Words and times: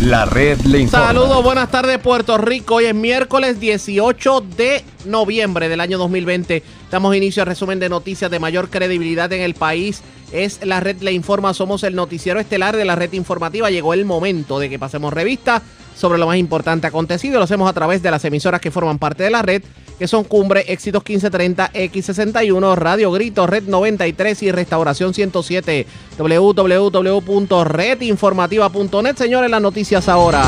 La 0.00 0.24
red 0.24 0.58
le 0.62 0.78
informa. 0.78 1.08
Saludos, 1.08 1.44
buenas 1.44 1.70
tardes 1.70 1.98
Puerto 1.98 2.38
Rico. 2.38 2.76
Hoy 2.76 2.86
es 2.86 2.94
miércoles 2.94 3.60
18 3.60 4.40
de 4.56 4.82
noviembre 5.04 5.68
del 5.68 5.78
año 5.78 5.98
2020. 5.98 6.62
Damos 6.90 7.14
inicio 7.14 7.42
al 7.42 7.48
resumen 7.48 7.78
de 7.78 7.90
noticias 7.90 8.30
de 8.30 8.38
mayor 8.38 8.70
credibilidad 8.70 9.30
en 9.34 9.42
el 9.42 9.52
país. 9.52 10.00
Es 10.32 10.64
la 10.64 10.80
red 10.80 11.02
Le 11.02 11.12
Informa, 11.12 11.52
somos 11.52 11.82
el 11.82 11.94
noticiero 11.94 12.40
estelar 12.40 12.78
de 12.78 12.86
la 12.86 12.96
red 12.96 13.12
informativa. 13.12 13.68
Llegó 13.68 13.92
el 13.92 14.06
momento 14.06 14.58
de 14.58 14.70
que 14.70 14.78
pasemos 14.78 15.12
revista 15.12 15.62
sobre 16.00 16.18
lo 16.18 16.26
más 16.26 16.38
importante 16.38 16.86
acontecido. 16.86 17.36
Lo 17.38 17.44
hacemos 17.44 17.68
a 17.68 17.74
través 17.74 18.02
de 18.02 18.10
las 18.10 18.24
emisoras 18.24 18.62
que 18.62 18.70
forman 18.70 18.98
parte 18.98 19.22
de 19.22 19.28
la 19.30 19.42
red, 19.42 19.62
que 19.98 20.08
son 20.08 20.24
Cumbre, 20.24 20.64
Éxitos 20.66 21.02
1530, 21.06 21.74
X61, 21.74 22.74
Radio 22.74 23.12
Grito, 23.12 23.46
Red 23.46 23.64
93 23.64 24.42
y 24.44 24.50
Restauración 24.50 25.12
107. 25.12 25.86
www.redinformativa.net. 26.18 29.16
Señores, 29.16 29.50
las 29.50 29.60
noticias 29.60 30.08
ahora. 30.08 30.42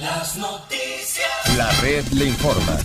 Las 0.00 0.36
noticias. 0.36 1.56
La 1.56 1.70
red 1.80 2.04
le 2.08 2.24
informa. 2.26 2.78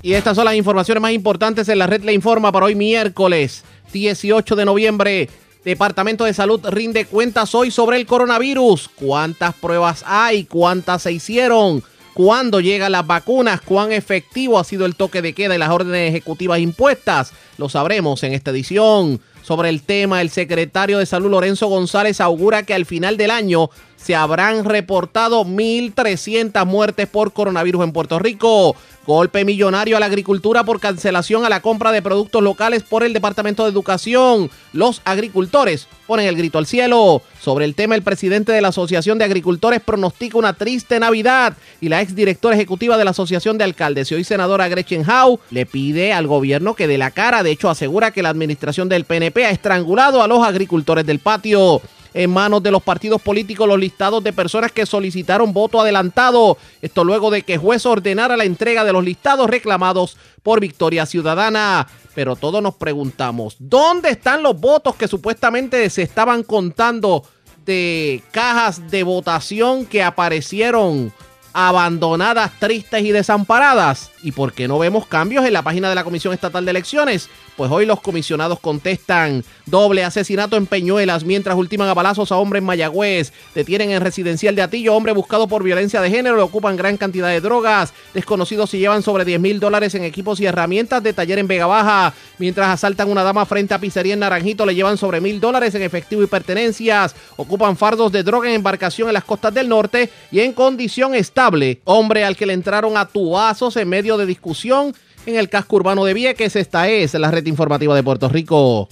Y 0.00 0.14
estas 0.14 0.34
son 0.34 0.46
las 0.46 0.54
informaciones 0.54 1.02
más 1.02 1.12
importantes 1.12 1.68
en 1.68 1.78
la 1.78 1.86
red 1.86 2.02
le 2.02 2.14
informa 2.14 2.50
para 2.52 2.64
hoy 2.66 2.74
miércoles 2.74 3.64
18 3.92 4.56
de 4.56 4.64
noviembre. 4.64 5.28
Departamento 5.64 6.24
de 6.24 6.34
Salud 6.34 6.60
rinde 6.70 7.04
cuentas 7.04 7.54
hoy 7.54 7.70
sobre 7.70 7.96
el 7.96 8.06
coronavirus. 8.06 8.88
¿Cuántas 8.94 9.54
pruebas 9.54 10.04
hay? 10.06 10.44
¿Cuántas 10.44 11.02
se 11.02 11.12
hicieron? 11.12 11.82
¿Cuándo 12.14 12.60
llegan 12.60 12.92
las 12.92 13.06
vacunas? 13.06 13.60
¿Cuán 13.60 13.92
efectivo 13.92 14.58
ha 14.58 14.64
sido 14.64 14.86
el 14.86 14.94
toque 14.94 15.20
de 15.20 15.34
queda 15.34 15.54
y 15.54 15.58
las 15.58 15.70
órdenes 15.70 16.10
ejecutivas 16.10 16.60
impuestas? 16.60 17.32
Lo 17.58 17.68
sabremos 17.68 18.22
en 18.22 18.34
esta 18.34 18.50
edición. 18.50 19.20
Sobre 19.42 19.68
el 19.68 19.82
tema, 19.82 20.20
el 20.20 20.30
secretario 20.30 20.98
de 20.98 21.06
Salud 21.06 21.30
Lorenzo 21.30 21.68
González 21.68 22.20
augura 22.20 22.64
que 22.64 22.74
al 22.74 22.86
final 22.86 23.16
del 23.16 23.30
año 23.30 23.70
se 23.98 24.14
habrán 24.14 24.64
reportado 24.64 25.44
1.300 25.44 26.64
muertes 26.64 27.06
por 27.08 27.32
coronavirus 27.32 27.84
en 27.84 27.92
Puerto 27.92 28.18
Rico. 28.18 28.74
Golpe 29.06 29.46
millonario 29.46 29.96
a 29.96 30.00
la 30.00 30.06
agricultura 30.06 30.64
por 30.64 30.80
cancelación 30.80 31.46
a 31.46 31.48
la 31.48 31.62
compra 31.62 31.92
de 31.92 32.02
productos 32.02 32.42
locales 32.42 32.82
por 32.82 33.02
el 33.02 33.14
Departamento 33.14 33.64
de 33.64 33.70
Educación. 33.70 34.50
Los 34.74 35.00
agricultores 35.06 35.88
ponen 36.06 36.26
el 36.26 36.36
grito 36.36 36.58
al 36.58 36.66
cielo. 36.66 37.22
Sobre 37.40 37.64
el 37.64 37.74
tema, 37.74 37.94
el 37.94 38.02
presidente 38.02 38.52
de 38.52 38.60
la 38.60 38.68
Asociación 38.68 39.16
de 39.16 39.24
Agricultores 39.24 39.80
pronostica 39.80 40.36
una 40.36 40.52
triste 40.52 41.00
Navidad 41.00 41.56
y 41.80 41.88
la 41.88 42.02
exdirectora 42.02 42.54
ejecutiva 42.54 42.98
de 42.98 43.04
la 43.04 43.12
Asociación 43.12 43.56
de 43.56 43.64
Alcaldes 43.64 44.12
y 44.12 44.14
hoy 44.14 44.24
senadora 44.24 44.68
Gretchen 44.68 45.08
Howe 45.08 45.40
le 45.50 45.64
pide 45.64 46.12
al 46.12 46.26
gobierno 46.26 46.74
que 46.74 46.86
dé 46.86 46.98
la 46.98 47.10
cara. 47.10 47.42
De 47.42 47.50
hecho, 47.50 47.70
asegura 47.70 48.10
que 48.10 48.22
la 48.22 48.28
administración 48.28 48.90
del 48.90 49.04
PNP 49.04 49.46
ha 49.46 49.50
estrangulado 49.50 50.22
a 50.22 50.28
los 50.28 50.46
agricultores 50.46 51.06
del 51.06 51.18
patio 51.18 51.80
en 52.14 52.30
manos 52.30 52.62
de 52.62 52.70
los 52.70 52.82
partidos 52.82 53.20
políticos 53.22 53.68
los 53.68 53.78
listados 53.78 54.22
de 54.24 54.32
personas 54.32 54.72
que 54.72 54.86
solicitaron 54.86 55.52
voto 55.52 55.80
adelantado. 55.80 56.58
Esto 56.82 57.04
luego 57.04 57.30
de 57.30 57.42
que 57.42 57.58
juez 57.58 57.86
ordenara 57.86 58.36
la 58.36 58.44
entrega 58.44 58.84
de 58.84 58.92
los 58.92 59.04
listados 59.04 59.48
reclamados 59.48 60.16
por 60.42 60.60
Victoria 60.60 61.06
Ciudadana. 61.06 61.86
Pero 62.14 62.36
todos 62.36 62.62
nos 62.62 62.74
preguntamos, 62.74 63.56
¿dónde 63.58 64.10
están 64.10 64.42
los 64.42 64.58
votos 64.58 64.96
que 64.96 65.08
supuestamente 65.08 65.88
se 65.90 66.02
estaban 66.02 66.42
contando 66.42 67.24
de 67.64 68.22
cajas 68.32 68.90
de 68.90 69.02
votación 69.02 69.86
que 69.86 70.02
aparecieron 70.02 71.12
abandonadas, 71.52 72.52
tristes 72.58 73.02
y 73.02 73.12
desamparadas? 73.12 74.10
¿Y 74.22 74.32
por 74.32 74.52
qué 74.52 74.66
no 74.66 74.78
vemos 74.78 75.06
cambios 75.06 75.44
en 75.44 75.52
la 75.52 75.62
página 75.62 75.88
de 75.88 75.94
la 75.94 76.04
Comisión 76.04 76.34
Estatal 76.34 76.64
de 76.64 76.70
Elecciones? 76.72 77.28
Pues 77.56 77.70
hoy 77.70 77.86
los 77.86 78.00
comisionados 78.00 78.58
contestan 78.60 79.44
doble 79.66 80.04
asesinato 80.04 80.56
en 80.56 80.66
Peñuelas 80.66 81.24
mientras 81.24 81.56
ultiman 81.56 81.88
a 81.88 81.94
balazos 81.94 82.32
a 82.32 82.36
hombre 82.36 82.58
en 82.58 82.64
Mayagüez. 82.64 83.32
Detienen 83.54 83.90
en 83.90 84.00
residencial 84.00 84.54
de 84.54 84.62
Atillo 84.62 84.94
hombre 84.94 85.12
buscado 85.12 85.46
por 85.46 85.62
violencia 85.62 86.00
de 86.00 86.10
género. 86.10 86.36
Le 86.36 86.42
ocupan 86.42 86.76
gran 86.76 86.96
cantidad 86.96 87.28
de 87.28 87.40
drogas. 87.40 87.92
Desconocidos 88.14 88.70
se 88.70 88.78
llevan 88.78 89.02
sobre 89.02 89.24
10 89.24 89.40
mil 89.40 89.60
dólares 89.60 89.94
en 89.94 90.04
equipos 90.04 90.40
y 90.40 90.46
herramientas 90.46 91.02
de 91.02 91.12
taller 91.12 91.38
en 91.38 91.48
Vega 91.48 91.66
Baja. 91.66 92.12
Mientras 92.38 92.68
asaltan 92.68 93.10
una 93.10 93.22
dama 93.22 93.46
frente 93.46 93.74
a 93.74 93.78
pizzería 93.78 94.14
en 94.14 94.20
Naranjito 94.20 94.66
le 94.66 94.74
llevan 94.74 94.98
sobre 94.98 95.20
mil 95.20 95.40
dólares 95.40 95.74
en 95.74 95.82
efectivo 95.82 96.22
y 96.22 96.26
pertenencias. 96.26 97.14
Ocupan 97.36 97.76
fardos 97.76 98.10
de 98.12 98.22
droga 98.22 98.48
en 98.48 98.56
embarcación 98.56 99.08
en 99.08 99.14
las 99.14 99.24
costas 99.24 99.54
del 99.54 99.68
norte 99.68 100.10
y 100.30 100.40
en 100.40 100.52
condición 100.52 101.14
estable. 101.14 101.80
Hombre 101.84 102.24
al 102.24 102.36
que 102.36 102.46
le 102.46 102.52
entraron 102.52 102.96
a 102.96 103.06
tuazos 103.06 103.76
en 103.76 103.88
medio 103.88 104.07
de 104.16 104.26
discusión 104.26 104.94
en 105.26 105.36
el 105.36 105.48
casco 105.48 105.76
urbano 105.76 106.04
de 106.04 106.14
Vieques. 106.14 106.56
Esta 106.56 106.88
es 106.88 107.14
la 107.14 107.30
red 107.30 107.44
informativa 107.46 107.94
de 107.94 108.02
Puerto 108.02 108.28
Rico. 108.28 108.88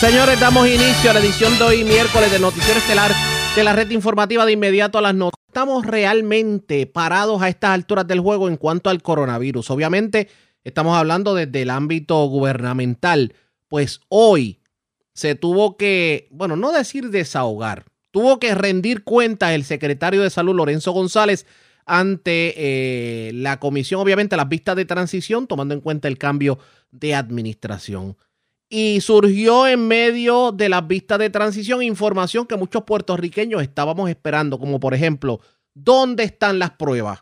Señores, 0.00 0.40
damos 0.40 0.66
inicio 0.66 1.10
a 1.10 1.14
la 1.14 1.20
edición 1.20 1.56
de 1.58 1.64
hoy, 1.64 1.84
miércoles, 1.84 2.32
del 2.32 2.42
Noticiero 2.42 2.80
Estelar 2.80 3.12
de 3.54 3.64
la 3.64 3.74
red 3.74 3.90
informativa 3.90 4.46
de 4.46 4.52
inmediato 4.52 4.98
a 4.98 5.02
las 5.02 5.14
noticias. 5.14 5.46
Estamos 5.46 5.84
realmente 5.84 6.86
parados 6.86 7.42
a 7.42 7.48
estas 7.48 7.70
alturas 7.70 8.06
del 8.06 8.20
juego 8.20 8.48
en 8.48 8.56
cuanto 8.56 8.88
al 8.88 9.02
coronavirus. 9.02 9.70
Obviamente, 9.70 10.28
estamos 10.64 10.96
hablando 10.96 11.34
desde 11.34 11.62
el 11.62 11.70
ámbito 11.70 12.24
gubernamental. 12.24 13.34
Pues 13.68 14.00
hoy 14.08 14.60
se 15.12 15.34
tuvo 15.34 15.76
que, 15.76 16.28
bueno, 16.30 16.56
no 16.56 16.72
decir 16.72 17.10
desahogar, 17.10 17.84
tuvo 18.10 18.40
que 18.40 18.54
rendir 18.54 19.04
cuentas 19.04 19.52
el 19.52 19.64
secretario 19.64 20.22
de 20.22 20.30
Salud, 20.30 20.54
Lorenzo 20.54 20.92
González, 20.92 21.46
ante 21.86 22.54
eh, 22.56 23.32
la 23.34 23.58
comisión, 23.58 24.00
obviamente, 24.00 24.36
las 24.36 24.48
vistas 24.48 24.76
de 24.76 24.84
transición, 24.84 25.46
tomando 25.46 25.74
en 25.74 25.80
cuenta 25.80 26.08
el 26.08 26.18
cambio 26.18 26.58
de 26.90 27.14
administración. 27.14 28.16
Y 28.68 29.00
surgió 29.00 29.66
en 29.66 29.86
medio 29.86 30.52
de 30.52 30.68
las 30.68 30.86
vistas 30.86 31.18
de 31.18 31.30
transición 31.30 31.82
información 31.82 32.46
que 32.46 32.56
muchos 32.56 32.84
puertorriqueños 32.84 33.62
estábamos 33.62 34.08
esperando, 34.08 34.58
como 34.58 34.80
por 34.80 34.94
ejemplo, 34.94 35.40
¿dónde 35.74 36.24
están 36.24 36.58
las 36.58 36.70
pruebas? 36.70 37.20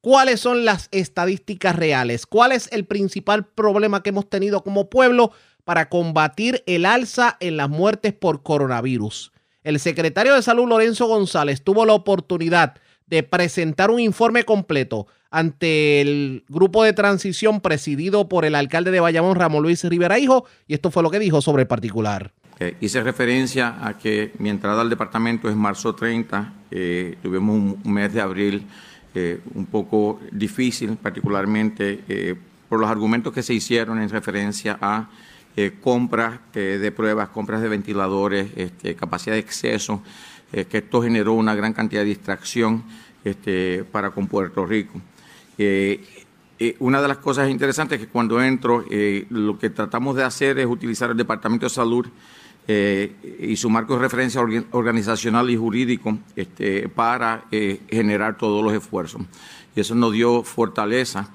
¿Cuáles 0.00 0.40
son 0.40 0.64
las 0.64 0.88
estadísticas 0.92 1.74
reales? 1.74 2.26
¿Cuál 2.26 2.52
es 2.52 2.70
el 2.72 2.84
principal 2.84 3.46
problema 3.46 4.02
que 4.02 4.10
hemos 4.10 4.28
tenido 4.28 4.62
como 4.62 4.90
pueblo 4.90 5.32
para 5.64 5.88
combatir 5.88 6.62
el 6.66 6.84
alza 6.84 7.38
en 7.40 7.56
las 7.56 7.70
muertes 7.70 8.12
por 8.12 8.42
coronavirus? 8.42 9.32
El 9.62 9.80
secretario 9.80 10.34
de 10.34 10.42
Salud, 10.42 10.68
Lorenzo 10.68 11.06
González, 11.06 11.64
tuvo 11.64 11.86
la 11.86 11.94
oportunidad 11.94 12.74
de 13.06 13.22
presentar 13.22 13.90
un 13.90 14.00
informe 14.00 14.44
completo 14.44 15.06
ante 15.30 16.00
el 16.00 16.44
grupo 16.48 16.84
de 16.84 16.92
transición 16.92 17.60
presidido 17.60 18.28
por 18.28 18.44
el 18.44 18.54
alcalde 18.54 18.90
de 18.92 19.00
Bayamón, 19.00 19.34
Ramón 19.34 19.62
Luis 19.62 19.82
Rivera 19.84 20.18
Hijo, 20.18 20.46
y 20.68 20.74
esto 20.74 20.90
fue 20.90 21.02
lo 21.02 21.10
que 21.10 21.18
dijo 21.18 21.42
sobre 21.42 21.62
el 21.62 21.66
particular. 21.66 22.32
Eh, 22.60 22.76
hice 22.80 23.02
referencia 23.02 23.84
a 23.84 23.98
que 23.98 24.30
mi 24.38 24.48
entrada 24.48 24.80
al 24.80 24.88
departamento 24.88 25.48
es 25.48 25.56
marzo 25.56 25.92
30, 25.92 26.52
eh, 26.70 27.18
tuvimos 27.20 27.78
un, 27.84 27.92
mes 27.92 28.12
de 28.12 28.20
abril 28.20 28.64
eh, 29.12 29.40
un 29.54 29.66
poco 29.66 30.20
difícil, 30.30 30.96
particularmente 30.96 32.36
por 32.68 32.78
los 32.78 32.88
argumentos 32.88 33.32
que 33.32 33.42
se 33.42 33.54
hicieron 33.54 34.00
en 34.00 34.08
referencia 34.08 34.78
a 34.80 35.08
compras 35.80 36.40
de 36.52 36.92
pruebas, 36.92 37.28
compras 37.28 37.60
de 37.60 37.68
ventiladores, 37.68 38.48
este, 38.56 38.96
capacidad 38.96 39.34
de 39.34 39.40
exceso. 39.40 40.02
Eh, 40.56 40.66
que 40.66 40.78
esto 40.78 41.02
generó 41.02 41.32
una 41.32 41.52
gran 41.56 41.72
cantidad 41.72 42.02
de 42.02 42.06
distracción 42.06 42.84
este, 43.24 43.82
para 43.82 44.10
con 44.10 44.28
Puerto 44.28 44.64
Rico. 44.64 45.00
Eh, 45.58 46.00
eh, 46.60 46.76
una 46.78 47.02
de 47.02 47.08
las 47.08 47.16
cosas 47.16 47.50
interesantes 47.50 47.98
es 47.98 48.06
que 48.06 48.12
cuando 48.12 48.40
entro, 48.40 48.84
lo 49.30 49.58
que 49.58 49.70
tratamos 49.70 50.14
de 50.14 50.22
hacer 50.22 50.60
es 50.60 50.66
utilizar 50.66 51.10
el 51.10 51.16
Departamento 51.16 51.66
de 51.66 51.70
Salud 51.70 52.06
y 52.68 53.56
su 53.56 53.68
marco 53.68 53.94
de 53.94 54.00
referencia 54.00 54.40
organizacional 54.70 55.50
y 55.50 55.56
jurídico 55.56 56.16
este, 56.36 56.88
para 56.88 57.44
generar 57.90 58.38
todos 58.38 58.64
los 58.64 58.72
esfuerzos. 58.72 59.22
Y 59.74 59.80
eso 59.80 59.96
nos 59.96 60.12
dio 60.12 60.44
fortaleza. 60.44 61.30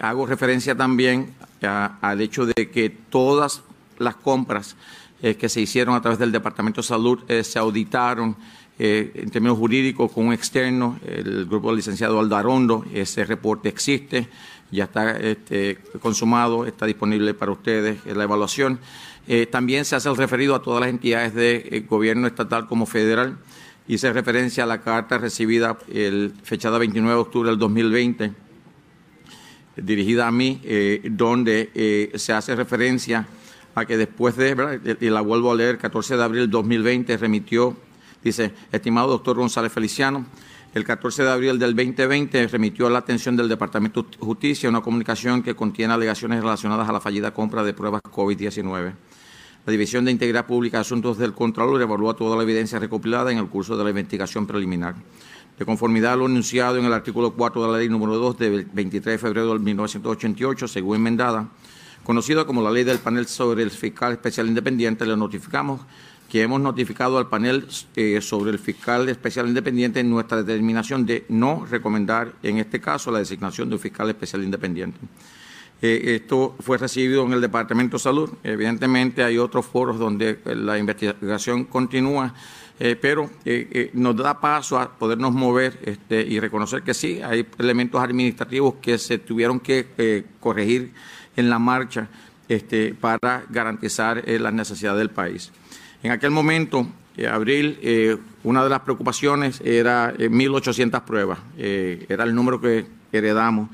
hago 0.00 0.26
referencia 0.26 0.76
también 0.76 1.32
al 1.62 2.20
hecho 2.20 2.44
de 2.44 2.70
que 2.70 2.90
todas 2.90 3.62
las 3.98 4.16
compras 4.16 4.76
eh, 5.24 5.36
que 5.36 5.48
se 5.48 5.58
hicieron 5.58 5.94
a 5.94 6.02
través 6.02 6.18
del 6.18 6.30
Departamento 6.30 6.82
de 6.82 6.86
Salud 6.86 7.18
eh, 7.28 7.42
se 7.44 7.58
auditaron 7.58 8.36
eh, 8.78 9.10
en 9.14 9.30
términos 9.30 9.56
jurídicos 9.56 10.12
con 10.12 10.26
un 10.26 10.34
externo, 10.34 11.00
el 11.02 11.46
grupo 11.46 11.68
del 11.68 11.76
licenciado 11.76 12.20
Aldarondo. 12.20 12.84
Ese 12.92 13.24
reporte 13.24 13.70
existe, 13.70 14.28
ya 14.70 14.84
está 14.84 15.12
este, 15.12 15.78
consumado, 16.02 16.66
está 16.66 16.84
disponible 16.84 17.32
para 17.32 17.52
ustedes 17.52 18.00
en 18.04 18.18
la 18.18 18.24
evaluación. 18.24 18.78
también 19.50 19.86
se 19.86 19.96
hace 19.96 20.10
el 20.10 20.16
referido 20.18 20.54
a 20.54 20.60
todas 20.60 20.82
las 20.82 20.90
entidades 20.90 21.32
de 21.32 21.86
gobierno 21.88 22.26
estatal 22.26 22.68
como 22.68 22.84
federal. 22.84 23.38
Hice 23.88 24.12
referencia 24.12 24.64
a 24.64 24.66
la 24.66 24.82
carta 24.82 25.16
recibida 25.16 25.78
el, 25.90 26.34
fechada 26.42 26.76
29 26.76 27.14
de 27.14 27.20
octubre 27.22 27.48
del 27.48 27.58
2020 27.58 28.30
dirigida 29.76 30.26
a 30.26 30.30
mí, 30.30 30.60
donde 31.04 32.12
se 32.14 32.34
hace 32.34 32.54
referencia 32.54 33.26
a 33.74 33.84
que 33.84 33.96
después 33.96 34.36
de, 34.36 34.96
y 35.00 35.10
la 35.10 35.20
vuelvo 35.20 35.52
a 35.52 35.54
leer, 35.54 35.78
14 35.78 36.16
de 36.16 36.22
abril 36.22 36.40
del 36.42 36.50
2020 36.50 37.16
remitió, 37.16 37.76
dice, 38.22 38.52
estimado 38.70 39.08
doctor 39.08 39.36
González 39.36 39.72
Feliciano, 39.72 40.26
el 40.74 40.84
14 40.84 41.22
de 41.22 41.30
abril 41.30 41.58
del 41.58 41.76
2020 41.76 42.48
remitió 42.48 42.88
a 42.88 42.90
la 42.90 42.98
atención 42.98 43.36
del 43.36 43.48
Departamento 43.48 44.02
de 44.02 44.16
Justicia 44.18 44.68
una 44.68 44.80
comunicación 44.80 45.42
que 45.42 45.54
contiene 45.54 45.94
alegaciones 45.94 46.40
relacionadas 46.40 46.88
a 46.88 46.92
la 46.92 47.00
fallida 47.00 47.32
compra 47.32 47.62
de 47.62 47.74
pruebas 47.74 48.02
COVID-19. 48.02 48.92
La 49.66 49.70
División 49.70 50.04
de 50.04 50.10
Integridad 50.10 50.46
Pública 50.46 50.78
de 50.78 50.82
Asuntos 50.82 51.16
del 51.16 51.32
Contralor 51.32 51.80
evalúa 51.80 52.14
toda 52.14 52.36
la 52.36 52.42
evidencia 52.42 52.78
recopilada 52.78 53.30
en 53.30 53.38
el 53.38 53.46
curso 53.46 53.76
de 53.76 53.84
la 53.84 53.90
investigación 53.90 54.46
preliminar. 54.46 54.96
De 55.56 55.64
conformidad 55.64 56.14
a 56.14 56.16
lo 56.16 56.26
anunciado 56.26 56.76
en 56.76 56.84
el 56.84 56.92
artículo 56.92 57.30
4 57.30 57.62
de 57.62 57.72
la 57.72 57.78
ley 57.78 57.88
número 57.88 58.16
2 58.16 58.36
del 58.36 58.64
23 58.64 59.14
de 59.14 59.18
febrero 59.18 59.52
de 59.52 59.60
1988, 59.60 60.66
según 60.66 60.96
enmendada, 60.96 61.48
conocida 62.04 62.44
como 62.44 62.62
la 62.62 62.70
ley 62.70 62.84
del 62.84 62.98
panel 62.98 63.26
sobre 63.26 63.62
el 63.62 63.70
fiscal 63.70 64.12
especial 64.12 64.46
independiente, 64.46 65.04
le 65.06 65.16
notificamos 65.16 65.80
que 66.34 66.42
hemos 66.42 66.60
notificado 66.60 67.18
al 67.18 67.28
panel 67.28 67.66
eh, 67.96 68.20
sobre 68.20 68.50
el 68.50 68.58
fiscal 68.58 69.08
especial 69.08 69.46
independiente 69.46 70.00
en 70.00 70.10
nuestra 70.10 70.42
determinación 70.42 71.06
de 71.06 71.24
no 71.28 71.64
recomendar, 71.64 72.32
en 72.42 72.58
este 72.58 72.80
caso, 72.80 73.10
la 73.10 73.20
designación 73.20 73.68
de 73.68 73.76
un 73.76 73.80
fiscal 73.80 74.08
especial 74.10 74.42
independiente. 74.42 74.98
Eh, 75.80 76.16
esto 76.22 76.56
fue 76.60 76.76
recibido 76.76 77.24
en 77.24 77.34
el 77.34 77.40
Departamento 77.40 77.98
de 77.98 78.02
Salud. 78.02 78.30
Evidentemente 78.42 79.22
hay 79.22 79.38
otros 79.38 79.66
foros 79.66 79.98
donde 79.98 80.40
la 80.44 80.78
investigación 80.78 81.64
continúa, 81.64 82.34
eh, 82.80 82.96
pero 83.00 83.30
nos 83.92 84.16
da 84.16 84.40
paso 84.40 84.78
a 84.78 84.90
podernos 84.90 85.32
mover 85.32 85.78
este, 85.84 86.20
y 86.20 86.40
reconocer 86.40 86.82
que 86.82 86.94
sí, 86.94 87.20
hay 87.22 87.46
elementos 87.58 88.02
administrativos 88.02 88.74
que 88.82 88.98
se 88.98 89.18
tuvieron 89.18 89.60
que 89.60 90.24
corregir 90.40 90.92
en 91.36 91.50
la 91.50 91.58
marcha 91.58 92.08
este, 92.48 92.94
para 92.94 93.44
garantizar 93.48 94.22
las 94.26 94.52
necesidades 94.52 94.98
del 94.98 95.10
país. 95.10 95.52
En 96.02 96.10
aquel 96.10 96.30
momento, 96.30 96.86
en 97.16 97.26
abril, 97.26 97.78
eh, 97.82 98.16
una 98.42 98.62
de 98.62 98.70
las 98.70 98.80
preocupaciones 98.80 99.60
era 99.64 100.14
1.800 100.14 100.98
eh, 100.98 101.02
pruebas, 101.06 101.38
eh, 101.56 102.04
era 102.08 102.24
el 102.24 102.34
número 102.34 102.60
que 102.60 102.86
heredamos. 103.12 103.70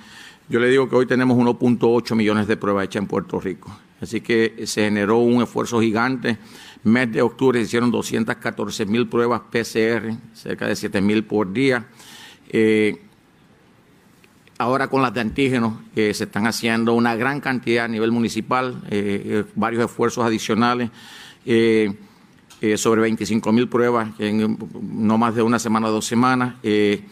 Yo 0.48 0.60
le 0.60 0.68
digo 0.68 0.88
que 0.88 0.96
hoy 0.96 1.06
tenemos 1.06 1.36
1.8 1.36 2.14
millones 2.14 2.46
de 2.46 2.56
pruebas 2.56 2.84
hechas 2.84 3.02
en 3.02 3.08
Puerto 3.08 3.40
Rico. 3.40 3.76
Así 4.00 4.20
que 4.20 4.62
se 4.66 4.84
generó 4.84 5.18
un 5.18 5.42
esfuerzo 5.42 5.80
gigante. 5.80 6.38
Mes 6.84 7.12
de 7.12 7.20
octubre 7.20 7.58
se 7.58 7.66
hicieron 7.66 7.90
214 7.90 8.86
mil 8.86 9.08
pruebas 9.08 9.42
PCR, 9.50 10.14
cerca 10.32 10.66
de 10.66 10.76
7 10.76 11.00
mil 11.00 11.24
por 11.24 11.52
día. 11.52 11.86
Ahora 14.60 14.88
con 14.88 15.02
las 15.02 15.12
de 15.14 15.20
antígenos 15.20 15.74
se 15.94 16.10
están 16.10 16.46
haciendo 16.46 16.94
una 16.94 17.16
gran 17.16 17.40
cantidad 17.40 17.86
a 17.86 17.88
nivel 17.88 18.12
municipal, 18.12 18.80
varios 19.56 19.84
esfuerzos 19.84 20.24
adicionales. 20.24 20.90
Eh, 22.62 22.76
sobre 22.76 23.00
25 23.00 23.52
mil 23.52 23.70
pruebas 23.70 24.10
en 24.18 24.58
no 24.82 25.16
más 25.16 25.34
de 25.34 25.40
una 25.40 25.58
semana 25.58 25.88
o 25.88 25.92
dos 25.92 26.04
semanas. 26.04 26.56
Eh, 26.62 27.02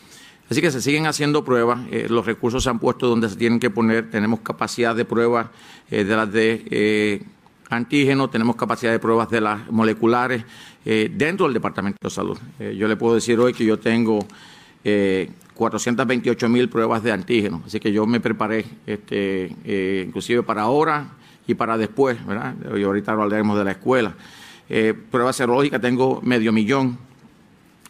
así 0.50 0.61
que 0.61 0.71
se 0.71 0.83
siguen 0.83 1.06
haciendo 1.06 1.43
pruebas, 1.43 1.81
eh, 1.91 2.06
los 2.11 2.27
recursos 2.27 2.62
se 2.62 2.69
han 2.69 2.79
puesto 2.79 3.09
donde 3.09 3.31
se 3.31 3.37
tienen 3.37 3.59
que 3.59 3.71
poner, 3.71 4.11
tenemos 4.11 4.41
capacidad 4.41 4.95
de 4.95 5.06
pruebas 5.06 5.47
de 5.89 6.05
las 6.05 6.31
de 6.31 7.25
antígenos, 7.71 8.31
tenemos 8.31 8.56
capacidad 8.56 8.93
de 8.93 8.99
pruebas 8.99 9.31
de 9.31 9.41
las 9.41 9.71
moleculares 9.71 10.45
dentro 10.85 11.47
del 11.47 11.55
Departamento 11.55 11.97
de 12.03 12.11
Salud. 12.11 12.39
yo 12.59 12.87
le 12.87 12.97
puedo 12.97 13.15
decir 13.15 13.39
hoy 13.41 13.55
que 13.55 13.65
yo 13.65 13.79
tengo 13.79 14.27
428 15.59 16.49
mil 16.49 16.69
pruebas 16.69 17.03
de 17.03 17.11
antígenos, 17.11 17.63
así 17.67 17.81
que 17.81 17.91
yo 17.91 18.07
me 18.07 18.21
preparé 18.21 18.65
este, 18.87 19.53
inclusive 20.07 20.45
para 20.45 20.63
ahora 20.63 21.09
y 21.49 21.55
para 21.55 21.77
después, 21.77 22.25
¿verdad? 22.25 22.55
Y 22.77 22.85
ahorita 22.85 23.13
hablaremos 23.13 23.59
de 23.59 23.65
la 23.65 23.73
escuela. 23.73 24.15
Eh, 24.69 24.95
pruebas 25.11 25.35
serológicas 25.35 25.81
tengo 25.81 26.21
medio 26.23 26.53
millón 26.53 26.97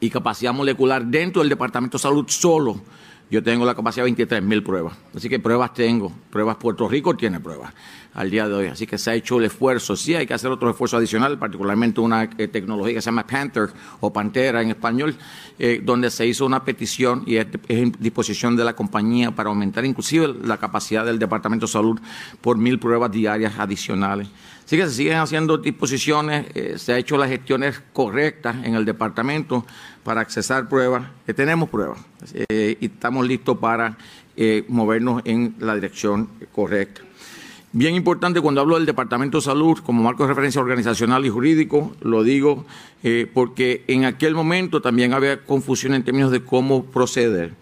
y 0.01 0.09
capacidad 0.09 0.55
molecular 0.55 1.05
dentro 1.05 1.43
del 1.43 1.51
Departamento 1.51 1.99
de 1.99 2.03
Salud 2.03 2.25
solo. 2.29 2.81
Yo 3.31 3.43
tengo 3.43 3.67
la 3.67 3.75
capacidad 3.75 4.05
de 4.05 4.11
23 4.11 4.43
mil 4.43 4.63
pruebas. 4.63 4.97
Así 5.15 5.29
que 5.29 5.39
pruebas 5.39 5.75
tengo. 5.75 6.11
Pruebas 6.31 6.57
Puerto 6.57 6.89
Rico 6.89 7.15
tiene 7.15 7.41
pruebas 7.41 7.75
al 8.15 8.31
día 8.31 8.49
de 8.49 8.55
hoy. 8.55 8.67
Así 8.69 8.87
que 8.87 8.97
se 8.97 9.11
ha 9.11 9.15
hecho 9.15 9.39
el 9.39 9.45
esfuerzo. 9.45 9.97
Sí, 9.97 10.15
hay 10.15 10.27
que 10.27 10.33
hacer 10.33 10.51
otro 10.51 10.71
esfuerzo 10.71 10.97
adicional, 10.97 11.39
particularmente 11.39 12.01
una 12.01 12.25
eh, 12.25 12.49
tecnología 12.49 12.95
que 12.95 13.03
se 13.03 13.07
llama 13.07 13.27
Panther 13.27 13.69
o 14.01 14.13
Pantera 14.13 14.63
en 14.63 14.71
español, 14.71 15.15
eh, 15.59 15.81
donde 15.85 16.11
se 16.11 16.27
hizo 16.27 16.47
una 16.47 16.65
petición 16.65 17.23
y 17.27 17.37
es, 17.37 17.47
en 17.69 17.95
disposición 17.99 18.57
de 18.57 18.65
la 18.65 18.75
compañía 18.75 19.31
para 19.31 19.51
aumentar 19.51 19.85
inclusive 19.85 20.35
la 20.43 20.57
capacidad 20.57 21.05
del 21.05 21.19
Departamento 21.19 21.67
de 21.67 21.73
Salud 21.73 22.01
por 22.41 22.57
mil 22.57 22.79
pruebas 22.79 23.13
diarias 23.13 23.59
adicionales. 23.59 24.29
Así 24.69 24.77
que 24.77 24.85
se 24.85 24.93
siguen 24.93 25.17
haciendo 25.17 25.57
disposiciones, 25.57 26.45
eh, 26.55 26.75
se 26.77 26.93
han 26.93 26.99
hecho 26.99 27.17
las 27.17 27.31
gestiones 27.31 27.81
correctas 27.95 28.55
en 28.67 28.75
el 28.75 28.85
departamento 28.85 29.65
para 30.05 30.21
accesar 30.21 30.69
pruebas, 30.69 31.09
que 31.25 31.33
tenemos 31.33 31.71
pruebas 31.71 32.01
eh, 32.51 32.77
y 32.79 32.85
estamos 32.85 33.27
listos 33.27 33.57
para 33.57 33.97
eh, 34.37 34.67
movernos 34.69 35.23
en 35.25 35.55
la 35.59 35.75
dirección 35.75 36.29
correcta. 36.55 37.01
Bien 37.73 37.95
importante 37.95 38.43
cuando 38.43 38.61
hablo 38.61 38.75
del 38.75 38.85
Departamento 38.85 39.39
de 39.39 39.45
Salud 39.45 39.79
como 39.79 40.03
marco 40.03 40.25
de 40.25 40.29
referencia 40.29 40.61
organizacional 40.61 41.25
y 41.25 41.31
jurídico, 41.31 41.97
lo 42.03 42.23
digo 42.23 42.67
porque 43.33 43.85
en 43.87 44.05
aquel 44.05 44.35
momento 44.35 44.83
también 44.83 45.15
había 45.15 45.45
confusión 45.45 45.95
en 45.95 46.05
términos 46.05 46.31
de 46.31 46.45
cómo 46.45 46.85
proceder. 46.85 47.55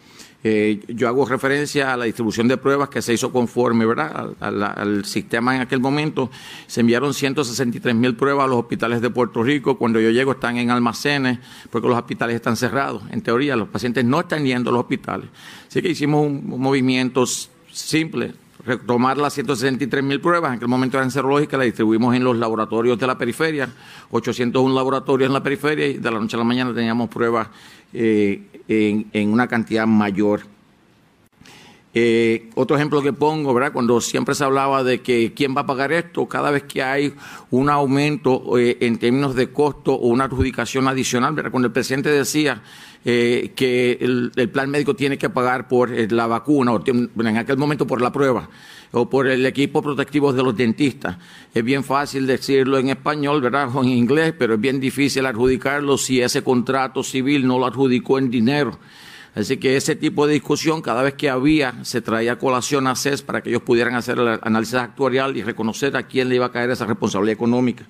Eh, 0.49 0.81
yo 0.87 1.09
hago 1.09 1.27
referencia 1.27 1.93
a 1.93 1.97
la 1.97 2.05
distribución 2.05 2.47
de 2.47 2.57
pruebas 2.57 2.89
que 2.89 3.03
se 3.03 3.13
hizo 3.13 3.33
conforme 3.33 3.85
¿verdad? 3.85 4.31
Al, 4.39 5.05
sistema 5.05 5.57
en 5.57 5.61
aquel 5.61 5.81
momento. 5.81 6.31
Se 6.69 6.83
enviaron 6.83 7.15
163 7.15 7.97
mil 7.97 8.15
pruebas 8.15 8.45
a 8.45 8.47
los 8.47 8.61
hospitales 8.61 9.01
de 9.01 9.11
Puerto 9.11 9.43
Rico. 9.43 9.77
Cuando 9.77 9.99
yo 9.99 10.11
llego 10.11 10.31
están 10.31 10.57
en 10.59 10.71
almacenes 10.71 11.41
porque 11.69 11.89
los 11.89 11.99
hospitales 11.99 12.37
están 12.37 12.57
cerrados. 12.57 13.03
En 13.11 13.23
teoría, 13.23 13.57
los 13.57 13.67
pacientes 13.67 14.05
no 14.05 14.21
están 14.21 14.45
yendo 14.45 14.71
a 14.71 14.73
los 14.75 14.83
hospitales. 14.83 15.29
Así 15.67 15.83
que 15.83 15.89
hicimos 15.89 16.25
un, 16.25 16.49
movimiento 16.61 17.27
simple, 17.27 18.33
retomar 18.67 19.17
las 19.17 19.33
163 19.35 20.03
mil 20.03 20.21
pruebas, 20.21 20.51
en 20.51 20.57
aquel 20.57 20.69
momento 20.69 20.99
eran 20.99 21.11
serológicas, 21.11 21.59
las 21.59 21.67
distribuimos 21.67 22.15
en 22.15 22.25
los 22.25 22.37
laboratorios 22.37 22.99
de 22.99 23.07
la 23.07 23.17
periferia, 23.17 23.69
801 24.11 24.75
laboratorios 24.75 25.29
en 25.29 25.33
la 25.33 25.43
periferia 25.43 25.87
y 25.87 25.95
de 25.95 26.11
la 26.11 26.19
noche 26.19 26.37
a 26.37 26.39
la 26.39 26.45
mañana 26.45 26.75
teníamos 26.75 27.09
pruebas 27.09 27.49
eh, 27.93 28.43
en, 28.69 29.33
una 29.33 29.47
cantidad 29.47 29.87
mayor. 29.87 30.41
Eh, 31.95 32.51
otro 32.57 32.77
ejemplo 32.77 33.01
que 33.01 33.13
pongo, 33.15 33.55
¿verdad? 33.55 33.73
Cuando 33.73 34.01
siempre 34.03 34.35
se 34.35 34.45
hablaba 34.45 34.85
de 34.85 35.01
que 35.01 35.33
quién 35.33 35.57
va 35.57 35.63
a 35.63 35.67
pagar 35.67 35.93
esto, 35.93 36.27
cada 36.27 36.51
vez 36.51 36.65
que 36.65 36.83
hay 36.83 37.15
un 37.51 37.71
aumento 37.71 38.59
eh, 38.59 38.77
en 38.81 38.99
términos 38.99 39.35
de 39.35 39.51
costo 39.51 39.95
o 39.95 40.09
una 40.09 40.25
adjudicación 40.25 40.89
adicional, 40.89 41.35
¿verdad? 41.35 41.51
Cuando 41.51 41.69
el 41.69 41.73
presidente 41.73 42.11
decía 42.11 42.61
que 43.07 43.99
el, 44.01 44.51
plan 44.51 44.69
médico 44.69 44.97
tiene 44.97 45.17
que 45.17 45.31
pagar 45.31 45.69
por 45.69 45.91
la 46.13 46.27
vacuna, 46.27 46.73
o 46.73 46.83
en 46.85 47.37
aquel 47.37 47.57
momento 47.57 47.87
por 47.87 48.03
la 48.03 48.11
prueba, 48.11 48.49
o 48.91 49.09
por 49.09 49.29
el 49.29 49.47
equipo 49.47 49.81
protectivo 49.81 50.33
de 50.33 50.43
los 50.43 50.57
dentistas. 50.57 51.17
Es 51.55 51.63
bien 51.63 51.85
fácil 51.85 52.27
decirlo 52.27 52.79
en 52.79 52.89
español, 52.89 53.41
¿verdad? 53.41 53.69
O 53.73 53.85
en 53.85 53.91
inglés, 53.91 54.35
pero 54.37 54.55
es 54.55 54.61
bien 54.61 54.81
difícil 54.81 55.25
adjudicarlo 55.25 55.97
si 55.99 56.21
ese 56.21 56.43
contrato 56.43 57.05
civil 57.05 57.47
no 57.47 57.61
lo 57.61 57.67
adjudicó 57.67 58.19
en 58.19 58.29
dinero. 58.29 58.77
Así 59.37 59.59
que 59.59 59.77
ese 59.77 59.95
tipo 59.95 60.27
de 60.27 60.33
discusión, 60.33 60.83
cada 60.83 61.03
vez 61.03 61.15
que 61.15 61.31
había, 61.31 61.85
se 61.85 62.01
traía 62.01 62.39
colación 62.39 62.89
a 62.89 62.97
CES 62.97 63.23
para 63.23 63.41
que 63.41 63.51
ellos 63.51 63.63
pudieran 63.63 63.95
hacer 63.95 64.19
el 64.19 64.41
análisis 64.43 64.75
actuarial 64.75 65.37
y 65.37 65.45
reconocer 65.45 65.97
a 65.97 66.05
quién 66.09 66.29
le 66.29 66.37
iba 66.37 66.47
a 66.47 66.51
caer 66.53 66.71
esa 66.71 66.87
responsabilidad 66.87 67.35
económica. 67.35 67.85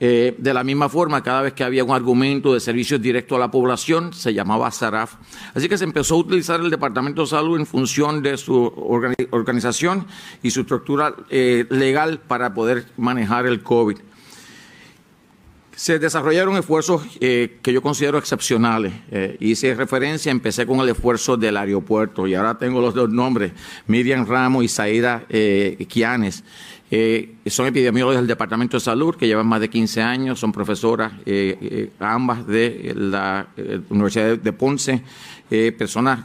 Eh, 0.00 0.36
de 0.38 0.54
la 0.54 0.62
misma 0.62 0.88
forma, 0.88 1.22
cada 1.22 1.42
vez 1.42 1.54
que 1.54 1.64
había 1.64 1.82
un 1.82 1.90
argumento 1.90 2.54
de 2.54 2.60
servicios 2.60 3.02
directos 3.02 3.34
a 3.36 3.40
la 3.40 3.50
población, 3.50 4.12
se 4.12 4.32
llamaba 4.32 4.70
SARAF. 4.70 5.14
Así 5.54 5.68
que 5.68 5.76
se 5.76 5.84
empezó 5.84 6.14
a 6.14 6.18
utilizar 6.18 6.60
el 6.60 6.70
Departamento 6.70 7.22
de 7.22 7.26
Salud 7.26 7.58
en 7.58 7.66
función 7.66 8.22
de 8.22 8.36
su 8.36 8.54
organización 9.30 10.06
y 10.42 10.50
su 10.52 10.60
estructura 10.60 11.14
eh, 11.30 11.66
legal 11.70 12.20
para 12.20 12.54
poder 12.54 12.86
manejar 12.96 13.46
el 13.46 13.62
COVID. 13.62 13.98
Se 15.74 16.00
desarrollaron 16.00 16.56
esfuerzos 16.56 17.02
eh, 17.20 17.58
que 17.62 17.72
yo 17.72 17.82
considero 17.82 18.18
excepcionales. 18.18 18.92
hice 19.38 19.74
referencia, 19.76 20.32
empecé 20.32 20.66
con 20.66 20.80
el 20.80 20.88
esfuerzo 20.88 21.36
del 21.36 21.56
aeropuerto 21.56 22.26
y 22.26 22.34
ahora 22.34 22.58
tengo 22.58 22.80
los 22.80 22.94
dos 22.94 23.10
nombres, 23.10 23.52
Miriam 23.86 24.26
Ramos 24.26 24.64
y 24.64 24.68
Saida 24.68 25.24
Quianes. 25.88 26.42
Eh, 26.90 27.36
son 27.46 27.66
epidemiólogos 27.66 28.16
del 28.16 28.26
Departamento 28.26 28.78
de 28.78 28.80
Salud 28.80 29.14
que 29.14 29.26
llevan 29.26 29.46
más 29.46 29.60
de 29.60 29.68
15 29.68 30.00
años, 30.00 30.40
son 30.40 30.52
profesoras 30.52 31.12
eh, 31.26 31.58
eh, 31.60 31.90
ambas 32.00 32.46
de 32.46 32.94
la 32.96 33.48
Universidad 33.90 34.38
de 34.38 34.52
Ponce, 34.52 35.02
personas 35.76 36.20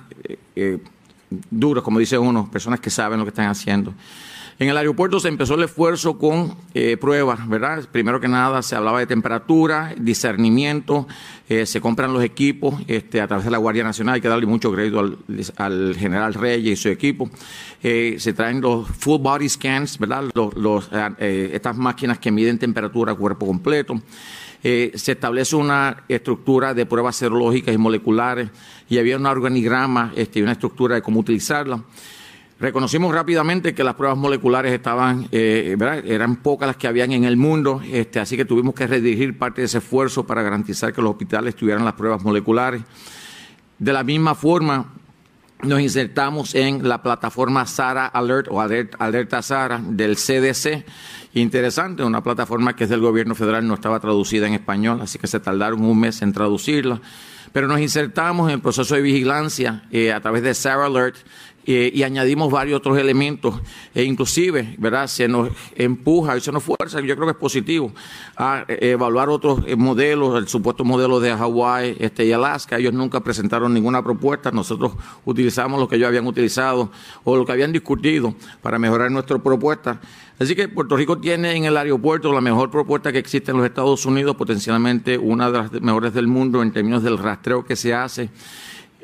duras, 1.50 1.84
como 1.84 2.00
dice 2.00 2.17
uno, 2.17 2.50
personas 2.50 2.79
que 2.79 2.89
saben 2.89 3.20
lo 3.20 3.25
que 3.25 3.29
están 3.29 3.48
haciendo. 3.48 3.93
En 4.60 4.69
el 4.69 4.77
aeropuerto 4.77 5.19
se 5.19 5.29
empezó 5.29 5.55
el 5.55 5.63
esfuerzo 5.63 6.19
con 6.19 6.55
eh, 6.75 6.95
pruebas, 6.98 7.48
¿verdad? 7.50 7.88
Primero 7.91 8.19
que 8.19 8.27
nada 8.27 8.62
se 8.62 8.75
hablaba 8.75 9.00
de 9.00 9.07
temperatura, 9.07 9.95
discernimiento, 9.98 11.07
eh, 11.50 11.65
se 11.65 11.81
compran 11.81 12.13
los 12.13 12.24
equipos 12.24 12.75
este, 12.88 13.19
a 13.19 13.27
través 13.27 13.45
de 13.45 13.51
la 13.51 13.57
Guardia 13.57 13.83
Nacional, 13.83 14.15
hay 14.15 14.22
que 14.22 14.27
darle 14.27 14.45
mucho 14.45 14.72
crédito 14.72 15.17
al, 15.57 15.95
general 15.95 16.36
Reyes 16.36 16.79
y 16.79 16.81
su 16.81 16.89
equipo. 16.89 17.29
Eh, 17.81 18.15
se 18.19 18.33
traen 18.33 18.62
los 18.62 18.88
full 18.88 19.19
body 19.19 19.50
scans, 19.50 19.98
¿verdad? 19.98 20.25
estas 21.19 21.75
máquinas 21.75 22.19
que 22.19 22.31
miden 22.31 22.60
temperatura 22.60 23.15
cuerpo 23.15 23.48
completo. 23.48 24.01
se 24.62 25.12
establece 25.12 25.55
una 25.55 26.03
estructura 26.07 26.74
de 26.74 26.86
pruebas 26.86 27.15
serológicas 27.15 27.74
y 27.74 27.77
moleculares 27.77 28.50
y 28.88 29.00
había 29.00 29.17
un 29.17 29.25
organigrama 29.25 30.13
este, 30.15 30.43
una 30.43 30.51
estructura 30.51 30.95
de 30.95 31.01
cómo 31.01 31.19
utilizarla. 31.22 31.81
Reconocimos 32.63 33.13
rápidamente 33.13 33.75
que 33.75 33.84
las 33.84 33.96
pruebas 33.96 34.17
moleculares 34.17 34.72
estaban, 34.72 35.27
eh, 35.34 35.75
eran 36.05 36.38
pocas 36.38 36.65
las 36.65 36.77
que 36.77 36.88
habían 36.88 37.12
en 37.12 37.25
el 37.25 37.36
mundo, 37.36 37.82
este, 37.91 38.22
así 38.22 38.38
que 38.38 38.46
tuvimos 38.46 38.74
que 38.74 38.88
redirigir 38.88 39.38
parte 39.38 39.60
de 39.60 39.65
ese 39.65 39.79
esfuerzo 39.79 40.25
para 40.25 40.41
garantizar 40.43 40.93
que 40.93 41.01
los 41.01 41.12
hospitales 41.12 41.58
tuvieran 41.58 41.84
las 41.84 41.96
pruebas 41.96 42.24
moleculares. 42.24 42.82
De 43.77 43.91
la 43.91 44.05
misma 44.05 44.34
forma, 44.34 44.93
nos 45.62 45.82
insertamos 45.82 46.55
en 46.55 46.88
la 46.88 47.03
plataforma 47.03 47.65
SARA 47.65 48.05
Alert 48.05 48.48
o 48.50 48.62
Alerta 48.62 49.41
SARA 49.41 49.82
del 49.86 50.15
CDC. 50.15 50.86
Interesante, 51.34 52.01
una 52.01 52.24
plataforma 52.24 52.77
que 52.77 52.86
es 52.86 52.89
del 52.89 53.01
gobierno 53.01 53.36
federal, 53.36 53.67
no 53.67 53.74
estaba 53.74 54.00
traducida 54.00 54.48
en 54.48 54.53
español, 54.53 55.01
así 55.01 55.20
que 55.20 55.27
se 55.27 55.41
tardaron 55.41 55.84
un 55.84 56.00
mes 56.00 56.22
en 56.22 56.32
traducirla. 56.32 57.01
Pero 57.51 57.67
nos 57.67 57.82
insertamos 57.82 58.48
en 58.48 58.55
el 58.55 58.62
proceso 58.62 58.96
de 58.96 59.01
vigilancia 59.01 59.84
eh, 59.91 60.13
a 60.13 60.22
través 60.22 60.43
de 60.43 60.53
SARA 60.53 60.86
Alert 60.86 61.17
eh, 61.65 61.91
y 61.93 62.03
añadimos 62.03 62.51
varios 62.51 62.77
otros 62.77 62.98
elementos, 62.98 63.55
e 63.96 64.03
inclusive, 64.03 64.75
¿verdad? 64.77 65.08
Se 65.08 65.27
nos 65.29 65.50
empuja 65.75 66.36
y 66.36 66.41
se 66.41 66.51
nos 66.51 66.63
fuerza, 66.63 67.00
yo 67.00 67.15
creo 67.15 67.27
que 67.27 67.32
es 67.32 67.38
positivo, 67.38 67.93
a 68.36 68.65
eh, 68.67 68.91
evaluar 68.91 69.29
otros 69.29 69.62
eh, 69.65 69.75
modelos, 69.77 70.38
el 70.38 70.48
supuesto 70.50 70.84
modelo 70.84 71.22
de 71.22 71.34
Hawái 71.34 71.96
este, 72.00 72.25
y 72.25 72.34
Alaska. 72.34 72.77
Ellos 72.77 72.93
nunca 72.93 73.22
presentaron 73.22 73.74
ninguna 73.74 74.03
propuesta, 74.03 74.51
nosotros 74.51 74.93
utilizamos 75.24 75.79
lo 75.79 75.88
que 75.88 75.96
ellos 75.96 76.10
habían 76.10 76.27
utilizado 76.27 76.91
o 77.24 77.38
lo 77.38 77.46
que 77.46 77.53
habían 77.53 77.72
discutido 77.72 78.36
para 78.62 78.77
mejorar 78.77 79.10
nuestra 79.10 79.38
propuesta. 79.39 80.01
Así 80.39 80.55
que 80.55 80.67
Puerto 80.67 80.98
Rico 80.98 81.20
tiene 81.20 81.55
en 81.55 81.63
el 81.63 81.77
aeropuerto 81.77 82.34
la 82.34 82.41
mejor 82.41 82.70
propuesta 82.72 83.12
que 83.13 83.20
existe 83.20 83.51
en 83.51 83.58
los 83.58 83.65
Estados 83.65 84.05
Unidos, 84.05 84.36
potencialmente 84.36 85.17
una 85.17 85.50
de 85.50 85.58
las 85.60 85.72
mejores 85.72 86.13
del 86.13 86.27
mundo 86.27 86.62
en 86.62 86.74
términos 86.74 87.03
del 87.03 87.17
rastreo 87.17 87.63
que 87.63 87.77
se 87.77 87.93
hace 87.93 88.29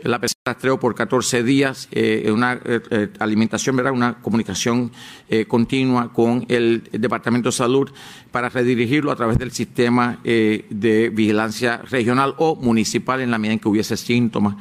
la 0.04 0.20
pesca 0.20 0.40
rastreo 0.46 0.80
por 0.80 0.96
14 0.96 1.44
días, 1.44 1.88
eh, 1.92 2.30
una 2.34 2.54
eh, 2.54 2.82
eh, 2.90 3.10
alimentación, 3.20 3.76
¿verdad? 3.76 3.94
una 3.94 4.20
comunicación 4.20 4.92
continua 5.48 6.12
con 6.12 6.46
el, 6.50 6.90
Departamento 6.92 7.50
de 7.50 7.54
Salud 7.54 7.90
para 8.32 8.50
redirigirlo 8.50 9.12
a 9.12 9.16
través 9.16 9.38
del 9.38 9.52
sistema 9.52 10.20
de 10.24 11.12
vigilancia 11.14 11.78
regional 11.78 12.34
o 12.38 12.56
municipal 12.56 13.22
en 13.22 13.30
la 13.30 13.38
medida 13.38 13.54
en 13.54 13.60
que 13.60 13.68
hubiese 13.68 13.96
síntomas. 13.96 14.56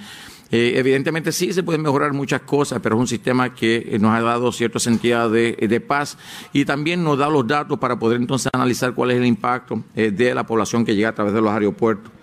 evidentemente 0.51 1.33
sí 1.33 1.53
se 1.53 1.63
pueden 1.63 1.83
mejorar 1.83 2.13
muchas 2.13 2.43
cosas, 2.43 2.81
pero 2.83 2.97
es 2.97 3.01
un 3.01 3.09
sistema 3.09 3.55
que 3.55 3.97
nos 3.99 4.15
ha 4.15 4.21
dado 4.21 4.53
cierto 4.53 4.79
sentido 4.79 5.31
de, 5.31 5.53
de, 5.53 5.81
paz 5.81 6.19
y 6.53 6.65
también 6.67 7.03
nos 7.03 7.17
da 7.19 7.29
los 7.29 7.47
datos 7.47 7.79
para 7.79 7.99
poder 7.99 8.21
entonces 8.21 8.51
analizar 8.53 8.95
cuál 8.95 9.13
es 9.13 9.17
el 9.17 9.27
impacto 9.27 9.83
de 9.95 10.35
la 10.35 10.45
población 10.45 10.85
que 10.85 10.95
llega 10.95 11.09
a 11.09 11.15
través 11.15 11.33
de 11.33 11.41
los 11.41 11.51
aeropuertos. 11.51 12.18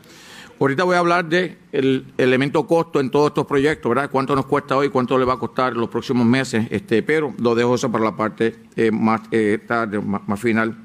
Ahorita 0.57 0.85
voy 0.85 0.95
a 0.95 0.99
hablar 0.99 1.25
del 1.25 1.57
el 1.73 2.05
elemento 2.17 2.65
costo 2.65 3.01
en 3.01 3.09
todos 3.09 3.27
estos 3.27 3.45
proyectos, 3.45 3.89
¿verdad? 3.89 4.09
Cuánto 4.09 4.35
nos 4.35 4.45
cuesta 4.45 4.77
hoy, 4.77 4.87
cuánto 4.87 5.17
le 5.17 5.25
va 5.25 5.33
a 5.33 5.37
costar 5.37 5.75
los 5.75 5.89
próximos 5.89 6.25
meses, 6.25 6.67
este, 6.71 7.03
pero 7.03 7.33
lo 7.39 7.55
dejo 7.55 7.75
eso 7.75 7.91
para 7.91 8.05
la 8.05 8.15
parte 8.15 8.55
eh, 8.77 8.89
más 8.89 9.21
eh, 9.31 9.59
tarde, 9.67 9.99
más, 9.99 10.39
final. 10.39 10.77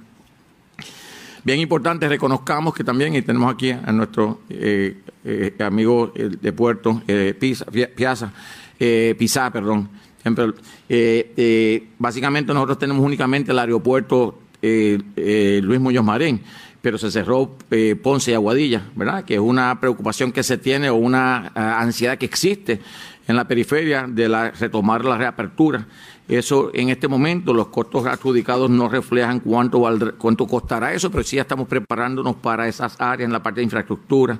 Bien 1.45 1.61
importante, 1.61 2.09
reconozcamos 2.09 2.75
que 2.75 2.83
también, 2.83 3.15
y 3.15 3.23
tenemos 3.23 3.53
aquí 3.53 3.71
a 3.71 3.93
nuestro 3.93 4.41
eh, 4.49 4.97
amigo 5.61 6.13
de 6.15 6.53
Puerto, 6.53 7.03
Pisa, 7.39 7.65
Piazza, 7.95 8.33
Pisa, 9.17 9.51
perdón. 9.53 9.89
básicamente 11.99 12.53
nosotros 12.53 12.79
tenemos 12.79 13.05
únicamente 13.05 13.53
el 13.53 13.59
aeropuerto 13.59 14.41
Luis 14.61 15.81
Muñoz 15.81 16.05
Marín 16.05 16.43
pero 16.83 16.99
se 16.99 17.11
cerró 17.11 17.57
eh, 17.71 17.97
Ponce 18.01 18.31
y 18.31 18.35
Aguadilla, 18.35 18.83
¿verdad? 18.95 19.25
Que 19.25 19.35
es 19.35 19.41
una 19.41 19.81
preocupación 19.81 20.33
que 20.33 20.43
se 20.43 20.59
tiene 20.59 20.91
o 20.91 20.97
una 20.97 21.53
ah, 21.55 21.81
ansiedad 21.81 22.19
que 22.19 22.27
existe 22.27 22.81
en 23.29 23.37
la 23.37 23.47
periferia 23.47 24.07
de 24.09 24.29
la, 24.29 24.51
retomar 24.51 25.05
la 25.05 25.19
reapertura. 25.19 25.87
Eso 26.27 26.71
en 26.75 26.91
este 26.91 27.09
momento 27.09 27.53
los 27.53 27.69
costos 27.69 28.07
adjudicados 28.07 28.71
no 28.71 28.89
reflejan 28.89 29.41
cuánto, 29.41 29.83
cuánto 30.19 30.47
costará 30.47 30.95
eso, 30.95 31.11
pero 31.11 31.25
sí 31.25 31.39
estamos 31.39 31.69
preparándonos 31.69 32.37
para 32.37 32.69
esas 32.69 33.01
áreas 33.01 33.27
en 33.27 33.33
la 33.33 33.43
parte 33.43 33.61
de 33.61 33.65
infraestructura. 33.65 34.39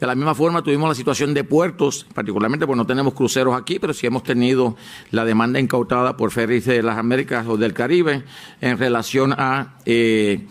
De 0.00 0.06
la 0.06 0.14
misma 0.14 0.34
forma 0.34 0.62
tuvimos 0.62 0.88
la 0.88 0.94
situación 0.94 1.34
de 1.34 1.44
puertos, 1.44 2.06
particularmente 2.14 2.66
porque 2.66 2.78
no 2.78 2.86
tenemos 2.86 3.12
cruceros 3.12 3.54
aquí, 3.54 3.78
pero 3.78 3.92
sí 3.92 4.06
hemos 4.06 4.22
tenido 4.22 4.76
la 5.10 5.26
demanda 5.26 5.60
incautada 5.60 6.16
por 6.16 6.30
ferries 6.30 6.64
de 6.64 6.82
las 6.82 6.96
Américas 6.96 7.46
o 7.46 7.58
del 7.58 7.74
Caribe 7.74 8.24
en 8.62 8.78
relación 8.78 9.34
a 9.36 9.74
eh, 9.84 10.46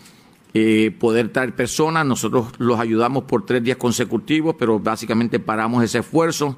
eh, 0.52 0.90
poder 0.98 1.28
traer 1.28 1.54
personas. 1.54 2.04
Nosotros 2.04 2.48
los 2.58 2.80
ayudamos 2.80 3.24
por 3.24 3.46
tres 3.46 3.62
días 3.62 3.76
consecutivos, 3.76 4.56
pero 4.58 4.80
básicamente 4.80 5.38
paramos 5.38 5.84
ese 5.84 5.98
esfuerzo 5.98 6.56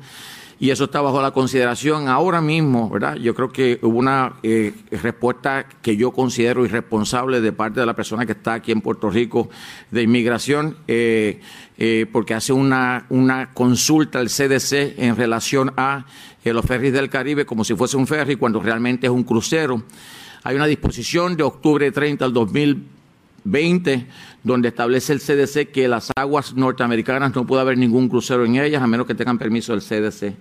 y 0.59 0.71
eso 0.71 0.85
está 0.85 1.01
bajo 1.01 1.21
la 1.21 1.33
consideración 1.33 2.09
ahora 2.09 2.41
mismo, 2.41 2.89
¿verdad? 2.89 3.17
Yo 3.17 3.35
creo 3.35 3.51
que 3.51 3.81
hubo 3.83 3.99
una 3.99 4.35
eh, 4.45 4.73
respuesta 4.93 5.67
que 5.83 5.97
yo 5.97 6.13
considero 6.13 6.65
irresponsable 6.65 7.41
de 7.41 7.53
parte 7.53 7.81
de 7.81 7.87
la 7.87 7.95
persona 7.95 8.25
que 8.25 8.33
está 8.33 8.55
aquí 8.55 8.71
en 8.71 8.81
Puerto 8.81 9.11
Rico 9.11 9.51
de 9.91 10.03
inmigración, 10.03 10.77
eh, 10.87 11.41
porque 12.13 12.35
hace 12.35 12.53
una, 12.53 13.07
una 13.09 13.53
consulta 13.53 14.21
al 14.21 14.29
CDC 14.29 14.99
en 14.99 15.17
relación 15.17 15.73
a 15.77 16.07
los 16.45 16.65
ferries 16.65 16.93
del 16.93 17.11
Caribe 17.11 17.45
como 17.45 17.65
si 17.65 17.75
fuese 17.75 17.97
un 17.97 18.07
ferry 18.07 18.37
cuando 18.37 18.61
realmente 18.61 19.09
es 19.09 19.13
un 19.13 19.25
crucero. 19.25 19.83
Hay 20.45 20.55
una 20.55 20.67
disposición 20.67 21.37
de 21.37 21.43
octubre 21.43 21.91
30 21.91 22.25
al 22.25 22.33
2020 22.33 23.02
20, 23.45 24.07
donde 24.43 24.69
establece 24.69 25.13
el 25.13 25.21
CDC 25.21 25.71
que 25.71 25.89
las 25.89 26.11
aguas 26.17 26.55
norteamericanas 26.55 27.35
no 27.35 27.47
puede 27.47 27.63
haber 27.63 27.79
ningún 27.79 28.09
crucero 28.09 28.45
en 28.45 28.57
ellas 28.57 28.83
a 28.83 28.87
menos 28.87 29.07
que 29.07 29.15
tengan 29.15 29.39
permiso 29.39 29.73
del 29.73 29.83
CDC. 29.83 30.35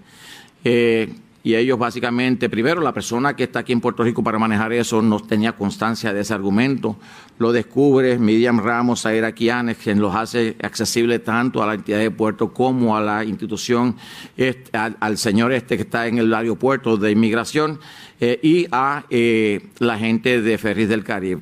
Eh, 0.64 1.14
y 1.44 1.56
ellos 1.56 1.80
básicamente, 1.80 2.50
primero, 2.50 2.82
la 2.82 2.94
persona 2.94 3.36
que 3.36 3.46
está 3.46 3.60
aquí 3.60 3.74
en 3.74 3.82
Puerto 3.82 4.04
Rico 4.04 4.24
para 4.24 4.38
manejar 4.38 4.74
eso 4.74 5.02
no 5.02 5.20
tenía 5.20 5.54
constancia 5.54 6.14
de 6.14 6.22
ese 6.22 6.36
argumento. 6.36 6.98
Lo 7.40 7.52
descubre 7.52 8.20
Miriam 8.20 8.60
Ramos, 8.60 9.08
Aira 9.08 9.32
Quianes, 9.32 9.78
quien 9.78 10.00
los 10.00 10.14
hace 10.14 10.56
accesible 10.62 11.18
tanto 11.18 11.64
a 11.64 11.66
la 11.66 11.74
entidad 11.74 11.98
de 11.98 12.12
puerto 12.12 12.54
como 12.54 12.96
a 12.96 13.02
la 13.02 13.26
institución, 13.26 13.96
este, 14.38 14.78
al, 14.78 15.18
señor 15.18 15.52
este 15.52 15.78
que 15.78 15.84
está 15.84 16.06
en 16.06 16.20
el 16.20 16.32
aeropuerto 16.32 16.96
de 16.98 17.10
inmigración 17.10 17.80
eh, 18.20 18.40
y 18.44 18.68
a 18.72 19.06
eh, 19.10 19.68
la 19.80 19.98
gente 19.98 20.44
de 20.44 20.58
Ferris 20.60 20.90
del 20.90 21.04
Caribe. 21.04 21.42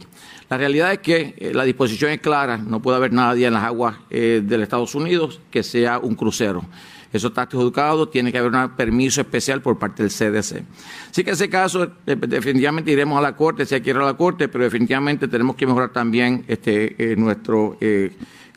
La 0.50 0.58
realidad 0.58 0.92
es 0.92 1.00
que 1.00 1.36
eh, 1.38 1.52
la 1.54 1.64
disposición 1.64 2.12
es 2.12 2.20
clara, 2.20 2.58
no 2.58 2.82
puede 2.82 2.98
haber 2.98 3.14
nadie 3.14 3.46
en 3.46 3.54
las 3.54 3.64
aguas 3.64 3.98
eh, 4.10 4.42
del 4.44 4.64
Estados 4.64 4.96
Unidos 4.96 5.40
que 5.52 5.62
sea 5.62 6.00
un 6.00 6.16
crucero. 6.16 6.66
Eso 7.14 7.28
está 7.28 7.44
adjudicado, 7.44 8.10
tiene 8.10 8.32
que 8.32 8.38
haber 8.40 8.52
un 8.52 8.70
permiso 8.76 9.22
especial 9.22 9.62
por 9.62 9.78
parte 9.78 10.04
del 10.04 10.12
CDC. 10.12 10.64
Así 11.10 11.24
que 11.24 11.30
en 11.30 11.34
ese 11.34 11.50
caso, 11.50 11.84
eh, 12.06 12.16
definitivamente 12.16 12.92
iremos 12.92 13.20
a 13.20 13.22
la 13.22 13.36
Corte, 13.36 13.66
si 13.66 13.76
hay 13.76 13.82
que 13.82 13.92
ir 13.92 13.98
a 13.98 14.06
la 14.06 14.16
Corte, 14.16 14.48
pero 14.48 14.64
definitivamente 14.64 15.28
tenemos 15.28 15.56
que 15.56 15.68
mejorar 15.68 15.92
también 15.92 16.44
este, 16.48 17.16
nuestro, 17.16 17.78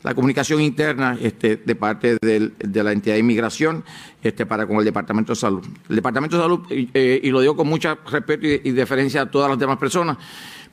la 0.03 0.15
comunicación 0.15 0.61
interna 0.61 1.17
este, 1.19 1.57
de 1.57 1.75
parte 1.75 2.17
de 2.19 2.83
la 2.83 2.91
entidad 2.91 3.15
de 3.15 3.19
inmigración 3.19 3.83
este, 4.21 4.45
para 4.45 4.65
con 4.65 4.77
el 4.77 4.85
Departamento 4.85 5.33
de 5.33 5.39
Salud. 5.39 5.63
El 5.89 5.95
Departamento 5.95 6.37
de 6.37 6.43
Salud, 6.43 6.71
y 6.71 7.29
lo 7.29 7.41
digo 7.41 7.55
con 7.55 7.67
mucho 7.67 7.97
respeto 8.11 8.47
y, 8.47 8.61
y 8.63 8.71
deferencia 8.71 9.21
a 9.21 9.31
todas 9.31 9.49
las 9.49 9.57
demás 9.57 9.77
personas, 9.77 10.17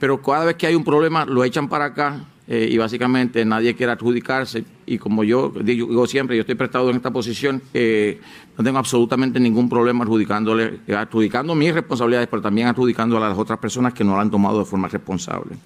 pero 0.00 0.21
cada 0.23 0.47
vez 0.47 0.57
que 0.57 0.66
hay 0.66 0.75
un 0.75 0.83
problema 0.83 1.26
lo 1.26 1.45
echan 1.45 1.69
para 1.69 1.85
acá 1.85 2.25
eh, 2.49 2.69
y 2.69 2.78
básicamente 2.78 3.45
nadie 3.45 3.76
quiere 3.76 3.92
adjudicarse. 3.92 4.64
Y 4.87 4.99
como 4.99 5.23
yo 5.23 5.52
digo 5.62 6.07
siempre, 6.07 6.37
yo 6.37 6.40
estoy 6.40 6.54
prestado 6.54 6.88
en 6.88 6.97
esta 6.97 7.12
posición, 7.12 7.62
eh, 7.75 8.19
no 8.57 8.64
tengo 8.64 8.78
absolutamente 8.78 9.38
ningún 9.38 9.69
problema 9.69 10.02
adjudicándole, 10.02 10.80
adjudicando 10.97 11.54
mis 11.54 11.75
responsabilidades, 11.75 12.28
pero 12.28 12.40
también 12.40 12.66
adjudicando 12.66 13.19
a 13.19 13.21
las 13.21 13.38
otras 13.38 13.59
personas 13.59 13.92
que 13.92 14.02
no 14.02 14.14
lo 14.14 14.21
han 14.21 14.30
tomado 14.30 14.59
de 14.59 14.64
forma 14.64 14.88
responsable. 14.88 15.57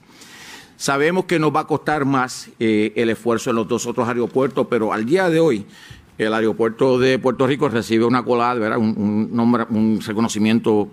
Sabemos 0.77 1.27
que 1.27 1.39
nos 1.39 1.55
va 1.55 1.61
a 1.61 1.67
costar 1.69 2.05
más 2.05 2.51
eh, 2.59 2.93
el 2.97 3.11
esfuerzo 3.11 3.51
en 3.51 3.57
los 3.57 3.69
dos 3.69 3.87
otros 3.87 4.09
aeropuertos, 4.09 4.67
pero 4.69 4.93
al 4.93 5.07
día 5.07 5.31
de 5.31 5.39
hoy 5.39 5.65
el 6.19 6.35
aeropuerto 6.35 6.99
de 6.99 7.21
Puerto 7.21 7.47
Rico 7.47 7.69
recibe 7.69 8.05
una 8.05 8.25
colada, 8.25 8.55
¿verdad? 8.55 8.79
Un, 8.79 9.31
un 9.33 10.01
reconocimiento 10.05 10.91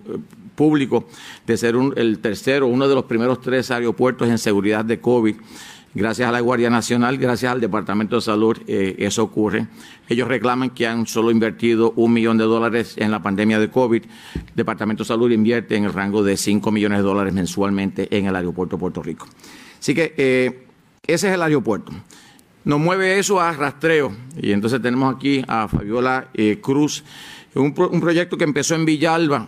público 0.54 1.06
de 1.46 1.56
ser 1.56 1.74
el 1.96 2.18
tercero, 2.18 2.66
uno 2.66 2.88
de 2.88 2.94
los 2.94 3.04
primeros 3.04 3.40
tres 3.40 3.70
aeropuertos 3.70 4.28
en 4.28 4.38
seguridad 4.38 4.84
de 4.84 5.00
COVID. 5.00 5.36
Gracias 5.94 6.26
a 6.26 6.32
la 6.32 6.40
Guardia 6.40 6.70
Nacional, 6.70 7.18
gracias 7.18 7.52
al 7.52 7.60
Departamento 7.60 8.16
de 8.16 8.22
Salud, 8.22 8.56
eh, 8.66 8.96
eso 8.98 9.24
ocurre. 9.24 9.66
Ellos 10.08 10.26
reclaman 10.26 10.70
que 10.70 10.86
han 10.86 11.06
solo 11.06 11.30
invertido 11.30 11.92
un 11.96 12.14
millón 12.14 12.38
de 12.38 12.44
dólares 12.44 12.94
en 12.96 13.10
la 13.10 13.22
pandemia 13.22 13.58
de 13.58 13.68
COVID. 13.68 14.02
El 14.34 14.42
Departamento 14.54 15.02
de 15.02 15.08
Salud 15.08 15.30
invierte 15.30 15.76
en 15.76 15.84
el 15.84 15.92
rango 15.92 16.22
de 16.22 16.38
cinco 16.38 16.70
millones 16.70 17.00
de 17.00 17.04
dólares 17.04 17.34
mensualmente 17.34 18.08
en 18.16 18.24
el 18.24 18.34
aeropuerto 18.34 18.76
de 18.76 18.80
Puerto 18.80 19.02
Rico. 19.02 19.26
Así 19.78 19.94
que 19.94 20.14
eh, 20.16 20.66
ese 21.06 21.28
es 21.28 21.34
el 21.34 21.42
aeropuerto. 21.42 21.92
Nos 22.64 22.80
mueve 22.80 23.18
eso 23.18 23.38
a 23.38 23.52
rastreo. 23.52 24.12
Y 24.40 24.52
entonces 24.52 24.80
tenemos 24.80 25.14
aquí 25.14 25.44
a 25.46 25.68
Fabiola 25.68 26.28
eh, 26.32 26.58
Cruz, 26.62 27.04
un, 27.54 27.74
un 27.76 28.00
proyecto 28.00 28.38
que 28.38 28.44
empezó 28.44 28.76
en 28.76 28.86
Villalba 28.86 29.46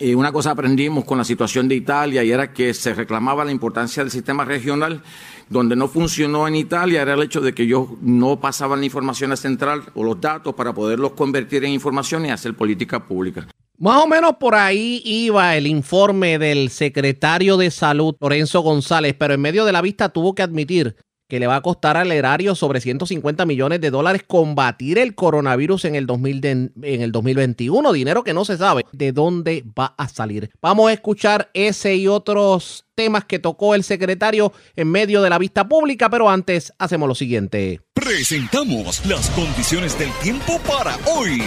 y 0.00 0.14
una 0.14 0.32
cosa 0.32 0.52
aprendimos 0.52 1.04
con 1.04 1.18
la 1.18 1.24
situación 1.24 1.68
de 1.68 1.74
Italia 1.74 2.24
y 2.24 2.30
era 2.30 2.52
que 2.52 2.74
se 2.74 2.94
reclamaba 2.94 3.44
la 3.44 3.52
importancia 3.52 4.02
del 4.02 4.10
sistema 4.10 4.44
regional. 4.44 5.02
Donde 5.48 5.76
no 5.76 5.86
funcionó 5.86 6.48
en 6.48 6.56
Italia 6.56 7.02
era 7.02 7.14
el 7.14 7.22
hecho 7.22 7.40
de 7.40 7.52
que 7.52 7.64
ellos 7.64 7.88
no 8.00 8.40
pasaban 8.40 8.80
la 8.80 8.86
información 8.86 9.32
a 9.32 9.36
central 9.36 9.82
o 9.94 10.02
los 10.02 10.20
datos 10.20 10.54
para 10.54 10.72
poderlos 10.72 11.12
convertir 11.12 11.64
en 11.64 11.72
información 11.72 12.24
y 12.24 12.30
hacer 12.30 12.54
política 12.54 13.06
pública. 13.06 13.46
Más 13.78 14.02
o 14.02 14.06
menos 14.06 14.36
por 14.40 14.54
ahí 14.54 15.02
iba 15.04 15.56
el 15.56 15.66
informe 15.66 16.38
del 16.38 16.70
secretario 16.70 17.56
de 17.56 17.70
Salud, 17.70 18.14
Lorenzo 18.20 18.60
González, 18.60 19.14
pero 19.18 19.34
en 19.34 19.40
medio 19.40 19.64
de 19.64 19.72
la 19.72 19.82
vista 19.82 20.08
tuvo 20.08 20.34
que 20.34 20.42
admitir 20.42 20.96
que 21.32 21.40
le 21.40 21.46
va 21.46 21.56
a 21.56 21.62
costar 21.62 21.96
al 21.96 22.12
erario 22.12 22.54
sobre 22.54 22.82
150 22.82 23.46
millones 23.46 23.80
de 23.80 23.88
dólares 23.88 24.22
combatir 24.26 24.98
el 24.98 25.14
coronavirus 25.14 25.86
en 25.86 25.94
el, 25.94 26.06
2000 26.06 26.44
en 26.44 26.72
el 27.00 27.10
2021, 27.10 27.90
dinero 27.94 28.22
que 28.22 28.34
no 28.34 28.44
se 28.44 28.58
sabe 28.58 28.84
de 28.92 29.12
dónde 29.12 29.64
va 29.66 29.94
a 29.96 30.08
salir. 30.08 30.50
Vamos 30.60 30.90
a 30.90 30.92
escuchar 30.92 31.48
ese 31.54 31.96
y 31.96 32.06
otros 32.06 32.84
temas 32.94 33.24
que 33.24 33.38
tocó 33.38 33.74
el 33.74 33.82
secretario 33.82 34.52
en 34.76 34.90
medio 34.90 35.22
de 35.22 35.30
la 35.30 35.38
vista 35.38 35.66
pública, 35.66 36.10
pero 36.10 36.28
antes 36.28 36.74
hacemos 36.78 37.08
lo 37.08 37.14
siguiente. 37.14 37.80
Presentamos 37.94 39.06
las 39.06 39.30
condiciones 39.30 39.98
del 39.98 40.10
tiempo 40.22 40.60
para 40.68 40.98
hoy. 41.16 41.40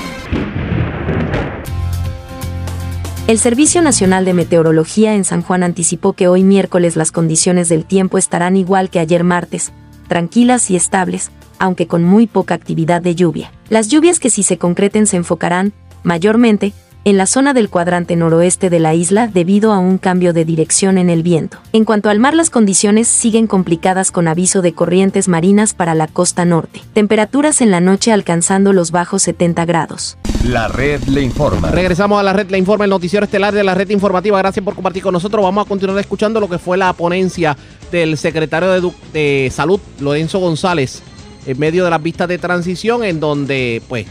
El 3.28 3.40
Servicio 3.40 3.82
Nacional 3.82 4.24
de 4.24 4.36
Meteorología 4.36 5.16
en 5.16 5.24
San 5.24 5.42
Juan 5.42 5.64
anticipó 5.64 6.14
que 6.14 6.28
hoy 6.28 6.44
miércoles 6.44 6.96
las 6.96 7.12
condiciones 7.12 7.70
del 7.70 7.84
tiempo 7.84 8.20
estarán 8.20 8.56
igual 8.56 8.92
que 8.92 9.00
ayer 9.00 9.24
martes, 9.24 9.74
tranquilas 10.08 10.70
y 10.70 10.76
estables, 10.76 11.32
aunque 11.58 11.88
con 11.88 12.04
muy 12.04 12.28
poca 12.28 12.54
actividad 12.54 13.02
de 13.02 13.16
lluvia. 13.16 13.52
Las 13.68 13.88
lluvias 13.88 14.20
que 14.20 14.30
si 14.30 14.44
se 14.44 14.60
concreten 14.60 15.08
se 15.08 15.18
enfocarán, 15.18 15.74
mayormente, 16.04 16.74
en 17.06 17.18
la 17.18 17.28
zona 17.28 17.54
del 17.54 17.70
cuadrante 17.70 18.16
noroeste 18.16 18.72
de 18.72 18.80
la 18.80 18.96
isla 18.96 19.28
debido 19.28 19.72
a 19.72 19.78
un 19.78 20.00
cambio 20.00 20.34
de 20.34 20.44
dirección 20.44 20.98
en 20.98 21.12
el 21.12 21.22
viento. 21.22 21.60
En 21.72 21.86
cuanto 21.86 22.10
al 22.10 22.18
mar, 22.18 22.34
las 22.34 22.50
condiciones 22.50 23.08
siguen 23.08 23.46
complicadas 23.46 24.12
con 24.12 24.28
aviso 24.28 24.64
de 24.64 24.74
corrientes 24.74 25.28
marinas 25.28 25.76
para 25.76 25.94
la 25.94 26.08
costa 26.08 26.46
norte. 26.46 26.82
Temperaturas 26.94 27.62
en 27.62 27.70
la 27.70 27.80
noche 27.80 28.12
alcanzando 28.12 28.74
los 28.74 28.90
bajos 28.90 29.22
70 29.22 29.66
grados. 29.66 30.18
La 30.44 30.68
red 30.68 31.04
le 31.04 31.22
informa. 31.22 31.70
Regresamos 31.70 32.20
a 32.20 32.24
la 32.24 32.34
red 32.34 32.50
le 32.50 32.58
informa, 32.58 32.86
el 32.86 32.90
noticiero 32.90 33.26
estelar 33.26 33.54
de 33.54 33.64
la 33.64 33.76
red 33.76 33.92
informativa. 33.92 34.40
Gracias 34.40 34.66
por 34.66 34.74
compartir 34.74 35.04
con 35.04 35.14
nosotros. 35.14 35.44
Vamos 35.44 35.64
a 35.64 35.70
continuar 35.70 36.00
escuchando 36.00 36.40
lo 36.40 36.50
que 36.50 36.58
fue 36.58 36.76
la 36.76 36.92
ponencia 36.94 37.56
del 37.92 38.18
secretario 38.18 38.72
de, 38.72 38.92
de 39.14 39.52
Salud, 39.52 39.80
Lorenzo 40.00 40.40
González, 40.40 41.04
en 41.46 41.60
medio 41.60 41.84
de 41.84 41.92
las 41.92 42.02
vistas 42.02 42.28
de 42.28 42.40
transición, 42.40 43.04
en 43.04 43.20
donde 43.20 43.84
pues 43.88 44.08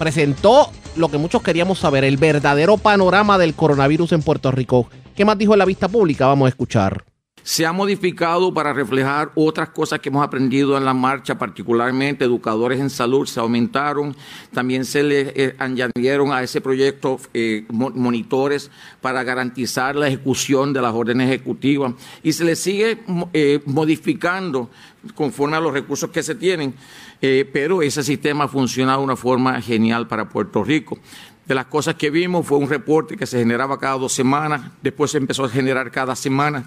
presentó 0.00 0.72
lo 0.96 1.10
que 1.10 1.18
muchos 1.18 1.42
queríamos 1.42 1.78
saber, 1.78 2.04
el 2.04 2.16
verdadero 2.16 2.78
panorama 2.78 3.36
del 3.36 3.52
coronavirus 3.52 4.12
en 4.12 4.22
Puerto 4.22 4.50
Rico. 4.50 4.88
¿Qué 5.14 5.26
más 5.26 5.36
dijo 5.36 5.52
en 5.52 5.58
la 5.58 5.66
vista 5.66 5.88
pública? 5.88 6.26
Vamos 6.26 6.46
a 6.46 6.48
escuchar. 6.48 7.04
Se 7.42 7.66
ha 7.66 7.72
modificado 7.72 8.54
para 8.54 8.72
reflejar 8.72 9.30
otras 9.34 9.68
cosas 9.70 10.00
que 10.00 10.08
hemos 10.08 10.24
aprendido 10.24 10.78
en 10.78 10.86
la 10.86 10.94
marcha, 10.94 11.38
particularmente 11.38 12.24
educadores 12.24 12.80
en 12.80 12.88
salud 12.88 13.26
se 13.26 13.40
aumentaron, 13.40 14.16
también 14.54 14.86
se 14.86 15.02
le 15.02 15.32
eh, 15.36 15.54
añadieron 15.58 16.32
a 16.32 16.42
ese 16.42 16.62
proyecto 16.62 17.20
eh, 17.34 17.66
monitores 17.68 18.70
para 19.02 19.22
garantizar 19.22 19.96
la 19.96 20.08
ejecución 20.08 20.72
de 20.72 20.80
las 20.80 20.94
órdenes 20.94 21.28
ejecutivas 21.28 21.92
y 22.22 22.32
se 22.32 22.44
le 22.44 22.56
sigue 22.56 23.00
eh, 23.34 23.60
modificando 23.66 24.70
conforme 25.14 25.58
a 25.58 25.60
los 25.60 25.74
recursos 25.74 26.08
que 26.08 26.22
se 26.22 26.34
tienen. 26.34 26.74
Eh, 27.22 27.48
pero 27.52 27.82
ese 27.82 28.02
sistema 28.02 28.44
ha 28.44 28.48
funcionado 28.48 29.00
de 29.00 29.04
una 29.04 29.16
forma 29.16 29.60
genial 29.60 30.06
para 30.06 30.28
Puerto 30.28 30.64
Rico. 30.64 30.98
De 31.46 31.54
las 31.54 31.66
cosas 31.66 31.96
que 31.96 32.10
vimos 32.10 32.46
fue 32.46 32.58
un 32.58 32.68
reporte 32.68 33.16
que 33.16 33.26
se 33.26 33.38
generaba 33.38 33.78
cada 33.78 33.98
dos 33.98 34.12
semanas, 34.12 34.62
después 34.82 35.10
se 35.10 35.18
empezó 35.18 35.44
a 35.44 35.48
generar 35.48 35.90
cada 35.90 36.14
semana. 36.16 36.64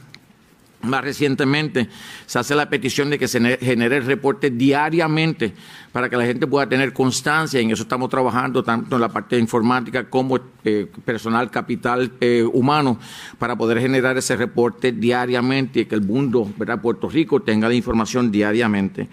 Más 0.83 1.01
recientemente 1.01 1.87
se 2.25 2.39
hace 2.39 2.53
la 2.55 2.69
petición 2.69 3.09
de 3.09 3.17
que 3.17 3.29
se 3.29 3.39
genere 3.59 3.97
el 3.97 4.05
reporte 4.05 4.49
diariamente 4.49 5.53
para 5.93 6.09
que 6.09 6.17
la 6.17 6.25
gente 6.25 6.45
pueda 6.45 6.67
tener 6.67 6.91
constancia. 6.91 7.61
En 7.61 7.71
eso 7.71 7.83
estamos 7.83 8.09
trabajando 8.09 8.61
tanto 8.61 8.95
en 8.95 9.01
la 9.01 9.07
parte 9.07 9.39
informática 9.39 10.09
como 10.09 10.37
eh, 10.65 10.87
personal 11.05 11.49
capital 11.49 12.11
eh, 12.19 12.43
humano 12.43 12.99
para 13.39 13.55
poder 13.55 13.79
generar 13.79 14.17
ese 14.17 14.35
reporte 14.35 14.91
diariamente 14.91 15.79
y 15.79 15.85
que 15.85 15.95
el 15.95 16.01
mundo, 16.01 16.51
¿verdad? 16.57 16.81
Puerto 16.81 17.09
Rico 17.09 17.41
tenga 17.41 17.69
la 17.69 17.75
información 17.75 18.29
diariamente. 18.29 19.07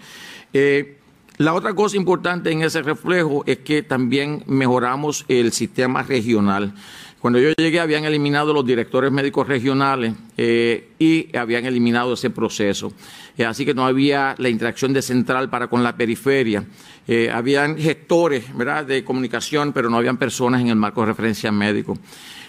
La 1.37 1.53
otra 1.53 1.73
cosa 1.73 1.97
importante 1.97 2.51
en 2.51 2.61
ese 2.61 2.81
reflejo 2.81 3.43
es 3.47 3.59
que 3.59 3.83
también 3.83 4.43
mejoramos 4.47 5.25
el 5.27 5.51
sistema 5.51 6.03
regional. 6.03 6.73
Cuando 7.21 7.39
yo 7.39 7.51
llegué 7.55 7.79
habían 7.79 8.03
eliminado 8.03 8.51
los 8.51 8.65
directores 8.65 9.11
médicos 9.11 9.47
regionales 9.47 10.13
eh, 10.37 10.89
y 10.97 11.35
habían 11.37 11.65
eliminado 11.65 12.13
ese 12.13 12.31
proceso. 12.31 12.93
Eh, 13.37 13.45
así 13.45 13.63
que 13.63 13.75
no 13.75 13.85
había 13.85 14.33
la 14.39 14.49
interacción 14.49 14.91
de 14.91 15.03
central 15.03 15.47
para 15.47 15.67
con 15.67 15.83
la 15.83 15.95
periferia. 15.95 16.63
Eh, 17.07 17.29
habían 17.31 17.77
gestores 17.77 18.55
¿verdad? 18.57 18.85
de 18.85 19.03
comunicación, 19.03 19.71
pero 19.71 19.87
no 19.87 19.97
habían 19.97 20.17
personas 20.17 20.61
en 20.61 20.69
el 20.69 20.75
marco 20.75 21.01
de 21.01 21.07
referencia 21.07 21.51
médico. 21.51 21.95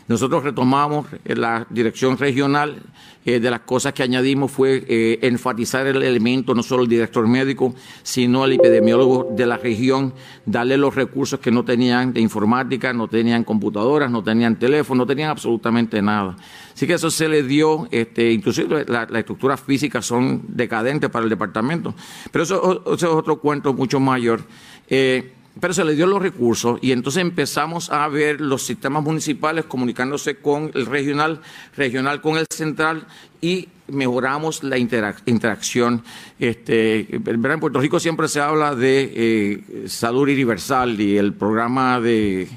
Nosotros 0.09 0.45
retomamos 0.45 1.07
la 1.25 1.67
dirección 1.71 2.19
regional. 2.19 2.83
Eh, 3.25 3.39
de 3.39 3.51
las 3.53 3.61
cosas 3.61 3.93
que 3.93 4.03
añadimos 4.03 4.51
fue 4.51 4.85
eh, 4.89 5.21
enfatizar 5.23 5.87
el 5.87 6.03
elemento, 6.03 6.57
no 6.57 6.63
solo 6.65 6.83
el 6.83 6.89
director 6.89 7.29
médico, 7.29 7.73
sino 8.03 8.45
el 8.45 8.55
epidemiólogo 8.55 9.29
de 9.31 9.47
la 9.47 9.57
región, 9.59 10.13
darle 10.45 10.77
los 10.77 10.93
recursos 10.97 11.39
que 11.39 11.53
no 11.53 11.65
tenían 11.65 12.13
de 12.13 12.21
informática, 12.21 12.93
no 12.93 13.07
tenían 13.07 13.45
computadoras, 13.45 14.11
no 14.11 14.25
tenían 14.25 14.59
teléfono, 14.59 15.03
no 15.03 15.07
tenían 15.07 15.31
absolutamente 15.31 16.03
nada. 16.03 16.37
Así 16.75 16.85
que 16.85 16.95
eso 16.95 17.13
se 17.13 17.29
le 17.29 17.45
dio, 17.45 17.87
este, 17.93 18.33
inclusive 18.33 18.87
las 18.89 19.09
estructuras 19.13 19.61
físicas 19.61 20.05
son 20.05 20.43
decadentes 20.49 21.09
para 21.09 21.23
el 21.23 21.31
departamento. 21.31 21.95
Pero 22.33 22.43
eso, 22.43 22.83
es 22.93 23.05
otro 23.05 23.39
cuento 23.39 23.73
mucho 23.73 24.01
mayor. 24.01 24.43
Eh, 24.89 25.33
pero 25.61 25.75
se 25.75 25.85
le 25.85 25.95
dio 25.95 26.07
los 26.07 26.23
recursos 26.23 26.79
y 26.81 26.93
entonces 26.93 27.21
empezamos 27.21 27.91
a 27.91 28.09
ver 28.09 28.41
los 28.41 28.63
sistemas 28.63 29.03
municipales 29.03 29.67
comunicándose 29.67 30.37
con 30.37 30.71
el 30.75 30.87
regional, 30.87 31.41
regional 31.77 32.21
con 32.21 32.39
el 32.39 32.47
central 32.51 33.07
y 33.41 33.69
mejoramos 33.89 34.63
la 34.63 34.79
interacción. 34.79 36.05
Este, 36.39 37.15
en 37.15 37.61
Puerto 37.61 37.81
Rico 37.81 38.01
siempre 38.01 38.29
se 38.29 38.41
habla 38.41 38.75
de 38.75 39.13
eh, 39.15 39.89
salud 39.89 40.23
universal 40.23 40.99
y 41.01 41.19
el 41.19 41.35
programa 41.35 42.01
de, 42.01 42.49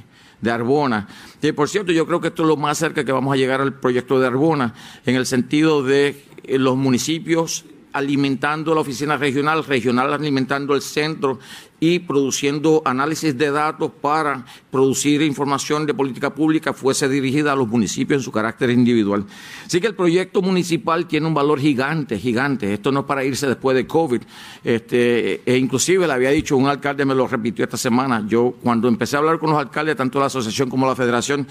Arbona. 0.49 1.08
Y 1.41 1.53
por 1.53 1.67
cierto, 1.67 1.91
yo 1.91 2.05
creo 2.05 2.21
que 2.21 2.27
esto 2.27 2.43
es 2.43 2.47
lo 2.47 2.55
más 2.55 2.77
cerca 2.77 3.03
que 3.03 3.12
vamos 3.12 3.34
a 3.34 3.38
llegar 3.38 3.62
al 3.62 3.73
proyecto 3.73 4.19
de 4.19 4.27
Arbona, 4.27 4.75
en 5.03 5.15
el 5.15 5.25
sentido 5.25 5.81
de 5.81 6.23
eh, 6.43 6.60
los 6.60 6.77
municipios 6.77 7.65
alimentando 7.93 8.75
la 8.75 8.81
oficina 8.81 9.17
regional, 9.17 9.63
regional 9.63 10.13
alimentando 10.13 10.75
el 10.75 10.81
centro 10.81 11.39
y 11.79 11.99
produciendo 11.99 12.81
análisis 12.85 13.38
de 13.38 13.51
datos 13.51 13.91
para 14.01 14.45
producir 14.71 15.21
información 15.21 15.85
de 15.85 15.93
política 15.93 16.33
pública 16.33 16.73
fuese 16.73 17.09
dirigida 17.09 17.51
a 17.51 17.55
los 17.55 17.67
municipios 17.67 18.19
en 18.19 18.23
su 18.23 18.31
carácter 18.31 18.69
individual. 18.69 19.25
Así 19.65 19.81
que 19.81 19.88
el 19.88 19.95
proyecto 19.95 20.41
municipal 20.41 21.05
tiene 21.05 21.27
un 21.27 21.33
valor 21.33 21.59
gigante, 21.59 22.17
gigante. 22.17 22.73
Esto 22.73 22.91
no 22.91 23.01
es 23.01 23.05
para 23.05 23.23
irse 23.23 23.47
después 23.47 23.75
de 23.75 23.85
COVID. 23.85 24.21
Este, 24.63 25.41
e 25.45 25.57
inclusive 25.57 26.07
le 26.07 26.13
había 26.13 26.29
dicho 26.29 26.55
un 26.55 26.67
alcalde, 26.67 27.05
me 27.05 27.15
lo 27.15 27.27
repitió 27.27 27.65
esta 27.65 27.77
semana, 27.77 28.23
yo 28.27 28.55
cuando 28.63 28.88
empecé 28.88 29.15
a 29.15 29.19
hablar 29.19 29.39
con 29.39 29.51
los 29.51 29.59
alcaldes, 29.59 29.95
tanto 29.95 30.19
la 30.19 30.27
asociación 30.27 30.69
como 30.69 30.88
la 30.88 30.95
federación, 30.95 31.47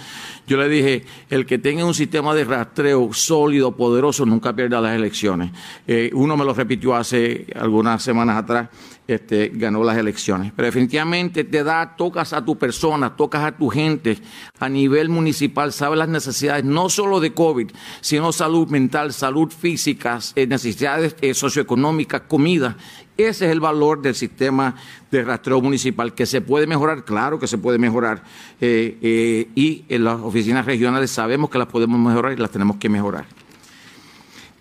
yo 0.47 0.57
le 0.57 0.69
dije, 0.69 1.05
el 1.31 1.47
que 1.47 1.59
tenga 1.59 1.85
un 1.85 1.95
sistema 1.95 2.35
de 2.35 2.45
rastreo 2.45 3.13
sólido, 3.13 3.73
poderoso, 3.73 4.25
nunca 4.25 4.55
pierda 4.55 4.81
las 4.81 4.95
elecciones. 4.97 5.51
Eh, 5.87 6.11
uno 6.15 6.37
me 6.37 6.45
lo 6.45 6.55
repitió 6.55 6.95
hace 6.95 7.47
algunas 7.55 8.03
semanas 8.03 8.37
atrás 8.37 8.69
este, 9.07 9.51
ganó 9.53 9.85
las 9.85 9.99
elecciones. 9.99 10.53
Pero 10.57 10.67
definitivamente 10.67 11.45
te 11.45 11.63
da, 11.63 11.95
tocas 11.95 12.33
a 12.33 12.43
tu 12.43 12.57
persona, 12.57 13.15
tocas 13.15 13.45
a 13.45 13.53
tu 13.53 13.69
gente 13.69 14.19
a 14.59 14.69
nivel 14.69 15.11
municipal, 15.11 15.73
sabes 15.73 15.99
las 15.99 16.09
necesidades 16.09 16.65
no 16.65 16.89
solo 16.89 17.21
de 17.21 17.35
COVID, 17.35 17.71
sino 18.01 18.33
salud 18.33 18.69
mental, 18.69 19.13
salud 19.13 19.51
física, 19.51 20.19
eh, 20.35 20.47
necesidades 20.47 21.17
eh, 21.21 21.35
socioeconómicas, 21.35 22.23
comida. 22.23 22.77
Ese 23.17 23.47
es 23.47 23.53
el 23.53 23.61
valor 23.61 24.01
del 24.01 24.15
sistema 24.15 24.75
de 25.11 25.23
rastreo 25.23 25.61
municipal, 25.61 26.15
que 26.15 26.25
se 26.25 26.41
puede 26.41 26.67
mejorar, 26.67 27.05
claro 27.05 27.39
que 27.39 27.47
se 27.47 27.59
puede 27.59 27.79
mejorar. 27.79 28.25
Eh, 28.61 29.49
y 29.55 29.85
en 29.89 30.05
las 30.05 30.19
oficinas 30.21 30.65
regionales 30.65 31.11
sabemos 31.11 31.51
que 31.51 31.59
las 31.59 31.69
podemos 31.69 32.01
mejorar 32.01 32.33
y 32.33 32.37
las 32.37 32.51
tenemos 32.51 32.79
que 32.79 32.89
mejorar. 32.89 33.27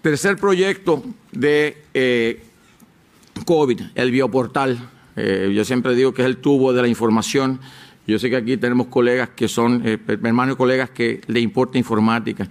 Tercer 0.02 0.36
proyecto 0.36 1.02
de 1.32 2.44
COVID, 3.46 3.82
el 3.96 4.12
bioportal. 4.12 4.90
Eh, 5.16 5.52
yo 5.54 5.66
siempre 5.66 5.96
digo 5.96 6.14
que 6.14 6.22
es 6.22 6.28
el 6.28 6.38
tubo 6.38 6.74
de 6.74 6.82
la 6.82 6.88
información. 6.88 7.60
Yo 8.06 8.20
sé 8.20 8.30
que 8.30 8.36
aquí 8.36 8.58
tenemos 8.58 8.88
colegas 8.88 9.30
que 9.30 9.48
son, 9.48 9.82
eh, 9.86 9.98
hermanos 10.08 10.56
y 10.56 10.58
colegas 10.58 10.90
que 10.90 11.22
le 11.28 11.40
importa 11.40 11.78
informática. 11.78 12.50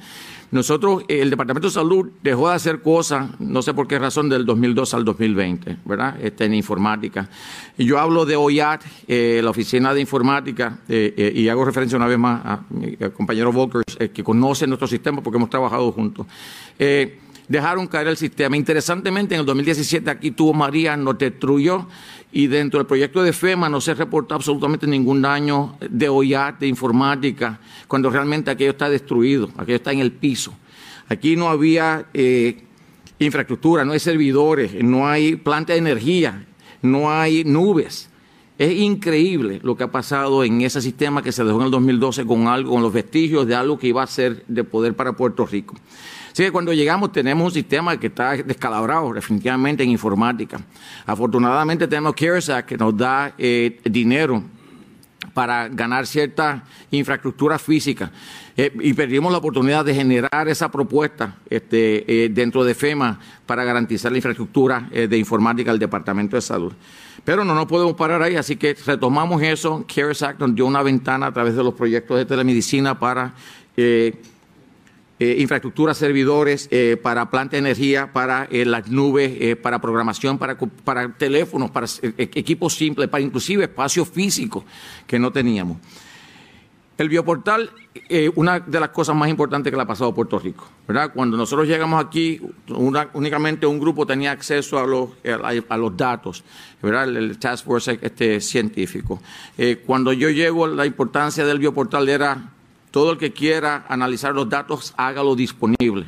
Nosotros, 0.50 1.04
eh, 1.08 1.20
el 1.20 1.30
Departamento 1.30 1.68
de 1.68 1.74
Salud 1.74 2.10
dejó 2.22 2.48
de 2.48 2.54
hacer 2.54 2.82
cosas, 2.82 3.38
no 3.40 3.62
sé 3.62 3.72
por 3.72 3.86
qué 3.86 3.98
razón, 3.98 4.28
del 4.28 4.44
2002 4.44 4.94
al 4.94 5.04
2020, 5.04 5.78
¿verdad? 5.84 6.16
Este, 6.22 6.44
en 6.44 6.54
informática. 6.54 7.28
Yo 7.78 7.98
hablo 7.98 8.26
de 8.26 8.36
OIAT, 8.36 8.82
la 9.08 9.50
Oficina 9.50 9.94
de 9.94 10.00
Informática, 10.02 10.78
y 10.88 11.48
hago 11.48 11.64
referencia 11.64 11.96
una 11.96 12.06
vez 12.06 12.18
más 12.18 12.44
a 12.44 12.64
mi 12.68 12.96
compañero 13.14 13.50
Volkers, 13.50 13.96
que 14.12 14.22
conoce 14.22 14.66
nuestro 14.66 14.86
sistema 14.86 15.22
porque 15.22 15.38
hemos 15.38 15.48
trabajado 15.50 15.90
juntos 15.90 16.26
dejaron 17.52 17.86
caer 17.86 18.08
el 18.08 18.16
sistema. 18.16 18.56
Interesantemente, 18.56 19.34
en 19.34 19.40
el 19.40 19.46
2017 19.46 20.10
aquí 20.10 20.30
tuvo 20.30 20.54
María, 20.54 20.96
nos 20.96 21.18
destruyó 21.18 21.86
y 22.32 22.46
dentro 22.46 22.78
del 22.78 22.86
proyecto 22.86 23.22
de 23.22 23.34
FEMA 23.34 23.68
no 23.68 23.78
se 23.78 23.92
reportó 23.92 24.34
absolutamente 24.34 24.86
ningún 24.86 25.20
daño 25.20 25.76
de 25.78 26.08
OIAT, 26.08 26.60
de 26.60 26.66
informática, 26.66 27.60
cuando 27.86 28.08
realmente 28.08 28.50
aquello 28.50 28.70
está 28.70 28.88
destruido, 28.88 29.50
aquello 29.58 29.76
está 29.76 29.92
en 29.92 29.98
el 29.98 30.12
piso. 30.12 30.54
Aquí 31.10 31.36
no 31.36 31.48
había 31.48 32.06
eh, 32.14 32.64
infraestructura, 33.18 33.84
no 33.84 33.92
hay 33.92 34.00
servidores, 34.00 34.82
no 34.82 35.06
hay 35.06 35.36
planta 35.36 35.74
de 35.74 35.80
energía, 35.80 36.46
no 36.80 37.12
hay 37.12 37.44
nubes. 37.44 38.08
Es 38.56 38.72
increíble 38.72 39.60
lo 39.62 39.76
que 39.76 39.84
ha 39.84 39.90
pasado 39.90 40.42
en 40.42 40.62
ese 40.62 40.80
sistema 40.80 41.22
que 41.22 41.32
se 41.32 41.44
dejó 41.44 41.58
en 41.58 41.66
el 41.66 41.70
2012 41.70 42.24
con 42.24 42.46
algo, 42.46 42.70
con 42.72 42.82
los 42.82 42.94
vestigios 42.94 43.46
de 43.46 43.54
algo 43.54 43.78
que 43.78 43.88
iba 43.88 44.02
a 44.02 44.06
ser 44.06 44.42
de 44.48 44.64
poder 44.64 44.96
para 44.96 45.12
Puerto 45.12 45.44
Rico. 45.44 45.74
Así 46.32 46.44
que 46.44 46.50
cuando 46.50 46.72
llegamos 46.72 47.12
tenemos 47.12 47.44
un 47.44 47.52
sistema 47.52 48.00
que 48.00 48.06
está 48.06 48.34
descalabrado 48.36 49.12
definitivamente 49.12 49.82
en 49.82 49.90
informática. 49.90 50.58
Afortunadamente 51.04 51.86
tenemos 51.86 52.14
CARES 52.14 52.48
Act 52.48 52.68
que 52.70 52.78
nos 52.78 52.96
da 52.96 53.34
eh, 53.36 53.78
dinero 53.84 54.42
para 55.34 55.68
ganar 55.68 56.06
cierta 56.06 56.64
infraestructura 56.90 57.58
física. 57.58 58.10
Eh, 58.56 58.72
y 58.80 58.94
perdimos 58.94 59.30
la 59.30 59.38
oportunidad 59.38 59.84
de 59.84 59.94
generar 59.94 60.48
esa 60.48 60.70
propuesta 60.70 61.36
este, 61.50 62.24
eh, 62.24 62.28
dentro 62.30 62.64
de 62.64 62.74
FEMA 62.74 63.20
para 63.44 63.64
garantizar 63.64 64.10
la 64.10 64.18
infraestructura 64.18 64.88
de 64.90 65.18
informática 65.18 65.70
del 65.70 65.78
Departamento 65.78 66.36
de 66.36 66.42
Salud. 66.42 66.72
Pero 67.24 67.44
no 67.44 67.54
nos 67.54 67.66
podemos 67.66 67.92
parar 67.94 68.22
ahí, 68.22 68.36
así 68.36 68.56
que 68.56 68.74
retomamos 68.86 69.42
eso. 69.42 69.84
CARES 69.86 70.22
Act 70.22 70.40
nos 70.40 70.54
dio 70.54 70.64
una 70.64 70.82
ventana 70.82 71.26
a 71.26 71.32
través 71.32 71.54
de 71.54 71.62
los 71.62 71.74
proyectos 71.74 72.16
de 72.16 72.24
telemedicina 72.24 72.98
para 72.98 73.34
eh, 75.22 75.36
infraestructura, 75.38 75.94
servidores, 75.94 76.66
eh, 76.72 76.96
para 77.00 77.30
planta 77.30 77.52
de 77.52 77.58
energía, 77.58 78.12
para 78.12 78.48
eh, 78.50 78.64
las 78.64 78.88
nubes, 78.88 79.56
para 79.58 79.80
programación, 79.80 80.36
para, 80.36 80.58
para 80.58 81.12
teléfonos, 81.12 81.70
para 81.70 81.86
equipos 82.02 82.74
simples, 82.74 83.08
para 83.08 83.22
inclusive 83.22 83.62
espacios 83.62 84.08
físicos 84.08 84.64
que 85.06 85.20
no 85.20 85.30
teníamos. 85.30 85.76
El 86.98 87.08
bioportal, 87.08 87.70
una 88.34 88.60
de 88.60 88.80
las 88.80 88.88
cosas 88.90 89.14
más 89.14 89.28
importantes 89.28 89.70
que 89.70 89.76
le 89.76 89.82
ha 89.82 89.86
pasado 89.86 90.10
a 90.10 90.14
Puerto 90.14 90.38
Rico. 90.38 90.68
Cuando 91.14 91.36
nosotros 91.36 91.68
llegamos 91.68 92.04
aquí, 92.04 92.40
únicamente 93.14 93.64
un 93.64 93.78
grupo 93.78 94.04
tenía 94.04 94.32
acceso 94.32 94.78
a 94.78 94.86
los, 94.86 95.10
a, 95.68 95.76
los 95.76 95.96
datos, 95.96 96.42
¿verdad? 96.82 97.08
El, 97.08 97.38
Task 97.38 97.64
Force 97.64 97.98
este, 98.02 98.40
científico. 98.40 99.20
cuando 99.86 100.12
yo 100.12 100.30
llego, 100.30 100.66
la 100.66 100.84
importancia 100.84 101.44
del 101.44 101.58
bioportal 101.58 102.08
era 102.08 102.50
todo 102.92 103.10
el 103.10 103.18
que 103.18 103.32
quiera 103.32 103.84
analizar 103.88 104.32
los 104.32 104.48
datos, 104.48 104.94
hágalo 104.96 105.34
disponible. 105.34 106.06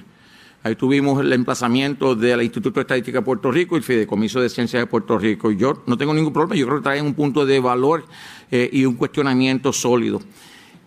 Ahí 0.63 0.77
tuvimos 0.77 1.21
el 1.21 1.33
emplazamiento 1.33 2.15
del 2.15 2.43
Instituto 2.43 2.79
de 2.79 2.83
Estadística 2.83 3.19
de 3.19 3.25
Puerto 3.25 3.51
Rico 3.51 3.75
y 3.75 3.79
el 3.79 3.83
Fideicomiso 3.83 4.41
de 4.41 4.49
Ciencias 4.49 4.81
de 4.81 4.87
Puerto 4.87 5.19
Rico. 5.19 5.51
Yo 5.51 5.83
no 5.87 5.99
tengo 5.99 6.15
ningún 6.15 6.33
problema, 6.33 6.55
yo 6.55 6.67
creo 6.67 6.79
que 6.79 6.85
traen 6.85 7.05
un 7.05 7.15
punto 7.15 7.45
de 7.45 7.59
valor 7.59 8.05
eh, 8.51 8.71
y 8.73 8.85
un 8.85 8.95
cuestionamiento 8.95 9.73
sólido 9.73 10.21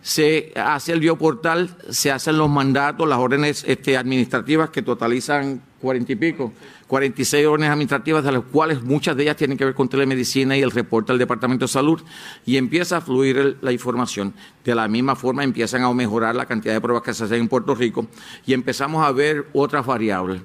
se 0.07 0.53
hace 0.55 0.93
el 0.93 1.01
bioportal, 1.01 1.75
se 1.89 2.11
hacen 2.11 2.37
los 2.37 2.49
mandatos, 2.49 3.09
las 3.09 3.19
órdenes 3.19 3.65
este, 3.67 3.97
administrativas 3.97 4.69
que 4.69 4.81
totalizan 4.81 5.61
cuarenta 5.81 6.13
y 6.13 6.15
pico, 6.15 6.53
46 6.87 7.45
órdenes 7.45 7.71
administrativas, 7.71 8.23
de 8.23 8.31
las 8.31 8.43
cuales 8.43 8.81
muchas 8.81 9.15
de 9.17 9.23
ellas 9.23 9.35
tienen 9.35 9.57
que 9.57 9.65
ver 9.65 9.75
con 9.75 9.89
telemedicina 9.89 10.57
y 10.57 10.61
el 10.61 10.71
reporte 10.71 11.11
del 11.11 11.19
Departamento 11.19 11.65
de 11.65 11.69
Salud, 11.69 12.01
y 12.45 12.57
empieza 12.57 12.97
a 12.97 13.01
fluir 13.01 13.57
la 13.61 13.71
información. 13.71 14.33
De 14.63 14.73
la 14.73 14.87
misma 14.87 15.15
forma 15.15 15.43
empiezan 15.43 15.83
a 15.83 15.93
mejorar 15.93 16.35
la 16.35 16.45
cantidad 16.45 16.73
de 16.73 16.81
pruebas 16.81 17.03
que 17.03 17.13
se 17.13 17.25
hacen 17.25 17.41
en 17.41 17.47
Puerto 17.47 17.75
Rico 17.75 18.07
y 18.45 18.53
empezamos 18.53 19.05
a 19.05 19.11
ver 19.11 19.47
otras 19.53 19.85
variables. 19.85 20.41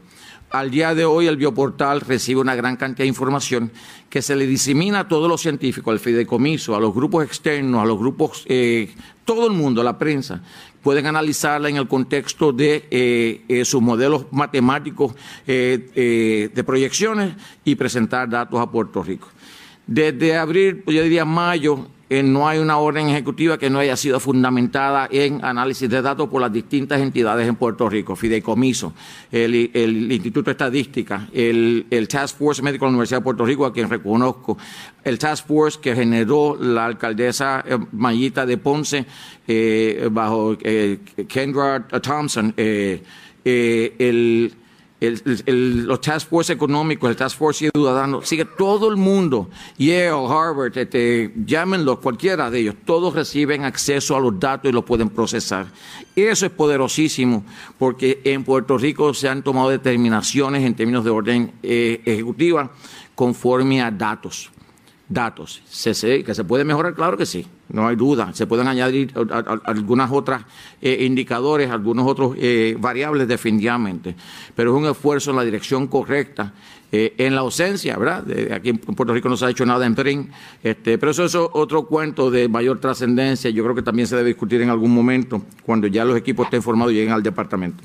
Al 0.50 0.70
día 0.70 0.94
de 0.94 1.06
hoy 1.06 1.28
el 1.28 1.38
bioportal 1.38 2.02
recibe 2.02 2.42
una 2.42 2.54
gran 2.54 2.76
cantidad 2.76 3.04
de 3.04 3.08
información 3.08 3.72
que 4.10 4.20
se 4.20 4.36
le 4.36 4.46
disemina 4.46 5.00
a 5.00 5.08
todos 5.08 5.26
los 5.26 5.40
científicos, 5.40 5.90
al 5.90 5.98
fideicomiso, 5.98 6.76
a 6.76 6.80
los 6.80 6.92
grupos 6.94 7.24
externos, 7.24 7.80
a 7.80 7.86
los 7.86 7.98
grupos, 7.98 8.44
eh, 8.46 8.94
todo 9.24 9.46
el 9.46 9.54
mundo, 9.54 9.82
la 9.82 9.96
prensa, 9.96 10.42
pueden 10.82 11.06
analizarla 11.06 11.68
en 11.68 11.76
el 11.76 11.88
contexto 11.88 12.52
de 12.52 12.86
eh, 12.90 13.42
eh, 13.48 13.64
sus 13.64 13.80
modelos 13.80 14.26
matemáticos 14.30 15.14
de 15.46 16.64
proyecciones 16.66 17.34
y 17.64 17.74
presentar 17.74 18.28
datos 18.28 18.60
a 18.60 18.70
Puerto 18.70 19.02
Rico. 19.02 19.28
Desde 19.86 20.36
abril, 20.36 20.82
yo 20.86 21.02
diría 21.02 21.24
mayo, 21.24 21.88
no 22.22 22.48
hay 22.48 22.58
una 22.58 22.78
orden 22.78 23.08
ejecutiva 23.08 23.56
que 23.56 23.70
no 23.70 23.78
haya 23.78 23.96
sido 23.96 24.20
fundamentada 24.20 25.08
en 25.10 25.44
análisis 25.44 25.88
de 25.88 26.02
datos 26.02 26.28
por 26.28 26.42
las 26.42 26.52
distintas 26.52 27.00
entidades 27.00 27.48
en 27.48 27.56
Puerto 27.56 27.88
Rico, 27.88 28.16
Fideicomiso, 28.16 28.92
el, 29.30 29.54
Instituto 30.12 30.46
de 30.46 30.52
Estadística, 30.52 31.28
el, 31.32 31.86
Task 32.10 32.36
Force 32.36 32.60
Médico 32.60 32.84
de 32.84 32.90
la 32.90 32.96
Universidad 32.96 33.20
de 33.20 33.24
Puerto 33.24 33.46
Rico, 33.46 33.64
a 33.64 33.72
quien 33.72 33.88
reconozco, 33.88 34.58
el 35.04 35.18
Task 35.18 35.46
Force 35.46 35.78
que 35.80 35.94
generó 35.94 36.58
la 36.60 36.86
alcaldesa 36.86 37.64
eh, 37.66 37.78
Mayita 37.92 38.44
de 38.44 38.58
Ponce 38.58 39.06
eh, 39.46 40.08
bajo 40.10 40.56
eh, 40.60 40.98
Kendra 41.28 41.86
Thompson, 41.86 42.52
el 42.56 44.54
los 45.10 46.00
task 46.00 46.28
force 46.28 46.52
económicos, 46.52 47.10
el 47.10 47.16
task 47.16 47.36
force 47.36 47.70
ciudadano, 47.72 48.22
sigue 48.22 48.44
todo 48.44 48.88
el 48.88 48.96
mundo, 48.96 49.50
Yale, 49.78 50.10
Harvard, 50.10 50.76
este, 50.76 51.32
llámenlo, 51.44 52.00
cualquiera 52.00 52.50
de 52.50 52.60
ellos, 52.60 52.76
todos 52.84 53.14
reciben 53.14 53.64
acceso 53.64 54.16
a 54.16 54.20
los 54.20 54.38
datos 54.38 54.70
y 54.70 54.72
los 54.72 54.84
pueden 54.84 55.08
procesar. 55.08 55.66
Eso 56.14 56.46
es 56.46 56.52
poderosísimo 56.52 57.44
porque 57.78 58.20
en 58.24 58.44
Puerto 58.44 58.78
Rico 58.78 59.12
se 59.14 59.28
han 59.28 59.42
tomado 59.42 59.70
determinaciones 59.70 60.64
en 60.64 60.74
términos 60.74 61.04
de 61.04 61.10
orden 61.10 61.52
eh, 61.62 62.00
ejecutiva 62.04 62.70
conforme 63.14 63.82
a 63.82 63.90
datos 63.90 64.50
datos. 65.12 65.62
Se, 65.66 66.24
que 66.24 66.34
se 66.34 66.44
puede 66.44 66.64
mejorar, 66.64 66.94
claro 66.94 67.16
que 67.16 67.26
sí, 67.26 67.46
no 67.72 67.88
hay 67.88 67.96
duda. 67.96 68.32
Se 68.34 68.46
pueden 68.46 68.68
añadir 68.68 69.12
algunas 69.64 70.10
otras 70.12 70.44
eh, 70.80 71.04
indicadores, 71.04 71.70
algunos 71.70 72.06
otros 72.06 72.36
eh, 72.38 72.76
variables 72.78 73.26
definitivamente, 73.26 74.14
pero 74.54 74.72
es 74.72 74.82
un 74.82 74.88
esfuerzo 74.88 75.30
en 75.30 75.36
la 75.36 75.44
dirección 75.44 75.88
correcta. 75.88 76.52
Eh, 76.94 77.14
en 77.16 77.34
la 77.34 77.40
ausencia, 77.40 77.96
¿verdad? 77.96 78.22
aquí 78.52 78.68
en 78.68 78.76
Puerto 78.76 79.14
Rico 79.14 79.26
no 79.26 79.34
se 79.38 79.46
ha 79.46 79.48
hecho 79.48 79.64
nada 79.64 79.86
en 79.86 79.94
PRIN, 79.94 80.30
este, 80.62 80.98
pero 80.98 81.12
eso 81.12 81.24
es 81.24 81.34
otro 81.34 81.86
cuento 81.86 82.30
de 82.30 82.50
mayor 82.50 82.80
trascendencia. 82.80 83.48
Yo 83.48 83.62
creo 83.62 83.74
que 83.74 83.80
también 83.80 84.06
se 84.06 84.14
debe 84.14 84.28
discutir 84.28 84.60
en 84.60 84.68
algún 84.68 84.92
momento 84.92 85.42
cuando 85.64 85.86
ya 85.86 86.04
los 86.04 86.18
equipos 86.18 86.44
estén 86.44 86.62
formados 86.62 86.92
y 86.92 86.96
lleguen 86.96 87.14
al 87.14 87.22
departamento. 87.22 87.82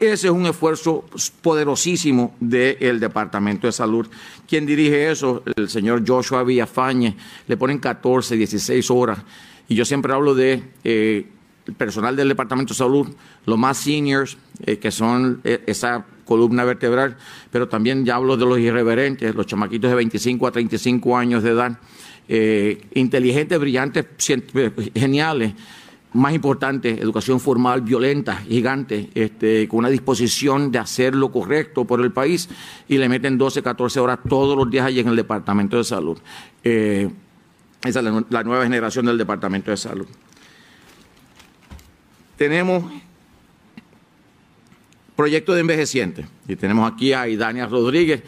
Ese 0.00 0.28
es 0.28 0.32
un 0.32 0.46
esfuerzo 0.46 1.04
poderosísimo 1.42 2.34
del 2.40 2.98
Departamento 2.98 3.66
de 3.66 3.72
Salud. 3.72 4.08
Quien 4.48 4.64
dirige 4.64 5.10
eso, 5.10 5.42
el 5.54 5.68
señor 5.68 6.02
Joshua 6.06 6.42
Villafañe, 6.42 7.14
le 7.46 7.56
ponen 7.58 7.78
14, 7.78 8.34
16 8.34 8.90
horas. 8.90 9.18
Y 9.68 9.74
yo 9.74 9.84
siempre 9.84 10.14
hablo 10.14 10.34
de 10.34 10.62
eh, 10.84 11.26
el 11.66 11.74
personal 11.74 12.16
del 12.16 12.28
Departamento 12.28 12.72
de 12.72 12.78
Salud, 12.78 13.08
los 13.44 13.58
más 13.58 13.76
seniors, 13.76 14.38
eh, 14.64 14.78
que 14.78 14.90
son 14.90 15.42
eh, 15.44 15.64
esa 15.66 16.06
columna 16.24 16.64
vertebral, 16.64 17.18
pero 17.50 17.68
también 17.68 18.02
ya 18.06 18.14
hablo 18.14 18.38
de 18.38 18.46
los 18.46 18.58
irreverentes, 18.58 19.34
los 19.34 19.44
chamaquitos 19.44 19.90
de 19.90 19.96
25 19.96 20.46
a 20.46 20.50
35 20.50 21.18
años 21.18 21.42
de 21.42 21.50
edad, 21.50 21.78
inteligentes, 22.94 23.58
brillantes, 23.58 24.06
geniales 24.94 25.52
más 26.12 26.34
importante, 26.34 27.00
educación 27.00 27.38
formal 27.38 27.82
violenta, 27.82 28.36
gigante, 28.36 29.10
este, 29.14 29.68
con 29.68 29.80
una 29.80 29.88
disposición 29.88 30.72
de 30.72 30.78
hacer 30.78 31.14
lo 31.14 31.30
correcto 31.30 31.84
por 31.84 32.00
el 32.00 32.12
país 32.12 32.48
y 32.88 32.98
le 32.98 33.08
meten 33.08 33.38
12, 33.38 33.62
14 33.62 34.00
horas 34.00 34.18
todos 34.28 34.56
los 34.56 34.70
días 34.70 34.86
allí 34.86 35.00
en 35.00 35.08
el 35.08 35.16
Departamento 35.16 35.76
de 35.76 35.84
Salud. 35.84 36.18
Eh, 36.64 37.08
esa 37.84 38.00
es 38.00 38.04
la, 38.28 38.42
nueva 38.42 38.64
generación 38.64 39.06
del 39.06 39.18
Departamento 39.18 39.70
de 39.70 39.76
Salud. 39.76 40.06
Tenemos 42.36 42.84
proyecto 45.14 45.54
de 45.54 45.60
envejecientes 45.60 46.26
y 46.48 46.56
tenemos 46.56 46.90
aquí 46.90 47.12
a 47.12 47.28
Idania 47.28 47.66
Rodríguez 47.66 48.22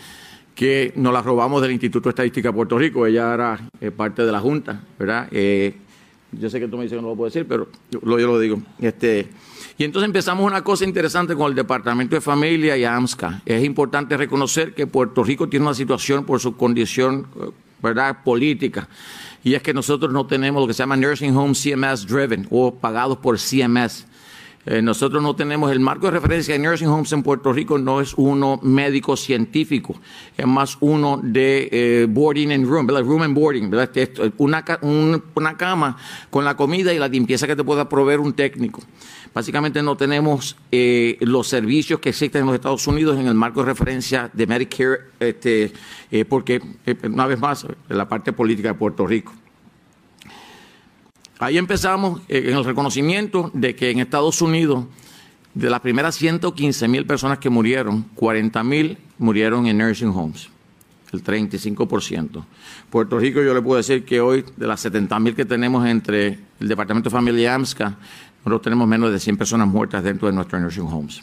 que 0.55 0.93
nos 0.97 1.13
la 1.13 1.23
robamos 1.23 1.63
del 1.63 1.73
Instituto 1.73 2.09
de 2.09 2.11
Estadística 2.11 2.51
de 2.51 2.55
Puerto 2.55 2.79
Rico, 2.79 3.07
ella 3.07 3.33
era 3.33 3.59
eh, 3.81 3.91
parte 3.91 4.25
de 4.25 4.31
la 4.31 4.41
Junta, 4.41 4.85
¿verdad? 4.99 5.29
Eh, 5.31 5.75
yo 6.33 6.49
sé 6.49 6.59
que 6.59 6.69
tú 6.69 6.77
me 6.77 6.85
dices 6.85 6.97
que 6.97 7.03
no 7.03 7.09
lo 7.09 7.17
puedo 7.17 7.29
decir, 7.29 7.47
pero 7.47 7.69
yo, 7.91 8.01
lo 8.03 8.39
digo. 8.39 8.61
Este, 8.81 9.29
y 9.77 9.85
entonces 9.85 10.07
empezamos 10.07 10.47
una 10.47 10.65
cosa 10.65 10.85
interesante 10.85 11.35
con 11.35 11.51
el 11.51 11.55
Departamento 11.55 12.15
de 12.15 12.21
Familia 12.21 12.77
y 12.77 12.85
AMSCA. 12.85 13.43
Es 13.45 13.63
importante 13.65 14.17
reconocer 14.17 14.75
que 14.75 14.87
Puerto 14.87 15.23
Rico 15.23 15.49
tiene 15.49 15.67
una 15.67 15.75
situación 15.75 16.25
por 16.25 16.41
su 16.41 16.57
condición 16.57 17.27
¿verdad? 17.83 18.23
política. 18.25 18.89
Y 19.45 19.55
es 19.55 19.63
que 19.63 19.75
nosotros 19.75 20.13
no 20.13 20.27
tenemos 20.27 20.63
lo 20.63 20.67
que 20.67 20.75
se 20.75 20.83
llama 20.83 20.97
Nursing 20.97 21.37
Home 21.37 21.55
CMS 21.55 22.07
Driven 22.07 22.47
o 22.51 22.75
pagados 22.75 23.19
por 23.19 23.39
CMS. 23.39 24.07
Eh, 24.65 24.81
nosotros 24.81 25.21
no 25.23 25.35
tenemos 25.35 25.73
el 25.73 25.81
marco 25.81 26.07
de 26.07 26.13
referencia 26.13 26.55
de 26.55 26.61
nursing 26.61 26.87
homes 26.87 27.13
en 27.13 27.25
Puerto 27.25 27.53
Rico, 27.53 27.79
no 27.79 28.01
es 28.01 28.15
uno 28.17 28.61
médico 28.63 29.17
científico, 29.17 29.97
es 30.37 30.47
más 30.47 30.77
uno 30.79 31.21
de 31.21 31.69
eh, 31.73 32.07
boarding 32.09 32.53
and 32.53 32.67
room, 32.67 32.87
¿verdad? 32.87 33.03
Room 33.03 33.23
and 33.23 33.35
boarding, 33.35 33.71
¿verdad? 33.71 33.91
Una, 34.39 34.65
una 35.35 35.57
cama 35.57 35.97
con 36.31 36.45
la 36.45 36.57
comida 36.57 36.95
y 36.95 36.99
la 37.01 37.09
limpieza 37.09 37.49
que 37.49 37.57
te 37.57 37.65
pueda 37.65 37.89
proveer 37.89 38.21
un 38.21 38.35
técnico. 38.35 38.83
Básicamente 39.35 39.83
no 39.83 39.97
tenemos 39.97 40.57
eh, 40.71 41.17
los 41.21 41.49
servicios 41.49 41.99
que 41.99 42.11
existen 42.11 42.43
en 42.43 42.47
los 42.47 42.55
Estados 42.55 42.87
Unidos 42.87 43.19
en 43.19 43.27
el 43.27 43.35
marco 43.35 43.61
de 43.61 43.67
referencia 43.67 44.31
de 44.33 44.47
Medicare, 44.47 44.99
este, 45.19 45.73
porque, 46.29 46.61
una 47.05 47.27
vez 47.27 47.41
más, 47.41 47.67
la 47.89 48.07
parte 48.07 48.33
política 48.33 48.69
de 48.69 48.75
Puerto 48.75 49.07
Rico. 49.07 49.33
Ahí 51.43 51.59
empezamos 51.59 52.21
eh, 52.29 52.45
en 52.51 52.57
el 52.57 52.65
reconocimiento 52.65 53.51
de 53.53 53.75
que 53.75 53.91
en 53.91 53.99
Estados 53.99 54.41
Unidos, 54.43 54.85
de 55.55 55.71
las 55.71 55.81
primeras 55.81 56.15
115 56.15 56.87
mil 56.87 57.05
personas 57.05 57.39
que 57.39 57.51
murieron, 57.51 58.03
40 58.15 58.63
mil 58.63 58.97
murieron 59.19 59.67
en 59.67 59.79
nursing 59.79 60.11
homes, 60.11 60.51
el 61.13 61.25
35%. 61.25 62.45
Puerto 62.91 63.19
Rico, 63.19 63.43
yo 63.43 63.55
le 63.55 63.61
puedo 63.61 63.77
decir 63.77 64.05
que 64.05 64.21
hoy, 64.21 64.45
de 64.57 64.69
las 64.69 64.83
70 64.83 65.19
mil 65.19 65.35
que 65.35 65.45
tenemos 65.45 65.85
entre 65.85 66.39
el 66.61 66.69
Departamento 66.69 67.11
de 67.11 67.13
Familia 67.13 67.43
y 67.43 67.47
AMSCA, 67.47 67.99
nosotros 68.45 68.63
tenemos 68.63 68.87
menos 68.87 69.11
de 69.11 69.19
100 69.19 69.37
personas 69.37 69.67
muertas 69.67 70.05
dentro 70.05 70.29
de 70.29 70.35
nuestros 70.35 70.63
nursing 70.63 70.87
homes. 70.87 71.23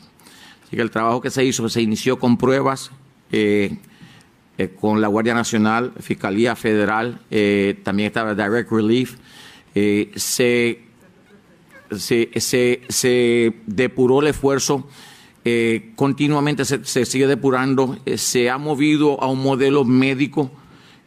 Así 0.65 0.75
que 0.75 0.81
el 0.81 0.91
trabajo 0.91 1.21
que 1.21 1.29
se 1.29 1.45
hizo 1.45 1.69
se 1.69 1.81
inició 1.81 2.19
con 2.19 2.35
pruebas. 2.35 2.91
Eh, 3.31 3.77
eh, 4.57 4.75
con 4.81 4.99
la 4.99 5.07
Guardia 5.07 5.33
Nacional, 5.33 5.93
Fiscalía 6.01 6.53
Federal, 6.57 7.21
también 7.83 8.07
estaba 8.07 8.35
Direct 8.35 8.69
Relief, 8.69 9.15
eh, 9.75 10.11
se, 10.15 10.79
se, 11.97 12.81
se, 12.89 13.53
depuró 13.65 14.21
el 14.21 14.27
esfuerzo, 14.27 14.87
eh, 15.45 15.91
continuamente 15.95 16.65
se, 16.65 16.83
se, 16.85 17.05
sigue 17.05 17.27
depurando, 17.27 17.97
eh, 18.05 18.17
se 18.17 18.49
ha 18.49 18.57
movido 18.57 19.21
a 19.21 19.27
un 19.27 19.41
modelo 19.41 19.85
médico 19.85 20.51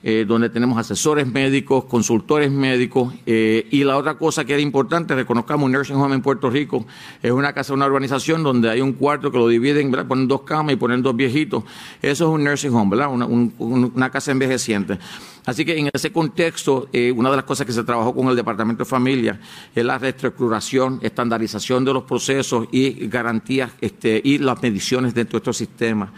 eh, 0.04 0.24
donde 0.26 0.50
tenemos 0.50 0.76
asesores 0.78 1.28
médicos, 1.28 1.84
consultores 1.84 2.50
médicos. 2.50 3.14
Eh, 3.24 3.68
y 3.70 3.84
la 3.84 3.96
otra 3.96 4.14
cosa 4.14 4.44
que 4.44 4.52
era 4.52 4.60
importante, 4.60 5.14
reconozcamos 5.14 5.66
un 5.66 5.70
nursing 5.70 5.94
home 5.94 6.16
en 6.16 6.22
Puerto 6.22 6.50
Rico, 6.50 6.84
es 7.22 7.30
una 7.30 7.52
casa, 7.52 7.72
una 7.72 7.86
urbanización 7.86 8.42
donde 8.42 8.68
hay 8.68 8.80
un 8.80 8.94
cuarto 8.94 9.30
que 9.30 9.38
lo 9.38 9.46
dividen, 9.46 9.92
¿verdad? 9.92 10.08
ponen 10.08 10.26
dos 10.26 10.42
camas 10.42 10.72
y 10.72 10.76
ponen 10.76 11.02
dos 11.02 11.14
viejitos. 11.14 11.62
Eso 12.02 12.24
es 12.24 12.34
un 12.34 12.42
nursing 12.42 12.74
home, 12.74 12.96
¿verdad? 12.96 13.12
Una, 13.12 14.10
casa 14.10 14.32
envejeciente. 14.32 14.98
Así 15.46 15.64
que 15.64 15.78
en 15.78 15.88
ese 15.92 16.10
contexto, 16.10 16.88
eh, 16.92 17.12
una 17.12 17.30
de 17.30 17.36
las 17.36 17.44
cosas 17.44 17.64
que 17.64 17.72
se 17.72 17.84
trabajó 17.84 18.12
con 18.12 18.26
el 18.26 18.34
Departamento 18.34 18.82
de 18.82 18.90
Familia 18.90 19.38
es 19.72 19.84
la 19.84 19.98
reestructuración, 19.98 20.98
estandarización 21.02 21.84
de 21.84 21.92
los 21.92 22.02
procesos 22.02 22.66
y 22.72 23.06
garantías 23.06 23.70
este, 23.80 24.20
y 24.22 24.38
las 24.38 24.60
mediciones 24.60 25.14
dentro 25.14 25.38
de 25.38 25.42
estos 25.42 25.56
sistemas. 25.56 26.10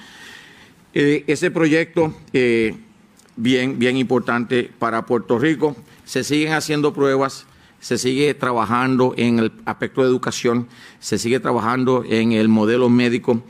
ese 0.95 1.51
proyecto 1.51 2.15
bien, 3.37 3.79
bien 3.79 3.97
importante 3.97 4.71
para 4.79 5.07
Puerto 5.07 5.39
Rico. 5.39 5.77
Se 6.05 6.25
siguen 6.25 6.53
haciendo 6.53 6.93
pruebas, 6.93 7.47
se 7.81 7.99
sigue 7.99 8.35
trabajando 8.35 9.15
en 9.17 9.39
el 9.39 9.53
aspecto 9.65 10.03
de 10.03 10.09
educación, 10.09 10.69
se 11.01 11.19
sigue 11.19 11.41
trabajando 11.41 12.05
en 12.09 12.33
el 12.33 12.49
modelo 12.49 12.89
médico. 12.89 13.43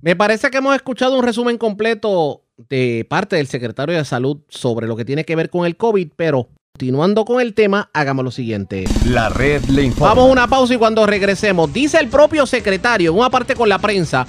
Me 0.00 0.16
parece 0.16 0.50
que 0.50 0.58
hemos 0.58 0.74
escuchado 0.74 1.16
un 1.16 1.24
resumen 1.24 1.58
completo 1.58 2.42
de 2.68 3.06
parte 3.08 3.36
del 3.36 3.46
secretario 3.46 3.96
de 3.96 4.04
Salud 4.04 4.38
sobre 4.48 4.86
lo 4.86 4.96
que 4.96 5.04
tiene 5.04 5.24
que 5.24 5.36
ver 5.36 5.50
con 5.50 5.64
el 5.64 5.76
COVID, 5.76 6.08
pero 6.16 6.48
continuando 6.74 7.24
con 7.24 7.40
el 7.40 7.54
tema, 7.54 7.90
hagamos 7.92 8.24
lo 8.24 8.30
siguiente. 8.32 8.84
La 9.06 9.28
red 9.28 9.62
le 9.66 9.84
informa. 9.84 10.14
Vamos 10.14 10.28
a 10.28 10.32
una 10.32 10.48
pausa 10.48 10.74
y 10.74 10.78
cuando 10.78 11.06
regresemos, 11.06 11.72
dice 11.72 11.98
el 11.98 12.08
propio 12.08 12.46
secretario, 12.46 13.12
en 13.12 13.18
una 13.18 13.30
parte 13.30 13.54
con 13.54 13.68
la 13.68 13.78
prensa, 13.78 14.26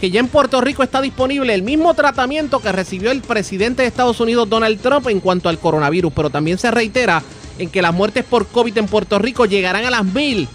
que 0.00 0.10
ya 0.10 0.20
en 0.20 0.28
Puerto 0.28 0.60
Rico 0.60 0.82
está 0.82 1.00
disponible 1.00 1.54
el 1.54 1.62
mismo 1.62 1.94
tratamiento 1.94 2.60
que 2.60 2.72
recibió 2.72 3.10
el 3.10 3.22
presidente 3.22 3.82
de 3.82 3.88
Estados 3.88 4.20
Unidos 4.20 4.48
Donald 4.48 4.80
Trump 4.80 5.08
en 5.08 5.20
cuanto 5.20 5.48
al 5.48 5.58
coronavirus, 5.58 6.12
pero 6.14 6.30
también 6.30 6.58
se 6.58 6.70
reitera 6.70 7.22
en 7.58 7.70
que 7.70 7.82
las 7.82 7.94
muertes 7.94 8.24
por 8.24 8.46
COVID 8.46 8.76
en 8.76 8.86
Puerto 8.86 9.18
Rico 9.18 9.46
llegarán 9.46 9.84
a 9.84 9.90
las 9.90 10.04
mil 10.04 10.48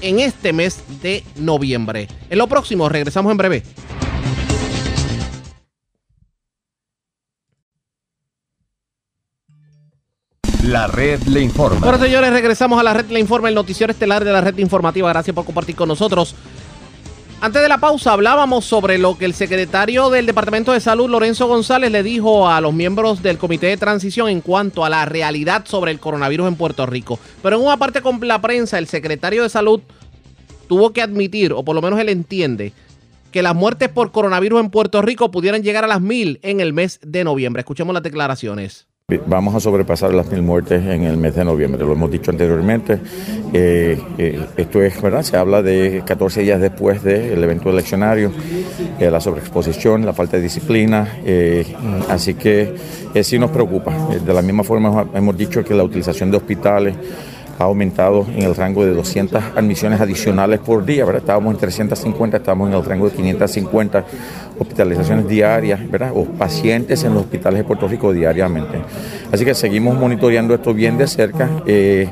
en 0.00 0.20
este 0.20 0.52
mes 0.52 0.80
de 1.02 1.24
noviembre. 1.36 2.08
En 2.30 2.38
lo 2.38 2.46
próximo, 2.46 2.88
regresamos 2.88 3.32
en 3.32 3.36
breve. 3.36 3.62
La 10.64 10.86
red 10.86 11.22
le 11.22 11.40
informa. 11.40 11.80
Bueno, 11.80 11.98
señores, 11.98 12.30
regresamos 12.30 12.78
a 12.78 12.82
la 12.82 12.92
red 12.92 13.06
le 13.06 13.20
informa, 13.20 13.48
el 13.48 13.54
noticiero 13.54 13.90
estelar 13.90 14.22
de 14.22 14.32
la 14.32 14.42
red 14.42 14.58
informativa. 14.58 15.08
Gracias 15.08 15.34
por 15.34 15.46
compartir 15.46 15.74
con 15.74 15.88
nosotros. 15.88 16.34
Antes 17.40 17.62
de 17.62 17.68
la 17.68 17.78
pausa 17.78 18.14
hablábamos 18.14 18.64
sobre 18.64 18.98
lo 18.98 19.16
que 19.16 19.24
el 19.24 19.32
secretario 19.32 20.10
del 20.10 20.26
Departamento 20.26 20.72
de 20.72 20.80
Salud, 20.80 21.08
Lorenzo 21.08 21.46
González, 21.46 21.92
le 21.92 22.02
dijo 22.02 22.48
a 22.48 22.60
los 22.60 22.74
miembros 22.74 23.22
del 23.22 23.38
Comité 23.38 23.68
de 23.68 23.76
Transición 23.76 24.28
en 24.28 24.40
cuanto 24.40 24.84
a 24.84 24.90
la 24.90 25.04
realidad 25.04 25.64
sobre 25.64 25.92
el 25.92 26.00
coronavirus 26.00 26.48
en 26.48 26.56
Puerto 26.56 26.84
Rico. 26.84 27.20
Pero 27.40 27.56
en 27.56 27.62
una 27.62 27.76
parte 27.76 28.02
con 28.02 28.18
la 28.26 28.40
prensa, 28.40 28.76
el 28.76 28.88
secretario 28.88 29.44
de 29.44 29.50
Salud 29.50 29.80
tuvo 30.66 30.92
que 30.92 31.00
admitir, 31.00 31.52
o 31.52 31.64
por 31.64 31.76
lo 31.76 31.82
menos 31.82 32.00
él 32.00 32.08
entiende, 32.08 32.72
que 33.30 33.42
las 33.42 33.54
muertes 33.54 33.88
por 33.88 34.10
coronavirus 34.10 34.58
en 34.58 34.70
Puerto 34.70 35.00
Rico 35.00 35.30
pudieran 35.30 35.62
llegar 35.62 35.84
a 35.84 35.88
las 35.88 36.00
mil 36.00 36.40
en 36.42 36.58
el 36.58 36.72
mes 36.72 36.98
de 37.04 37.22
noviembre. 37.22 37.60
Escuchemos 37.60 37.94
las 37.94 38.02
declaraciones. 38.02 38.88
Vamos 39.24 39.54
a 39.54 39.60
sobrepasar 39.60 40.12
las 40.12 40.30
mil 40.30 40.42
muertes 40.42 40.84
en 40.84 41.04
el 41.04 41.16
mes 41.16 41.34
de 41.34 41.42
noviembre, 41.42 41.82
lo 41.82 41.92
hemos 41.92 42.10
dicho 42.10 42.30
anteriormente. 42.30 43.00
Eh, 43.54 43.98
eh, 44.18 44.46
esto 44.58 44.82
es 44.82 45.00
verdad, 45.00 45.22
se 45.22 45.38
habla 45.38 45.62
de 45.62 46.02
14 46.04 46.42
días 46.42 46.60
después 46.60 47.02
del 47.02 47.42
evento 47.42 47.70
eleccionario, 47.70 48.30
eh, 48.98 49.10
la 49.10 49.18
sobreexposición, 49.18 50.04
la 50.04 50.12
falta 50.12 50.36
de 50.36 50.42
disciplina, 50.42 51.08
así 52.10 52.34
que 52.34 52.74
sí 53.22 53.38
nos 53.38 53.50
preocupa. 53.50 53.94
de 54.10 54.34
la 54.34 54.42
misma 54.42 54.62
forma 54.62 55.06
hemos 55.14 55.38
dicho 55.38 55.64
que 55.64 55.72
la 55.72 55.84
utilización 55.84 56.30
de 56.30 56.36
hospitales 56.36 56.94
ha 57.58 57.64
aumentado 57.64 58.26
en 58.34 58.42
el 58.42 58.54
rango 58.54 58.84
de 58.84 58.94
200 58.94 59.42
admisiones 59.56 60.00
adicionales 60.00 60.60
por 60.60 60.84
día, 60.84 61.04
¿verdad? 61.04 61.22
Estábamos 61.22 61.54
en 61.54 61.60
350, 61.60 62.36
estamos 62.36 62.68
en 62.68 62.76
el 62.76 62.84
rango 62.84 63.08
de 63.08 63.16
550 63.16 64.04
hospitalizaciones 64.58 65.28
diarias, 65.28 65.90
¿verdad? 65.90 66.12
O 66.14 66.24
pacientes 66.24 67.02
en 67.04 67.14
los 67.14 67.24
hospitales 67.24 67.58
de 67.58 67.64
Puerto 67.64 67.88
Rico 67.88 68.12
diariamente. 68.12 68.80
Así 69.32 69.44
que 69.44 69.54
seguimos 69.54 69.98
monitoreando 69.98 70.54
esto 70.54 70.72
bien 70.72 70.98
de 70.98 71.06
cerca, 71.06 71.62
eh, 71.66 72.08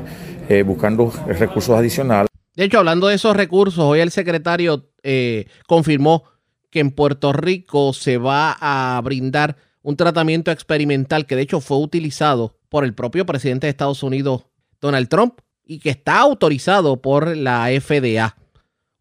eh, 0.49 0.63
buscando 0.63 1.11
recursos 1.27 1.77
adicionales. 1.77 2.27
De 2.55 2.63
hecho, 2.63 2.79
hablando 2.79 3.07
de 3.07 3.15
esos 3.15 3.35
recursos, 3.35 3.83
hoy 3.83 3.99
el 3.99 4.11
secretario 4.11 4.89
eh, 5.03 5.45
confirmó 5.67 6.23
que 6.69 6.79
en 6.79 6.91
Puerto 6.91 7.31
Rico 7.31 7.93
se 7.93 8.17
va 8.17 8.57
a 8.59 8.99
brindar 9.01 9.55
un 9.81 9.95
tratamiento 9.95 10.51
experimental 10.51 11.25
que 11.25 11.35
de 11.35 11.43
hecho 11.43 11.61
fue 11.61 11.77
utilizado 11.77 12.57
por 12.67 12.83
el 12.83 12.93
propio 12.93 13.25
presidente 13.25 13.67
de 13.67 13.71
Estados 13.71 14.03
Unidos, 14.03 14.45
Donald 14.81 15.07
Trump 15.07 15.39
y 15.65 15.79
que 15.79 15.89
está 15.89 16.19
autorizado 16.19 17.01
por 17.01 17.35
la 17.35 17.67
FDA. 17.79 18.35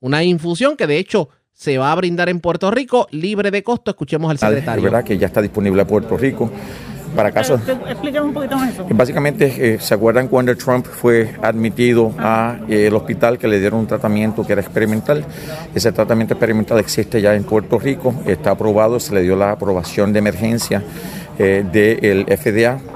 Una 0.01 0.25
infusión 0.25 0.77
que 0.77 0.87
de 0.87 0.99
hecho 0.99 1.31
se 1.53 1.79
va 1.79 1.91
a 1.91 1.95
brindar 1.95 2.29
en 2.29 2.41
Puerto 2.41 2.71
Rico 2.71 3.07
libre 3.11 3.51
de 3.51 3.63
costo. 3.63 3.91
Escuchemos 3.91 4.31
al 4.31 4.39
secretario. 4.39 4.79
Es 4.79 4.83
verdad 4.85 5.05
que 5.05 5.17
ya 5.17 5.27
está 5.27 5.41
disponible 5.41 5.83
a 5.83 5.87
Puerto 5.87 6.17
Rico. 6.17 6.51
Para 7.15 7.33
casos. 7.33 7.63
Explíqueme 7.67 8.27
un 8.27 8.35
poquito 8.35 8.59
más 8.59 8.75
eso. 8.75 8.87
Básicamente, 8.91 9.75
eh, 9.75 9.81
¿se 9.81 9.95
acuerdan 9.95 10.29
cuando 10.29 10.55
Trump 10.55 10.85
fue 10.85 11.35
admitido 11.41 12.13
al 12.19 12.67
eh, 12.69 12.91
hospital 12.93 13.39
que 13.39 13.49
le 13.49 13.59
dieron 13.59 13.81
un 13.81 13.87
tratamiento 13.87 14.47
que 14.47 14.53
era 14.53 14.61
experimental? 14.61 15.25
Ese 15.75 15.93
tratamiento 15.93 16.35
experimental 16.35 16.79
existe 16.79 17.23
ya 17.23 17.35
en 17.35 17.45
Puerto 17.45 17.79
Rico, 17.79 18.15
está 18.27 18.51
aprobado, 18.51 19.01
se 19.01 19.15
le 19.15 19.23
dio 19.23 19.35
la 19.35 19.53
aprobación 19.53 20.13
de 20.13 20.19
emergencia 20.19 20.83
eh, 21.39 21.65
del 21.73 22.27
FDA 22.27 22.96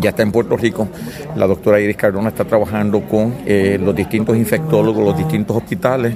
ya 0.00 0.10
está 0.10 0.22
en 0.22 0.32
Puerto 0.32 0.56
Rico. 0.56 0.88
La 1.36 1.46
doctora 1.46 1.80
Iris 1.80 1.96
Cardona 1.96 2.28
está 2.28 2.44
trabajando 2.44 3.00
con 3.02 3.34
eh, 3.46 3.78
los 3.80 3.94
distintos 3.94 4.36
infectólogos, 4.36 5.04
los 5.04 5.16
distintos 5.16 5.56
hospitales, 5.56 6.14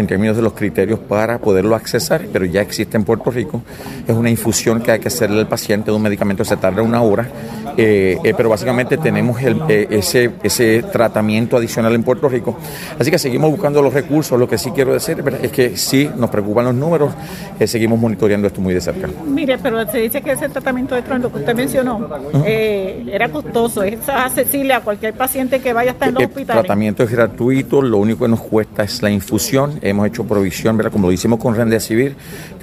en 0.00 0.06
términos 0.06 0.36
de 0.36 0.42
los 0.42 0.52
criterios 0.52 0.98
para 0.98 1.38
poderlo 1.38 1.74
accesar, 1.74 2.26
pero 2.32 2.44
ya 2.44 2.60
existe 2.60 2.96
en 2.96 3.04
Puerto 3.04 3.30
Rico. 3.30 3.62
Es 4.06 4.14
una 4.14 4.30
infusión 4.30 4.80
que 4.80 4.92
hay 4.92 5.00
que 5.00 5.08
hacerle 5.08 5.40
al 5.40 5.48
paciente 5.48 5.90
de 5.90 5.96
un 5.96 6.02
medicamento, 6.02 6.44
se 6.44 6.56
tarda 6.56 6.82
una 6.82 7.02
hora, 7.02 7.28
eh, 7.76 8.18
eh, 8.24 8.34
pero 8.36 8.48
básicamente 8.48 8.96
tenemos 8.96 9.40
ese, 9.40 10.32
ese 10.42 10.82
tratamiento 10.82 11.56
adicional 11.56 11.94
en 11.94 12.02
Puerto 12.02 12.28
Rico. 12.28 12.58
Así 12.98 13.10
que 13.10 13.18
seguimos 13.18 13.50
buscando 13.50 13.82
los 13.82 13.94
recursos. 13.94 14.38
Lo 14.38 14.48
que 14.48 14.58
sí 14.58 14.70
quiero 14.70 14.92
decir 14.92 15.22
es 15.42 15.52
que 15.52 15.76
sí 15.76 16.10
nos 16.16 16.30
preocupan 16.30 16.64
los 16.64 16.74
números, 16.74 17.12
seguimos 17.66 17.98
monitoreando 17.98 18.46
esto 18.46 18.60
muy 18.60 18.74
de 18.74 18.80
cerca. 18.80 19.08
Mire, 19.26 19.58
pero 19.58 19.88
se 19.90 19.98
dice 19.98 20.20
que 20.22 20.32
ese 20.32 20.48
tratamiento 20.48 20.94
de 20.94 21.02
Trump, 21.02 21.22
lo 21.22 21.32
que 21.32 21.38
usted 21.38 21.54
mencionó, 21.54 22.08
siquiera 22.42 23.28
costoso, 23.28 23.82
es 23.82 24.08
accesible 24.08 24.74
a 24.74 24.80
cualquier 24.80 25.14
paciente 25.14 25.60
que 25.60 25.72
vaya 25.72 25.90
a 25.90 25.94
estar 25.94 26.08
en 26.08 26.14
los 26.14 26.24
hospitales. 26.24 26.60
El 26.60 26.66
tratamiento 26.66 27.02
es 27.02 27.10
gratuito, 27.10 27.82
lo 27.82 27.98
único 27.98 28.24
que 28.24 28.30
nos 28.30 28.40
cuesta 28.40 28.82
es 28.82 29.02
la 29.02 29.10
infusión. 29.10 29.78
Hemos 29.90 30.06
hecho 30.06 30.24
provisión, 30.24 30.78
como 30.90 31.08
lo 31.08 31.12
hicimos 31.12 31.40
con 31.40 31.80
Civil, 31.80 32.14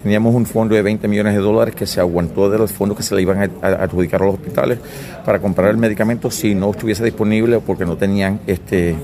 teníamos 0.02 0.34
un 0.34 0.46
fondo 0.46 0.76
de 0.76 0.82
20 0.82 1.08
millones 1.08 1.34
de 1.34 1.40
dólares 1.40 1.76
que 1.76 1.86
se 1.86 2.00
aguantó 2.00 2.50
de 2.50 2.58
los 2.58 2.72
fondos 2.72 2.98
que 2.98 3.04
se 3.04 3.16
le 3.16 3.22
iban 3.22 3.52
a, 3.62 3.68
adjudicar 3.68 4.22
a 4.22 4.26
los 4.26 4.36
hospitales 4.36 4.80
para 5.26 5.40
comprar 5.40 5.72
el 5.72 5.78
medicamento 5.78 6.32
si 6.32 6.56
no 6.56 6.72
estuviese 6.72 7.04
disponible 7.04 7.58
o 7.58 7.62
porque 7.62 7.86
no 7.86 7.98
tenían 7.98 8.40
este 8.48 8.96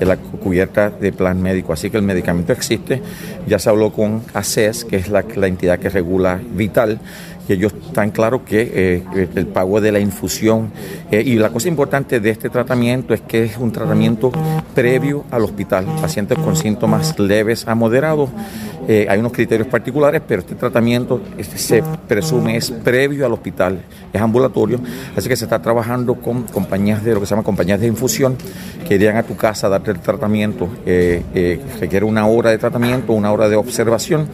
la 0.00 0.16
cubierta 0.16 0.90
de 0.90 1.12
plan 1.12 1.40
médico. 1.40 1.72
Así 1.72 1.90
que 1.90 1.96
el 1.96 2.02
medicamento 2.02 2.52
existe. 2.52 3.00
Ya 3.46 3.58
se 3.58 3.70
habló 3.70 3.92
con 3.92 4.22
ACES, 4.34 4.84
que 4.84 4.96
es 4.96 5.08
la 5.08 5.46
entidad 5.46 5.78
que 5.78 5.88
regula 5.88 6.40
Vital, 6.54 6.98
y 7.48 7.52
ellos 7.52 7.72
están 7.86 8.10
claros 8.10 8.42
que 8.42 8.70
eh, 8.72 9.28
el 9.34 9.46
pago 9.46 9.80
de 9.80 9.92
la 9.92 9.98
infusión 9.98 10.70
eh, 11.10 11.22
y 11.24 11.36
la 11.36 11.50
cosa 11.50 11.68
importante 11.68 12.20
de 12.20 12.30
este 12.30 12.48
tratamiento 12.50 13.14
es 13.14 13.20
que 13.20 13.44
es 13.44 13.56
un 13.58 13.72
tratamiento 13.72 14.30
previo 14.74 15.24
al 15.30 15.42
hospital. 15.42 15.86
Pacientes 16.00 16.38
con 16.38 16.56
síntomas 16.56 17.18
leves 17.18 17.66
a 17.66 17.74
moderados 17.74 18.30
eh, 18.88 19.06
hay 19.08 19.20
unos 19.20 19.32
criterios 19.32 19.68
particulares, 19.68 20.22
pero 20.26 20.40
este 20.40 20.56
tratamiento 20.56 21.20
este, 21.38 21.56
se 21.56 21.84
presume 22.08 22.56
es 22.56 22.70
previo 22.70 23.24
al 23.24 23.32
hospital, 23.32 23.80
es 24.12 24.20
ambulatorio, 24.20 24.80
así 25.16 25.28
que 25.28 25.36
se 25.36 25.44
está 25.44 25.62
trabajando 25.62 26.16
con 26.16 26.42
compañías 26.44 27.04
de 27.04 27.14
lo 27.14 27.20
que 27.20 27.26
se 27.26 27.30
llama 27.30 27.44
compañías 27.44 27.78
de 27.78 27.86
infusión 27.86 28.36
que 28.88 28.96
irían 28.96 29.16
a 29.16 29.22
tu 29.22 29.36
casa 29.36 29.68
a 29.68 29.70
darte 29.70 29.92
el 29.92 30.00
tratamiento. 30.00 30.68
Requiere 30.84 32.04
una 32.04 32.26
hora 32.26 32.50
de 32.50 32.58
tratamiento, 32.58 33.12
una 33.12 33.30
hora 33.30 33.48
de 33.48 33.54
observación 33.54 34.26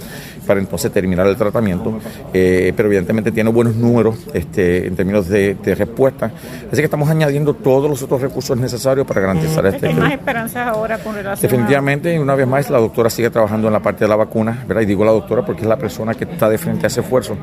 para 0.47 0.61
entonces 0.61 0.91
terminar 0.91 1.27
el 1.27 1.37
tratamiento, 1.37 1.99
pero 2.33 2.89
evidentemente 3.09 3.33
tiene 3.33 3.51
buenos 3.51 3.75
números 3.75 4.17
este, 4.35 4.87
en 4.87 4.95
términos 4.95 5.29
de, 5.29 5.57
respuesta, 5.65 6.31
así 6.67 6.77
que 6.77 6.85
estamos 6.85 7.09
añadiendo 7.09 7.55
todos 7.55 7.89
los 7.89 8.03
otros 8.03 8.21
recursos 8.21 8.57
necesarios 8.57 9.07
para 9.07 9.21
garantizar 9.21 9.65
este. 9.67 9.89
¿Hay 9.89 9.95
más 9.95 10.13
esperanzas 10.13 10.69
ahora 10.69 10.99
con 10.99 11.15
relación 11.15 11.51
Definitivamente, 11.51 12.15
y 12.15 12.19
una 12.19 12.35
vez 12.35 12.47
más, 12.47 12.69
la 12.69 12.79
doctora 12.79 13.09
sigue 13.09 13.31
trabajando 13.31 13.69
en 13.69 13.73
la 13.73 13.81
parte 13.81 14.05
de 14.05 14.09
la 14.09 14.17
vacuna 14.17 14.67
y 14.81 14.85
digo 14.85 15.05
la 15.05 15.13
doctora 15.13 15.45
porque 15.45 15.63
es 15.63 15.69
la 15.69 15.79
persona 15.79 16.15
que 16.15 16.25
está 16.25 16.49
de 16.49 16.59
frente 16.59 16.87
a 16.87 16.89
ese 16.89 17.01
esfuerzo, 17.01 17.37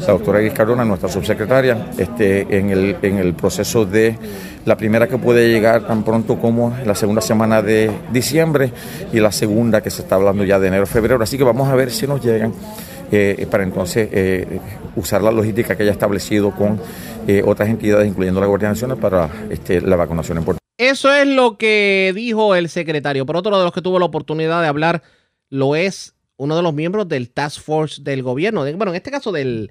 la 0.00 0.12
doctora 0.12 0.40
Iris 0.40 0.54
Cardona, 0.54 0.84
nuestra 0.84 1.08
subsecretaria, 1.08 1.88
este, 1.98 2.58
en, 2.58 2.70
el, 2.70 2.96
en 3.02 3.18
el 3.18 3.34
proceso 3.34 3.84
de 3.84 4.16
la 4.64 4.76
primera 4.76 5.08
que 5.08 5.18
puede 5.18 5.48
llegar 5.48 5.86
tan 5.86 6.04
pronto 6.04 6.38
como 6.38 6.74
la 6.86 6.94
segunda 6.94 7.20
semana 7.20 7.60
de 7.60 7.90
diciembre 8.12 8.72
y 9.12 9.20
la 9.20 9.32
segunda 9.32 9.82
que 9.82 9.90
se 9.90 10.02
está 10.02 10.14
hablando 10.14 10.44
ya 10.44 10.58
de 10.58 10.68
enero, 10.68 10.86
febrero. 10.86 11.22
Así 11.22 11.36
que 11.36 11.44
vamos 11.44 11.68
a 11.68 11.74
ver 11.74 11.90
si 11.90 12.06
nos 12.06 12.24
llegan. 12.24 12.52
Eh, 13.14 13.46
para 13.50 13.62
entonces 13.62 14.08
eh, 14.10 14.58
usar 14.96 15.22
la 15.22 15.30
logística 15.30 15.76
que 15.76 15.82
haya 15.82 15.92
establecido 15.92 16.50
con 16.52 16.80
eh, 17.26 17.42
otras 17.44 17.68
entidades, 17.68 18.08
incluyendo 18.08 18.40
la 18.40 18.46
Guardia 18.46 18.68
Nacional, 18.68 18.98
para 18.98 19.30
este, 19.50 19.80
la 19.80 19.96
vacunación 19.96 20.38
en 20.38 20.44
Puerto 20.44 20.60
Eso 20.78 21.12
es 21.12 21.26
lo 21.26 21.58
que 21.58 22.12
dijo 22.14 22.54
el 22.54 22.68
secretario. 22.68 23.26
Por 23.26 23.36
otro, 23.36 23.56
de 23.58 23.64
los 23.64 23.72
que 23.72 23.82
tuvo 23.82 23.98
la 23.98 24.06
oportunidad 24.06 24.60
de 24.60 24.68
hablar 24.68 25.02
lo 25.48 25.76
es 25.76 26.14
uno 26.36 26.56
de 26.56 26.62
los 26.62 26.74
miembros 26.74 27.08
del 27.08 27.30
Task 27.30 27.60
Force 27.60 28.02
del 28.02 28.22
gobierno, 28.22 28.62
bueno, 28.76 28.92
en 28.92 28.96
este 28.96 29.10
caso 29.10 29.30
del, 29.32 29.70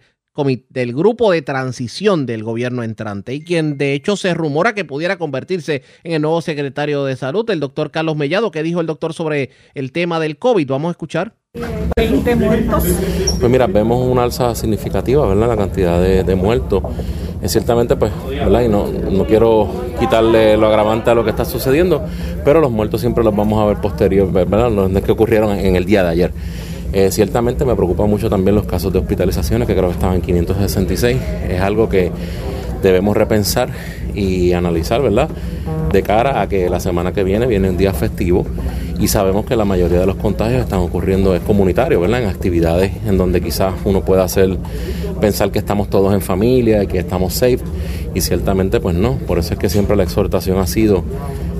del 0.69 0.93
grupo 0.93 1.31
de 1.31 1.41
transición 1.41 2.25
del 2.25 2.43
gobierno 2.43 2.84
entrante 2.84 3.34
y 3.34 3.43
quien 3.43 3.77
de 3.77 3.93
hecho 3.93 4.15
se 4.15 4.34
rumora 4.34 4.73
que 4.73 4.86
pudiera 4.86 5.17
convertirse 5.17 5.84
en 6.03 6.13
el 6.13 6.21
nuevo 6.21 6.41
secretario 6.41 7.03
de 7.03 7.15
salud, 7.15 7.49
el 7.49 7.60
doctor 7.60 7.91
Carlos 7.91 8.15
Mellado. 8.15 8.51
¿Qué 8.51 8.63
dijo 8.63 8.79
el 8.79 8.88
doctor 8.88 9.13
sobre 9.13 9.49
el 9.73 9.91
tema 9.91 10.19
del 10.19 10.38
COVID? 10.38 10.67
Vamos 10.67 10.89
a 10.89 10.91
escuchar. 10.91 11.40
20 11.97 12.35
muertos. 12.35 12.83
Pues 13.39 13.51
mira, 13.51 13.67
vemos 13.67 14.07
una 14.07 14.23
alza 14.23 14.55
significativa, 14.55 15.27
¿verdad? 15.27 15.49
La 15.49 15.57
cantidad 15.57 16.01
de, 16.01 16.35
muertos. 16.35 16.81
Ciertamente, 17.45 17.95
pues, 17.95 18.11
¿verdad? 18.29 18.61
Y 18.61 18.69
no, 18.69 18.87
no 18.87 19.25
quiero 19.25 19.67
quitarle 19.99 20.55
lo 20.55 20.67
agravante 20.67 21.09
a 21.09 21.15
lo 21.15 21.23
que 21.23 21.31
está 21.31 21.43
sucediendo, 21.43 22.03
pero 22.45 22.61
los 22.61 22.71
muertos 22.71 23.01
siempre 23.01 23.23
los 23.23 23.35
vamos 23.35 23.61
a 23.61 23.65
ver 23.65 23.77
posterior, 23.77 24.31
¿verdad? 24.31 24.71
Los 24.71 24.91
que 25.01 25.11
ocurrieron 25.11 25.57
en 25.57 25.75
el 25.75 25.85
día 25.85 26.03
de 26.03 26.09
ayer. 26.09 26.33
Eh, 26.93 27.09
ciertamente 27.11 27.65
me 27.65 27.75
preocupa 27.75 28.05
mucho 28.05 28.29
también 28.29 28.55
los 28.55 28.65
casos 28.65 28.93
de 28.93 28.99
hospitalizaciones, 28.99 29.67
que 29.67 29.73
creo 29.73 29.87
que 29.87 29.93
estaban 29.93 30.15
en 30.15 30.21
566. 30.21 31.17
Es 31.49 31.61
algo 31.61 31.89
que 31.89 32.11
debemos 32.81 33.15
repensar 33.15 33.69
y 34.13 34.53
analizar, 34.53 35.01
¿verdad? 35.01 35.29
De 35.91 36.03
cara 36.03 36.41
a 36.41 36.47
que 36.47 36.69
la 36.69 36.79
semana 36.79 37.13
que 37.13 37.23
viene 37.23 37.47
viene 37.47 37.69
un 37.69 37.77
día 37.77 37.93
festivo 37.93 38.45
y 38.99 39.07
sabemos 39.07 39.45
que 39.45 39.55
la 39.55 39.65
mayoría 39.65 39.99
de 39.99 40.05
los 40.05 40.15
contagios 40.15 40.61
están 40.61 40.79
ocurriendo 40.79 41.35
es 41.35 41.41
comunitario, 41.41 41.99
¿verdad? 41.99 42.21
En 42.23 42.29
actividades 42.29 42.91
en 43.07 43.17
donde 43.17 43.41
quizás 43.41 43.73
uno 43.83 44.01
pueda 44.01 44.23
hacer 44.23 44.57
pensar 45.19 45.51
que 45.51 45.59
estamos 45.59 45.89
todos 45.89 46.13
en 46.13 46.21
familia 46.21 46.83
y 46.83 46.87
que 46.87 46.99
estamos 46.99 47.33
safe 47.33 47.59
y 48.13 48.21
ciertamente 48.21 48.79
pues 48.79 48.95
no. 48.95 49.15
Por 49.15 49.39
eso 49.39 49.53
es 49.53 49.59
que 49.59 49.69
siempre 49.69 49.95
la 49.95 50.03
exhortación 50.03 50.59
ha 50.59 50.67
sido 50.67 51.03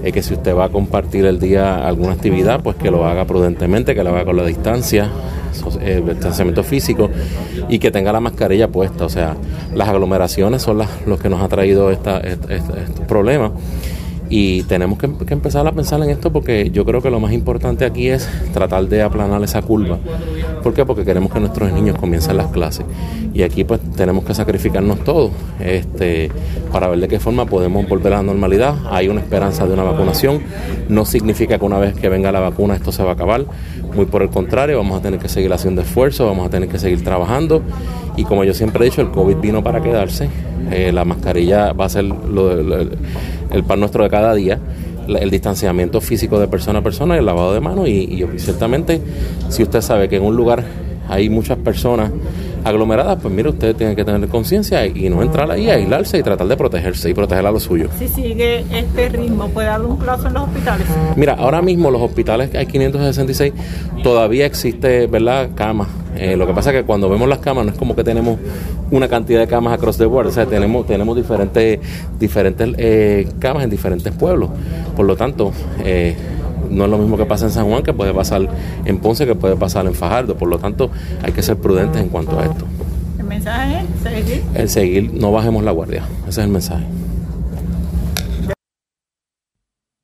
es 0.04 0.14
que 0.14 0.24
si 0.24 0.34
usted 0.34 0.56
va 0.56 0.66
a 0.66 0.70
compartir 0.70 1.26
el 1.26 1.40
día 1.40 1.88
alguna 1.88 2.14
actividad, 2.14 2.62
pues 2.62 2.76
que 2.76 2.90
lo 2.92 3.06
haga 3.06 3.26
prudentemente, 3.26 3.94
que 3.94 4.04
lo 4.04 4.12
haga 4.12 4.26
con 4.26 4.38
la 4.38 4.46
distancia, 4.46 5.10
eh, 5.82 6.02
el 6.04 6.06
distanciamiento 6.06 6.64
físico 6.64 7.10
y 7.70 7.80
que 7.80 7.92
tenga 7.92 8.12
la 8.12 8.20
mascarilla 8.20 8.68
puesta. 8.68 9.06
O 9.06 9.10
sea, 9.10 9.36
las 9.74 9.90
aglomeraciones 9.90 10.62
son 10.62 10.80
las, 10.80 10.90
los 11.06 11.20
que 11.20 11.30
nos 11.30 11.42
ha 11.42 11.48
traído 11.48 11.92
esta, 11.92 12.20
estos 12.20 12.76
problemas. 13.08 13.52
Y 14.34 14.64
tenemos 14.64 14.98
que, 14.98 15.08
empezar 15.34 15.68
a 15.68 15.74
pensar 15.74 16.02
en 16.02 16.10
esto 16.10 16.32
porque 16.32 16.72
yo 16.72 16.86
creo 16.86 17.02
que 17.02 17.12
lo 17.12 17.20
más 17.20 17.34
importante 17.34 17.84
aquí 17.84 18.08
es 18.08 18.30
tratar 18.54 18.88
de 18.88 19.02
aplanar 19.02 19.44
esa 19.44 19.62
curva. 19.62 20.00
¿Por 20.64 20.74
qué? 20.74 20.86
Porque 20.86 21.04
queremos 21.04 21.34
que 21.34 21.42
nuestros 21.42 21.70
niños 21.74 21.98
comiencen 21.98 22.38
las 22.38 22.48
clases. 22.48 22.86
Y 23.34 23.44
aquí 23.44 23.66
pues 23.66 23.82
tenemos 23.98 24.24
que 24.24 24.34
sacrificarnos 24.34 25.04
todos 25.04 25.32
este, 25.60 26.32
para 26.72 26.88
ver 26.88 27.02
de 27.02 27.10
qué 27.10 27.20
forma 27.20 27.46
podemos 27.46 27.90
volver 27.90 28.14
a 28.14 28.18
la 28.18 28.24
normalidad. 28.24 28.76
Hay 28.90 29.10
una 29.10 29.20
esperanza 29.20 29.68
de 29.68 29.74
una 29.74 29.84
vacunación. 29.84 30.40
No 30.88 31.04
significa 31.04 31.60
que 31.60 31.66
una 31.66 31.80
vez 31.80 31.94
que 31.94 32.08
venga 32.08 32.32
la 32.32 32.40
vacuna 32.40 32.76
esto 32.76 32.94
se 32.94 33.04
va 33.04 33.10
a 33.10 33.14
acabar. 33.16 33.44
Muy 33.94 34.06
por 34.06 34.22
el 34.22 34.30
contrario, 34.30 34.78
vamos 34.78 35.00
a 35.00 35.02
tener 35.02 35.20
que 35.20 35.28
seguir 35.28 35.52
haciendo 35.52 35.82
esfuerzos, 35.82 36.26
vamos 36.28 36.48
a 36.48 36.50
tener 36.50 36.70
que 36.70 36.80
seguir 36.80 37.04
trabajando. 37.04 37.62
Y 38.16 38.24
como 38.24 38.44
yo 38.44 38.54
siempre 38.54 38.86
he 38.86 38.90
dicho, 38.90 39.02
el 39.02 39.12
COVID 39.12 39.38
vino 39.38 39.64
para 39.64 39.82
quedarse. 39.82 40.30
Eh, 40.72 40.92
la 40.92 41.04
mascarilla 41.06 41.74
va 41.74 41.86
a 41.86 41.90
ser 41.90 42.06
lo, 42.06 42.52
el 43.52 43.64
pan 43.66 43.80
nuestro 43.80 44.04
de 44.04 44.10
cada 44.10 44.34
día, 44.34 44.60
el 45.08 45.30
distanciamiento 45.30 46.00
físico 46.00 46.40
de 46.40 46.48
persona 46.48 46.80
a 46.80 46.82
persona 46.82 47.16
y 47.16 47.20
el 47.20 47.26
lavado 47.26 47.54
de 47.54 47.60
manos. 47.60 47.88
Y, 47.88 48.26
ciertamente, 48.38 49.02
si 49.50 49.64
usted 49.64 49.82
sabe 49.82 50.08
que 50.08 50.18
en 50.18 50.24
un 50.24 50.36
lugar 50.36 50.64
hay 51.10 51.30
muchas 51.30 51.58
personas 51.58 52.12
aglomeradas, 52.64 53.20
pues 53.22 53.34
mire, 53.34 53.50
usted 53.50 53.76
tiene 53.76 53.96
que 53.96 54.06
tener 54.06 54.28
conciencia 54.30 54.86
y 54.86 55.10
no 55.10 55.22
entrar 55.22 55.50
ahí, 55.52 55.70
aislarse 55.70 56.18
y 56.18 56.24
tratar 56.24 56.48
de 56.48 56.58
protegerse 56.58 57.10
y 57.10 57.14
proteger 57.14 57.46
a 57.46 57.52
los 57.52 57.64
suyos. 57.64 57.92
Si 57.98 58.08
sigue 58.08 58.66
este 58.72 59.10
ritmo, 59.10 59.50
¿puede 59.50 59.68
dar 59.68 59.82
un 59.82 59.98
plazo 59.98 60.28
en 60.28 60.34
los 60.34 60.44
hospitales? 60.44 60.88
Mira, 61.16 61.34
ahora 61.34 61.62
mismo 61.62 61.92
los 61.92 62.02
hospitales, 62.02 62.54
hay 62.56 62.66
566, 62.66 63.54
todavía 64.04 64.46
existe, 64.46 65.08
¿verdad?, 65.08 65.50
camas. 65.56 65.88
Eh, 66.16 66.36
lo 66.36 66.46
que 66.46 66.54
pasa 66.54 66.72
es 66.72 66.78
que 66.78 66.84
cuando 66.84 67.10
vemos 67.10 67.28
las 67.30 67.40
camas 67.40 67.66
no 67.66 67.72
es 67.72 67.78
como 67.78 67.96
que 67.96 68.04
tenemos 68.04 68.38
una 68.92 69.08
cantidad 69.08 69.40
de 69.40 69.48
camas 69.48 69.74
across 69.74 69.98
the 69.98 70.06
board, 70.06 70.28
o 70.28 70.32
sea, 70.32 70.46
tenemos, 70.46 70.86
tenemos 70.86 71.16
diferentes, 71.16 71.80
diferentes 72.20 72.70
eh, 72.78 73.28
camas 73.40 73.64
en 73.64 73.70
diferentes 73.70 74.14
pueblos. 74.14 74.50
Por 74.96 75.06
lo 75.06 75.16
tanto, 75.16 75.54
eh, 75.84 76.16
no 76.70 76.86
es 76.86 76.90
lo 76.90 76.98
mismo 76.98 77.18
que 77.18 77.26
pasa 77.26 77.46
en 77.46 77.52
San 77.52 77.66
Juan 77.66 77.84
que 77.84 77.94
puede 77.94 78.14
pasar 78.14 78.48
en 78.86 78.98
Ponce, 79.00 79.26
que 79.26 79.36
puede 79.36 79.56
pasar 79.56 79.86
en 79.86 79.94
Fajardo. 79.94 80.38
Por 80.38 80.50
lo 80.50 80.60
tanto, 80.60 80.92
hay 81.24 81.32
que 81.32 81.42
ser 81.42 81.58
prudentes 81.58 82.02
en 82.02 82.10
cuanto 82.10 82.40
a 82.40 82.46
esto. 82.46 82.66
¿El 83.18 83.26
mensaje 83.26 83.86
es 83.96 84.02
seguir? 84.04 84.44
El 84.54 84.70
seguir, 84.70 85.14
no 85.14 85.32
bajemos 85.32 85.64
la 85.64 85.72
guardia. 85.72 86.06
Ese 86.28 86.42
es 86.42 86.46
el 86.46 86.50
mensaje. 86.50 86.86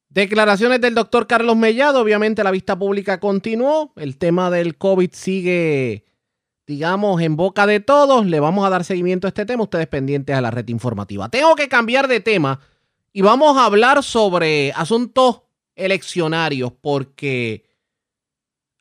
Declaraciones 0.09 0.81
del 0.81 0.95
doctor 0.95 1.27
Carlos 1.27 1.55
Mellado. 1.55 2.01
Obviamente 2.01 2.43
la 2.43 2.49
vista 2.49 2.77
pública 2.77 3.19
continuó. 3.19 3.93
El 3.97 4.17
tema 4.17 4.49
del 4.49 4.75
COVID 4.75 5.11
sigue, 5.13 6.05
digamos, 6.65 7.21
en 7.21 7.35
boca 7.35 7.67
de 7.67 7.81
todos. 7.81 8.25
Le 8.25 8.39
vamos 8.39 8.65
a 8.65 8.71
dar 8.71 8.83
seguimiento 8.83 9.27
a 9.27 9.29
este 9.29 9.45
tema. 9.45 9.61
Ustedes 9.61 9.85
pendientes 9.85 10.35
a 10.35 10.41
la 10.41 10.49
red 10.49 10.67
informativa. 10.69 11.29
Tengo 11.29 11.55
que 11.55 11.67
cambiar 11.67 12.07
de 12.07 12.19
tema 12.19 12.59
y 13.13 13.21
vamos 13.21 13.57
a 13.57 13.65
hablar 13.65 14.01
sobre 14.03 14.71
asuntos 14.71 15.41
eleccionarios 15.77 16.73
porque 16.81 17.65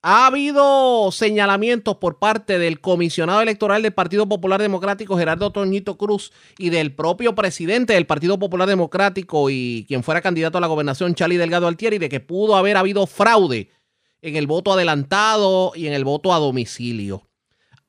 ha 0.02 0.26
habido 0.26 1.10
señalamientos 1.10 1.96
por 1.96 2.18
parte 2.18 2.58
del 2.58 2.80
comisionado 2.80 3.40
electoral 3.40 3.82
del 3.82 3.92
Partido 3.92 4.28
Popular 4.28 4.62
Democrático, 4.62 5.18
Gerardo 5.18 5.50
Toñito 5.50 5.98
Cruz, 5.98 6.32
y 6.58 6.70
del 6.70 6.94
propio 6.94 7.34
presidente 7.34 7.94
del 7.94 8.06
Partido 8.06 8.38
Popular 8.38 8.68
Democrático 8.68 9.50
y 9.50 9.84
quien 9.88 10.04
fuera 10.04 10.20
candidato 10.20 10.58
a 10.58 10.60
la 10.60 10.68
gobernación, 10.68 11.14
Charlie 11.14 11.38
Delgado 11.38 11.66
Altieri, 11.66 11.98
de 11.98 12.08
que 12.08 12.20
pudo 12.20 12.56
haber 12.56 12.76
habido 12.76 13.06
fraude 13.06 13.70
en 14.22 14.36
el 14.36 14.46
voto 14.46 14.72
adelantado 14.72 15.72
y 15.74 15.88
en 15.88 15.92
el 15.92 16.04
voto 16.04 16.32
a 16.32 16.38
domicilio. 16.38 17.28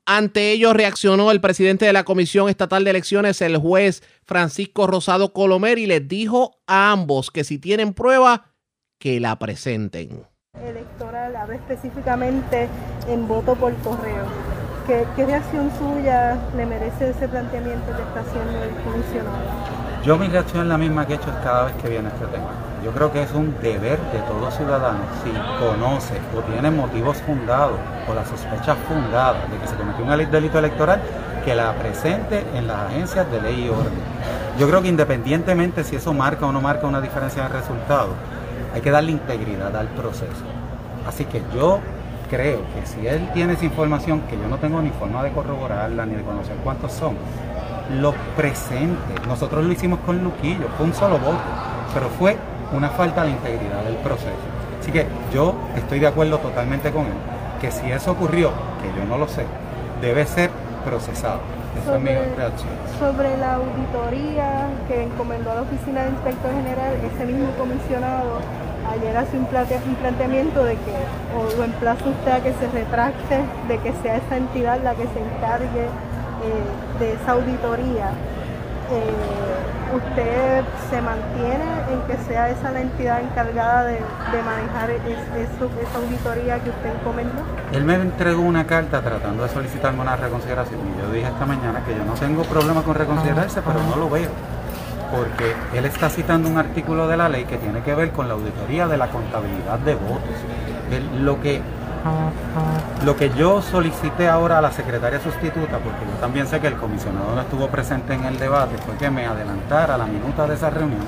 Ante 0.07 0.53
ello 0.53 0.73
reaccionó 0.73 1.31
el 1.31 1.41
presidente 1.41 1.85
de 1.85 1.93
la 1.93 2.05
Comisión 2.05 2.49
Estatal 2.49 2.83
de 2.83 2.89
Elecciones, 2.89 3.41
el 3.41 3.57
juez 3.57 4.01
Francisco 4.23 4.87
Rosado 4.87 5.33
Colomer, 5.33 5.77
y 5.77 5.85
les 5.85 6.07
dijo 6.07 6.61
a 6.65 6.91
ambos 6.91 7.29
que 7.29 7.43
si 7.43 7.59
tienen 7.59 7.93
prueba, 7.93 8.55
que 8.99 9.19
la 9.19 9.37
presenten. 9.37 10.25
Electoral, 10.59 11.35
habla 11.35 11.55
específicamente 11.55 12.67
en 13.07 13.27
voto 13.27 13.55
por 13.55 13.73
correo. 13.77 14.25
¿Qué, 14.87 15.05
reacción 15.25 15.69
suya 15.77 16.37
le 16.55 16.65
merece 16.65 17.09
ese 17.09 17.27
planteamiento 17.27 17.85
que 17.95 18.01
está 18.01 18.21
haciendo 18.21 18.63
el 18.63 18.69
comisionado? 18.83 19.37
Yo 20.03 20.17
mi 20.17 20.27
reacción 20.27 20.61
es 20.63 20.67
la 20.69 20.77
misma 20.77 21.05
que 21.05 21.13
he 21.13 21.15
hecho 21.17 21.29
cada 21.43 21.65
vez 21.65 21.75
que 21.75 21.89
viene 21.89 22.07
este 22.07 22.25
tema. 22.27 22.47
Yo 22.83 22.91
creo 22.91 23.11
que 23.11 23.21
es 23.21 23.31
un 23.33 23.53
deber 23.61 23.99
de 23.99 24.19
todo 24.19 24.49
ciudadano, 24.51 24.99
si 25.23 25.31
conoce 25.59 26.13
o 26.35 26.41
tiene 26.43 26.71
motivos 26.71 27.17
fundados 27.17 27.77
o 28.07 28.13
la 28.13 28.25
sospecha 28.25 28.75
fundada 28.75 29.45
de 29.47 29.57
que 29.57 29.67
se 29.67 29.75
cometió 29.75 30.05
un 30.05 30.31
delito 30.31 30.57
electoral, 30.57 31.01
que 31.43 31.53
la 31.53 31.73
presente 31.73 32.45
en 32.53 32.67
las 32.67 32.89
agencias 32.89 33.29
de 33.29 33.41
ley 33.41 33.65
y 33.65 33.69
orden. 33.69 33.91
Yo 34.57 34.67
creo 34.69 34.81
que 34.81 34.87
independientemente 34.87 35.83
si 35.83 35.97
eso 35.97 36.13
marca 36.13 36.45
o 36.45 36.51
no 36.53 36.61
marca 36.61 36.87
una 36.87 37.01
diferencia 37.01 37.41
en 37.41 37.47
el 37.47 37.59
resultado, 37.59 38.15
hay 38.77 38.81
que 38.81 38.91
darle 38.91 39.11
integridad 39.11 39.75
al 39.75 39.87
proceso. 39.87 40.45
Así 41.07 41.25
que 41.25 41.41
yo 41.55 41.79
creo 42.29 42.59
que 42.75 42.85
si 42.85 43.07
él 43.07 43.27
tiene 43.33 43.53
esa 43.53 43.65
información 43.65 44.21
que 44.29 44.37
yo 44.37 44.47
no 44.47 44.57
tengo 44.57 44.79
ni 44.81 44.91
forma 44.91 45.23
de 45.23 45.31
corroborarla 45.31 46.05
ni 46.05 46.13
de 46.13 46.21
conocer 46.21 46.55
cuántos 46.63 46.91
son, 46.93 47.15
lo 47.99 48.13
presente. 48.35 49.15
Nosotros 49.27 49.65
lo 49.65 49.71
hicimos 49.71 49.99
con 50.05 50.23
Luquillo, 50.23 50.67
fue 50.77 50.85
un 50.85 50.93
solo 50.93 51.17
voto, 51.17 51.39
pero 51.91 52.07
fue 52.19 52.37
una 52.71 52.89
falta 52.89 53.23
de 53.23 53.31
integridad 53.31 53.83
del 53.83 53.95
proceso. 53.95 54.45
Así 54.79 54.91
que 54.91 55.07
yo 55.33 55.55
estoy 55.75 55.99
de 55.99 56.07
acuerdo 56.07 56.37
totalmente 56.37 56.91
con 56.91 57.05
él, 57.05 57.17
que 57.59 57.71
si 57.71 57.91
eso 57.91 58.11
ocurrió, 58.11 58.51
que 58.81 58.99
yo 58.99 59.07
no 59.07 59.17
lo 59.17 59.27
sé, 59.27 59.43
debe 60.01 60.23
ser 60.27 60.51
procesado. 60.85 61.39
Esa 61.81 61.95
es 61.95 62.01
mi 62.01 62.09
reacción. 62.09 62.69
Sobre 62.99 63.37
la 63.37 63.55
auditoría 63.55 64.67
que 64.87 65.03
encomendó 65.03 65.51
a 65.51 65.55
la 65.55 65.61
Oficina 65.61 66.03
de 66.03 66.09
Inspector 66.09 66.51
General, 66.51 66.93
ese 67.15 67.25
mismo 67.25 67.49
comisionado 67.57 68.39
ayer 68.91 69.17
hace 69.17 69.37
un, 69.37 69.45
planteamiento 69.45 70.63
de 70.63 70.73
que, 70.73 70.95
o 71.35 71.57
lo 71.57 71.63
emplaza 71.63 72.05
usted 72.05 72.31
a 72.31 72.41
que 72.41 72.53
se 72.53 72.67
retracte, 72.71 73.41
de 73.67 73.77
que 73.79 73.93
sea 74.01 74.17
esa 74.17 74.37
entidad 74.37 74.81
la 74.83 74.95
que 74.95 75.03
se 75.03 75.19
encargue 75.19 75.85
eh, 75.85 76.99
de 76.99 77.13
esa 77.13 77.31
auditoría. 77.33 78.09
Eh, 78.89 79.37
¿Usted 79.87 80.63
se 80.89 81.01
mantiene 81.01 81.63
en 81.91 82.01
que 82.07 82.17
sea 82.27 82.49
esa 82.49 82.71
la 82.71 82.81
entidad 82.81 83.21
encargada 83.21 83.85
de, 83.85 83.99
manejar 84.43 84.91
esa 84.91 85.97
auditoría 85.97 86.59
que 86.59 86.69
usted 86.69 86.93
encomendó? 86.93 87.41
Él 87.71 87.85
me 87.85 87.95
entregó 87.95 88.41
una 88.41 88.67
carta 88.67 89.01
tratando 89.01 89.43
de 89.43 89.49
solicitarme 89.49 90.01
una 90.01 90.17
reconsideración 90.17 90.81
y 90.93 91.01
yo 91.01 91.11
dije 91.11 91.27
esta 91.27 91.45
mañana 91.45 91.83
que 91.85 91.95
yo 91.95 92.03
no 92.03 92.13
tengo 92.13 92.43
problema 92.43 92.81
con 92.81 92.95
reconsiderarse, 92.95 93.61
pero 93.61 93.81
no 93.81 93.95
lo 93.95 94.09
veo 94.09 94.56
porque 95.11 95.53
él 95.73 95.85
está 95.85 96.09
citando 96.09 96.49
un 96.49 96.57
artículo 96.57 97.07
de 97.07 97.17
la 97.17 97.29
ley 97.29 97.45
que 97.45 97.57
tiene 97.57 97.81
que 97.81 97.93
ver 97.95 98.11
con 98.11 98.27
la 98.27 98.33
auditoría 98.33 98.87
de 98.87 98.97
la 98.97 99.07
contabilidad 99.07 99.79
de 99.79 99.95
votos. 99.95 100.19
lo, 101.19 101.41
que, 101.41 101.61
lo 103.05 103.15
que 103.15 103.29
yo 103.31 103.61
solicité 103.61 104.27
ahora 104.29 104.57
a 104.57 104.61
la 104.61 104.71
secretaria 104.71 105.19
sustituta, 105.19 105.79
porque 105.79 106.05
yo 106.05 106.17
también 106.19 106.47
sé 106.47 106.59
que 106.59 106.67
el 106.67 106.75
comisionado 106.75 107.35
no 107.35 107.41
estuvo 107.41 107.67
presente 107.67 108.13
en 108.13 108.25
el 108.25 108.37
debate, 108.37 108.77
fue 108.77 108.95
que 108.95 109.09
me 109.09 109.25
adelantara 109.25 109.97
la 109.97 110.05
minuta 110.05 110.47
de 110.47 110.55
esa 110.55 110.69
reunión, 110.69 111.05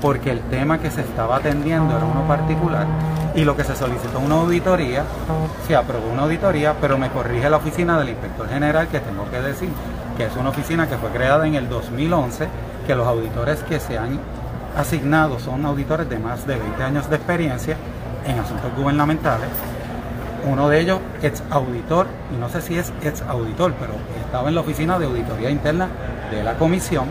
porque 0.00 0.30
el 0.30 0.40
tema 0.42 0.78
que 0.78 0.90
se 0.90 1.00
estaba 1.00 1.36
atendiendo 1.36 1.96
era 1.96 2.04
uno 2.04 2.26
particular 2.26 2.86
y 3.34 3.44
lo 3.44 3.56
que 3.56 3.64
se 3.64 3.76
solicitó 3.76 4.18
una 4.18 4.36
auditoría, 4.36 5.04
se 5.66 5.76
aprobó 5.76 6.10
una 6.10 6.22
auditoría, 6.22 6.74
pero 6.80 6.98
me 6.98 7.10
corrige 7.10 7.48
la 7.50 7.58
oficina 7.58 7.98
del 7.98 8.10
inspector 8.10 8.48
general 8.48 8.88
que 8.88 9.00
tengo 9.00 9.30
que 9.30 9.40
decir 9.40 9.68
que 10.16 10.24
es 10.24 10.36
una 10.36 10.50
oficina 10.50 10.88
que 10.88 10.96
fue 10.96 11.10
creada 11.10 11.46
en 11.46 11.54
el 11.54 11.68
2011 11.68 12.48
que 12.88 12.94
los 12.94 13.06
auditores 13.06 13.62
que 13.64 13.78
se 13.80 13.98
han 13.98 14.18
asignado 14.74 15.38
son 15.38 15.66
auditores 15.66 16.08
de 16.08 16.18
más 16.18 16.46
de 16.46 16.56
20 16.56 16.82
años 16.82 17.10
de 17.10 17.16
experiencia 17.16 17.76
en 18.26 18.38
asuntos 18.38 18.74
gubernamentales. 18.74 19.50
Uno 20.50 20.70
de 20.70 20.80
ellos, 20.80 20.98
ex 21.22 21.42
auditor, 21.50 22.06
y 22.34 22.40
no 22.40 22.48
sé 22.48 22.62
si 22.62 22.78
es 22.78 22.90
ex 23.02 23.20
auditor, 23.20 23.74
pero 23.78 23.92
estaba 24.24 24.48
en 24.48 24.54
la 24.54 24.62
oficina 24.62 24.98
de 24.98 25.04
auditoría 25.04 25.50
interna 25.50 25.88
de 26.30 26.42
la 26.42 26.56
comisión. 26.56 27.04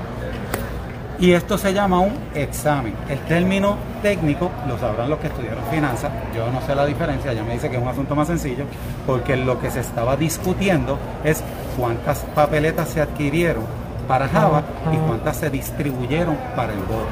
Y 1.20 1.34
esto 1.34 1.60
se 1.60 1.72
llama 1.76 2.00
un 2.00 2.14
examen. 2.34 2.96
El 3.08 3.20
término 3.20 3.78
técnico 4.02 4.50
lo 4.68 4.80
sabrán 4.80 5.12
los 5.12 5.20
que 5.20 5.28
estudiaron 5.28 5.64
finanzas. 5.66 6.12
Yo 6.36 6.52
no 6.52 6.60
sé 6.62 6.74
la 6.74 6.88
diferencia, 6.88 7.34
ya 7.34 7.44
me 7.44 7.54
dice 7.54 7.70
que 7.70 7.78
es 7.78 7.84
un 7.84 7.88
asunto 7.88 8.16
más 8.16 8.26
sencillo, 8.26 8.66
porque 9.06 9.36
lo 9.36 9.60
que 9.60 9.70
se 9.70 9.82
estaba 9.82 10.18
discutiendo 10.18 10.98
es 11.24 11.44
cuántas 11.78 12.22
papeletas 12.34 12.90
se 12.90 13.02
adquirieron 13.02 13.87
para 14.08 14.28
Java 14.28 14.64
y 14.94 14.98
cuántas 14.98 15.38
se 15.38 15.50
distribuyeron 15.50 16.38
para 16.56 16.74
el 16.74 16.80
voto. 16.80 17.08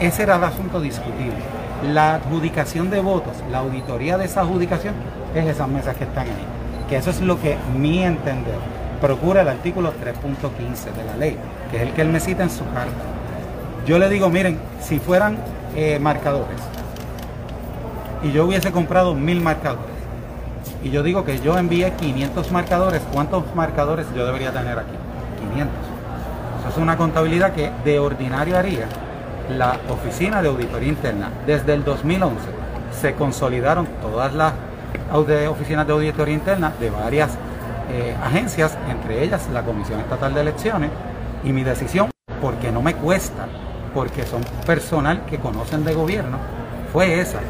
Ese 0.00 0.22
era 0.22 0.36
el 0.36 0.44
asunto 0.44 0.80
discutible. 0.80 1.38
La 1.92 2.16
adjudicación 2.16 2.90
de 2.90 3.00
votos, 3.00 3.34
la 3.50 3.58
auditoría 3.58 4.18
de 4.18 4.24
esa 4.24 4.40
adjudicación 4.42 4.94
es 5.34 5.46
esas 5.46 5.68
mesas 5.68 5.96
que 5.96 6.04
están 6.04 6.26
ahí. 6.26 6.46
Que 6.88 6.96
eso 6.96 7.10
es 7.10 7.20
lo 7.20 7.40
que 7.40 7.56
mi 7.78 8.02
entender 8.02 8.58
procura 9.00 9.42
el 9.42 9.48
artículo 9.48 9.92
3.15 9.92 10.94
de 10.96 11.04
la 11.04 11.16
ley, 11.16 11.36
que 11.70 11.78
es 11.78 11.82
el 11.82 11.92
que 11.92 12.02
él 12.02 12.08
me 12.08 12.20
cita 12.20 12.42
en 12.42 12.50
su 12.50 12.64
carta. 12.64 12.90
Yo 13.86 13.98
le 13.98 14.08
digo, 14.08 14.28
miren, 14.28 14.58
si 14.80 14.98
fueran 14.98 15.38
eh, 15.74 15.98
marcadores 15.98 16.60
y 18.22 18.32
yo 18.32 18.44
hubiese 18.44 18.70
comprado 18.72 19.14
mil 19.14 19.40
marcadores 19.40 19.86
y 20.82 20.90
yo 20.90 21.02
digo 21.02 21.24
que 21.24 21.40
yo 21.40 21.56
envié 21.56 21.92
500 21.92 22.52
marcadores, 22.52 23.02
¿cuántos 23.12 23.54
marcadores 23.54 24.06
yo 24.14 24.26
debería 24.26 24.52
tener 24.52 24.78
aquí? 24.78 24.92
500 25.52 25.89
es 26.70 26.76
una 26.76 26.96
contabilidad 26.96 27.52
que 27.52 27.70
de 27.84 27.98
ordinario 27.98 28.56
haría 28.56 28.86
la 29.56 29.80
Oficina 29.88 30.40
de 30.40 30.48
Auditoría 30.48 30.88
Interna. 30.88 31.28
Desde 31.44 31.74
el 31.74 31.84
2011 31.84 32.36
se 32.92 33.14
consolidaron 33.14 33.88
todas 34.00 34.32
las 34.34 34.52
oficinas 35.50 35.86
de 35.86 35.92
auditoría 35.92 36.34
interna 36.34 36.72
de 36.78 36.90
varias 36.90 37.30
eh, 37.90 38.16
agencias, 38.22 38.78
entre 38.88 39.24
ellas 39.24 39.48
la 39.52 39.62
Comisión 39.62 39.98
Estatal 39.98 40.32
de 40.32 40.42
Elecciones, 40.42 40.90
y 41.42 41.52
mi 41.52 41.64
decisión, 41.64 42.10
porque 42.40 42.70
no 42.70 42.82
me 42.82 42.94
cuesta, 42.94 43.46
porque 43.92 44.24
son 44.24 44.42
personal 44.64 45.24
que 45.26 45.38
conocen 45.38 45.84
de 45.84 45.94
gobierno, 45.94 46.38
fue 46.92 47.20
esa. 47.20 47.40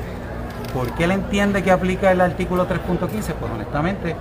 ¿Por 0.72 0.92
qué 0.94 1.04
él 1.04 1.10
entiende 1.10 1.62
que 1.62 1.70
aplica 1.70 2.10
el 2.10 2.22
artículo 2.22 2.66
3.15? 2.66 3.34
Pues 3.34 3.52
honestamente 3.52 4.16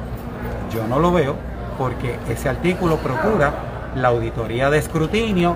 yo 0.74 0.86
no 0.88 1.00
lo 1.00 1.14
veo, 1.14 1.36
porque 1.78 2.18
ese 2.28 2.50
artículo 2.50 2.98
procura 2.98 3.69
la 4.00 4.10
auditoría 4.10 4.70
de 4.70 4.80
escrutinio 4.80 5.56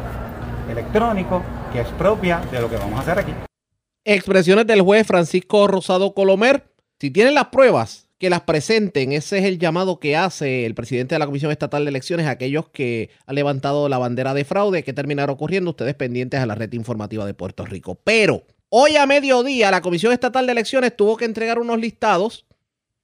electrónico, 0.69 1.41
que 1.71 1.81
es 1.81 1.87
propia 1.89 2.41
de 2.51 2.61
lo 2.61 2.69
que 2.69 2.77
vamos 2.77 2.99
a 2.99 3.01
hacer 3.01 3.19
aquí. 3.19 3.33
Expresiones 4.05 4.67
del 4.67 4.81
juez 4.81 5.07
Francisco 5.07 5.67
Rosado 5.67 6.13
Colomer. 6.13 6.69
Si 6.99 7.09
tienen 7.09 7.33
las 7.33 7.47
pruebas, 7.47 8.03
que 8.23 8.29
las 8.29 8.43
presenten. 8.43 9.11
Ese 9.11 9.39
es 9.39 9.43
el 9.43 9.59
llamado 9.59 9.99
que 9.99 10.15
hace 10.15 10.65
el 10.65 10.75
presidente 10.75 11.15
de 11.15 11.19
la 11.19 11.25
Comisión 11.25 11.51
Estatal 11.51 11.83
de 11.83 11.89
Elecciones 11.89 12.25
a 12.25 12.29
aquellos 12.29 12.69
que 12.69 13.09
han 13.25 13.35
levantado 13.35 13.89
la 13.89 13.97
bandera 13.97 14.33
de 14.33 14.45
fraude. 14.45 14.83
que 14.85 14.93
terminará 14.93 15.33
ocurriendo? 15.33 15.71
Ustedes 15.71 15.93
pendientes 15.95 16.39
a 16.39 16.45
la 16.45 16.55
red 16.55 16.71
informativa 16.71 17.25
de 17.25 17.33
Puerto 17.33 17.65
Rico. 17.65 17.99
Pero 18.01 18.43
hoy 18.69 18.95
a 18.95 19.05
mediodía 19.05 19.71
la 19.71 19.81
Comisión 19.81 20.13
Estatal 20.13 20.45
de 20.45 20.53
Elecciones 20.53 20.95
tuvo 20.95 21.17
que 21.17 21.25
entregar 21.25 21.59
unos 21.59 21.77
listados 21.79 22.45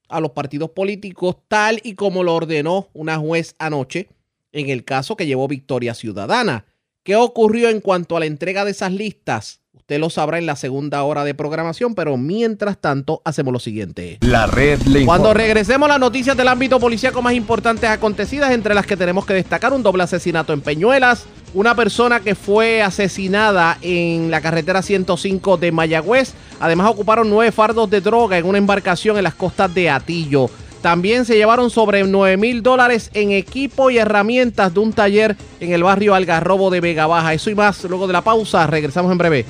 a 0.07 0.21
los 0.21 0.31
partidos 0.31 0.69
políticos 0.69 1.35
tal 1.49 1.81
y 1.83 1.95
como 1.95 2.23
lo 2.23 2.33
ordenó 2.33 2.87
una 2.93 3.17
juez 3.17 3.55
anoche 3.59 4.07
en 4.51 4.69
el 4.69 4.83
caso 4.83 5.15
que 5.15 5.25
llevó 5.25 5.47
Victoria 5.47 5.93
Ciudadana. 5.93 6.65
¿Qué 7.03 7.15
ocurrió 7.15 7.69
en 7.69 7.81
cuanto 7.81 8.17
a 8.17 8.19
la 8.19 8.25
entrega 8.25 8.65
de 8.65 8.71
esas 8.71 8.91
listas? 8.91 9.61
Usted 9.73 9.99
lo 9.99 10.09
sabrá 10.09 10.37
en 10.37 10.45
la 10.45 10.55
segunda 10.55 11.01
hora 11.03 11.23
de 11.23 11.33
programación, 11.33 11.95
pero 11.95 12.17
mientras 12.17 12.79
tanto 12.79 13.21
hacemos 13.25 13.51
lo 13.53 13.59
siguiente. 13.59 14.19
La 14.21 14.45
red 14.45 14.79
le 14.83 15.05
Cuando 15.05 15.33
regresemos 15.33 15.89
las 15.89 15.99
noticias 15.99 16.37
del 16.37 16.47
ámbito 16.47 16.79
policíaco 16.79 17.21
más 17.21 17.33
importantes 17.33 17.89
acontecidas, 17.89 18.51
entre 18.51 18.75
las 18.75 18.85
que 18.85 18.97
tenemos 18.97 19.25
que 19.25 19.33
destacar 19.33 19.73
un 19.73 19.81
doble 19.81 20.03
asesinato 20.03 20.53
en 20.53 20.61
Peñuelas, 20.61 21.25
una 21.53 21.73
persona 21.73 22.19
que 22.19 22.35
fue 22.35 22.83
asesinada 22.83 23.79
en 23.81 24.29
la 24.29 24.41
carretera 24.41 24.83
105 24.83 25.57
de 25.57 25.71
Mayagüez. 25.71 26.33
Además 26.59 26.91
ocuparon 26.91 27.29
nueve 27.29 27.51
fardos 27.51 27.89
de 27.89 28.01
droga 28.01 28.37
en 28.37 28.45
una 28.45 28.59
embarcación 28.59 29.17
en 29.17 29.23
las 29.23 29.33
costas 29.33 29.73
de 29.73 29.89
Atillo. 29.89 30.51
También 30.81 31.25
se 31.25 31.35
llevaron 31.35 31.69
sobre 31.69 32.03
9 32.03 32.37
mil 32.37 32.63
dólares 32.63 33.09
en 33.13 33.31
equipo 33.31 33.89
y 33.89 33.97
herramientas 33.97 34.73
de 34.73 34.79
un 34.79 34.93
taller 34.93 35.35
en 35.59 35.73
el 35.73 35.83
barrio 35.83 36.15
Algarrobo 36.15 36.69
de 36.69 36.79
Vega 36.79 37.05
Baja. 37.05 37.33
Eso 37.33 37.49
y 37.49 37.55
más 37.55 37.83
luego 37.83 38.07
de 38.07 38.13
la 38.13 38.21
pausa. 38.21 38.65
Regresamos 38.65 39.11
en 39.11 39.17
breve. 39.17 39.45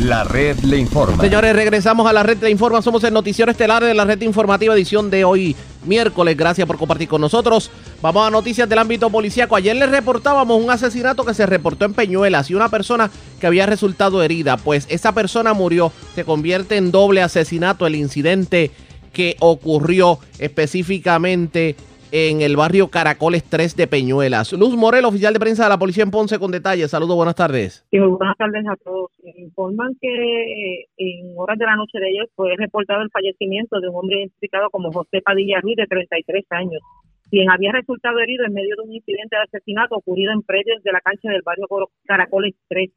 La 0.00 0.24
red 0.24 0.58
le 0.60 0.78
informa. 0.78 1.22
Señores, 1.22 1.54
regresamos 1.54 2.08
a 2.08 2.12
la 2.14 2.22
red 2.22 2.38
le 2.42 2.50
informa. 2.50 2.80
Somos 2.80 3.04
el 3.04 3.12
noticiero 3.12 3.50
estelar 3.50 3.84
de 3.84 3.92
la 3.92 4.06
red 4.06 4.22
informativa 4.22 4.74
edición 4.74 5.10
de 5.10 5.24
hoy 5.24 5.54
miércoles. 5.84 6.36
Gracias 6.36 6.66
por 6.66 6.78
compartir 6.78 7.08
con 7.08 7.20
nosotros. 7.20 7.70
Vamos 8.02 8.26
a 8.26 8.30
noticias 8.30 8.68
del 8.68 8.78
ámbito 8.78 9.10
policíaco. 9.10 9.56
Ayer 9.56 9.76
les 9.76 9.90
reportábamos 9.90 10.62
un 10.62 10.70
asesinato 10.70 11.24
que 11.24 11.34
se 11.34 11.46
reportó 11.46 11.84
en 11.84 11.94
Peñuelas 11.94 12.50
y 12.50 12.54
una 12.54 12.68
persona 12.68 13.10
que 13.40 13.46
había 13.46 13.66
resultado 13.66 14.22
herida. 14.22 14.56
Pues 14.56 14.86
esa 14.88 15.12
persona 15.12 15.52
murió. 15.52 15.92
Se 16.14 16.24
convierte 16.24 16.76
en 16.76 16.90
doble 16.90 17.22
asesinato 17.22 17.86
el 17.86 17.94
incidente 17.94 18.70
que 19.12 19.36
ocurrió 19.40 20.18
específicamente 20.38 21.76
en 22.12 22.40
el 22.40 22.56
barrio 22.56 22.88
Caracoles 22.88 23.44
3 23.44 23.76
de 23.76 23.86
Peñuelas. 23.86 24.52
Luz 24.52 24.76
Morel, 24.76 25.04
oficial 25.04 25.32
de 25.32 25.40
prensa 25.40 25.64
de 25.64 25.68
la 25.68 25.78
policía 25.78 26.02
en 26.02 26.10
Ponce, 26.10 26.38
con 26.38 26.50
detalles. 26.50 26.90
Saludos, 26.90 27.16
buenas 27.16 27.34
tardes. 27.34 27.86
muy 27.92 28.08
buenas 28.08 28.36
tardes 28.36 28.64
a 28.68 28.76
todos. 28.76 29.10
Informan 29.36 29.96
que 30.00 30.08
eh, 30.08 30.86
en 30.96 31.34
horas 31.36 31.58
de 31.58 31.66
la 31.66 31.76
noche 31.76 31.98
de 31.98 32.08
ayer 32.08 32.28
fue 32.34 32.54
reportado 32.56 33.02
el 33.02 33.10
fallecimiento 33.10 33.80
de 33.80 33.88
un 33.88 33.96
hombre 33.96 34.18
identificado 34.18 34.70
como 34.70 34.92
José 34.92 35.22
Padilla 35.22 35.60
Ruiz, 35.60 35.76
de 35.76 35.86
33 35.86 36.44
años. 36.50 36.82
quien 37.30 37.50
había 37.50 37.72
resultado 37.72 38.18
herido 38.18 38.44
en 38.44 38.54
medio 38.54 38.74
de 38.76 38.82
un 38.82 38.94
incidente 38.94 39.36
de 39.36 39.42
asesinato 39.42 39.96
ocurrido 39.96 40.32
en 40.32 40.42
predios 40.42 40.82
de 40.82 40.92
la 40.92 41.00
cancha 41.00 41.30
del 41.30 41.42
barrio 41.42 41.66
Caracoles 42.04 42.54
3 42.68 42.90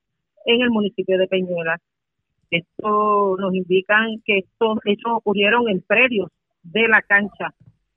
en 0.46 0.62
el 0.62 0.70
municipio 0.70 1.18
de 1.18 1.28
Peñuelas. 1.28 1.80
Esto 2.50 3.36
nos 3.40 3.54
indican 3.54 4.22
que 4.26 4.40
estos 4.40 4.78
hechos 4.86 5.12
ocurrieron 5.12 5.68
en 5.70 5.82
predios 5.82 6.30
de 6.64 6.88
la 6.88 7.02
cancha. 7.02 7.54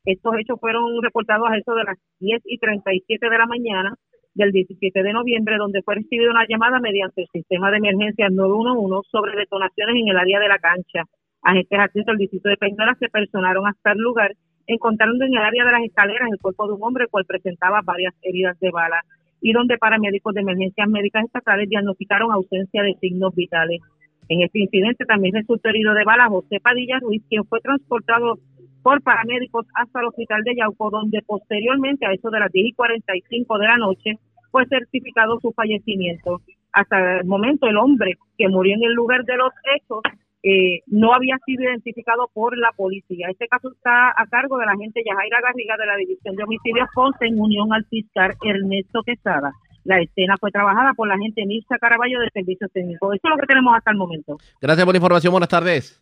Estos 0.07 0.39
hechos 0.39 0.61
fueron 0.61 1.03
reportados 1.03 1.49
a 1.51 1.59
eso 1.59 1.75
de 1.75 1.83
las 1.83 1.99
10 2.21 2.41
y 2.45 2.59
37 2.59 3.29
de 3.29 3.39
la 3.39 3.47
mañana 3.47 3.95
del 4.35 4.53
17 4.53 5.03
de 5.03 5.13
noviembre, 5.13 5.57
donde 5.57 5.83
fue 5.83 5.97
recibida 5.97 6.31
una 6.31 6.47
llamada 6.49 6.79
mediante 6.79 7.23
el 7.23 7.29
sistema 7.33 7.73
de 7.73 7.79
emergencia 7.79 8.29
911 8.31 9.09
sobre 9.11 9.37
detonaciones 9.37 9.97
en 9.97 10.09
el 10.09 10.17
área 10.17 10.39
de 10.39 10.47
la 10.47 10.59
cancha. 10.59 11.03
Agentes 11.43 11.79
adscritos 11.79 12.07
del 12.07 12.19
distrito 12.19 12.49
de 12.49 12.57
Peñuelas 12.57 12.99
se 13.01 13.09
personaron 13.09 13.67
hasta 13.67 13.93
el 13.93 13.99
lugar, 13.99 14.31
encontrando 14.69 15.25
en 15.25 15.33
el 15.33 15.43
área 15.43 15.65
de 15.65 15.73
las 15.73 15.83
escaleras 15.83 16.29
el 16.31 16.39
cuerpo 16.39 16.69
de 16.69 16.75
un 16.75 16.85
hombre 16.85 17.09
cual 17.09 17.25
presentaba 17.25 17.81
varias 17.83 18.15
heridas 18.23 18.57
de 18.61 18.71
bala 18.71 19.03
y 19.41 19.53
donde 19.53 19.77
paramédicos 19.77 20.35
de 20.35 20.43
emergencias 20.43 20.89
médicas 20.89 21.25
estatales 21.25 21.69
diagnosticaron 21.69 22.31
ausencia 22.31 22.83
de 22.85 22.95
signos 23.01 23.35
vitales. 23.35 23.81
En 24.29 24.43
este 24.43 24.61
incidente 24.61 25.05
también 25.05 25.35
resultó 25.35 25.69
herido 25.69 25.95
de 25.95 26.05
bala 26.05 26.29
José 26.29 26.61
Padilla 26.61 26.99
Ruiz, 27.01 27.25
quien 27.29 27.45
fue 27.45 27.61
transportado 27.61 28.39
por 28.87 29.03
paramédicos 29.03 29.67
hasta 29.75 29.99
el 29.99 30.07
hospital 30.07 30.45
de 30.45 30.55
Yauco, 30.55 30.91
donde 30.91 31.21
posteriormente 31.27 32.07
a 32.07 32.13
eso 32.13 32.31
de 32.31 32.39
las 32.39 32.53
10 32.53 32.67
y 32.69 32.73
45 32.73 33.59
de 33.59 33.67
la 33.67 33.79
noche 33.79 34.13
fue 34.53 34.65
certificado 34.67 35.41
su 35.41 35.51
fallecimiento. 35.51 36.41
Hasta 36.73 37.19
el 37.19 37.27
momento 37.27 37.67
el 37.67 37.79
hombre 37.79 38.15
que 38.39 38.49
murió 38.49 38.77
en 38.77 38.85
el 38.85 38.93
lugar 38.93 39.25
de 39.25 39.39
los 39.39 39.51
hechos 39.75 40.03
eh, 40.45 40.83
no 40.87 41.15
había 41.15 41.37
sido 41.45 41.65
identificado 41.65 42.31
por 42.33 42.57
la 42.57 42.71
policía. 42.77 43.27
Este 43.29 43.49
caso 43.49 43.73
está 43.73 44.11
a 44.11 44.25
cargo 44.31 44.57
de 44.57 44.67
la 44.67 44.73
agente 44.75 45.03
Yajaira 45.05 45.41
Garriga 45.41 45.77
de 45.77 45.87
la 45.87 45.97
División 45.97 46.37
de 46.37 46.45
Homicidios 46.45 46.89
Ponce 46.95 47.27
en 47.27 47.41
unión 47.41 47.73
al 47.73 47.85
fiscal 47.87 48.35
Ernesto 48.45 49.03
Quesada. 49.03 49.51
La 49.83 49.99
escena 50.01 50.37
fue 50.39 50.53
trabajada 50.53 50.95
por 50.95 51.09
la 51.09 51.15
agente 51.15 51.45
Mirza 51.45 51.77
Caraballo 51.79 52.21
de 52.21 52.31
Servicios 52.31 52.71
Técnicos. 52.71 53.17
Eso 53.17 53.27
es 53.27 53.31
lo 53.31 53.37
que 53.37 53.49
tenemos 53.49 53.75
hasta 53.75 53.91
el 53.91 53.97
momento. 53.97 54.37
Gracias 54.61 54.85
por 54.85 54.95
la 54.95 54.99
información. 54.99 55.33
Buenas 55.33 55.49
tardes. 55.49 56.01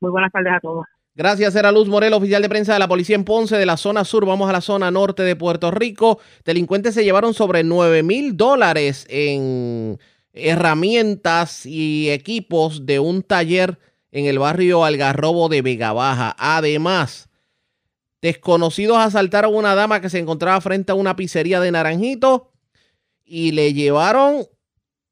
Muy 0.00 0.12
buenas 0.12 0.30
tardes 0.30 0.52
a 0.52 0.60
todos. 0.60 0.86
Gracias, 1.14 1.54
era 1.56 1.70
Luz 1.70 1.88
Morel, 1.88 2.14
oficial 2.14 2.40
de 2.40 2.48
prensa 2.48 2.72
de 2.72 2.78
la 2.78 2.88
policía 2.88 3.16
en 3.16 3.24
Ponce, 3.24 3.58
de 3.58 3.66
la 3.66 3.76
zona 3.76 4.02
sur. 4.02 4.24
Vamos 4.24 4.48
a 4.48 4.52
la 4.52 4.62
zona 4.62 4.90
norte 4.90 5.22
de 5.22 5.36
Puerto 5.36 5.70
Rico. 5.70 6.18
Delincuentes 6.42 6.94
se 6.94 7.04
llevaron 7.04 7.34
sobre 7.34 7.64
9 7.64 8.02
mil 8.02 8.34
dólares 8.34 9.04
en 9.10 9.98
herramientas 10.32 11.66
y 11.66 12.08
equipos 12.08 12.86
de 12.86 12.98
un 12.98 13.22
taller 13.22 13.78
en 14.10 14.24
el 14.24 14.38
barrio 14.38 14.86
Algarrobo 14.86 15.50
de 15.50 15.60
Vega 15.60 15.92
Baja. 15.92 16.34
Además, 16.38 17.28
desconocidos 18.22 18.96
asaltaron 18.96 19.54
a 19.54 19.58
una 19.58 19.74
dama 19.74 20.00
que 20.00 20.08
se 20.08 20.18
encontraba 20.18 20.62
frente 20.62 20.92
a 20.92 20.94
una 20.94 21.14
pizzería 21.14 21.60
de 21.60 21.72
Naranjito 21.72 22.52
y 23.22 23.52
le 23.52 23.74
llevaron 23.74 24.46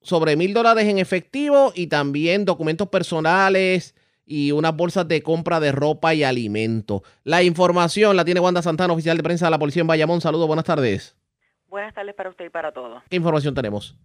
sobre 0.00 0.34
mil 0.36 0.54
dólares 0.54 0.86
en 0.86 0.98
efectivo 0.98 1.72
y 1.74 1.88
también 1.88 2.46
documentos 2.46 2.88
personales 2.88 3.94
y 4.30 4.52
unas 4.52 4.76
bolsas 4.76 5.08
de 5.08 5.22
compra 5.24 5.58
de 5.58 5.72
ropa 5.72 6.14
y 6.14 6.22
alimento. 6.22 7.02
La 7.24 7.42
información 7.42 8.16
la 8.16 8.24
tiene 8.24 8.38
Wanda 8.38 8.62
Santana, 8.62 8.92
oficial 8.92 9.16
de 9.16 9.24
prensa 9.24 9.46
de 9.46 9.50
la 9.50 9.58
policía 9.58 9.80
en 9.80 9.88
Bayamón. 9.88 10.20
Saludos, 10.20 10.46
buenas 10.46 10.64
tardes. 10.64 11.16
Buenas 11.68 11.92
tardes 11.92 12.14
para 12.14 12.30
usted 12.30 12.44
y 12.44 12.48
para 12.48 12.70
todos. 12.70 13.02
¿Qué 13.10 13.16
información 13.16 13.54
tenemos? 13.54 13.96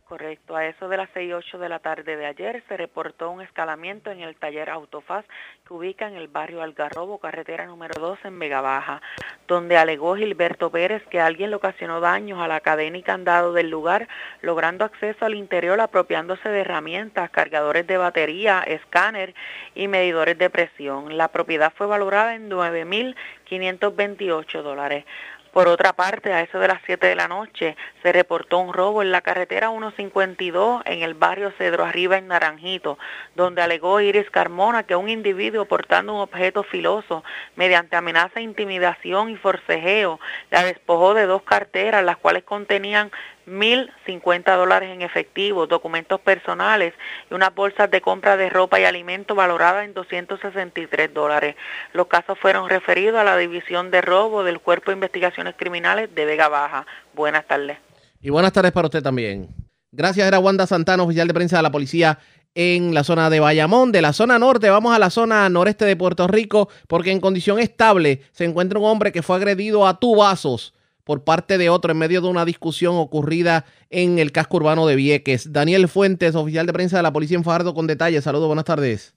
Correcto, 0.00 0.56
a 0.56 0.66
eso 0.66 0.88
de 0.88 0.96
las 0.96 1.10
6 1.12 1.28
y 1.28 1.32
8 1.32 1.58
de 1.58 1.68
la 1.68 1.78
tarde 1.78 2.16
de 2.16 2.24
ayer 2.24 2.62
se 2.66 2.76
reportó 2.76 3.30
un 3.30 3.42
escalamiento 3.42 4.10
en 4.10 4.20
el 4.20 4.34
taller 4.36 4.70
Autofaz 4.70 5.26
que 5.66 5.74
ubica 5.74 6.08
en 6.08 6.16
el 6.16 6.28
barrio 6.28 6.62
Algarrobo, 6.62 7.18
carretera 7.18 7.66
número 7.66 8.00
2 8.00 8.20
en 8.24 8.38
Vega 8.38 8.62
Baja, 8.62 9.02
donde 9.46 9.76
alegó 9.76 10.16
Gilberto 10.16 10.70
Pérez 10.70 11.02
que 11.10 11.20
alguien 11.20 11.50
le 11.50 11.56
ocasionó 11.56 12.00
daños 12.00 12.40
a 12.40 12.48
la 12.48 12.60
cadena 12.60 12.96
y 12.96 13.02
candado 13.02 13.52
del 13.52 13.68
lugar, 13.68 14.08
logrando 14.40 14.84
acceso 14.84 15.26
al 15.26 15.34
interior 15.34 15.78
apropiándose 15.80 16.48
de 16.48 16.60
herramientas, 16.60 17.30
cargadores 17.30 17.86
de 17.86 17.98
batería, 17.98 18.62
escáner 18.66 19.34
y 19.74 19.88
medidores 19.88 20.38
de 20.38 20.48
presión. 20.48 21.18
La 21.18 21.28
propiedad 21.28 21.72
fue 21.74 21.86
valorada 21.86 22.34
en 22.34 22.50
9.528 22.50 24.62
dólares. 24.62 25.04
Por 25.52 25.68
otra 25.68 25.92
parte, 25.92 26.32
a 26.32 26.40
eso 26.40 26.58
de 26.58 26.68
las 26.68 26.80
7 26.86 27.06
de 27.06 27.14
la 27.14 27.28
noche 27.28 27.76
se 28.02 28.10
reportó 28.10 28.56
un 28.56 28.72
robo 28.72 29.02
en 29.02 29.12
la 29.12 29.20
carretera 29.20 29.68
152 29.68 30.80
en 30.86 31.02
el 31.02 31.12
barrio 31.12 31.52
Cedro 31.58 31.84
Arriba 31.84 32.16
en 32.16 32.28
Naranjito, 32.28 32.98
donde 33.34 33.60
alegó 33.60 34.00
Iris 34.00 34.30
Carmona 34.30 34.84
que 34.84 34.96
un 34.96 35.10
individuo 35.10 35.66
portando 35.66 36.14
un 36.14 36.20
objeto 36.20 36.62
filoso 36.62 37.22
mediante 37.54 37.96
amenaza, 37.96 38.40
intimidación 38.40 39.28
y 39.28 39.36
forcejeo 39.36 40.18
la 40.50 40.64
despojó 40.64 41.12
de 41.12 41.26
dos 41.26 41.42
carteras, 41.42 42.02
las 42.02 42.16
cuales 42.16 42.44
contenían 42.44 43.10
1.050 43.46 44.56
dólares 44.56 44.90
en 44.90 45.02
efectivo, 45.02 45.66
documentos 45.66 46.20
personales 46.20 46.94
y 47.30 47.34
unas 47.34 47.54
bolsas 47.54 47.90
de 47.90 48.00
compra 48.00 48.36
de 48.36 48.50
ropa 48.50 48.80
y 48.80 48.84
alimentos 48.84 49.36
valoradas 49.36 49.84
en 49.84 49.94
263 49.94 51.12
dólares. 51.12 51.56
Los 51.92 52.06
casos 52.06 52.38
fueron 52.38 52.68
referidos 52.68 53.18
a 53.18 53.24
la 53.24 53.36
División 53.36 53.90
de 53.90 54.00
Robo 54.00 54.44
del 54.44 54.60
Cuerpo 54.60 54.90
de 54.90 54.96
Investigaciones 54.96 55.54
Criminales 55.56 56.14
de 56.14 56.24
Vega 56.24 56.48
Baja. 56.48 56.86
Buenas 57.14 57.46
tardes. 57.46 57.78
Y 58.20 58.30
buenas 58.30 58.52
tardes 58.52 58.72
para 58.72 58.86
usted 58.86 59.02
también. 59.02 59.48
Gracias, 59.90 60.26
era 60.26 60.38
Wanda 60.38 60.66
Santana, 60.66 61.02
oficial 61.02 61.28
de 61.28 61.34
prensa 61.34 61.56
de 61.58 61.62
la 61.64 61.72
policía 61.72 62.18
en 62.54 62.94
la 62.94 63.04
zona 63.04 63.30
de 63.30 63.40
Bayamón. 63.40 63.92
De 63.92 64.02
la 64.02 64.12
zona 64.12 64.38
norte 64.38 64.70
vamos 64.70 64.94
a 64.94 64.98
la 64.98 65.10
zona 65.10 65.48
noreste 65.48 65.84
de 65.84 65.96
Puerto 65.96 66.26
Rico 66.26 66.68
porque 66.86 67.10
en 67.10 67.20
condición 67.20 67.58
estable 67.58 68.22
se 68.32 68.44
encuentra 68.44 68.78
un 68.78 68.86
hombre 68.86 69.12
que 69.12 69.22
fue 69.22 69.36
agredido 69.36 69.86
a 69.86 69.98
tubazos 69.98 70.74
por 71.04 71.24
parte 71.24 71.58
de 71.58 71.68
otro 71.68 71.92
en 71.92 71.98
medio 71.98 72.20
de 72.20 72.28
una 72.28 72.44
discusión 72.44 72.94
ocurrida 72.96 73.64
en 73.90 74.18
el 74.18 74.32
casco 74.32 74.58
urbano 74.58 74.86
de 74.86 74.96
Vieques. 74.96 75.52
Daniel 75.52 75.88
Fuentes, 75.88 76.34
oficial 76.34 76.66
de 76.66 76.72
prensa 76.72 76.96
de 76.96 77.02
la 77.02 77.12
policía 77.12 77.36
en 77.36 77.44
Fajardo, 77.44 77.74
con 77.74 77.86
detalles. 77.86 78.24
Saludos, 78.24 78.46
buenas 78.46 78.64
tardes. 78.64 79.16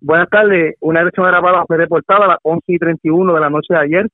Buenas 0.00 0.28
tardes. 0.30 0.76
Una 0.80 1.00
agresión 1.00 1.26
grabada 1.26 1.64
fue 1.66 1.76
reportada 1.76 2.24
a 2.24 2.28
las 2.28 2.38
11 2.42 2.62
y 2.66 2.78
31 2.78 3.34
de 3.34 3.40
la 3.40 3.50
noche 3.50 3.74
de 3.74 3.80
ayer. 3.80 4.08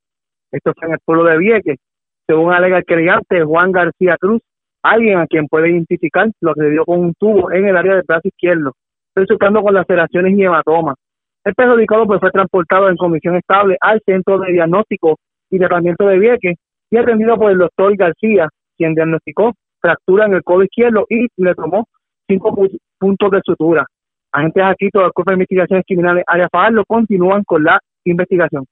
Esto 0.50 0.72
fue 0.78 0.88
en 0.88 0.94
el 0.94 1.00
pueblo 1.04 1.24
de 1.24 1.38
Vieques. 1.38 1.78
Según 2.26 2.52
alega 2.52 2.78
el 2.78 2.84
creyente 2.84 3.44
Juan 3.44 3.70
García 3.70 4.16
Cruz, 4.18 4.42
alguien 4.82 5.18
a 5.18 5.26
quien 5.26 5.46
puede 5.46 5.70
identificar 5.70 6.28
lo 6.40 6.50
agredió 6.50 6.84
con 6.84 7.00
un 7.00 7.14
tubo 7.14 7.52
en 7.52 7.66
el 7.66 7.76
área 7.76 7.94
del 7.94 8.04
brazo 8.06 8.28
izquierdo, 8.28 8.72
resultando 9.14 9.62
con 9.62 9.74
laceraciones 9.74 10.36
y 10.36 10.42
hematomas. 10.42 10.96
El 11.44 11.54
perjudicado 11.54 12.06
pues, 12.06 12.18
fue 12.18 12.32
transportado 12.32 12.88
en 12.88 12.96
comisión 12.96 13.36
estable 13.36 13.76
al 13.80 14.00
centro 14.04 14.38
de 14.40 14.52
diagnóstico 14.52 15.18
y 15.50 15.58
tratamiento 15.58 16.04
de 16.06 16.18
Vieques 16.18 16.56
y 16.90 16.96
atendido 16.96 17.36
por 17.36 17.50
el 17.50 17.58
doctor 17.58 17.96
García, 17.96 18.48
quien 18.76 18.94
diagnosticó 18.94 19.52
fractura 19.80 20.26
en 20.26 20.34
el 20.34 20.42
codo 20.42 20.64
izquierdo 20.64 21.06
y 21.08 21.26
le 21.36 21.54
tomó 21.54 21.86
cinco 22.28 22.54
puntos 22.98 23.30
de 23.30 23.40
sutura. 23.44 23.86
Agentes 24.32 24.62
aquí, 24.64 24.90
todo 24.90 25.06
el 25.06 25.12
Cuerpo 25.12 25.30
de 25.30 25.36
Investigaciones 25.36 25.84
Criminales 25.86 26.24
Área 26.26 26.48
lo 26.70 26.84
continúan 26.84 27.42
con 27.44 27.64
la 27.64 27.80
investigación. 28.04 28.66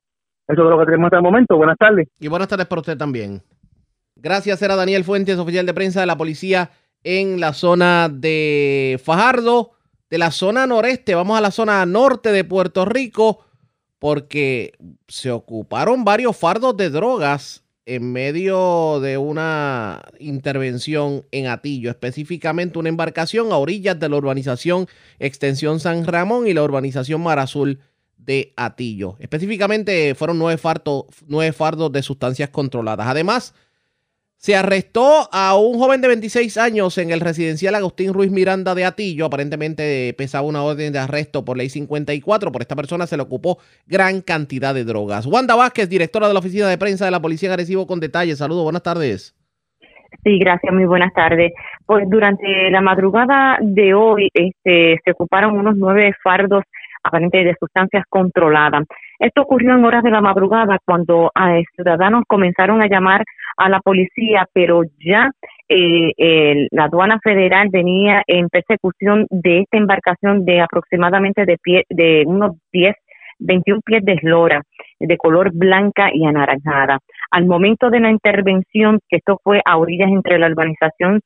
Eso 0.47 0.63
es 0.63 0.71
lo 0.71 0.79
que 0.79 0.85
tenemos 0.85 1.07
hasta 1.07 1.17
el 1.17 1.23
momento. 1.23 1.57
Buenas 1.57 1.79
tardes. 1.79 2.09
Y 2.21 2.29
buenas 2.29 2.49
tardes 2.49 2.67
para 2.67 2.81
usted 2.81 2.99
también. 2.99 3.43
Gracias, 4.17 4.61
era 4.63 4.77
Daniel 4.77 5.05
Fuentes, 5.05 5.39
oficial 5.39 5.67
de 5.67 5.75
prensa 5.75 6.01
de 6.01 6.07
la 6.07 6.17
policía 6.17 6.71
en 7.03 7.41
la 7.41 7.53
zona 7.53 8.09
de 8.09 9.01
Fajardo. 9.03 9.71
De 10.11 10.19
la 10.19 10.31
zona 10.31 10.67
noreste, 10.67 11.15
vamos 11.15 11.37
a 11.37 11.41
la 11.41 11.51
zona 11.51 11.85
norte 11.87 12.31
de 12.31 12.45
Puerto 12.45 12.85
Rico, 12.85 13.45
porque 13.99 14.73
se 15.09 15.31
ocuparon 15.31 16.05
varios 16.05 16.37
fardos 16.37 16.77
de 16.77 16.91
drogas 16.91 17.64
en 17.87 18.13
medio 18.13 19.01
de 19.01 19.19
una 19.19 20.03
intervención 20.19 21.27
en 21.33 21.47
Atillo, 21.47 21.91
específicamente 21.91 22.79
una 22.79 22.89
embarcación 22.89 23.53
a 23.53 23.57
orillas 23.57 23.99
de 23.99 24.09
la 24.09 24.17
urbanización 24.17 24.87
Extensión 25.19 25.81
San 25.81 26.07
Ramón 26.07 26.47
y 26.47 26.55
la 26.55 26.63
urbanización 26.63 27.23
Mar 27.23 27.39
Azul 27.39 27.81
de 28.17 28.55
Atillo. 28.57 29.17
Específicamente 29.19 30.15
fueron 30.15 30.39
nueve 30.39 30.57
fardos, 30.57 31.05
nueve 31.27 31.53
fardos 31.53 31.93
de 31.93 32.03
sustancias 32.03 32.49
controladas. 32.49 33.07
Además, 33.07 33.55
se 34.45 34.55
arrestó 34.55 35.31
a 35.33 35.57
un 35.57 35.79
joven 35.79 36.03
de 36.03 36.09
26 36.09 36.59
años 36.59 36.99
en 36.99 37.11
el 37.11 37.21
residencial 37.21 37.75
Agustín 37.77 38.13
Ruiz 38.13 38.31
Miranda 38.31 38.75
de 38.75 38.85
Atillo. 38.85 39.25
Aparentemente 39.25 40.15
pesaba 40.19 40.47
una 40.47 40.63
orden 40.63 40.93
de 40.93 40.99
arresto 40.99 41.47
por 41.47 41.57
ley 41.57 41.71
54. 41.71 42.53
Por 42.53 42.61
esta 42.61 42.77
persona 42.77 43.07
se 43.07 43.17
le 43.17 43.23
ocupó 43.23 43.57
gran 43.87 44.21
cantidad 44.21 44.75
de 44.75 44.85
drogas. 44.85 45.25
Wanda 45.25 45.57
Vázquez, 45.57 45.89
directora 45.89 46.29
de 46.29 46.35
la 46.35 46.41
oficina 46.41 46.69
de 46.69 46.77
prensa 46.77 47.07
de 47.07 47.11
la 47.11 47.23
Policía 47.23 47.55
en 47.55 47.87
con 47.87 48.01
detalles. 48.01 48.37
Saludos, 48.37 48.65
buenas 48.65 48.83
tardes. 48.83 49.35
Sí, 50.23 50.39
gracias, 50.39 50.75
muy 50.75 50.85
buenas 50.85 51.15
tardes. 51.15 51.55
Pues 51.87 52.05
durante 52.11 52.71
la 52.71 52.83
madrugada 52.83 53.57
de 53.63 53.95
hoy 53.95 54.29
este, 54.35 55.01
se 55.03 55.11
ocuparon 55.13 55.59
unos 55.59 55.75
nueve 55.79 56.13
fardos 56.23 56.65
aparentemente 57.05 57.51
de 57.51 57.57
sustancias 57.61 58.05
controladas. 58.09 58.85
Esto 59.19 59.43
ocurrió 59.43 59.75
en 59.75 59.85
horas 59.85 60.03
de 60.03 60.11
la 60.11 60.21
madrugada 60.21 60.79
cuando 60.85 61.31
eh, 61.35 61.63
ciudadanos 61.75 62.25
comenzaron 62.27 62.83
a 62.83 62.89
llamar 62.89 63.23
a 63.57 63.69
la 63.69 63.81
policía, 63.81 64.47
pero 64.53 64.83
ya 64.99 65.31
eh, 65.69 66.67
la 66.71 66.85
aduana 66.85 67.21
federal 67.23 67.69
venía 67.71 68.23
en 68.27 68.49
persecución 68.49 69.27
de 69.31 69.61
esta 69.61 69.77
embarcación 69.77 70.45
de 70.45 70.61
aproximadamente 70.61 71.45
de, 71.45 71.59
pie, 71.59 71.85
de 71.89 72.25
unos 72.27 72.57
10 72.73 72.97
21 73.39 73.81
pies 73.85 74.05
de 74.05 74.13
eslora. 74.15 74.63
de 75.01 75.17
color 75.19 75.51
blanca 75.53 76.09
y 76.13 76.25
anaranjada. 76.25 76.99
Al 77.31 77.47
momento 77.47 77.91
de 77.91 78.01
la 78.01 78.11
intervención, 78.11 79.01
que 79.09 79.17
esto 79.17 79.39
fue 79.43 79.61
a 79.65 79.77
orillas 79.77 80.09
entre 80.09 80.39
la 80.39 80.47
urbanización 80.47 81.21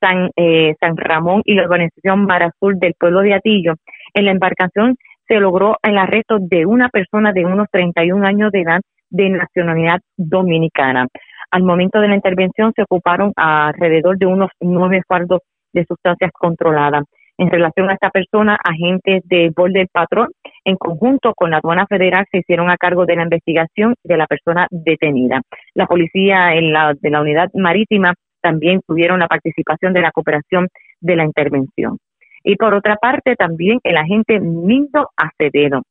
San, 0.00 0.30
eh, 0.34 0.74
San 0.80 0.96
Ramón 0.96 1.42
y 1.44 1.54
la 1.54 1.64
urbanización 1.64 2.24
Mar 2.24 2.42
Azul 2.42 2.78
del 2.80 2.94
pueblo 2.98 3.20
de 3.20 3.34
Atillo, 3.34 3.74
en 4.14 4.24
la 4.24 4.32
embarcación 4.32 4.96
se 5.32 5.40
logró 5.40 5.76
el 5.82 5.96
arresto 5.96 6.36
de 6.38 6.66
una 6.66 6.90
persona 6.90 7.32
de 7.32 7.46
unos 7.46 7.66
31 7.72 8.26
años 8.26 8.52
de 8.52 8.60
edad 8.60 8.80
de 9.08 9.30
nacionalidad 9.30 10.00
dominicana. 10.18 11.06
Al 11.50 11.62
momento 11.62 12.00
de 12.00 12.08
la 12.08 12.16
intervención 12.16 12.72
se 12.76 12.82
ocuparon 12.82 13.32
alrededor 13.36 14.18
de 14.18 14.26
unos 14.26 14.50
nueve 14.60 15.00
fardos 15.08 15.40
de 15.72 15.86
sustancias 15.86 16.30
controladas. 16.34 17.04
En 17.38 17.50
relación 17.50 17.88
a 17.88 17.94
esta 17.94 18.10
persona, 18.10 18.58
agentes 18.62 19.22
de 19.24 19.50
del 19.56 19.88
Patrón, 19.90 20.28
en 20.66 20.76
conjunto 20.76 21.32
con 21.34 21.50
la 21.50 21.58
aduana 21.58 21.86
federal, 21.86 22.26
se 22.30 22.40
hicieron 22.40 22.70
a 22.70 22.76
cargo 22.76 23.06
de 23.06 23.16
la 23.16 23.22
investigación 23.22 23.94
de 24.04 24.18
la 24.18 24.26
persona 24.26 24.66
detenida. 24.70 25.40
La 25.72 25.86
policía 25.86 26.52
en 26.52 26.74
la, 26.74 26.92
de 26.92 27.10
la 27.10 27.22
unidad 27.22 27.48
marítima 27.54 28.12
también 28.42 28.80
tuvieron 28.86 29.20
la 29.20 29.28
participación 29.28 29.94
de 29.94 30.02
la 30.02 30.12
cooperación 30.12 30.68
de 31.00 31.16
la 31.16 31.24
intervención. 31.24 31.96
Y 32.44 32.56
por 32.56 32.74
otra 32.74 32.96
parte, 32.96 33.36
también 33.36 33.78
el 33.84 33.96
agente 33.96 34.40
Mindo 34.40 35.10
Acevedo, 35.16 35.82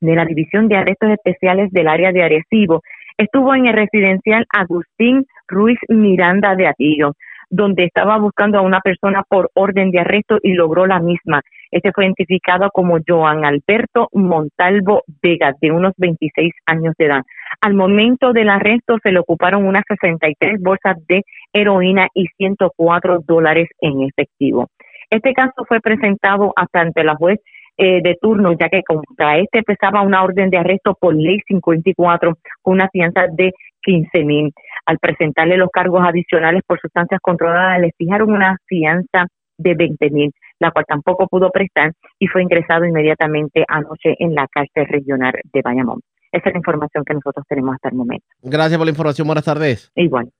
de 0.00 0.14
la 0.14 0.24
División 0.24 0.68
de 0.68 0.76
Arrestos 0.76 1.10
Especiales 1.10 1.70
del 1.72 1.88
área 1.88 2.12
de 2.12 2.22
Arecibo, 2.22 2.82
estuvo 3.16 3.54
en 3.54 3.66
el 3.66 3.74
residencial 3.74 4.46
Agustín 4.52 5.26
Ruiz 5.48 5.78
Miranda 5.88 6.54
de 6.54 6.68
Atillo, 6.68 7.12
donde 7.50 7.84
estaba 7.84 8.18
buscando 8.18 8.58
a 8.58 8.62
una 8.62 8.80
persona 8.80 9.22
por 9.28 9.50
orden 9.54 9.90
de 9.90 10.00
arresto 10.00 10.38
y 10.42 10.52
logró 10.52 10.86
la 10.86 11.00
misma. 11.00 11.40
Este 11.70 11.92
fue 11.92 12.04
identificado 12.04 12.70
como 12.72 12.98
Joan 13.06 13.44
Alberto 13.44 14.08
Montalvo 14.12 15.02
Vega, 15.22 15.54
de 15.60 15.70
unos 15.70 15.92
26 15.96 16.52
años 16.66 16.94
de 16.98 17.06
edad. 17.06 17.22
Al 17.60 17.74
momento 17.74 18.32
del 18.32 18.48
arresto 18.48 18.98
se 19.02 19.12
le 19.12 19.18
ocuparon 19.18 19.66
unas 19.66 19.82
63 19.88 20.60
bolsas 20.60 20.96
de 21.06 21.22
heroína 21.52 22.08
y 22.14 22.26
104 22.36 23.20
dólares 23.26 23.68
en 23.80 24.02
efectivo. 24.02 24.68
Este 25.10 25.32
caso 25.32 25.64
fue 25.66 25.80
presentado 25.80 26.52
hasta 26.56 26.80
ante 26.80 27.02
la 27.02 27.16
juez 27.16 27.40
eh, 27.76 28.00
de 28.02 28.16
turno, 28.20 28.52
ya 28.58 28.68
que 28.68 28.82
contra 28.82 29.38
este 29.38 29.62
pesaba 29.62 30.02
una 30.02 30.22
orden 30.22 30.50
de 30.50 30.58
arresto 30.58 30.96
por 31.00 31.14
ley 31.14 31.38
54 31.46 32.34
con 32.60 32.74
una 32.74 32.88
fianza 32.88 33.26
de 33.32 33.52
15 33.82 34.24
mil. 34.24 34.52
Al 34.84 34.98
presentarle 34.98 35.56
los 35.56 35.70
cargos 35.70 36.02
adicionales 36.04 36.62
por 36.66 36.80
sustancias 36.80 37.20
controladas, 37.22 37.80
le 37.80 37.92
fijaron 37.96 38.32
una 38.32 38.56
fianza 38.66 39.26
de 39.56 39.74
20 39.74 40.10
mil, 40.10 40.32
la 40.58 40.70
cual 40.70 40.84
tampoco 40.86 41.26
pudo 41.28 41.50
prestar 41.50 41.92
y 42.18 42.26
fue 42.26 42.42
ingresado 42.42 42.84
inmediatamente 42.84 43.64
anoche 43.68 44.14
en 44.18 44.34
la 44.34 44.46
cárcel 44.48 44.86
regional 44.86 45.34
de 45.52 45.62
Bayamón. 45.62 46.00
Esa 46.32 46.48
es 46.48 46.54
la 46.54 46.58
información 46.58 47.04
que 47.04 47.14
nosotros 47.14 47.46
tenemos 47.48 47.74
hasta 47.74 47.88
el 47.88 47.94
momento. 47.94 48.26
Gracias 48.42 48.76
por 48.76 48.86
la 48.86 48.90
información. 48.90 49.26
Buenas 49.26 49.44
tardes. 49.44 49.90
Igual. 49.94 50.30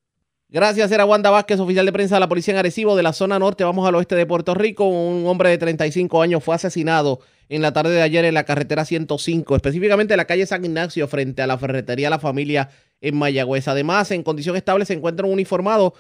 Gracias, 0.51 0.91
era 0.93 1.05
Wanda 1.05 1.29
Vázquez, 1.29 1.61
oficial 1.61 1.85
de 1.85 1.93
prensa 1.93 2.17
de 2.17 2.21
la 2.21 2.29
Policía 2.29 2.55
en 2.55 2.59
Arecibo, 2.59 2.97
de 2.97 3.03
la 3.03 3.13
zona 3.13 3.39
norte. 3.39 3.65
Vamos 3.65 3.87
al 3.87 3.95
oeste 3.97 4.15
de 4.15 4.25
Puerto 4.25 4.55
Rico. 4.55 4.89
Un 4.89 5.27
hombre 5.27 5.51
de 5.51 5.59
35 5.59 6.23
años 6.23 6.43
fue 6.43 6.55
asesinado 6.55 7.21
en 7.51 7.61
la 7.61 7.75
tarde 7.75 7.91
de 7.91 8.01
ayer 8.01 8.25
en 8.25 8.33
la 8.33 8.45
carretera 8.45 8.87
105, 8.87 9.57
específicamente 9.57 10.15
en 10.15 10.17
la 10.17 10.25
calle 10.25 10.47
San 10.47 10.65
Ignacio, 10.65 11.07
frente 11.07 11.43
a 11.43 11.47
la 11.47 11.59
ferretería 11.59 12.09
La 12.09 12.19
Familia 12.19 12.71
en 13.03 13.19
Mayagüez. 13.19 13.69
Además, 13.69 14.11
en 14.11 14.23
condición 14.23 14.57
estable 14.57 14.87
se 14.87 14.95
encuentra 14.95 15.27
un 15.27 15.35
uniformado 15.35 15.93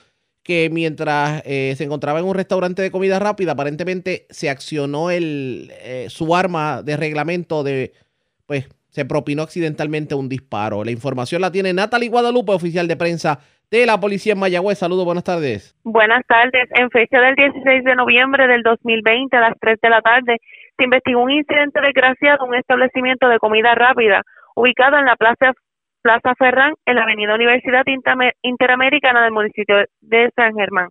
que 0.42 0.70
mientras 0.70 1.42
eh, 1.44 1.74
se 1.76 1.84
encontraba 1.84 2.18
en 2.18 2.24
un 2.24 2.34
restaurante 2.34 2.80
de 2.80 2.90
comida 2.90 3.18
rápida, 3.18 3.52
aparentemente 3.52 4.26
se 4.30 4.48
accionó 4.48 5.10
el, 5.10 5.70
eh, 5.82 6.06
su 6.08 6.34
arma 6.34 6.82
de 6.82 6.96
reglamento 6.96 7.62
de, 7.62 7.92
pues, 8.46 8.64
se 8.88 9.04
propinó 9.04 9.42
accidentalmente 9.42 10.14
un 10.14 10.30
disparo. 10.30 10.84
La 10.84 10.90
información 10.90 11.42
la 11.42 11.52
tiene 11.52 11.74
Natalie 11.74 12.08
Guadalupe, 12.08 12.52
oficial 12.52 12.88
de 12.88 12.96
prensa 12.96 13.40
de 13.70 13.86
la 13.86 14.00
policía 14.00 14.32
en 14.32 14.40
Mayagüez. 14.40 14.78
Saludos, 14.78 15.04
buenas 15.04 15.24
tardes. 15.24 15.76
Buenas 15.84 16.24
tardes. 16.26 16.68
En 16.74 16.90
fecha 16.90 17.20
del 17.20 17.34
16 17.34 17.84
de 17.84 17.94
noviembre 17.94 18.46
del 18.46 18.62
2020 18.62 19.36
a 19.36 19.40
las 19.40 19.54
3 19.60 19.78
de 19.80 19.90
la 19.90 20.00
tarde 20.00 20.38
se 20.76 20.84
investigó 20.84 21.22
un 21.22 21.30
incidente 21.30 21.80
desgraciado 21.80 22.44
en 22.44 22.50
un 22.50 22.54
establecimiento 22.56 23.28
de 23.28 23.38
comida 23.38 23.74
rápida 23.74 24.22
ubicado 24.54 24.98
en 24.98 25.04
la 25.04 25.16
Plaza 25.16 25.52
Plaza 26.00 26.34
Ferrán 26.38 26.74
en 26.86 26.94
la 26.94 27.02
Avenida 27.02 27.34
Universidad 27.34 27.84
Interamericana 28.42 29.22
del 29.24 29.32
municipio 29.32 29.84
de 30.00 30.30
San 30.34 30.54
Germán. 30.54 30.88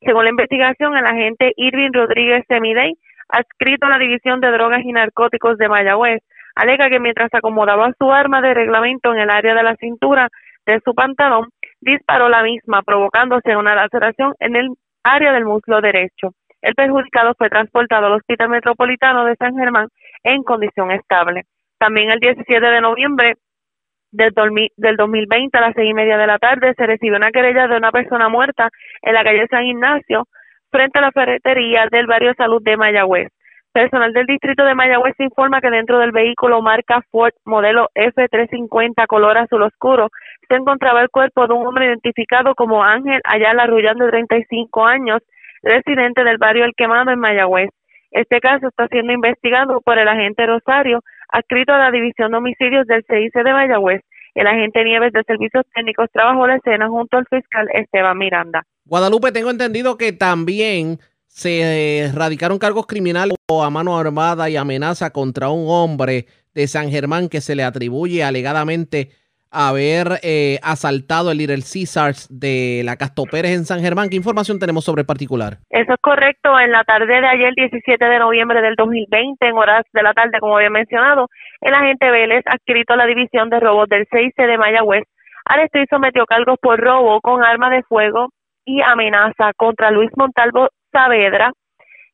Según 0.00 0.24
la 0.24 0.30
investigación, 0.30 0.96
el 0.96 1.06
agente 1.06 1.52
Irving 1.56 1.92
Rodríguez 1.92 2.44
Semidey, 2.48 2.94
adscrito 3.28 3.86
a 3.86 3.90
la 3.90 3.98
División 3.98 4.40
de 4.40 4.50
Drogas 4.50 4.84
y 4.84 4.92
Narcóticos 4.92 5.58
de 5.58 5.68
Mayagüez, 5.68 6.22
alega 6.54 6.90
que 6.90 7.00
mientras 7.00 7.32
acomodaba 7.32 7.92
su 7.98 8.12
arma 8.12 8.42
de 8.42 8.52
reglamento 8.52 9.14
en 9.14 9.20
el 9.20 9.30
área 9.30 9.54
de 9.54 9.62
la 9.62 9.76
cintura 9.76 10.28
de 10.66 10.80
su 10.84 10.94
pantalón, 10.94 11.48
disparó 11.80 12.28
la 12.28 12.42
misma, 12.42 12.82
provocándose 12.82 13.56
una 13.56 13.74
laceración 13.74 14.34
en 14.40 14.56
el 14.56 14.68
área 15.02 15.32
del 15.32 15.44
muslo 15.44 15.80
derecho. 15.80 16.32
El 16.60 16.74
perjudicado 16.74 17.34
fue 17.38 17.48
transportado 17.48 18.06
al 18.06 18.14
Hospital 18.14 18.48
Metropolitano 18.48 19.24
de 19.24 19.36
San 19.36 19.56
Germán 19.56 19.88
en 20.24 20.42
condición 20.42 20.90
estable. 20.90 21.44
También 21.78 22.10
el 22.10 22.18
17 22.18 22.66
de 22.66 22.80
noviembre 22.80 23.34
del, 24.10 24.32
2020 24.96 25.56
a 25.56 25.60
las 25.60 25.74
seis 25.74 25.90
y 25.90 25.94
media 25.94 26.16
de 26.16 26.26
la 26.26 26.38
tarde 26.38 26.74
se 26.76 26.86
recibió 26.86 27.16
una 27.16 27.30
querella 27.30 27.68
de 27.68 27.76
una 27.76 27.92
persona 27.92 28.28
muerta 28.28 28.70
en 29.02 29.14
la 29.14 29.22
calle 29.22 29.46
San 29.48 29.66
Ignacio 29.66 30.26
frente 30.70 30.98
a 30.98 31.02
la 31.02 31.12
ferretería 31.12 31.86
del 31.90 32.06
barrio 32.06 32.34
Salud 32.34 32.62
de 32.62 32.76
Mayagüez. 32.76 33.28
Personal 33.78 34.12
del 34.12 34.26
distrito 34.26 34.64
de 34.64 34.74
Mayagüez 34.74 35.14
informa 35.20 35.60
que 35.60 35.70
dentro 35.70 36.00
del 36.00 36.10
vehículo 36.10 36.60
marca 36.60 37.00
Ford 37.12 37.30
modelo 37.44 37.88
F350 37.94 39.06
color 39.06 39.38
azul 39.38 39.62
oscuro 39.62 40.08
se 40.48 40.56
encontraba 40.56 41.00
el 41.00 41.10
cuerpo 41.10 41.46
de 41.46 41.54
un 41.54 41.64
hombre 41.64 41.86
identificado 41.86 42.56
como 42.56 42.82
Ángel 42.82 43.20
Ayala 43.22 43.66
Rullán 43.66 43.98
de 43.98 44.08
35 44.08 44.84
años, 44.84 45.22
residente 45.62 46.24
del 46.24 46.38
barrio 46.38 46.64
El 46.64 46.74
Quemado 46.76 47.12
en 47.12 47.20
Mayagüez. 47.20 47.70
Este 48.10 48.40
caso 48.40 48.66
está 48.66 48.88
siendo 48.88 49.12
investigado 49.12 49.80
por 49.80 49.96
el 49.96 50.08
agente 50.08 50.44
Rosario, 50.44 51.04
adscrito 51.28 51.72
a 51.72 51.78
la 51.78 51.92
División 51.92 52.32
de 52.32 52.38
Homicidios 52.38 52.84
del 52.88 53.04
CIC 53.08 53.44
de 53.44 53.52
Mayagüez. 53.52 54.00
El 54.34 54.48
agente 54.48 54.82
Nieves 54.82 55.12
de 55.12 55.22
Servicios 55.22 55.64
Técnicos 55.72 56.08
trabajó 56.12 56.48
la 56.48 56.56
escena 56.56 56.88
junto 56.88 57.16
al 57.16 57.26
fiscal 57.30 57.68
Esteban 57.72 58.18
Miranda. 58.18 58.64
Guadalupe, 58.84 59.30
tengo 59.30 59.50
entendido 59.50 59.96
que 59.96 60.12
también 60.12 60.98
se 61.28 62.10
radicaron 62.14 62.58
cargos 62.58 62.86
criminales 62.86 63.36
a 63.48 63.70
mano 63.70 63.96
armada 63.96 64.50
y 64.50 64.56
amenaza 64.56 65.10
contra 65.10 65.48
un 65.50 65.66
hombre 65.68 66.26
de 66.54 66.66
San 66.66 66.90
Germán 66.90 67.28
que 67.28 67.40
se 67.40 67.54
le 67.54 67.62
atribuye 67.62 68.24
alegadamente 68.24 69.10
haber 69.50 70.20
eh, 70.22 70.58
asaltado 70.62 71.30
el 71.30 71.38
Little 71.38 71.62
Caesars 71.62 72.28
de 72.30 72.82
la 72.84 72.96
Casto 72.96 73.24
Pérez 73.24 73.52
en 73.52 73.64
San 73.64 73.80
Germán. 73.80 74.08
¿Qué 74.10 74.16
información 74.16 74.58
tenemos 74.58 74.84
sobre 74.84 75.02
el 75.02 75.06
particular? 75.06 75.58
Eso 75.70 75.92
es 75.94 76.00
correcto. 76.00 76.58
En 76.58 76.72
la 76.72 76.84
tarde 76.84 77.06
de 77.06 77.26
ayer, 77.26 77.54
17 77.54 78.04
de 78.04 78.18
noviembre 78.18 78.60
del 78.60 78.74
2020, 78.74 79.46
en 79.46 79.56
horas 79.56 79.84
de 79.92 80.02
la 80.02 80.12
tarde, 80.12 80.38
como 80.40 80.56
había 80.56 80.70
mencionado, 80.70 81.28
el 81.60 81.74
agente 81.74 82.10
Vélez, 82.10 82.42
adscrito 82.46 82.92
a 82.92 82.96
la 82.96 83.06
División 83.06 83.48
de 83.48 83.60
Robos 83.60 83.88
del 83.88 84.06
6 84.10 84.34
de 84.36 84.58
Mayagüez, 84.58 85.04
arrestó 85.44 85.78
y 85.78 85.86
sometió 85.86 86.26
cargos 86.26 86.58
por 86.60 86.78
robo 86.78 87.20
con 87.20 87.42
arma 87.42 87.70
de 87.70 87.82
fuego 87.84 88.28
y 88.64 88.82
amenaza 88.82 89.52
contra 89.56 89.90
Luis 89.90 90.10
Montalvo 90.16 90.68
Saavedra, 90.92 91.52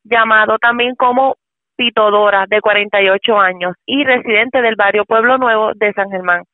llamado 0.05 0.59
también 0.59 0.95
como 0.95 1.37
Pitodora, 1.77 2.47
de 2.49 2.61
48 2.61 3.39
años, 3.39 3.75
y 3.87 4.05
residente 4.05 4.63
del 4.63 4.77
barrio 4.77 5.05
Pueblo 5.05 5.39
Nuevo 5.39 5.73
de 5.75 5.93
San 5.93 6.11
Germán 6.11 6.45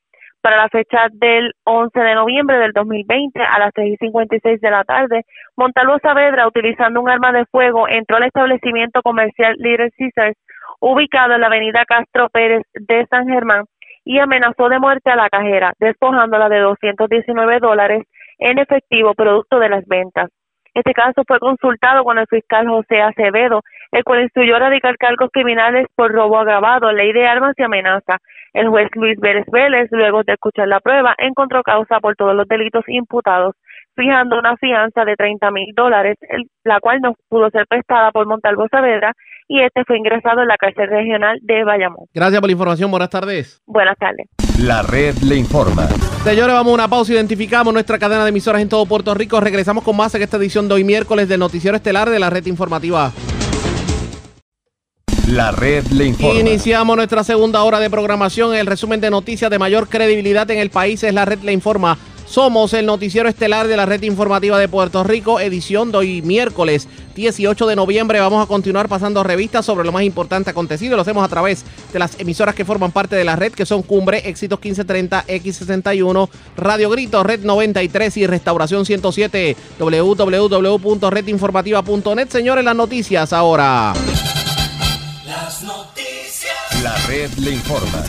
para 0.41 0.57
la 0.57 0.69
fecha 0.69 1.09
del 1.13 1.53
11 1.65 1.99
de 1.99 2.15
noviembre 2.15 2.59
del 2.59 2.73
2020 2.73 3.41
a 3.41 3.59
las 3.59 3.73
6 3.75 3.95
y 3.95 3.97
56 4.07 4.61
de 4.61 4.71
la 4.71 4.85
tarde, 4.85 5.25
Montalvo 5.57 5.99
Saavedra, 6.01 6.47
utilizando 6.47 7.01
un 7.01 7.09
arma 7.09 7.33
de 7.33 7.45
fuego, 7.47 7.89
entró 7.89 8.17
al 8.17 8.25
establecimiento 8.25 9.03
comercial 9.03 9.55
Little 9.59 9.91
Caesars, 9.97 10.37
ubicado 10.81 11.35
en 11.35 11.43
la 11.43 11.49
avenida 11.49 11.85
Castro 11.85 12.29
Pérez 12.31 12.63
de 12.75 13.07
San 13.07 13.29
Germán, 13.29 13.65
y 14.05 14.19
amenazó 14.19 14.69
de 14.71 14.79
muerte 14.79 15.11
a 15.11 15.17
la 15.17 15.29
cajera, 15.29 15.75
despojándola 15.79 16.49
de 16.49 16.61
219 16.61 17.59
dólares 17.59 18.05
en 18.39 18.59
efectivo 18.59 19.15
producto 19.15 19.59
de 19.59 19.69
las 19.69 19.87
ventas. 19.87 20.31
Este 20.75 20.93
caso 20.93 21.23
fue 21.27 21.39
consultado 21.39 22.05
con 22.05 22.19
el 22.19 22.27
fiscal 22.27 22.69
José 22.69 23.01
Acevedo, 23.03 23.63
el 23.93 24.05
cual 24.05 24.23
instruyó 24.23 24.59
radicar 24.59 24.97
cargos 24.97 25.31
criminales 25.33 25.87
por 25.97 26.13
robo 26.13 26.39
agravado, 26.39 26.93
ley 26.93 27.13
de 27.13 27.27
armas 27.27 27.55
y 27.59 27.63
amenaza. 27.63 28.19
El 28.53 28.69
juez 28.69 28.89
Luis 28.95 29.19
Vélez 29.19 29.47
Vélez, 29.51 29.89
luego 29.91 30.23
de 30.25 30.35
escuchar 30.35 30.69
la 30.69 30.81
prueba, 30.81 31.15
encontró 31.19 31.63
causa 31.63 32.01
por 32.01 32.17
todos 32.17 32.35
los 32.35 32.47
delitos 32.49 32.85
imputados, 32.89 33.55
fijando 33.95 34.39
una 34.39 34.57
fianza 34.57 35.05
de 35.05 35.17
30 35.17 35.51
mil 35.51 35.73
dólares, 35.75 36.17
la 36.65 36.81
cual 36.81 37.01
no 37.01 37.15
pudo 37.29 37.51
ser 37.51 37.67
prestada 37.69 38.11
por 38.13 38.27
Montalvo 38.27 38.67
Saavedra, 38.71 39.13
y 39.49 39.61
este 39.63 39.85
fue 39.85 39.99
ingresado 39.99 40.43
en 40.43 40.49
la 40.49 40.57
cárcel 40.57 40.89
regional 40.89 41.39
de 41.43 41.65
Bayamón. 41.65 42.07
Gracias 42.15 42.41
por 42.41 42.49
la 42.49 42.53
información. 42.53 42.91
Buenas 42.91 43.11
tardes. 43.11 43.61
Buenas 43.67 43.97
tardes. 43.99 44.29
La 44.61 44.83
red 44.83 45.17
le 45.23 45.37
informa. 45.37 45.89
Señores, 46.23 46.55
vamos 46.55 46.73
a 46.73 46.75
una 46.75 46.89
pausa. 46.89 47.15
Identificamos 47.15 47.73
nuestra 47.73 47.99
cadena 47.99 48.25
de 48.25 48.29
emisoras 48.29 48.61
en 48.61 48.69
todo 48.69 48.85
Puerto 48.85 49.15
Rico. 49.15 49.41
Regresamos 49.41 49.83
con 49.83 49.97
más 49.97 50.15
en 50.15 50.21
esta 50.21 50.37
edición 50.37 50.69
de 50.69 50.75
hoy 50.75 50.85
miércoles 50.85 51.31
del 51.31 51.41
Noticiero 51.41 51.79
Estelar 51.79 52.11
de 52.11 52.19
la 52.19 52.29
red 52.29 52.45
informativa. 52.45 53.11
La 55.29 55.51
red 55.51 55.87
le 55.87 56.05
informa. 56.05 56.41
Iniciamos 56.41 56.95
nuestra 56.95 57.25
segunda 57.25 57.63
hora 57.63 57.81
de 57.81 57.89
programación. 57.89 58.55
El 58.55 58.67
resumen 58.67 59.01
de 59.01 59.09
noticias 59.11 59.51
de 59.51 59.59
mayor 59.59 59.89
credibilidad 59.89 60.51
en 60.51 60.59
el 60.59 60.69
país 60.69 61.03
es 61.05 61.15
La 61.15 61.25
red 61.25 61.39
le 61.39 61.53
informa. 61.53 61.97
Somos 62.31 62.73
el 62.75 62.87
noticiero 62.87 63.29
estelar 63.29 63.67
de 63.67 63.77
la 63.77 63.87
red 63.87 64.05
informativa 64.05 64.57
de 64.57 64.69
Puerto 64.69 65.03
Rico, 65.03 65.41
edición 65.41 65.91
de 65.91 65.99
hoy 65.99 66.23
miércoles 66.23 66.87
18 67.17 67.67
de 67.67 67.75
noviembre. 67.75 68.21
Vamos 68.21 68.45
a 68.45 68.47
continuar 68.47 68.89
pasando 68.89 69.25
revistas 69.25 69.67
sobre 69.67 69.85
lo 69.85 69.91
más 69.91 70.05
importante 70.05 70.51
acontecido. 70.51 70.95
Lo 70.95 71.03
hacemos 71.03 71.25
a 71.25 71.29
través 71.29 71.65
de 71.93 71.99
las 71.99 72.21
emisoras 72.21 72.55
que 72.55 72.65
forman 72.65 72.93
parte 72.93 73.17
de 73.17 73.25
la 73.25 73.35
red, 73.35 73.53
que 73.53 73.67
son 73.67 73.83
Cumbre, 73.83 74.19
Éxitos 74.29 74.61
1530, 74.61 75.27
X61, 75.27 76.29
Radio 76.57 76.91
Grito, 76.91 77.25
Red 77.25 77.41
93 77.41 78.17
y 78.19 78.29
Restauración 78.29 78.87
107, 78.87 79.57
www.redinformativa.net. 79.81 82.29
Señores, 82.29 82.65
las 82.65 82.77
noticias 82.77 83.33
ahora. 83.33 83.93
Las 85.27 85.65
noticias. 85.65 86.55
La 86.81 86.97
red 87.09 87.33
le 87.39 87.51
informa. 87.51 88.05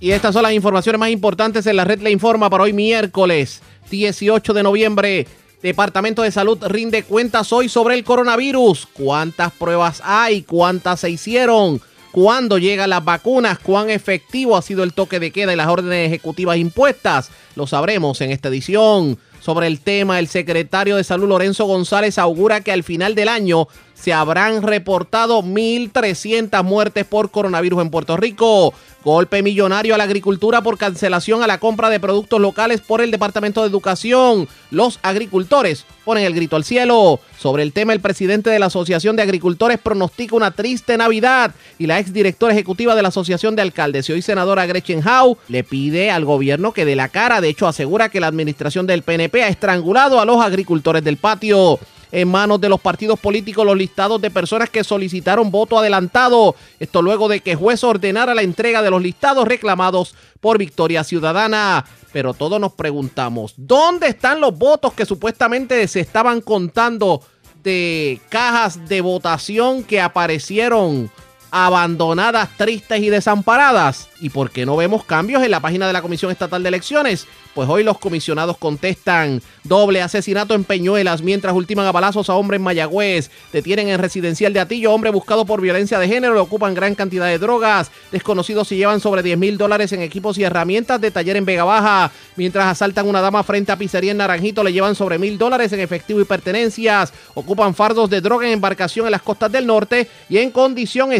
Y 0.00 0.12
estas 0.12 0.32
son 0.32 0.44
las 0.44 0.52
informaciones 0.52 0.98
más 0.98 1.10
importantes 1.10 1.66
en 1.66 1.76
la 1.76 1.84
red 1.84 2.00
le 2.00 2.10
informa 2.10 2.48
para 2.48 2.64
hoy 2.64 2.72
miércoles 2.72 3.60
18 3.90 4.52
de 4.52 4.62
noviembre. 4.62 5.26
Departamento 5.60 6.22
de 6.22 6.30
Salud 6.30 6.62
rinde 6.68 7.02
cuentas 7.02 7.52
hoy 7.52 7.68
sobre 7.68 7.96
el 7.96 8.04
coronavirus. 8.04 8.86
¿Cuántas 8.92 9.52
pruebas 9.52 10.00
hay? 10.04 10.42
¿Cuántas 10.42 11.00
se 11.00 11.10
hicieron? 11.10 11.80
¿Cuándo 12.12 12.58
llegan 12.58 12.90
las 12.90 13.04
vacunas? 13.04 13.58
¿Cuán 13.58 13.90
efectivo 13.90 14.56
ha 14.56 14.62
sido 14.62 14.84
el 14.84 14.92
toque 14.92 15.18
de 15.18 15.32
queda 15.32 15.52
y 15.52 15.56
las 15.56 15.66
órdenes 15.66 16.06
ejecutivas 16.06 16.58
impuestas? 16.58 17.30
Lo 17.56 17.66
sabremos 17.66 18.20
en 18.20 18.30
esta 18.30 18.48
edición. 18.48 19.18
Sobre 19.40 19.66
el 19.66 19.80
tema, 19.80 20.20
el 20.20 20.28
secretario 20.28 20.96
de 20.96 21.04
Salud 21.04 21.28
Lorenzo 21.28 21.64
González 21.64 22.18
augura 22.18 22.60
que 22.60 22.72
al 22.72 22.84
final 22.84 23.16
del 23.16 23.28
año 23.28 23.66
se 24.00 24.12
habrán 24.12 24.62
reportado 24.62 25.42
1.300 25.42 26.62
muertes 26.62 27.04
por 27.04 27.30
coronavirus 27.30 27.82
en 27.82 27.90
Puerto 27.90 28.16
Rico. 28.16 28.72
Golpe 29.04 29.42
millonario 29.42 29.94
a 29.94 29.98
la 29.98 30.04
agricultura 30.04 30.60
por 30.60 30.76
cancelación 30.76 31.42
a 31.42 31.46
la 31.46 31.58
compra 31.58 31.88
de 31.88 32.00
productos 32.00 32.40
locales 32.40 32.80
por 32.80 33.00
el 33.00 33.10
Departamento 33.10 33.62
de 33.62 33.68
Educación. 33.68 34.48
Los 34.70 34.98
agricultores 35.02 35.84
ponen 36.04 36.24
el 36.24 36.34
grito 36.34 36.56
al 36.56 36.64
cielo. 36.64 37.20
Sobre 37.38 37.62
el 37.62 37.72
tema, 37.72 37.92
el 37.92 38.00
presidente 38.00 38.50
de 38.50 38.58
la 38.58 38.66
Asociación 38.66 39.16
de 39.16 39.22
Agricultores 39.22 39.78
pronostica 39.78 40.36
una 40.36 40.50
triste 40.50 40.96
Navidad 40.96 41.54
y 41.78 41.86
la 41.86 41.98
exdirectora 41.98 42.52
ejecutiva 42.52 42.94
de 42.94 43.02
la 43.02 43.08
Asociación 43.08 43.56
de 43.56 43.62
Alcaldes 43.62 44.08
y 44.08 44.12
hoy 44.12 44.22
senadora 44.22 44.66
Gretchen 44.66 45.02
Howe 45.06 45.38
le 45.48 45.64
pide 45.64 46.10
al 46.10 46.24
gobierno 46.24 46.72
que 46.72 46.84
dé 46.84 46.96
la 46.96 47.08
cara. 47.08 47.40
De 47.40 47.48
hecho, 47.48 47.66
asegura 47.66 48.10
que 48.10 48.20
la 48.20 48.26
administración 48.26 48.86
del 48.86 49.02
PNP 49.02 49.42
ha 49.42 49.48
estrangulado 49.48 50.20
a 50.20 50.24
los 50.24 50.40
agricultores 50.40 51.02
del 51.04 51.16
patio 51.16 51.78
en 52.12 52.28
manos 52.28 52.60
de 52.60 52.68
los 52.68 52.80
partidos 52.80 53.18
políticos 53.18 53.64
los 53.64 53.76
listados 53.76 54.20
de 54.20 54.30
personas 54.30 54.70
que 54.70 54.84
solicitaron 54.84 55.50
voto 55.50 55.78
adelantado. 55.78 56.54
Esto 56.80 57.02
luego 57.02 57.28
de 57.28 57.40
que 57.40 57.54
juez 57.54 57.84
ordenara 57.84 58.34
la 58.34 58.42
entrega 58.42 58.82
de 58.82 58.90
los 58.90 59.02
listados 59.02 59.46
reclamados 59.46 60.14
por 60.40 60.58
Victoria 60.58 61.04
Ciudadana. 61.04 61.84
Pero 62.12 62.34
todos 62.34 62.60
nos 62.60 62.72
preguntamos, 62.72 63.54
¿dónde 63.56 64.08
están 64.08 64.40
los 64.40 64.56
votos 64.56 64.94
que 64.94 65.04
supuestamente 65.04 65.86
se 65.88 66.00
estaban 66.00 66.40
contando 66.40 67.22
de 67.62 68.20
cajas 68.30 68.88
de 68.88 69.00
votación 69.00 69.82
que 69.84 70.00
aparecieron 70.00 71.10
abandonadas, 71.50 72.48
tristes 72.56 73.00
y 73.00 73.10
desamparadas? 73.10 74.08
¿Y 74.20 74.30
por 74.30 74.50
qué 74.50 74.66
no 74.66 74.76
vemos 74.76 75.04
cambios 75.04 75.42
en 75.42 75.50
la 75.50 75.60
página 75.60 75.86
de 75.86 75.92
la 75.92 76.02
Comisión 76.02 76.30
Estatal 76.30 76.62
de 76.62 76.68
Elecciones? 76.68 77.26
Pues 77.54 77.68
hoy 77.68 77.82
los 77.82 77.98
comisionados 77.98 78.56
contestan 78.56 79.42
doble 79.64 80.00
asesinato 80.00 80.54
en 80.54 80.62
Peñuelas 80.64 81.22
mientras 81.22 81.54
ultiman 81.54 81.86
a 81.86 81.92
balazos 81.92 82.30
a 82.30 82.34
hombre 82.34 82.56
en 82.56 82.62
Mayagüez. 82.62 83.30
Detienen 83.52 83.88
en 83.88 83.98
residencial 83.98 84.52
de 84.52 84.60
Atillo 84.60 84.92
hombre 84.92 85.10
buscado 85.10 85.44
por 85.44 85.60
violencia 85.60 85.98
de 85.98 86.06
género. 86.06 86.34
Le 86.34 86.40
ocupan 86.40 86.74
gran 86.74 86.94
cantidad 86.94 87.26
de 87.26 87.38
drogas. 87.38 87.90
Desconocidos 88.12 88.68
se 88.68 88.76
llevan 88.76 89.00
sobre 89.00 89.22
10 89.22 89.38
mil 89.38 89.58
dólares 89.58 89.92
en 89.92 90.02
equipos 90.02 90.38
y 90.38 90.44
herramientas 90.44 91.00
de 91.00 91.10
taller 91.10 91.36
en 91.36 91.44
Vega 91.44 91.64
Baja. 91.64 92.12
Mientras 92.36 92.66
asaltan 92.66 93.08
una 93.08 93.20
dama 93.20 93.42
frente 93.42 93.72
a 93.72 93.76
pizzería 93.76 94.12
en 94.12 94.18
Naranjito 94.18 94.62
le 94.62 94.72
llevan 94.72 94.94
sobre 94.94 95.18
mil 95.18 95.36
dólares 95.36 95.72
en 95.72 95.80
efectivo 95.80 96.20
y 96.20 96.24
pertenencias. 96.24 97.12
Ocupan 97.34 97.74
fardos 97.74 98.08
de 98.08 98.20
droga 98.20 98.46
en 98.46 98.52
embarcación 98.52 99.06
en 99.06 99.12
las 99.12 99.22
costas 99.22 99.50
del 99.50 99.66
norte 99.66 100.08
y 100.28 100.38
en 100.38 100.50
condición 100.50 101.12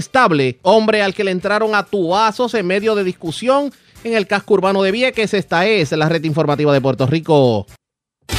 Hombre 0.62 1.02
al 1.02 1.14
que 1.14 1.22
le 1.22 1.30
entraron 1.30 1.76
a 1.76 1.84
tuazos 1.84 2.52
en 2.54 2.66
medio 2.66 2.96
de 2.96 3.04
discusión 3.04 3.72
en 4.02 4.14
el 4.14 4.26
casco 4.26 4.54
urbano 4.54 4.82
de 4.82 4.90
Vieques. 4.90 5.32
Esta 5.32 5.64
es 5.66 5.92
la 5.92 6.08
red 6.08 6.24
informativa 6.24 6.72
de 6.72 6.80
Puerto 6.80 7.06
Rico. 7.06 7.66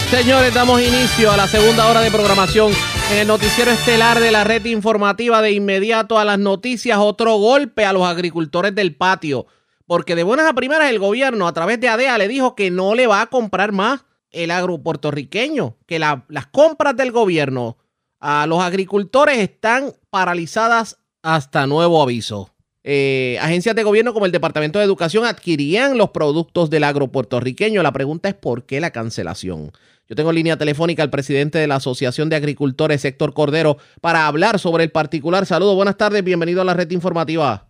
Señores, 0.10 0.54
damos 0.54 0.82
inicio 0.82 1.32
a 1.32 1.38
la 1.38 1.48
segunda 1.48 1.88
hora 1.90 2.02
de 2.02 2.12
programación 2.12 2.74
en 3.14 3.20
el 3.20 3.28
noticiero 3.28 3.72
estelar 3.72 4.20
de 4.20 4.30
la 4.30 4.44
red 4.44 4.66
informativa. 4.66 5.42
De 5.42 5.54
inmediato 5.54 6.20
a 6.20 6.26
las 6.26 6.38
noticias, 6.38 6.98
otro 7.00 7.38
golpe 7.38 7.86
a 7.86 7.94
los 7.94 8.06
agricultores 8.06 8.76
del 8.76 8.96
patio. 8.98 9.46
Porque 9.88 10.16
de 10.16 10.24
buenas 10.24 10.48
a 10.48 10.54
primeras 10.54 10.90
el 10.90 11.00
gobierno 11.00 11.48
a 11.48 11.54
través 11.54 11.80
de 11.80 11.88
ADEA 11.88 12.18
le 12.18 12.28
dijo 12.28 12.56
que 12.56 12.72
no 12.72 12.94
le 12.94 13.08
va 13.08 13.22
a 13.22 13.28
comprar 13.28 13.72
más 13.72 14.02
el 14.32 14.52
agro 14.52 14.80
puertorriqueño, 14.80 15.78
que 15.88 15.98
las 15.98 16.48
compras 16.52 16.98
del 16.98 17.14
gobierno 17.14 17.78
a 18.20 18.46
los 18.48 18.62
agricultores 18.62 19.38
están 19.38 19.94
paralizadas 20.10 20.99
hasta 21.24 21.68
nuevo 21.68 22.02
aviso. 22.02 22.50
Eh, 22.84 23.38
agencias 23.42 23.76
de 23.76 23.84
gobierno 23.84 24.14
como 24.14 24.26
el 24.26 24.32
Departamento 24.32 24.80
de 24.80 24.86
Educación 24.86 25.26
adquirían 25.26 25.98
los 25.98 26.10
productos 26.10 26.70
del 26.70 26.86
agro 26.86 27.08
puertorriqueño. 27.08 27.84
La 27.84 27.92
pregunta 27.92 28.30
es 28.30 28.36
por 28.36 28.64
qué 28.64 28.80
la 28.80 28.92
cancelación. 28.92 29.72
Yo 30.08 30.16
tengo 30.16 30.32
línea 30.32 30.58
telefónica 30.58 31.04
al 31.04 31.12
presidente 31.12 31.60
de 31.60 31.68
la 31.68 31.76
Asociación 31.76 32.30
de 32.30 32.36
Agricultores, 32.36 33.06
Héctor 33.06 33.34
Cordero, 33.34 33.78
para 34.02 34.26
hablar 34.26 34.58
sobre 34.58 34.86
el 34.86 34.92
particular. 34.92 35.46
Saludos, 35.46 35.76
buenas 35.76 35.98
tardes, 35.98 36.24
bienvenido 36.24 36.62
a 36.62 36.66
la 36.66 36.74
red 36.74 36.90
informativa. 36.90 37.68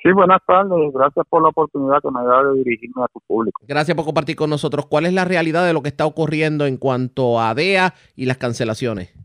Sí, 0.00 0.12
buenas 0.12 0.40
tardes. 0.46 0.92
Gracias 0.92 1.26
por 1.28 1.42
la 1.42 1.48
oportunidad 1.48 1.96
que 2.02 2.10
me 2.10 2.22
da 2.24 2.42
de 2.42 2.58
dirigirme 2.62 3.02
a 3.02 3.08
tu 3.08 3.20
público. 3.26 3.62
Gracias 3.66 3.96
por 3.96 4.04
compartir 4.04 4.36
con 4.36 4.50
nosotros. 4.50 4.86
¿Cuál 4.86 5.06
es 5.06 5.14
la 5.14 5.24
realidad 5.24 5.66
de 5.66 5.72
lo 5.72 5.82
que 5.82 5.88
está 5.88 6.04
ocurriendo 6.04 6.66
en 6.66 6.76
cuanto 6.76 7.40
a 7.40 7.54
DEA 7.54 7.94
y 8.14 8.26
las 8.26 8.36
cancelaciones? 8.36 9.23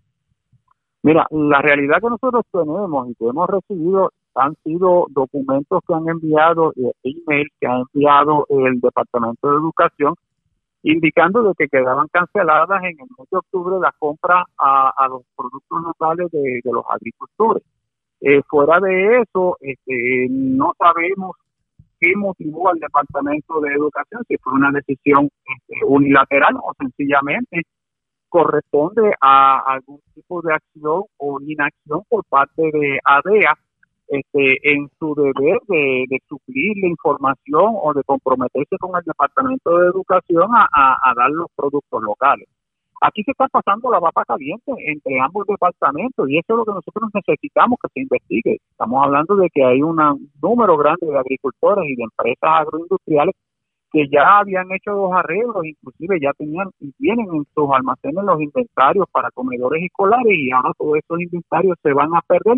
Mira, 1.10 1.26
la 1.32 1.60
realidad 1.64 1.98
que 2.04 2.08
nosotros 2.08 2.46
tenemos 2.52 3.10
y 3.10 3.16
que 3.16 3.26
hemos 3.26 3.50
recibido 3.50 4.12
han 4.36 4.54
sido 4.64 5.08
documentos 5.10 5.82
que 5.88 5.94
han 5.96 6.08
enviado, 6.08 6.72
eh, 6.76 6.92
email 7.02 7.48
que 7.60 7.66
ha 7.66 7.80
enviado 7.80 8.46
el 8.50 8.80
Departamento 8.80 9.50
de 9.50 9.58
Educación, 9.58 10.14
indicando 10.84 11.42
de 11.42 11.54
que 11.58 11.68
quedaban 11.68 12.10
canceladas 12.12 12.84
en 12.84 13.00
el 13.00 13.08
mes 13.18 13.28
de 13.32 13.38
octubre 13.40 13.78
las 13.82 13.96
compras 13.98 14.46
a, 14.60 15.08
los 15.10 15.24
productos 15.36 15.82
locales 15.82 16.30
de, 16.32 16.62
los 16.66 16.86
agricultores. 16.88 17.64
Eh, 18.22 18.44
fuera 18.48 18.80
de 18.80 19.22
eso, 19.22 19.58
este, 19.62 20.28
no 20.30 20.74
sabemos 20.78 21.38
qué 22.00 22.16
motivó 22.16 22.70
al 22.70 22.78
Departamento 22.78 23.60
de 23.62 23.74
Educación, 23.74 24.24
si 24.28 24.38
fue 24.38 24.54
una 24.54 24.70
decisión 24.72 25.28
este, 25.44 25.84
unilateral 25.88 26.56
o 26.58 26.72
sencillamente 26.78 27.64
corresponde 28.30 29.14
a 29.22 29.60
algún 29.60 30.00
tipo 30.14 30.42
de 30.42 30.54
acción 30.54 31.04
o 31.18 31.42
inacción 31.42 32.04
por 32.10 32.24
parte 32.26 32.62
de 32.62 33.00
ADEA 33.04 33.58
este, 34.10 34.74
en 34.74 34.90
su 34.98 35.14
deber 35.14 35.60
de, 35.68 36.20
suplir 36.28 36.78
la 36.82 36.88
información 36.88 37.74
o 37.82 37.94
de 37.94 38.04
comprometerse 38.04 38.76
con 38.80 38.96
el 38.96 39.04
Departamento 39.04 39.78
de 39.78 39.88
Educación 39.88 40.50
a, 40.52 41.14
dar 41.16 41.30
los 41.30 41.48
productos 41.56 42.02
locales. 42.02 42.48
Aquí 43.02 43.24
se 43.24 43.32
está 43.32 43.48
pasando 43.48 43.92
la 43.92 44.00
vapa 44.00 44.26
caliente 44.26 44.72
entre 44.78 45.20
ambos 45.20 45.46
departamentos 45.48 46.28
y 46.28 46.38
eso 46.38 46.54
es 46.54 46.58
lo 46.58 46.66
que 46.66 46.74
nosotros 46.74 47.10
necesitamos 47.14 47.78
que 47.82 47.90
se 47.94 48.02
investigue. 48.02 48.58
Estamos 48.72 49.06
hablando 49.06 49.36
de 49.36 49.50
que 49.52 49.64
hay 49.64 49.82
un 49.82 49.98
número 50.42 50.76
grande 50.76 51.06
de 51.06 51.18
agricultores 51.18 51.86
y 51.88 51.96
de 51.96 52.04
empresas 52.04 52.50
agroindustriales 52.62 53.36
que 53.92 54.08
ya 54.10 54.40
habían 54.40 54.72
hecho 54.72 54.92
los 54.92 55.12
arreglos, 55.14 55.66
inclusive 55.66 56.20
ya 56.22 56.32
tenían 56.34 56.70
y 56.80 56.92
tienen 56.94 57.28
en 57.34 57.46
sus 57.56 57.70
almacenes 57.74 58.24
los 58.24 58.42
inventarios 58.42 59.08
para 59.12 59.32
comedores 59.32 59.84
escolares 59.84 60.38
y 60.38 60.52
ahora 60.52 60.72
todos 60.78 60.98
esos 60.98 61.22
inventarios 61.22 61.78
se 61.82 61.94
van 61.94 62.16
a 62.16 62.22
perder 62.22 62.58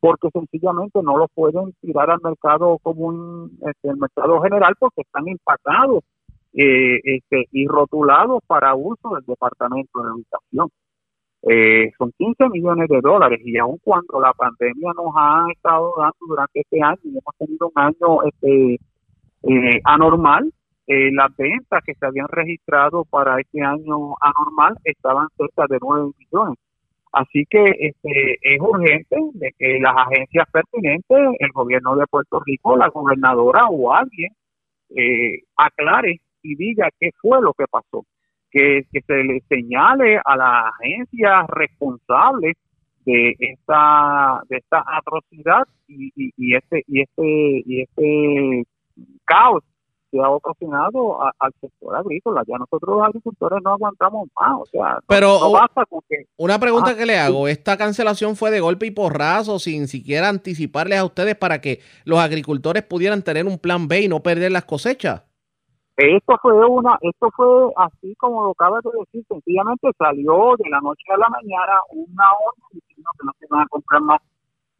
porque 0.00 0.28
sencillamente 0.32 1.00
no 1.02 1.16
lo 1.16 1.26
pueden 1.28 1.72
tirar 1.80 2.10
al 2.10 2.20
mercado 2.22 2.78
común, 2.82 3.58
este, 3.66 3.94
mercado 3.94 4.40
general, 4.40 4.74
porque 4.78 5.00
están 5.00 5.26
empacados 5.26 6.04
eh, 6.52 7.00
este, 7.02 7.46
y 7.52 7.66
rotulados 7.66 8.42
para 8.46 8.74
uso 8.74 9.10
del 9.14 9.24
Departamento 9.26 10.02
de 10.02 10.08
Educación. 10.08 10.68
Eh, 11.42 11.92
son 11.98 12.12
15 12.18 12.48
millones 12.48 12.88
de 12.88 13.00
dólares 13.00 13.40
y 13.44 13.56
aun 13.58 13.78
cuando 13.82 14.20
la 14.20 14.32
pandemia 14.32 14.92
nos 14.96 15.12
ha 15.14 15.46
estado 15.52 15.94
dando 15.96 16.16
durante 16.26 16.60
este 16.60 16.82
año 16.82 16.98
y 17.04 17.10
hemos 17.10 17.36
tenido 17.38 17.68
un 17.68 17.82
año 17.82 18.22
este, 18.24 18.74
eh, 19.42 19.80
anormal, 19.84 20.52
las 20.86 21.36
ventas 21.36 21.82
que 21.84 21.94
se 21.94 22.06
habían 22.06 22.28
registrado 22.28 23.04
para 23.04 23.40
este 23.40 23.62
año 23.62 24.14
anormal 24.20 24.78
estaban 24.84 25.28
cerca 25.36 25.64
de 25.68 25.78
9 25.80 26.12
millones. 26.18 26.58
Así 27.12 27.46
que 27.48 27.64
este, 27.64 28.38
es 28.42 28.60
urgente 28.60 29.16
de 29.32 29.52
que 29.58 29.78
las 29.80 29.96
agencias 29.96 30.46
pertinentes, 30.52 31.18
el 31.38 31.50
gobierno 31.52 31.96
de 31.96 32.06
Puerto 32.06 32.40
Rico, 32.44 32.76
la 32.76 32.88
gobernadora 32.88 33.66
o 33.68 33.92
alguien, 33.92 34.32
eh, 34.94 35.42
aclare 35.56 36.20
y 36.42 36.54
diga 36.56 36.90
qué 37.00 37.10
fue 37.20 37.40
lo 37.40 37.54
que 37.54 37.64
pasó. 37.70 38.04
Que, 38.50 38.86
se 38.92 39.24
le 39.24 39.40
señale 39.48 40.20
a 40.24 40.36
las 40.36 40.64
agencias 40.78 41.46
responsables 41.48 42.56
de 43.06 43.34
esta 43.38 44.42
de 44.48 44.56
esta 44.58 44.84
atrocidad 44.86 45.66
y, 45.86 46.10
y, 46.16 46.32
y 46.36 46.54
este 46.54 46.82
y 46.86 47.00
este 47.00 47.62
y 47.64 47.80
este 47.82 48.64
caos 49.24 49.62
que 50.10 50.20
ha 50.20 50.30
ocasionado 50.30 51.22
al 51.22 51.52
sector 51.60 51.96
agrícola. 51.96 52.42
Ya 52.46 52.58
nosotros 52.58 52.96
los 52.96 53.06
agricultores 53.06 53.60
no 53.62 53.70
aguantamos 53.72 54.28
más. 54.40 54.60
O 54.60 54.66
sea, 54.66 54.98
Pero 55.06 55.38
no, 55.40 55.52
basta 55.52 55.84
con 55.86 56.00
que... 56.08 56.26
una 56.36 56.58
pregunta 56.58 56.92
Ah, 56.92 56.96
que 56.96 57.06
le 57.06 57.18
hago, 57.18 57.48
¿esta 57.48 57.76
cancelación 57.76 58.36
fue 58.36 58.50
de 58.50 58.60
golpe 58.60 58.86
y 58.86 58.90
porrazo 58.90 59.58
sin 59.58 59.88
siquiera 59.88 60.28
anticiparles 60.28 60.98
a 60.98 61.04
ustedes 61.04 61.36
para 61.36 61.60
que 61.60 61.80
los 62.04 62.18
agricultores 62.18 62.82
pudieran 62.82 63.22
tener 63.22 63.46
un 63.46 63.58
plan 63.58 63.88
B 63.88 64.02
y 64.02 64.08
no 64.08 64.22
perder 64.22 64.52
las 64.52 64.64
cosechas? 64.64 65.22
Esto 65.96 66.36
fue 66.42 66.52
una, 66.52 66.98
esto 67.00 67.30
fue 67.34 67.72
así 67.76 68.14
como 68.16 68.44
lo 68.44 68.50
acabas 68.50 68.84
de 68.84 68.90
decir, 69.00 69.24
sencillamente 69.28 69.88
salió 69.96 70.54
de 70.58 70.68
la 70.68 70.78
noche 70.80 71.04
a 71.08 71.16
la 71.16 71.26
mañana 71.30 71.80
una 71.90 72.24
orden 72.44 72.64
diciendo 72.72 73.10
que 73.18 73.24
no 73.24 73.32
se 73.38 73.46
van 73.48 73.62
a 73.62 73.68
comprar 73.68 74.02
más, 74.02 74.20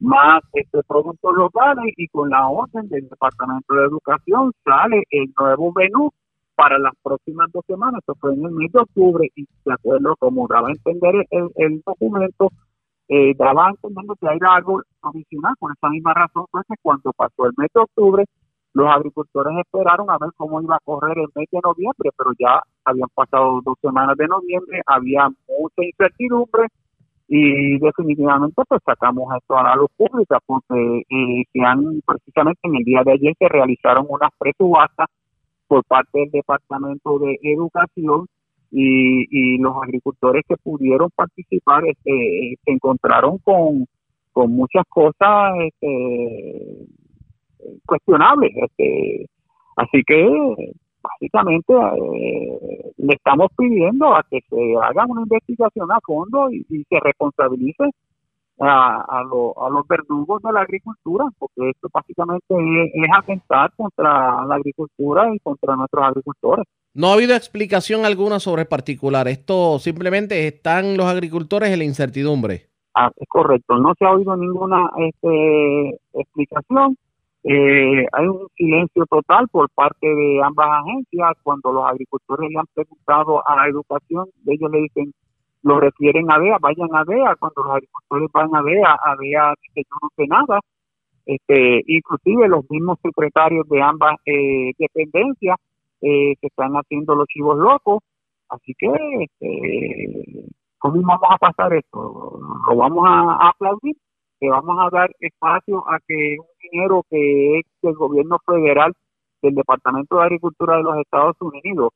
más 0.00 0.42
este 0.52 0.82
productos 0.86 1.34
locales 1.34 1.92
y 1.96 2.08
con 2.08 2.30
la 2.30 2.48
orden 2.48 2.88
del 2.88 3.08
Departamento 3.08 3.74
de 3.74 3.86
Educación 3.86 4.52
sale 4.64 5.02
el 5.10 5.32
nuevo 5.38 5.72
menú 5.74 6.10
para 6.54 6.78
las 6.78 6.92
próximas 7.02 7.50
dos 7.52 7.64
semanas, 7.66 8.00
esto 8.00 8.14
fue 8.18 8.32
en 8.32 8.44
el 8.44 8.50
mes 8.52 8.72
de 8.72 8.80
octubre 8.80 9.28
y 9.34 9.46
de 9.64 9.72
acuerdo 9.72 10.16
como 10.18 10.48
daba 10.48 10.68
a 10.68 10.72
entender 10.72 11.26
el, 11.30 11.50
el 11.56 11.82
documento, 11.84 12.50
eh, 13.08 13.34
daba 13.36 13.66
a 13.66 13.70
entender 13.70 14.16
que 14.18 14.26
era 14.26 14.54
algo 14.54 14.80
provisional, 15.00 15.54
por 15.58 15.72
esa 15.72 15.90
misma 15.90 16.14
razón 16.14 16.46
fue 16.50 16.62
que 16.66 16.74
cuando 16.80 17.12
pasó 17.12 17.46
el 17.46 17.52
mes 17.56 17.68
de 17.74 17.80
octubre 17.80 18.24
los 18.72 18.88
agricultores 18.88 19.54
esperaron 19.58 20.10
a 20.10 20.18
ver 20.18 20.30
cómo 20.36 20.60
iba 20.60 20.76
a 20.76 20.80
correr 20.84 21.16
el 21.18 21.28
mes 21.34 21.48
de 21.50 21.60
noviembre, 21.62 22.10
pero 22.16 22.32
ya 22.38 22.60
habían 22.84 23.08
pasado 23.14 23.60
dos 23.64 23.78
semanas 23.80 24.16
de 24.18 24.28
noviembre, 24.28 24.82
había 24.86 25.28
mucha 25.48 25.82
incertidumbre 25.82 26.68
y 27.28 27.78
definitivamente 27.78 28.62
pues 28.68 28.80
sacamos 28.84 29.34
esto 29.36 29.56
a 29.56 29.64
la 29.64 29.76
luz 29.76 29.90
pública 29.96 30.38
porque 30.46 31.02
eh, 31.10 31.44
se 31.52 31.60
han, 31.60 32.00
precisamente 32.06 32.60
en 32.62 32.76
el 32.76 32.84
día 32.84 33.02
de 33.04 33.12
ayer 33.12 33.34
se 33.38 33.48
realizaron 33.48 34.06
unas 34.08 34.30
presubastas 34.38 35.08
por 35.66 35.84
parte 35.84 36.20
del 36.20 36.30
Departamento 36.30 37.18
de 37.18 37.38
Educación 37.42 38.26
y, 38.70 39.26
y 39.30 39.58
los 39.58 39.74
agricultores 39.82 40.44
que 40.48 40.56
pudieron 40.56 41.10
participar 41.10 41.84
este, 41.86 42.56
se 42.64 42.70
encontraron 42.70 43.38
con, 43.38 43.86
con 44.32 44.52
muchas 44.52 44.84
cosas 44.88 45.52
este, 45.66 46.86
cuestionables. 47.86 48.52
Este, 48.54 49.26
así 49.76 50.02
que 50.06 50.74
básicamente 51.08 51.72
eh, 51.72 52.92
le 52.96 53.14
estamos 53.14 53.48
pidiendo 53.56 54.14
a 54.14 54.22
que 54.30 54.40
se 54.48 54.74
haga 54.82 55.04
una 55.06 55.22
investigación 55.22 55.90
a 55.92 56.00
fondo 56.00 56.50
y, 56.50 56.64
y 56.68 56.84
se 56.88 56.98
responsabilice 57.00 57.84
a, 58.58 59.18
a, 59.18 59.22
lo- 59.24 59.52
a 59.62 59.68
los 59.70 59.86
verdugos 59.86 60.42
de 60.42 60.52
la 60.52 60.62
agricultura, 60.62 61.26
porque 61.38 61.70
esto 61.70 61.88
básicamente 61.92 62.46
es, 62.48 62.90
es 62.94 63.08
atentar 63.16 63.70
contra 63.76 64.44
la 64.46 64.54
agricultura 64.54 65.34
y 65.34 65.38
contra 65.40 65.76
nuestros 65.76 66.04
agricultores. 66.04 66.64
No 66.94 67.08
ha 67.08 67.14
habido 67.14 67.34
explicación 67.34 68.06
alguna 68.06 68.40
sobre 68.40 68.62
el 68.62 68.68
particular. 68.68 69.28
Esto 69.28 69.78
simplemente 69.78 70.46
están 70.48 70.96
los 70.96 71.04
agricultores 71.06 71.70
en 71.70 71.78
la 71.80 71.84
incertidumbre. 71.84 72.68
Ah, 72.94 73.10
es 73.14 73.28
correcto, 73.28 73.76
no 73.76 73.92
se 73.98 74.06
ha 74.06 74.12
oído 74.12 74.34
ninguna 74.36 74.90
este, 74.96 76.00
explicación. 76.14 76.96
Eh, 77.48 78.04
hay 78.12 78.26
un 78.26 78.48
silencio 78.56 79.06
total 79.06 79.46
por 79.48 79.70
parte 79.70 80.04
de 80.04 80.42
ambas 80.42 80.66
agencias. 80.82 81.32
Cuando 81.44 81.72
los 81.72 81.84
agricultores 81.86 82.50
le 82.50 82.58
han 82.58 82.66
preguntado 82.74 83.46
a 83.46 83.56
la 83.56 83.68
educación, 83.68 84.26
ellos 84.46 84.68
le 84.72 84.80
dicen, 84.80 85.14
lo 85.62 85.78
refieren 85.78 86.28
a 86.30 86.40
DEA, 86.40 86.58
vayan 86.60 86.92
a 86.92 87.04
DEA. 87.04 87.36
Cuando 87.36 87.62
los 87.62 87.76
agricultores 87.76 88.30
van 88.32 88.56
a 88.56 88.62
DEA, 88.62 88.96
a 89.00 89.16
DEA 89.16 89.54
dice, 89.62 89.88
yo 89.88 89.96
no 90.02 90.08
sé 90.16 90.26
nada. 90.26 90.60
Este, 91.24 91.84
inclusive 91.86 92.48
los 92.48 92.68
mismos 92.68 92.98
secretarios 93.00 93.68
de 93.68 93.80
ambas 93.80 94.16
eh, 94.26 94.72
dependencias 94.78 95.56
eh, 96.00 96.34
se 96.40 96.46
están 96.48 96.72
haciendo 96.74 97.14
los 97.14 97.28
chivos 97.28 97.58
locos. 97.58 98.02
Así 98.48 98.74
que, 98.76 98.88
este, 99.20 100.48
¿cómo 100.78 101.00
vamos 101.02 101.28
a 101.30 101.38
pasar 101.38 101.72
esto? 101.74 102.40
¿Lo 102.68 102.76
vamos 102.76 103.04
a, 103.06 103.46
a 103.46 103.48
aplaudir? 103.50 103.96
¿Le 104.40 104.50
vamos 104.50 104.76
a 104.80 104.90
dar 104.90 105.10
espacio 105.20 105.88
a 105.88 105.98
que 106.06 106.36
un 106.38 106.70
dinero 106.70 107.04
que 107.08 107.58
es 107.58 107.64
del 107.82 107.94
gobierno 107.94 108.38
federal, 108.44 108.92
del 109.42 109.54
Departamento 109.54 110.16
de 110.16 110.22
Agricultura 110.24 110.76
de 110.76 110.82
los 110.82 110.98
Estados 110.98 111.36
Unidos, 111.40 111.90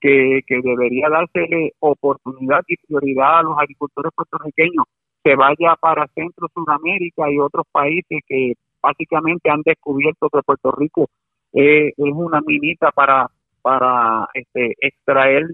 que, 0.00 0.40
que 0.46 0.60
debería 0.62 1.08
dársele 1.08 1.72
oportunidad 1.80 2.62
y 2.66 2.76
prioridad 2.76 3.38
a 3.38 3.42
los 3.42 3.58
agricultores 3.58 4.12
puertorriqueños, 4.14 4.84
se 5.22 5.34
vaya 5.36 5.76
para 5.80 6.06
Centro, 6.08 6.48
Sudamérica 6.52 7.30
y 7.30 7.38
otros 7.38 7.64
países 7.72 8.20
que 8.26 8.54
básicamente 8.82 9.48
han 9.50 9.62
descubierto 9.64 10.28
que 10.28 10.42
Puerto 10.42 10.72
Rico 10.72 11.08
es 11.52 11.94
una 11.96 12.40
minita 12.40 12.90
para 12.90 13.30
para 13.62 14.28
este 14.34 14.74
extraer 14.80 15.46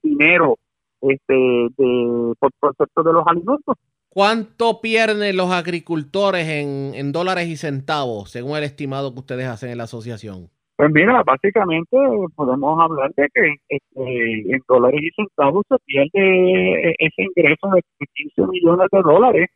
dinero 0.00 0.56
este 1.00 1.34
de 1.34 2.32
por 2.38 2.52
concepto 2.60 3.02
de 3.02 3.12
los 3.12 3.26
alimentos 3.26 3.76
¿Cuánto 4.16 4.80
pierden 4.80 5.36
los 5.36 5.52
agricultores 5.52 6.48
en, 6.48 7.12
dólares 7.12 7.48
y 7.48 7.56
centavos, 7.56 8.30
según 8.30 8.56
el 8.56 8.64
estimado 8.64 9.12
que 9.12 9.18
ustedes 9.18 9.46
hacen 9.46 9.68
en 9.68 9.76
la 9.76 9.84
asociación? 9.84 10.48
Pues 10.74 10.90
mira, 10.90 11.22
básicamente 11.22 11.98
podemos 12.34 12.80
hablar 12.80 13.12
de 13.14 13.28
que 13.34 13.56
este, 13.68 14.54
en 14.54 14.62
dólares 14.66 15.02
y 15.02 15.10
centavos 15.10 15.66
se 15.68 15.76
pierde 15.84 16.94
ese 16.98 17.24
ingreso 17.24 17.68
de 17.68 17.82
15 18.14 18.46
millones 18.52 18.86
de 18.90 19.02
dólares 19.02 19.50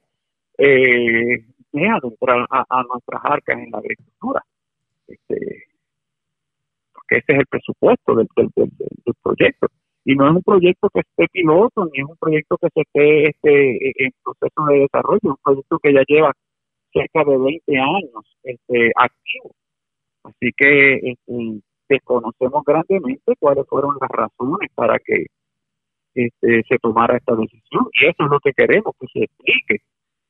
eh, 0.58 1.42
que 1.72 1.88
adentran 1.88 2.44
a, 2.50 2.82
nuestras 2.82 3.22
arcas 3.24 3.58
en 3.60 3.70
la 3.70 3.78
agricultura. 3.78 4.44
Este, 5.08 5.68
porque 6.92 7.16
ese 7.16 7.32
es 7.32 7.38
el 7.38 7.46
presupuesto 7.46 8.14
del 8.14 8.28
proyecto. 9.22 9.68
Y 10.04 10.14
no 10.14 10.28
es 10.28 10.36
un 10.36 10.42
proyecto 10.42 10.88
que 10.92 11.00
esté 11.00 11.26
piloto, 11.32 11.84
ni 11.92 12.00
es 12.00 12.06
un 12.08 12.16
proyecto 12.16 12.56
que 12.58 12.68
se 12.74 12.80
esté 12.80 13.28
este, 13.30 14.04
en 14.04 14.10
proceso 14.22 14.66
de 14.66 14.78
desarrollo, 14.80 15.18
es 15.22 15.30
un 15.30 15.36
proyecto 15.42 15.78
que 15.78 15.92
ya 15.92 16.02
lleva 16.08 16.32
cerca 16.92 17.24
de 17.24 17.36
20 17.36 17.78
años 17.78 18.36
este, 18.42 18.92
activo. 18.96 19.54
Así 20.24 20.50
que 20.56 20.94
este, 20.96 21.60
desconocemos 21.88 22.64
grandemente 22.64 23.34
cuáles 23.38 23.66
fueron 23.68 23.96
las 24.00 24.10
razones 24.10 24.70
para 24.74 24.98
que 24.98 25.26
este, 26.14 26.62
se 26.68 26.78
tomara 26.78 27.16
esta 27.16 27.34
decisión 27.36 27.86
y 27.92 28.06
eso 28.06 28.24
es 28.24 28.30
lo 28.30 28.40
que 28.40 28.52
queremos, 28.52 28.94
que 28.98 29.06
se 29.12 29.24
explique 29.24 29.78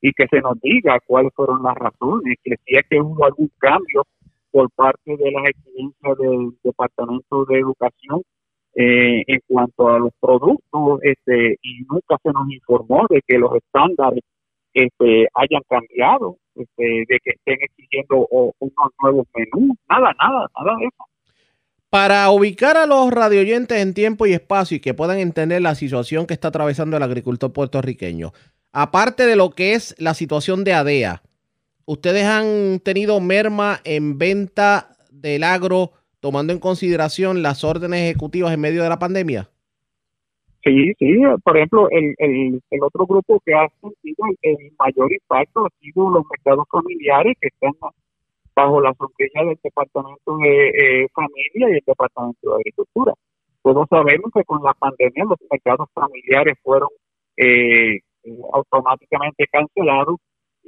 y 0.01 0.13
que 0.13 0.27
se 0.29 0.41
nos 0.41 0.61
diga 0.61 0.99
cuáles 1.07 1.33
fueron 1.35 1.63
las 1.63 1.75
razones, 1.75 2.37
que 2.43 2.57
si 2.65 2.77
es 2.77 2.87
que 2.89 3.01
hubo 3.01 3.25
algún 3.25 3.51
cambio 3.59 4.05
por 4.51 4.71
parte 4.73 5.17
de 5.17 5.31
las 5.31 5.45
exigencias 5.47 6.19
del 6.19 6.53
Departamento 6.63 7.45
de 7.45 7.59
Educación 7.59 8.23
eh, 8.75 9.23
en 9.27 9.41
cuanto 9.47 9.89
a 9.89 9.99
los 9.99 10.11
productos 10.21 11.01
este, 11.03 11.59
y 11.63 11.81
nunca 11.89 12.17
se 12.23 12.31
nos 12.33 12.51
informó 12.51 13.07
de 13.11 13.21
que 13.27 13.39
los 13.39 13.51
estándares 13.57 14.23
este, 14.73 15.27
hayan 15.35 15.63
cambiado, 15.69 16.37
este, 16.55 17.05
de 17.09 17.19
que 17.25 17.31
estén 17.31 17.59
exigiendo 17.61 18.27
o- 18.31 18.53
unos 18.61 18.91
nuevos 19.03 19.27
menús, 19.35 19.77
nada, 19.89 20.13
nada, 20.21 20.47
nada 20.57 20.77
de 20.79 20.85
eso. 20.87 21.05
Para 21.91 22.31
ubicar 22.31 22.77
a 22.77 22.87
los 22.87 23.11
radioyentes 23.11 23.79
en 23.79 23.95
tiempo 23.95 24.27
y 24.27 24.33
espacio 24.33 24.77
y 24.77 24.81
que 24.81 24.95
puedan 24.95 25.19
entender 25.19 25.61
la 25.61 25.75
situación 25.75 26.27
que 26.27 26.35
está 26.35 26.49
atravesando 26.49 26.97
el 26.97 27.03
agricultor 27.03 27.53
puertorriqueño, 27.53 28.33
aparte 28.73 29.27
de 29.27 29.35
lo 29.35 29.51
que 29.51 29.73
es 29.75 29.97
la 29.99 30.15
situación 30.15 30.63
de 30.63 30.75
ADEA, 30.75 31.23
¿ustedes 31.87 32.25
han 32.27 32.79
tenido 32.79 33.19
merma 33.21 33.81
en 33.83 34.19
venta 34.19 34.97
del 35.11 35.43
agro 35.43 35.91
tomando 36.21 36.53
en 36.53 36.59
consideración 36.59 37.43
las 37.43 37.65
órdenes 37.65 38.11
ejecutivas 38.11 38.53
en 38.53 38.61
medio 38.61 38.83
de 38.83 38.89
la 38.89 38.99
pandemia? 38.99 39.49
Sí, 40.63 40.93
sí, 40.99 41.17
por 41.43 41.57
ejemplo, 41.57 41.89
el, 41.91 42.15
el, 42.19 42.83
otro 42.83 43.07
grupo 43.07 43.41
que 43.47 43.55
ha 43.55 43.67
sentido 43.81 44.27
el, 44.43 44.73
mayor 44.79 45.11
impacto 45.11 45.65
ha 45.65 45.71
sido 45.81 46.11
los 46.11 46.23
mercados 46.31 46.67
familiares 46.71 47.35
que 47.41 47.49
están 47.49 47.73
bajo 48.55 48.81
la 48.83 48.93
sombrilla 48.95 49.45
del 49.45 49.59
Departamento 49.63 50.37
de 50.37 50.69
eh, 50.69 51.09
Familia 51.15 51.71
y 51.71 51.73
el 51.73 51.83
Departamento 51.87 52.51
de 52.51 52.55
Agricultura. 52.57 53.15
Todos 53.63 53.89
sabemos 53.89 54.31
que 54.35 54.45
con 54.45 54.63
la 54.63 54.75
pandemia 54.75 55.25
los 55.25 55.39
mercados 55.51 55.89
familiares 55.95 56.59
fueron 56.63 56.91
eh, 57.39 58.01
automáticamente 58.53 59.47
cancelados 59.51 60.17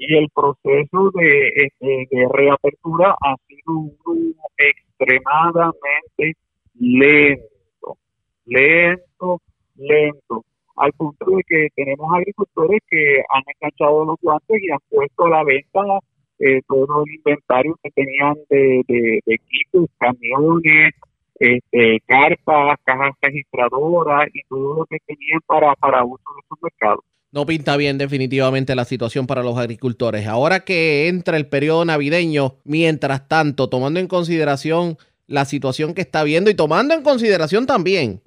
y 0.05 0.16
el 0.16 0.28
proceso 0.34 1.11
de, 1.14 1.48
este, 1.55 2.09
de 2.11 2.28
reapertura 2.28 3.14
ha 3.20 3.36
sido 3.46 3.92
uno 4.05 4.34
extremadamente 4.59 6.34
lento, 6.74 7.96
lento, 8.44 9.40
lento, 9.76 10.44
al 10.74 10.92
punto 10.94 11.24
de 11.36 11.42
que 11.46 11.68
tenemos 11.76 12.12
agricultores 12.12 12.80
que 12.90 13.22
han 13.30 13.42
enganchado 13.55 14.05
los 14.05 14.16
guantes 14.20 14.61
y 14.61 14.72
han 14.72 14.80
puesto 14.90 15.26
a 15.26 15.30
la 15.30 15.44
venta 15.44 15.80
eh, 16.40 16.61
todo 16.66 17.05
el 17.07 17.14
inventario 17.14 17.78
que 17.80 17.90
tenían 17.90 18.34
de, 18.50 18.82
de, 18.88 19.20
de 19.24 19.34
equipos, 19.34 19.88
camiones, 19.98 20.94
este, 21.38 22.00
carpas, 22.07 22.76
cajas 22.82 23.14
registradoras 23.22 24.26
y 24.34 24.42
todo 24.48 24.78
lo 24.78 24.86
que 24.86 24.98
tenían 25.07 25.40
para, 25.46 25.76
para 25.76 26.05
uso 26.05 26.24
de 26.34 26.40
esos 26.40 26.59
mercados. 26.61 27.05
No 27.32 27.46
pinta 27.46 27.78
bien 27.78 27.96
definitivamente 27.96 28.74
la 28.74 28.84
situación 28.84 29.26
para 29.26 29.42
los 29.42 29.56
agricultores. 29.56 30.26
Ahora 30.26 30.60
que 30.60 31.08
entra 31.08 31.38
el 31.38 31.46
periodo 31.46 31.82
navideño, 31.86 32.58
mientras 32.64 33.26
tanto, 33.26 33.70
tomando 33.70 33.98
en 34.00 34.06
consideración 34.06 34.98
la 35.26 35.46
situación 35.46 35.94
que 35.94 36.02
está 36.02 36.24
viendo 36.24 36.50
y 36.50 36.54
tomando 36.54 36.92
en 36.92 37.02
consideración 37.02 37.64
también, 37.64 38.20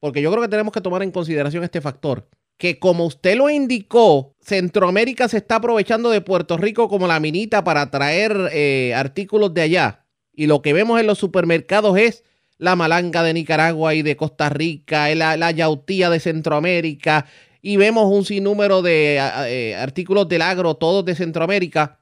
porque 0.00 0.20
yo 0.20 0.30
creo 0.30 0.42
que 0.42 0.50
tenemos 0.50 0.74
que 0.74 0.82
tomar 0.82 1.02
en 1.02 1.12
consideración 1.12 1.64
este 1.64 1.80
factor, 1.80 2.28
que 2.58 2.78
como 2.78 3.06
usted 3.06 3.38
lo 3.38 3.48
indicó, 3.48 4.34
Centroamérica 4.42 5.28
se 5.28 5.38
está 5.38 5.56
aprovechando 5.56 6.10
de 6.10 6.20
Puerto 6.20 6.58
Rico 6.58 6.90
como 6.90 7.06
la 7.06 7.20
minita 7.20 7.64
para 7.64 7.90
traer 7.90 8.50
eh, 8.52 8.92
artículos 8.94 9.54
de 9.54 9.62
allá. 9.62 10.04
Y 10.34 10.46
lo 10.46 10.60
que 10.60 10.74
vemos 10.74 11.00
en 11.00 11.06
los 11.06 11.18
supermercados 11.18 11.96
es 11.96 12.22
la 12.58 12.76
malanga 12.76 13.22
de 13.22 13.32
Nicaragua 13.32 13.94
y 13.94 14.02
de 14.02 14.16
Costa 14.16 14.50
Rica, 14.50 15.12
la, 15.14 15.38
la 15.38 15.50
yautía 15.52 16.10
de 16.10 16.20
Centroamérica, 16.20 17.26
y 17.62 17.76
vemos 17.76 18.06
un 18.06 18.24
sinnúmero 18.24 18.82
de 18.82 19.16
eh, 19.46 19.76
artículos 19.76 20.28
del 20.28 20.42
agro, 20.42 20.74
todos 20.74 21.04
de 21.04 21.14
Centroamérica. 21.14 22.00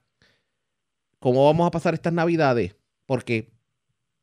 ¿Cómo 1.19 1.45
vamos 1.45 1.67
a 1.67 1.71
pasar 1.71 1.93
estas 1.93 2.15
navidades? 2.15 2.75
Porque 3.05 3.51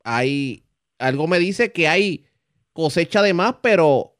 hay, 0.04 0.64
algo 0.98 1.28
me 1.28 1.38
dice 1.38 1.72
que 1.72 1.88
hay 1.88 2.26
cosecha 2.74 3.22
de 3.22 3.36
más, 3.36 3.58
pero 3.62 4.16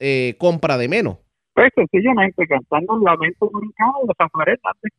eh, 0.00 0.34
compra 0.38 0.76
de 0.76 0.88
menos. 0.88 1.18
Pues 1.54 1.70
sencillamente 1.74 2.44
cantando 2.46 2.96
el 2.96 3.04
lamento 3.04 3.48
borincano 3.50 3.92
de 4.06 4.14
San 4.16 4.90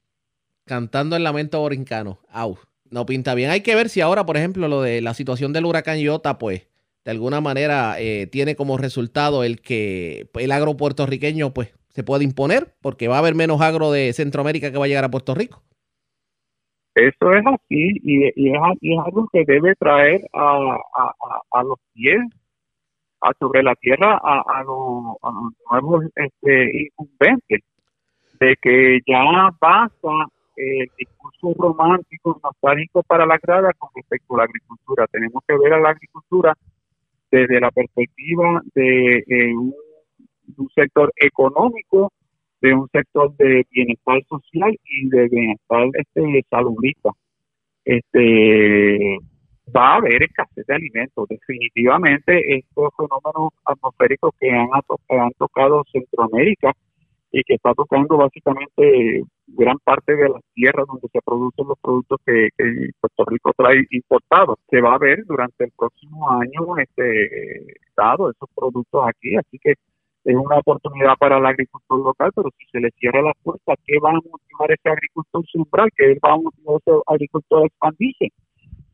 Cantando 0.66 1.16
el 1.18 1.24
lamento 1.24 1.60
borincano. 1.60 2.20
Au, 2.30 2.58
no 2.90 3.06
pinta 3.06 3.36
bien. 3.36 3.50
Hay 3.50 3.62
que 3.62 3.76
ver 3.76 3.90
si 3.90 4.00
ahora, 4.00 4.26
por 4.26 4.38
ejemplo, 4.38 4.68
lo 4.70 4.82
de 4.82 5.02
la 5.02 5.14
situación 5.14 5.52
del 5.52 5.66
huracán 5.66 6.00
Iota, 6.00 6.38
pues 6.38 6.68
de 7.06 7.12
alguna 7.12 7.42
manera 7.42 7.96
eh, 8.00 8.28
tiene 8.28 8.56
como 8.56 8.78
resultado 8.78 9.44
el 9.44 9.62
que 9.62 10.30
el 10.34 10.52
agro 10.52 10.76
puertorriqueño 10.76 11.54
pues 11.54 11.74
se 11.90 12.04
puede 12.04 12.24
imponer 12.24 12.76
porque 12.82 13.08
va 13.08 13.16
a 13.16 13.20
haber 13.20 13.36
menos 13.36 13.62
agro 13.62 13.92
de 13.92 14.14
Centroamérica 14.14 14.72
que 14.72 14.78
va 14.78 14.86
a 14.86 14.88
llegar 14.88 15.06
a 15.06 15.12
Puerto 15.12 15.34
Rico. 15.34 15.62
Eso 16.96 17.34
es 17.34 17.46
así 17.46 18.00
y, 18.04 18.50
es, 18.50 18.56
algo 19.06 19.30
que 19.32 19.46
debe 19.46 19.74
traer 19.76 20.22
a, 20.34 20.78
a, 21.52 21.64
los 21.64 21.80
pies, 21.94 22.20
a 23.22 23.32
sobre 23.40 23.64
la 23.64 23.74
tierra, 23.76 24.20
a, 24.22 24.64
los, 24.64 25.16
nuevos 25.72 26.06
este, 26.16 26.84
incumbentes, 26.84 27.62
de 28.40 28.56
que 28.62 29.00
ya 29.08 29.24
basta 29.62 30.10
el 30.58 30.90
discurso 30.98 31.54
romántico, 31.58 32.40
nostálgico 32.44 33.04
para 33.04 33.26
la 33.26 33.38
grada 33.42 33.72
con 33.78 33.90
respecto 33.96 34.34
a 34.36 34.40
la 34.40 34.44
agricultura. 34.44 35.08
Tenemos 35.08 35.42
que 35.48 35.58
ver 35.58 35.74
a 35.74 35.80
la 35.80 35.92
agricultura 35.92 36.54
desde 37.32 37.60
la 37.60 37.72
perspectiva 37.72 38.62
de 38.76 39.18
eh, 39.18 39.54
un, 39.56 39.74
sector 40.76 41.12
económico, 41.16 42.12
de 42.62 42.74
un 42.74 42.88
sector 42.90 43.36
de 43.38 43.66
bienestar 43.72 44.22
social 44.28 44.78
y 44.84 45.10
de 45.10 45.28
bienestar 45.30 45.88
este 45.94 46.46
saludista. 46.50 47.12
Este 47.86 49.18
va 49.76 49.94
a 49.94 49.96
haber 49.98 50.24
escasez 50.24 50.66
de 50.66 50.76
alimentos. 50.76 51.28
Definitivamente 51.30 52.58
estos 52.58 52.90
fenómenos 52.98 53.54
atmosféricos 53.66 54.34
que 54.40 54.52
han, 54.52 54.70
han 54.72 55.32
tocado 55.38 55.84
Centroamérica 55.92 56.74
y 57.32 57.44
que 57.44 57.56
está 57.56 57.74
tocando 57.74 58.18
básicamente 58.18 59.24
gran 59.48 59.78
parte 59.84 60.16
de 60.16 60.30
las 60.30 60.42
tierras 60.54 60.88
donde 60.88 61.08
se 61.12 61.20
producen 61.24 61.68
los 61.68 61.78
productos 61.80 62.20
que, 62.26 62.50
Puerto 63.00 63.26
Rico 63.26 63.52
trae 63.56 63.86
importados. 63.92 64.58
Se 64.70 64.82
va 64.82 64.96
a 64.96 64.98
ver 64.98 65.26
durante 65.26 65.66
el 65.66 65.72
próximo 65.78 66.30
año 66.32 66.78
este 66.78 67.76
dado 67.96 68.32
esos 68.32 68.50
productos 68.56 69.04
aquí, 69.08 69.36
así 69.36 69.60
que 69.60 69.74
es 70.26 70.36
una 70.36 70.58
oportunidad 70.58 71.16
para 71.18 71.38
el 71.38 71.46
agricultor 71.46 72.00
local, 72.00 72.32
pero 72.36 72.50
si 72.58 72.66
se 72.72 72.80
le 72.80 72.90
cierra 73.00 73.22
la 73.22 73.34
puerta, 73.42 73.74
¿qué 73.86 74.00
va 74.00 74.12
a 74.12 74.14
motivar 74.14 74.72
ese 74.72 74.90
agricultor 74.90 75.46
central? 75.48 75.90
¿Qué 75.96 76.18
va 76.24 76.34
a 76.34 76.38
motivar 76.38 76.78
ese 76.78 77.02
agricultor 77.08 77.64
a 77.64 77.66
expandirse? 77.66 78.28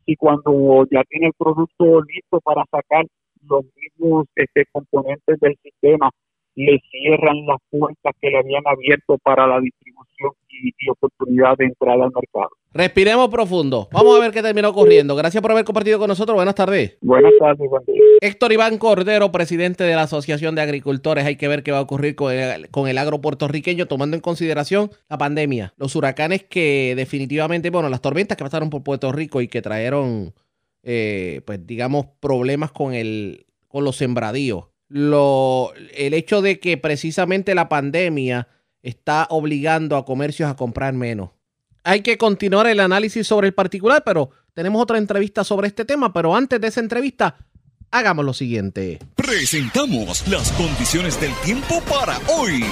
Y 0.06 0.16
cuando 0.16 0.86
ya 0.90 1.02
tiene 1.08 1.28
el 1.28 1.32
producto 1.36 2.02
listo 2.02 2.40
para 2.40 2.64
sacar 2.70 3.06
los 3.48 3.64
mismos 3.74 4.26
este, 4.36 4.66
componentes 4.72 5.40
del 5.40 5.56
sistema 5.62 6.10
le 6.56 6.80
cierran 6.90 7.44
las 7.46 7.58
puertas 7.70 8.14
que 8.20 8.30
le 8.30 8.38
habían 8.38 8.62
abierto 8.66 9.18
para 9.18 9.46
la 9.46 9.60
distribución 9.60 10.32
y, 10.48 10.72
oportunidad 10.90 11.54
de 11.58 11.66
entrada 11.66 12.04
al 12.04 12.12
mercado. 12.14 12.48
Respiremos 12.72 13.28
profundo. 13.28 13.88
Vamos 13.92 14.16
a 14.16 14.20
ver 14.20 14.32
qué 14.32 14.42
terminó 14.42 14.70
ocurriendo. 14.70 15.14
Gracias 15.14 15.42
por 15.42 15.52
haber 15.52 15.64
compartido 15.64 15.98
con 15.98 16.08
nosotros. 16.08 16.34
Buenas 16.34 16.54
tardes. 16.54 16.96
Buenas 17.02 17.32
tardes. 17.38 17.68
Héctor 18.22 18.52
Iván 18.52 18.78
Cordero, 18.78 19.30
presidente 19.30 19.84
de 19.84 19.94
la 19.94 20.02
Asociación 20.02 20.54
de 20.54 20.62
Agricultores. 20.62 21.26
Hay 21.26 21.36
que 21.36 21.48
ver 21.48 21.62
qué 21.62 21.72
va 21.72 21.78
a 21.78 21.82
ocurrir 21.82 22.14
con 22.14 22.32
el, 22.32 22.70
con 22.70 22.88
el 22.88 22.96
agro 22.96 23.20
puertorriqueño, 23.20 23.86
tomando 23.86 24.16
en 24.16 24.22
consideración 24.22 24.90
la 25.10 25.18
pandemia, 25.18 25.74
los 25.76 25.94
huracanes 25.94 26.44
que 26.44 26.94
definitivamente, 26.96 27.68
bueno, 27.68 27.90
las 27.90 28.00
tormentas 28.00 28.38
que 28.38 28.44
pasaron 28.44 28.70
por 28.70 28.82
Puerto 28.82 29.12
Rico 29.12 29.42
y 29.42 29.48
que 29.48 29.60
trajeron, 29.60 30.32
eh, 30.82 31.42
pues 31.44 31.66
digamos, 31.66 32.06
problemas 32.20 32.72
con, 32.72 32.94
el, 32.94 33.44
con 33.68 33.84
los 33.84 33.96
sembradíos 33.96 34.68
lo, 34.88 35.72
el 35.94 36.14
hecho 36.14 36.42
de 36.42 36.60
que 36.60 36.76
precisamente 36.76 37.54
la 37.54 37.68
pandemia 37.68 38.48
está 38.82 39.26
obligando 39.30 39.96
a 39.96 40.04
comercios 40.04 40.48
a 40.48 40.56
comprar 40.56 40.94
menos. 40.94 41.30
Hay 41.82 42.02
que 42.02 42.18
continuar 42.18 42.66
el 42.66 42.80
análisis 42.80 43.26
sobre 43.26 43.48
el 43.48 43.54
particular, 43.54 44.02
pero 44.04 44.30
tenemos 44.54 44.82
otra 44.82 44.98
entrevista 44.98 45.44
sobre 45.44 45.68
este 45.68 45.84
tema, 45.84 46.12
pero 46.12 46.34
antes 46.34 46.60
de 46.60 46.68
esa 46.68 46.80
entrevista, 46.80 47.36
hagamos 47.90 48.24
lo 48.24 48.32
siguiente. 48.32 48.98
Presentamos 49.14 50.26
las 50.28 50.50
condiciones 50.52 51.20
del 51.20 51.32
tiempo 51.44 51.80
para 51.88 52.18
hoy. 52.28 52.64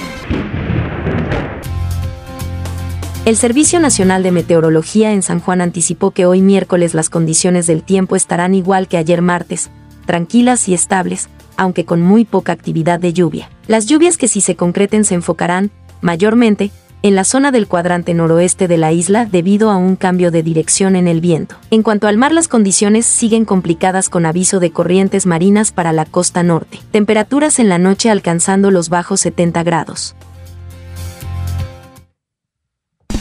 El 3.25 3.37
Servicio 3.37 3.79
Nacional 3.79 4.21
de 4.21 4.31
Meteorología 4.31 5.11
en 5.11 5.23
San 5.23 5.39
Juan 5.39 5.61
anticipó 5.61 6.11
que 6.11 6.27
hoy 6.27 6.41
miércoles 6.41 6.93
las 6.93 7.09
condiciones 7.09 7.65
del 7.65 7.81
tiempo 7.81 8.15
estarán 8.15 8.53
igual 8.53 8.87
que 8.87 8.97
ayer 8.97 9.21
martes, 9.23 9.71
tranquilas 10.05 10.69
y 10.69 10.75
estables, 10.75 11.29
aunque 11.57 11.85
con 11.85 12.01
muy 12.01 12.25
poca 12.25 12.51
actividad 12.51 12.99
de 12.99 13.13
lluvia. 13.13 13.49
Las 13.67 13.85
lluvias 13.85 14.17
que 14.17 14.27
sí 14.27 14.41
se 14.41 14.55
concreten 14.55 15.05
se 15.05 15.15
enfocarán, 15.15 15.71
mayormente, 16.01 16.71
en 17.05 17.13
la 17.13 17.23
zona 17.23 17.51
del 17.51 17.67
cuadrante 17.67 18.15
noroeste 18.15 18.67
de 18.67 18.77
la 18.77 18.91
isla 18.91 19.25
debido 19.25 19.69
a 19.69 19.77
un 19.77 19.95
cambio 19.95 20.31
de 20.31 20.41
dirección 20.41 20.95
en 20.95 21.07
el 21.07 21.21
viento. 21.21 21.55
En 21.69 21.83
cuanto 21.83 22.07
al 22.07 22.17
mar, 22.17 22.31
las 22.31 22.47
condiciones 22.47 23.05
siguen 23.05 23.45
complicadas 23.45 24.09
con 24.09 24.25
aviso 24.25 24.59
de 24.59 24.71
corrientes 24.71 25.27
marinas 25.27 25.71
para 25.71 25.93
la 25.93 26.05
costa 26.05 26.41
norte. 26.41 26.79
Temperaturas 26.89 27.59
en 27.59 27.69
la 27.69 27.77
noche 27.77 28.09
alcanzando 28.09 28.71
los 28.71 28.89
bajos 28.89 29.19
70 29.21 29.61
grados. 29.61 30.15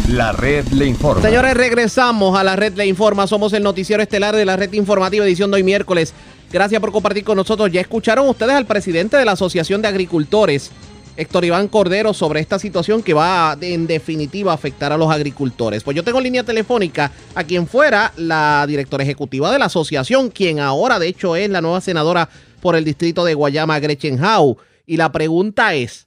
La 0.09 0.33
red 0.33 0.67
le 0.69 0.87
informa. 0.87 1.23
Señores, 1.23 1.55
regresamos 1.55 2.39
a 2.39 2.45
la 2.45 2.57
red 2.57 2.75
le 2.75 2.87
informa. 2.87 3.27
Somos 3.27 3.53
el 3.53 3.63
noticiero 3.63 4.03
estelar 4.03 4.37
de 4.37 4.45
la 4.45 4.57
red 4.57 4.73
informativa 4.73 5.25
edición 5.25 5.51
de 5.51 5.57
hoy 5.57 5.63
miércoles 5.63 6.15
Gracias 6.55 6.81
por 6.81 6.93
compartir 6.93 7.25
con 7.25 7.37
nosotros. 7.37 7.73
Ya 7.73 7.81
escucharon 7.81 8.29
ustedes 8.29 8.53
al 8.53 8.65
presidente 8.65 9.17
de 9.17 9.25
la 9.25 9.33
Asociación 9.33 9.83
de 9.83 9.89
Agricultores, 9.89 10.71
Héctor 11.17 11.45
Iván 11.45 11.67
Cordero, 11.67 12.15
sobre 12.15 12.39
esta 12.39 12.61
situación 12.61 13.03
que 13.03 13.13
va 13.13 13.59
en 13.61 13.89
definitiva 13.89 14.53
a 14.53 14.55
afectar 14.55 14.93
a 14.93 14.97
los 14.97 15.11
agricultores. 15.11 15.83
Pues 15.83 15.97
yo 15.97 16.05
tengo 16.05 16.19
en 16.19 16.25
línea 16.25 16.45
telefónica 16.45 17.11
a 17.35 17.43
quien 17.43 17.67
fuera 17.67 18.13
la 18.17 18.65
directora 18.69 19.03
ejecutiva 19.03 19.51
de 19.51 19.59
la 19.59 19.65
asociación, 19.65 20.31
quien 20.31 20.61
ahora 20.61 21.01
de 21.01 21.09
hecho 21.09 21.35
es 21.35 21.51
la 21.51 21.61
nueva 21.61 21.81
senadora 21.81 22.29
por 22.61 22.77
el 22.77 22.85
distrito 22.85 23.25
de 23.25 23.35
Guayama, 23.35 23.81
Gretchen 23.81 24.25
Howe. 24.25 24.57
Y 24.87 24.97
la 24.97 25.11
pregunta 25.11 25.75
es, 25.75 26.07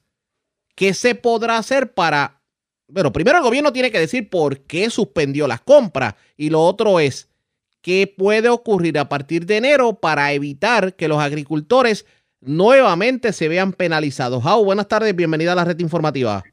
¿qué 0.76 0.94
se 0.94 1.14
podrá 1.14 1.58
hacer 1.58 1.94
para... 1.94 2.37
Bueno, 2.90 3.12
primero 3.12 3.38
el 3.38 3.44
gobierno 3.44 3.74
tiene 3.74 3.92
que 3.92 4.00
decir 4.00 4.30
por 4.30 4.62
qué 4.62 4.90
suspendió 4.90 5.46
las 5.48 5.62
compras 5.62 6.16
y 6.38 6.50
lo 6.50 6.62
otro 6.62 7.00
es, 7.00 7.30
qué 7.82 8.14
puede 8.18 8.48
ocurrir 8.48 8.98
a 8.98 9.10
partir 9.10 9.46
de 9.46 9.58
enero 9.58 9.96
para 9.96 10.32
evitar 10.32 10.94
que 10.94 11.10
los 11.10 11.20
agricultores 11.20 12.06
nuevamente 12.40 13.34
se 13.34 13.50
vean 13.50 13.74
penalizados. 13.74 14.42
Jau, 14.44 14.64
buenas 14.64 14.88
tardes, 14.88 15.16
bienvenida 15.16 15.52
a 15.52 15.56
la 15.56 15.66
red 15.66 15.80
informativa. 15.80 16.44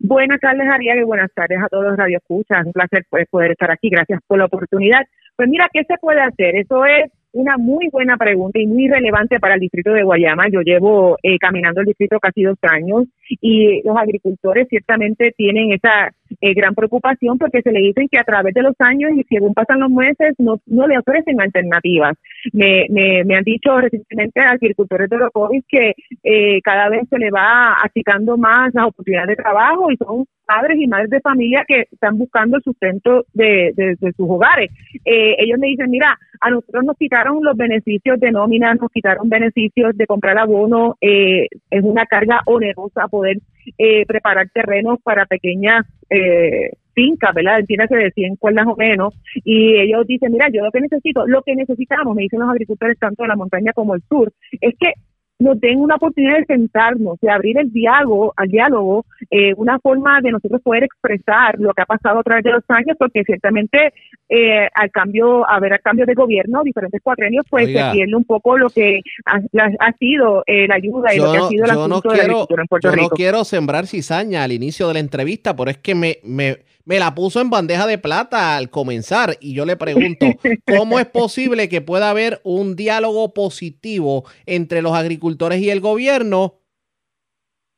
Buenas 0.00 0.40
tardes, 0.40 0.68
Ariel, 0.68 1.00
y 1.00 1.04
buenas 1.04 1.30
tardes 1.34 1.58
a 1.60 1.68
todos 1.68 1.84
los 1.84 1.96
radioescuchas. 1.96 2.66
Un 2.66 2.72
placer 2.72 3.04
pues, 3.10 3.26
poder 3.28 3.52
estar 3.52 3.70
aquí. 3.70 3.88
Gracias 3.90 4.20
por 4.26 4.38
la 4.38 4.44
oportunidad. 4.44 5.00
Pues 5.36 5.48
mira, 5.48 5.68
¿qué 5.72 5.84
se 5.84 5.96
puede 6.00 6.20
hacer? 6.20 6.54
Eso 6.54 6.84
es 6.84 7.10
una 7.32 7.56
muy 7.58 7.88
buena 7.90 8.16
pregunta 8.16 8.58
y 8.58 8.66
muy 8.66 8.88
relevante 8.88 9.38
para 9.38 9.54
el 9.54 9.60
distrito 9.60 9.92
de 9.92 10.02
Guayama. 10.02 10.48
Yo 10.50 10.60
llevo 10.60 11.16
eh, 11.22 11.38
caminando 11.38 11.80
el 11.80 11.86
distrito 11.86 12.18
casi 12.18 12.42
dos 12.42 12.58
años 12.62 13.04
y 13.28 13.82
los 13.82 13.96
agricultores 13.96 14.66
ciertamente 14.68 15.32
tienen 15.36 15.72
esa 15.72 16.12
eh, 16.40 16.54
gran 16.54 16.74
preocupación 16.74 17.38
porque 17.38 17.62
se 17.62 17.72
le 17.72 17.80
dicen 17.80 18.08
que 18.10 18.18
a 18.18 18.24
través 18.24 18.54
de 18.54 18.62
los 18.62 18.74
años 18.78 19.12
y 19.14 19.24
según 19.24 19.54
pasan 19.54 19.80
los 19.80 19.90
meses 19.90 20.34
no, 20.38 20.60
no 20.66 20.86
le 20.86 20.98
ofrecen 20.98 21.40
alternativas. 21.40 22.16
Me, 22.52 22.86
me, 22.90 23.24
me 23.24 23.36
han 23.36 23.44
dicho 23.44 23.76
recientemente 23.80 24.40
a 24.40 24.50
agricultores 24.50 25.10
de 25.10 25.18
COVID 25.32 25.62
que 25.68 25.94
eh, 26.22 26.60
cada 26.62 26.88
vez 26.88 27.02
se 27.08 27.18
le 27.18 27.30
va 27.30 27.76
achicando 27.82 28.36
más 28.36 28.72
las 28.74 28.86
oportunidades 28.86 29.36
de 29.36 29.42
trabajo 29.42 29.90
y 29.90 29.96
son 29.96 30.24
padres 30.46 30.78
y 30.80 30.86
madres 30.86 31.10
de 31.10 31.20
familia 31.20 31.64
que 31.68 31.86
están 31.92 32.16
buscando 32.16 32.56
el 32.56 32.62
sustento 32.62 33.26
de, 33.34 33.72
de, 33.76 33.96
sus 34.16 34.30
hogares. 34.30 34.70
ellos 35.04 35.58
me 35.58 35.66
dicen, 35.66 35.90
mira, 35.90 36.16
a 36.40 36.50
nosotros 36.50 36.84
nos 36.84 36.96
quitaron 36.96 37.42
los 37.42 37.56
beneficios 37.56 38.18
de 38.20 38.30
nómina, 38.30 38.74
nos 38.74 38.90
quitaron 38.90 39.28
beneficios 39.28 39.96
de 39.96 40.06
comprar 40.06 40.38
abono, 40.38 40.96
eh, 41.00 41.48
es 41.70 41.82
una 41.82 42.06
carga 42.06 42.40
onerosa 42.46 43.08
poder 43.08 43.38
eh, 43.76 44.06
preparar 44.06 44.48
terrenos 44.50 44.98
para 45.02 45.26
pequeñas 45.26 45.84
eh, 46.18 46.70
fincas, 46.94 47.34
¿verdad? 47.34 47.60
Entiéndase 47.60 47.96
de 47.96 48.10
100 48.10 48.36
cuerdas 48.36 48.66
o 48.66 48.76
menos, 48.76 49.14
y 49.44 49.78
ellos 49.78 50.06
dicen, 50.06 50.32
mira, 50.32 50.48
yo 50.52 50.62
lo 50.62 50.72
que 50.72 50.80
necesito, 50.80 51.26
lo 51.26 51.42
que 51.42 51.54
necesitamos, 51.54 52.14
me 52.14 52.22
dicen 52.22 52.40
los 52.40 52.50
agricultores 52.50 52.98
tanto 52.98 53.22
de 53.22 53.28
la 53.28 53.36
montaña 53.36 53.72
como 53.72 53.94
el 53.94 54.02
sur, 54.08 54.32
es 54.60 54.74
que 54.78 54.92
nos 55.38 55.60
den 55.60 55.80
una 55.80 55.96
oportunidad 55.96 56.38
de 56.38 56.46
sentarnos, 56.46 57.18
de 57.20 57.30
abrir 57.30 57.58
el 57.58 57.72
diálogo, 57.72 58.32
al 58.36 58.48
diálogo, 58.48 59.06
eh, 59.30 59.54
una 59.56 59.78
forma 59.78 60.20
de 60.20 60.32
nosotros 60.32 60.60
poder 60.62 60.84
expresar 60.84 61.58
lo 61.58 61.72
que 61.72 61.82
ha 61.82 61.86
pasado 61.86 62.18
a 62.18 62.22
través 62.22 62.44
de 62.44 62.52
los 62.52 62.64
años, 62.68 62.96
porque 62.98 63.22
ciertamente 63.24 63.92
eh, 64.28 64.68
al 64.74 64.90
cambio, 64.90 65.48
a 65.48 65.60
ver, 65.60 65.74
al 65.74 65.80
cambio 65.80 66.06
de 66.06 66.14
gobierno, 66.14 66.62
diferentes 66.64 67.00
cuatrenios, 67.02 67.46
pues 67.48 67.66
se 67.66 67.72
pierde 67.72 68.16
un 68.16 68.24
poco 68.24 68.58
lo 68.58 68.68
que 68.68 69.00
ha, 69.26 69.38
ha 69.78 69.92
sido 69.92 70.42
eh, 70.46 70.66
la 70.66 70.74
ayuda 70.74 71.14
y 71.14 71.18
lo 71.18 71.32
que 71.32 71.38
ha 71.38 71.48
sido 71.48 71.64
el 71.64 71.70
asunto 71.70 72.00
no 72.04 72.10
de 72.10 72.16
la 72.16 72.22
agricultura 72.24 72.62
en 72.62 72.68
Puerto 72.68 72.88
yo 72.88 72.94
Rico. 72.94 73.08
no 73.10 73.16
quiero 73.16 73.44
sembrar 73.44 73.86
cizaña 73.86 74.42
al 74.42 74.52
inicio 74.52 74.88
de 74.88 74.94
la 74.94 75.00
entrevista, 75.00 75.54
pero 75.54 75.70
es 75.70 75.78
que 75.78 75.94
me, 75.94 76.18
me, 76.24 76.58
me 76.88 76.98
la 76.98 77.14
puso 77.14 77.42
en 77.42 77.50
bandeja 77.50 77.86
de 77.86 77.98
plata 77.98 78.56
al 78.56 78.70
comenzar 78.70 79.36
y 79.42 79.52
yo 79.52 79.66
le 79.66 79.76
pregunto, 79.76 80.24
¿cómo 80.66 80.98
es 80.98 81.04
posible 81.04 81.68
que 81.68 81.82
pueda 81.82 82.08
haber 82.08 82.40
un 82.44 82.76
diálogo 82.76 83.34
positivo 83.34 84.24
entre 84.46 84.80
los 84.80 84.94
agricultores 84.94 85.60
y 85.60 85.68
el 85.68 85.82
gobierno 85.82 86.62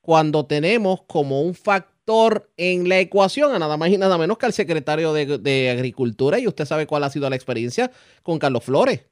cuando 0.01 0.47
tenemos 0.47 1.03
como 1.09 1.43
un 1.43 1.55
factor 1.57 2.53
en 2.57 2.89
la 2.89 3.01
ecuación 3.01 3.53
a 3.53 3.59
nada 3.59 3.77
más 3.77 3.91
y 3.91 3.99
nada 3.99 4.17
menos 4.17 4.39
que 4.39 4.47
al 4.47 4.53
secretario 4.53 5.13
de, 5.13 5.39
de 5.39 5.71
Agricultura 5.71 6.39
y 6.39 6.47
usted 6.47 6.65
sabe 6.65 6.87
cuál 6.87 7.03
ha 7.03 7.11
sido 7.11 7.29
la 7.29 7.35
experiencia 7.35 7.91
con 8.23 8.39
Carlos 8.39 8.63
Flores? 8.63 9.10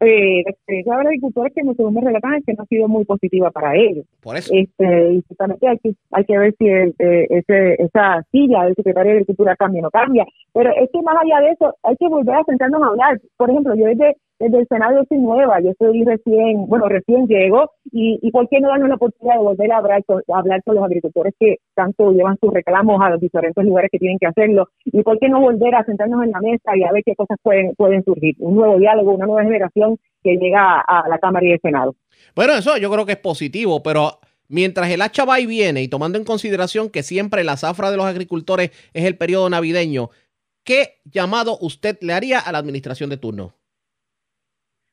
Eh, 0.00 0.42
la 0.44 0.50
experiencia 0.50 0.92
de 0.92 0.98
los 0.98 1.06
agricultores 1.06 1.52
que 1.54 1.62
según 1.74 1.94
me 1.94 2.00
relatan 2.00 2.34
es 2.34 2.44
que 2.44 2.54
no 2.54 2.62
ha 2.62 2.66
sido 2.66 2.88
muy 2.88 3.04
positiva 3.04 3.50
para 3.50 3.74
ellos. 3.74 4.04
Por 4.22 4.36
eso. 4.36 4.52
Este, 4.54 5.12
y 5.12 5.22
justamente 5.26 5.66
hay 5.66 5.78
que, 5.78 5.94
hay 6.12 6.24
que 6.24 6.38
ver 6.38 6.54
si 6.58 6.68
el, 6.68 6.94
eh, 6.98 7.26
ese, 7.30 7.82
esa 7.82 8.22
silla 8.30 8.64
del 8.64 8.74
secretario 8.74 9.10
de 9.10 9.18
Agricultura 9.18 9.56
cambia 9.56 9.80
o 9.80 9.82
no 9.84 9.90
cambia. 9.90 10.26
Pero 10.52 10.70
es 10.70 10.88
que 10.92 11.02
más 11.02 11.16
allá 11.22 11.40
de 11.40 11.50
eso, 11.52 11.74
hay 11.82 11.96
que 11.96 12.08
volver 12.08 12.36
a 12.36 12.44
sentarnos 12.44 12.82
a 12.82 12.86
hablar. 12.86 13.20
Por 13.36 13.50
ejemplo, 13.50 13.74
yo 13.74 13.86
desde, 13.86 14.16
desde 14.38 14.58
el 14.60 14.66
Senado 14.68 15.00
yo 15.00 15.04
soy 15.08 15.18
nueva, 15.18 15.60
yo 15.60 15.70
estoy 15.70 16.04
recién, 16.04 16.66
bueno, 16.66 16.88
recién 16.88 17.26
llego, 17.26 17.72
y, 17.90 18.30
¿por 18.30 18.48
qué 18.48 18.60
no 18.60 18.68
darnos 18.68 18.88
la 18.88 18.94
oportunidad 18.94 19.36
de 19.36 19.42
volver 19.42 19.72
a 19.72 19.78
hablar, 19.78 20.04
a 20.08 20.38
hablar 20.38 20.62
con 20.64 20.76
los 20.76 20.84
agricultores 20.84 21.34
que 21.38 21.56
tanto 21.74 22.12
llevan 22.12 22.38
sus 22.40 22.52
reclamos 22.52 23.00
a 23.02 23.10
los 23.10 23.20
diferentes 23.20 23.64
lugares 23.64 23.90
que 23.90 23.98
tienen 23.98 24.18
que 24.18 24.26
hacerlo? 24.26 24.68
¿Y 24.84 25.02
por 25.02 25.18
qué 25.18 25.28
no 25.28 25.40
volver 25.40 25.74
a 25.74 25.84
sentarnos 25.84 26.22
en 26.22 26.30
la 26.30 26.40
mesa 26.40 26.76
y 26.76 26.84
a 26.84 26.92
ver 26.92 27.02
qué 27.04 27.14
cosas 27.16 27.38
pueden, 27.42 27.74
pueden 27.74 28.04
surgir? 28.04 28.36
Un 28.38 28.56
nuevo 28.56 28.78
diálogo, 28.78 29.12
una 29.12 29.26
nueva 29.26 29.42
generación 29.42 29.98
que 30.22 30.36
llega 30.36 30.80
a 30.80 31.08
la 31.08 31.18
Cámara 31.18 31.46
y 31.46 31.52
el 31.52 31.60
Senado. 31.60 31.94
Bueno, 32.34 32.54
eso 32.54 32.76
yo 32.76 32.90
creo 32.90 33.06
que 33.06 33.12
es 33.12 33.18
positivo, 33.18 33.82
pero 33.82 34.20
mientras 34.48 34.90
el 34.90 35.02
hacha 35.02 35.24
va 35.24 35.40
y 35.40 35.46
viene 35.46 35.82
y 35.82 35.88
tomando 35.88 36.18
en 36.18 36.24
consideración 36.24 36.90
que 36.90 37.02
siempre 37.02 37.44
la 37.44 37.56
zafra 37.56 37.90
de 37.90 37.96
los 37.96 38.06
agricultores 38.06 38.70
es 38.92 39.04
el 39.04 39.16
periodo 39.16 39.50
navideño, 39.50 40.10
¿qué 40.64 41.00
llamado 41.04 41.58
usted 41.60 41.98
le 42.02 42.12
haría 42.12 42.38
a 42.38 42.52
la 42.52 42.58
administración 42.58 43.10
de 43.10 43.16
turno? 43.16 43.57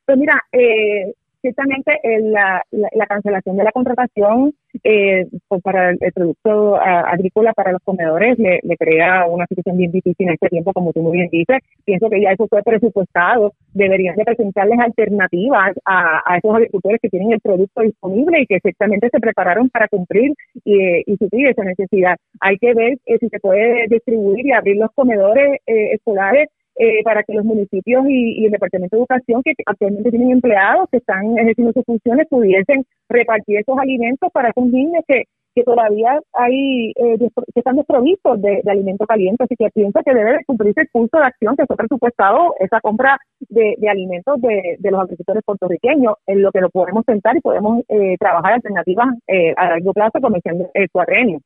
Pues 0.06 0.18
mira, 0.18 0.40
eh, 0.52 1.12
ciertamente 1.40 2.00
la, 2.20 2.62
la, 2.70 2.88
la, 2.92 3.06
cancelación 3.06 3.56
de 3.56 3.64
la 3.64 3.72
contratación 3.72 4.52
eh, 4.82 5.26
pues 5.48 5.62
para 5.62 5.90
el, 5.90 6.12
producto 6.12 6.76
agrícola 6.76 7.52
para 7.52 7.72
los 7.72 7.82
comedores 7.84 8.38
le, 8.38 8.60
crea 8.78 9.26
una 9.26 9.46
situación 9.46 9.76
bien 9.76 9.92
difícil 9.92 10.26
en 10.28 10.34
este 10.34 10.48
tiempo, 10.48 10.72
como 10.72 10.92
tú 10.92 11.02
muy 11.02 11.16
bien 11.16 11.28
dices. 11.30 11.58
Pienso 11.84 12.10
que 12.10 12.20
ya 12.20 12.32
eso 12.32 12.46
fue 12.48 12.62
presupuestado. 12.62 13.52
Deberían 13.72 14.16
de 14.16 14.24
presentarles 14.24 14.78
alternativas 14.78 15.76
a, 15.84 16.36
esos 16.36 16.54
agricultores 16.54 17.00
que 17.00 17.08
tienen 17.08 17.32
el 17.32 17.40
producto 17.40 17.82
disponible 17.82 18.40
y 18.40 18.46
que 18.46 18.60
ciertamente 18.60 19.08
se 19.10 19.20
prepararon 19.20 19.70
para 19.70 19.88
cumplir 19.88 20.32
y, 20.64 21.12
y 21.12 21.16
suplir 21.16 21.48
esa 21.48 21.64
necesidad. 21.64 22.16
Hay 22.40 22.58
que 22.58 22.74
ver 22.74 22.98
eh, 23.06 23.18
si 23.18 23.28
se 23.28 23.40
puede 23.40 23.86
distribuir 23.88 24.46
y 24.46 24.52
abrir 24.52 24.76
los 24.76 24.90
comedores 24.94 25.60
eh, 25.66 25.92
escolares 25.92 26.48
eh, 26.78 27.02
para 27.04 27.22
que 27.22 27.34
los 27.34 27.44
municipios 27.44 28.04
y, 28.08 28.44
el 28.44 28.52
Departamento 28.52 28.96
de 28.96 29.00
Educación, 29.00 29.42
que 29.42 29.52
actualmente 29.64 30.10
tienen 30.10 30.30
empleados 30.30 30.88
que 30.90 30.98
están 30.98 31.38
ejerciendo 31.38 31.72
sus 31.72 31.84
funciones, 31.84 32.26
pudiesen 32.28 32.84
repartir 33.08 33.58
esos 33.58 33.78
alimentos 33.78 34.30
para 34.32 34.50
esos 34.50 34.66
niños 34.66 35.02
que, 35.08 35.24
que 35.54 35.64
todavía 35.64 36.20
hay 36.34 36.92
eh, 36.96 37.16
que 37.18 37.60
están 37.60 37.76
desprovistos 37.76 38.42
de, 38.42 38.60
de 38.62 38.70
alimento 38.70 39.06
caliente. 39.06 39.42
Así 39.44 39.56
que 39.56 39.70
pienso 39.70 40.00
que 40.04 40.14
debe 40.14 40.44
cumplirse 40.44 40.82
el 40.82 40.90
curso 40.90 41.16
de 41.16 41.24
acción 41.24 41.56
que 41.56 41.64
fue 41.66 41.76
presupuestado 41.76 42.54
esa 42.60 42.80
compra 42.82 43.16
de, 43.48 43.76
alimentos 43.88 44.38
de, 44.42 44.76
de, 44.78 44.90
los 44.90 45.00
agricultores 45.00 45.42
puertorriqueños, 45.46 46.16
en 46.26 46.42
lo 46.42 46.52
que 46.52 46.60
lo 46.60 46.68
podemos 46.68 47.04
sentar 47.06 47.36
y 47.36 47.40
podemos 47.40 47.82
eh, 47.88 48.16
trabajar 48.18 48.52
alternativas 48.52 49.08
eh, 49.28 49.54
a 49.56 49.70
largo 49.70 49.94
plazo, 49.94 50.18
el, 50.18 50.66
el 50.74 50.90
cuadrenio. 50.90 51.40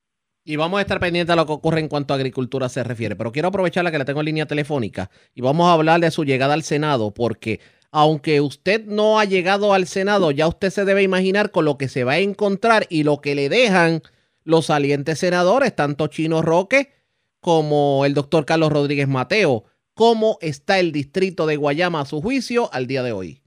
Y 0.44 0.56
vamos 0.56 0.78
a 0.78 0.82
estar 0.82 1.00
pendientes 1.00 1.32
de 1.32 1.36
lo 1.36 1.46
que 1.46 1.52
ocurre 1.52 1.80
en 1.80 1.88
cuanto 1.88 2.14
a 2.14 2.16
agricultura 2.16 2.68
se 2.68 2.82
refiere. 2.82 3.14
Pero 3.14 3.30
quiero 3.30 3.48
aprovechar 3.48 3.84
la 3.84 3.90
que 3.90 3.98
la 3.98 4.04
tengo 4.04 4.20
en 4.20 4.26
línea 4.26 4.46
telefónica 4.46 5.10
y 5.34 5.42
vamos 5.42 5.68
a 5.68 5.74
hablar 5.74 6.00
de 6.00 6.10
su 6.10 6.24
llegada 6.24 6.54
al 6.54 6.62
Senado, 6.62 7.12
porque 7.12 7.60
aunque 7.90 8.40
usted 8.40 8.84
no 8.86 9.18
ha 9.18 9.24
llegado 9.24 9.74
al 9.74 9.86
Senado, 9.86 10.30
ya 10.30 10.48
usted 10.48 10.70
se 10.70 10.84
debe 10.84 11.02
imaginar 11.02 11.50
con 11.50 11.64
lo 11.64 11.76
que 11.76 11.88
se 11.88 12.04
va 12.04 12.12
a 12.12 12.18
encontrar 12.18 12.86
y 12.88 13.02
lo 13.02 13.20
que 13.20 13.34
le 13.34 13.48
dejan 13.48 14.02
los 14.44 14.66
salientes 14.66 15.18
senadores, 15.18 15.74
tanto 15.74 16.06
Chino 16.06 16.40
Roque 16.40 16.92
como 17.40 18.04
el 18.04 18.14
doctor 18.14 18.46
Carlos 18.46 18.72
Rodríguez 18.72 19.08
Mateo. 19.08 19.64
¿Cómo 19.94 20.38
está 20.40 20.78
el 20.78 20.92
distrito 20.92 21.46
de 21.46 21.56
Guayama 21.56 22.00
a 22.00 22.06
su 22.06 22.22
juicio 22.22 22.72
al 22.72 22.86
día 22.86 23.02
de 23.02 23.12
hoy? 23.12 23.39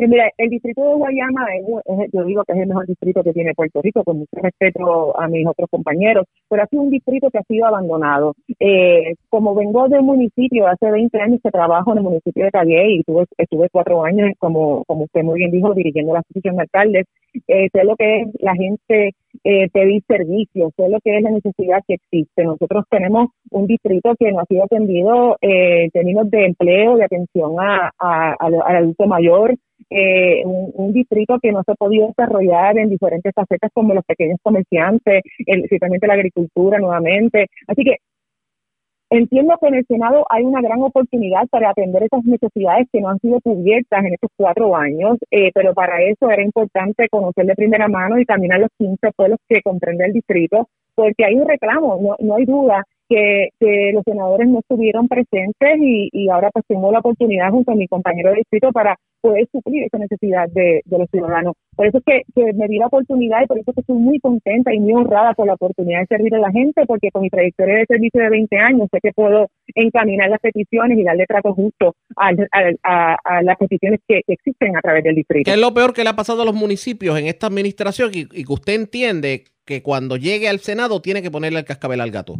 Sí, 0.00 0.06
mira, 0.06 0.30
el 0.38 0.48
distrito 0.48 0.82
de 0.82 0.94
Guayama, 0.94 1.44
es, 1.56 2.10
yo 2.10 2.24
digo 2.24 2.42
que 2.44 2.54
es 2.54 2.58
el 2.60 2.68
mejor 2.68 2.86
distrito 2.86 3.22
que 3.22 3.34
tiene 3.34 3.52
Puerto 3.52 3.82
Rico, 3.82 4.02
con 4.02 4.20
mucho 4.20 4.30
respeto 4.32 5.20
a 5.20 5.28
mis 5.28 5.46
otros 5.46 5.68
compañeros, 5.70 6.24
pero 6.48 6.62
ha 6.62 6.66
sido 6.68 6.84
un 6.84 6.90
distrito 6.90 7.28
que 7.30 7.36
ha 7.36 7.42
sido 7.42 7.66
abandonado. 7.66 8.34
Eh, 8.58 9.16
como 9.28 9.54
vengo 9.54 9.90
de 9.90 9.98
un 9.98 10.06
municipio, 10.06 10.68
hace 10.68 10.90
20 10.90 11.20
años 11.20 11.40
que 11.44 11.50
trabajo 11.50 11.92
en 11.92 11.98
el 11.98 12.04
municipio 12.04 12.46
de 12.46 12.50
Calle 12.50 12.92
y 12.92 13.02
tuve, 13.02 13.26
estuve 13.36 13.68
cuatro 13.70 14.02
años, 14.02 14.30
como, 14.38 14.84
como 14.86 15.04
usted 15.04 15.22
muy 15.22 15.38
bien 15.38 15.50
dijo, 15.50 15.74
dirigiendo 15.74 16.14
la 16.14 16.20
asociación 16.20 16.56
de 16.56 16.62
alcaldes, 16.62 17.06
eh, 17.48 17.68
sé 17.72 17.84
lo 17.84 17.96
que 17.96 18.22
es 18.22 18.28
la 18.40 18.54
gente 18.54 19.14
eh, 19.44 19.68
pedir 19.70 20.02
servicios, 20.06 20.72
sé 20.76 20.88
lo 20.88 20.98
que 21.00 21.16
es 21.16 21.22
la 21.22 21.30
necesidad 21.30 21.82
que 21.86 21.94
existe. 21.94 22.44
Nosotros 22.44 22.84
tenemos 22.90 23.28
un 23.50 23.66
distrito 23.66 24.14
que 24.18 24.32
no 24.32 24.40
ha 24.40 24.44
sido 24.46 24.64
atendido 24.64 25.36
eh, 25.40 25.84
en 25.84 25.90
términos 25.90 26.30
de 26.30 26.46
empleo, 26.46 26.96
de 26.96 27.04
atención 27.04 27.54
a, 27.58 27.90
a, 27.98 28.30
a, 28.32 28.36
al 28.38 28.76
adulto 28.76 29.06
mayor, 29.06 29.54
eh, 29.88 30.42
un, 30.44 30.92
distrito 30.92 31.38
que 31.40 31.52
no 31.52 31.62
se 31.64 31.72
ha 31.72 31.74
podido 31.74 32.08
desarrollar 32.08 32.78
en 32.78 32.90
diferentes 32.90 33.32
facetas 33.34 33.70
como 33.72 33.94
los 33.94 34.04
pequeños 34.04 34.38
comerciantes, 34.42 35.22
el, 35.46 35.68
ciertamente 35.68 36.06
la 36.06 36.14
agricultura 36.14 36.78
nuevamente. 36.78 37.46
Así 37.66 37.82
que 37.84 37.96
entiendo 39.10 39.56
que 39.60 39.68
en 39.68 39.74
el 39.74 39.86
Senado 39.86 40.24
hay 40.30 40.44
una 40.44 40.62
gran 40.62 40.82
oportunidad 40.82 41.46
para 41.48 41.70
atender 41.70 42.04
esas 42.04 42.24
necesidades 42.24 42.88
que 42.92 43.00
no 43.00 43.08
han 43.10 43.18
sido 43.18 43.40
cubiertas 43.40 44.04
en 44.04 44.14
estos 44.14 44.30
cuatro 44.36 44.74
años, 44.76 45.18
eh, 45.30 45.50
pero 45.54 45.74
para 45.74 46.02
eso 46.02 46.30
era 46.30 46.42
importante 46.42 47.08
conocer 47.10 47.46
de 47.46 47.54
primera 47.54 47.88
mano 47.88 48.18
y 48.18 48.24
caminar 48.24 48.60
los 48.60 48.70
15 48.78 49.12
pueblos 49.16 49.38
que 49.48 49.62
comprende 49.62 50.06
el 50.06 50.12
distrito, 50.12 50.68
porque 50.94 51.24
hay 51.24 51.34
un 51.34 51.48
reclamo, 51.48 51.98
no, 52.00 52.16
no 52.18 52.36
hay 52.36 52.44
duda 52.44 52.84
que, 53.10 53.48
que, 53.58 53.90
los 53.92 54.04
senadores 54.04 54.48
no 54.48 54.60
estuvieron 54.60 55.08
presentes 55.08 55.78
y, 55.80 56.08
y, 56.12 56.28
ahora 56.28 56.50
pues 56.52 56.64
tengo 56.68 56.92
la 56.92 57.00
oportunidad 57.00 57.50
junto 57.50 57.72
a 57.72 57.74
mi 57.74 57.88
compañero 57.88 58.30
de 58.30 58.36
distrito 58.36 58.70
para 58.70 58.96
poder 59.20 59.48
suplir 59.50 59.82
esa 59.82 59.98
necesidad 59.98 60.48
de, 60.48 60.80
los 60.86 61.10
ciudadanos. 61.10 61.54
Por 61.74 61.88
eso 61.88 61.98
es 61.98 62.04
que, 62.04 62.22
que, 62.34 62.52
me 62.52 62.68
di 62.68 62.78
la 62.78 62.86
oportunidad 62.86 63.42
y 63.42 63.46
por 63.46 63.58
eso 63.58 63.72
que 63.72 63.80
estoy 63.80 63.96
muy 63.96 64.20
contenta 64.20 64.72
y 64.72 64.78
muy 64.78 64.92
honrada 64.92 65.34
por 65.34 65.46
la 65.46 65.54
oportunidad 65.54 66.00
de 66.00 66.06
servir 66.06 66.34
a 66.36 66.38
la 66.38 66.52
gente, 66.52 66.86
porque 66.86 67.10
con 67.10 67.22
mi 67.22 67.30
trayectoria 67.30 67.78
de 67.78 67.86
servicio 67.86 68.22
de 68.22 68.30
20 68.30 68.56
años 68.56 68.88
sé 68.92 69.00
que 69.02 69.12
puedo 69.12 69.48
encaminar 69.74 70.30
las 70.30 70.40
peticiones 70.40 70.96
y 70.96 71.02
darle 71.02 71.26
trato 71.26 71.52
justo 71.52 71.96
a, 72.16 72.30
a, 72.84 73.16
a, 73.24 73.42
las 73.42 73.56
peticiones 73.58 74.00
que, 74.06 74.20
existen 74.28 74.76
a 74.76 74.80
través 74.80 75.02
del 75.02 75.16
distrito. 75.16 75.50
¿Qué 75.50 75.54
es 75.54 75.60
lo 75.60 75.74
peor 75.74 75.92
que 75.92 76.04
le 76.04 76.10
ha 76.10 76.16
pasado 76.16 76.42
a 76.42 76.44
los 76.44 76.54
municipios 76.54 77.18
en 77.18 77.26
esta 77.26 77.48
administración 77.48 78.12
y 78.14 78.44
que 78.44 78.52
usted 78.52 78.74
entiende 78.74 79.44
que 79.64 79.82
cuando 79.82 80.16
llegue 80.16 80.48
al 80.48 80.60
Senado 80.60 81.02
tiene 81.02 81.22
que 81.22 81.30
ponerle 81.30 81.58
el 81.58 81.64
cascabel 81.64 82.00
al 82.00 82.10
gato? 82.10 82.36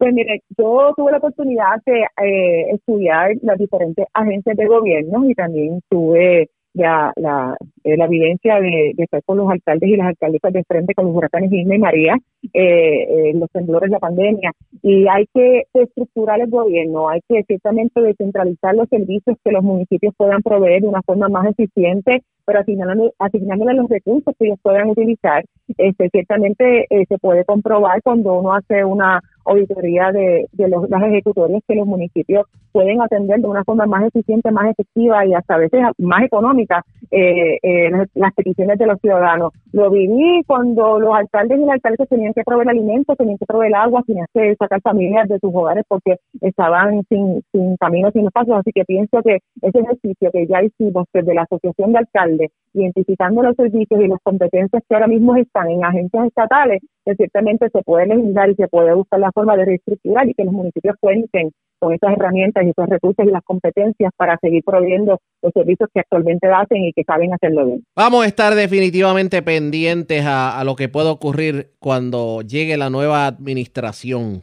Pues 0.00 0.14
mire, 0.14 0.40
yo 0.56 0.94
tuve 0.96 1.12
la 1.12 1.18
oportunidad 1.18 1.76
de 1.84 2.06
eh, 2.24 2.70
estudiar 2.72 3.32
las 3.42 3.58
diferentes 3.58 4.06
agencias 4.14 4.56
de 4.56 4.66
gobierno 4.66 5.28
y 5.28 5.34
también 5.34 5.82
tuve 5.90 6.48
ya 6.72 7.12
la, 7.16 7.54
eh, 7.84 7.98
la 7.98 8.04
evidencia 8.06 8.60
de, 8.60 8.92
de, 8.94 9.04
estar 9.04 9.22
con 9.24 9.36
los 9.36 9.50
alcaldes 9.50 9.90
y 9.90 9.96
las 9.96 10.06
alcaldesas 10.06 10.52
de 10.52 10.64
frente 10.64 10.94
con 10.94 11.06
los 11.06 11.14
huracanes 11.14 11.52
Irma 11.52 11.74
y 11.74 11.78
María, 11.78 12.16
eh, 12.54 13.30
eh, 13.30 13.32
los 13.34 13.50
temblores, 13.50 13.90
la 13.90 13.98
pandemia, 13.98 14.52
y 14.82 15.06
hay 15.08 15.26
que 15.34 15.64
estructurar 15.74 16.40
el 16.40 16.48
gobierno, 16.48 17.08
hay 17.08 17.20
que 17.28 17.42
ciertamente 17.44 18.00
descentralizar 18.00 18.74
los 18.74 18.88
servicios 18.88 19.36
que 19.44 19.52
los 19.52 19.62
municipios 19.62 20.14
puedan 20.16 20.42
proveer 20.42 20.82
de 20.82 20.88
una 20.88 21.02
forma 21.02 21.28
más 21.28 21.46
eficiente, 21.46 22.22
pero 22.46 22.60
asignándole, 22.60 23.12
asignándole 23.18 23.74
los 23.74 23.88
recursos 23.88 24.34
que 24.38 24.46
ellos 24.46 24.58
puedan 24.62 24.88
utilizar, 24.88 25.44
este, 25.76 26.08
ciertamente 26.10 26.86
eh, 26.88 27.04
se 27.08 27.18
puede 27.18 27.44
comprobar 27.44 28.00
cuando 28.02 28.34
uno 28.34 28.54
hace 28.54 28.84
una 28.84 29.20
auditoría 29.44 30.12
de, 30.12 30.46
de 30.52 30.68
los, 30.68 30.88
las 30.88 31.02
ejecutorias 31.02 31.62
que 31.66 31.74
los 31.74 31.86
municipios 31.86 32.46
pueden 32.72 33.00
atender 33.02 33.40
de 33.40 33.48
una 33.48 33.64
forma 33.64 33.86
más 33.86 34.04
eficiente, 34.04 34.50
más 34.50 34.70
efectiva 34.70 35.26
y 35.26 35.34
hasta 35.34 35.54
a 35.54 35.58
veces 35.58 35.80
más 35.98 36.22
económica 36.22 36.84
eh, 37.10 37.58
eh, 37.62 37.90
las, 38.14 38.34
peticiones 38.34 38.78
de 38.78 38.86
los 38.86 39.00
ciudadanos. 39.00 39.52
Lo 39.72 39.90
viví 39.90 40.42
cuando 40.46 40.98
los 41.00 41.14
alcaldes 41.14 41.58
y 41.58 41.64
las 41.64 41.74
alcaldes 41.74 42.08
tenían 42.08 42.32
que 42.32 42.44
proveer 42.44 42.68
alimentos, 42.68 43.16
tenían 43.16 43.38
que 43.38 43.46
proveer 43.46 43.74
agua, 43.74 44.02
tenían 44.06 44.26
que 44.32 44.54
sacar 44.56 44.80
familias 44.80 45.28
de 45.28 45.38
sus 45.40 45.54
hogares 45.54 45.84
porque 45.88 46.16
estaban 46.40 47.02
sin, 47.08 47.42
sin 47.52 47.76
caminos, 47.76 48.12
sin 48.12 48.26
espacios. 48.26 48.58
Así 48.58 48.70
que 48.72 48.84
pienso 48.84 49.20
que 49.22 49.38
ese 49.62 49.78
ejercicio 49.78 50.30
que 50.30 50.46
ya 50.46 50.62
hicimos 50.62 51.06
desde 51.12 51.34
la 51.34 51.42
Asociación 51.42 51.92
de 51.92 51.98
Alcaldes, 51.98 52.50
identificando 52.72 53.42
los 53.42 53.56
servicios 53.56 54.00
y 54.00 54.08
las 54.08 54.20
competencias 54.22 54.82
que 54.88 54.94
ahora 54.94 55.08
mismo 55.08 55.36
están 55.36 55.70
en 55.70 55.84
agencias 55.84 56.26
estatales, 56.26 56.82
que 57.04 57.14
ciertamente 57.14 57.68
se 57.70 57.82
puede 57.82 58.06
legislar 58.06 58.50
y 58.50 58.54
se 58.54 58.68
puede 58.68 58.94
buscar 58.94 59.20
la 59.20 59.32
forma 59.32 59.56
de 59.56 59.64
reestructurar 59.64 60.28
y 60.28 60.34
que 60.34 60.44
los 60.44 60.52
municipios 60.52 60.96
cuenten 61.00 61.50
con 61.80 61.94
esas 61.94 62.12
herramientas 62.12 62.64
y 62.64 62.70
esos 62.70 62.88
recursos 62.88 63.26
y 63.26 63.30
las 63.30 63.42
competencias 63.42 64.12
para 64.16 64.36
seguir 64.40 64.62
proveyendo 64.62 65.18
los 65.42 65.52
servicios 65.52 65.88
que 65.92 66.00
actualmente 66.00 66.46
hacen 66.48 66.84
y 66.84 66.92
que 66.92 67.02
saben 67.04 67.32
hacerlo 67.32 67.64
bien. 67.64 67.84
Vamos 67.96 68.24
a 68.24 68.28
estar 68.28 68.54
definitivamente 68.54 69.42
pendientes 69.42 70.24
a, 70.26 70.62
lo 70.64 70.76
que 70.76 70.88
pueda 70.88 71.10
ocurrir 71.10 71.70
cuando 71.78 72.42
llegue 72.42 72.76
la 72.76 72.90
nueva 72.90 73.26
administración. 73.26 74.42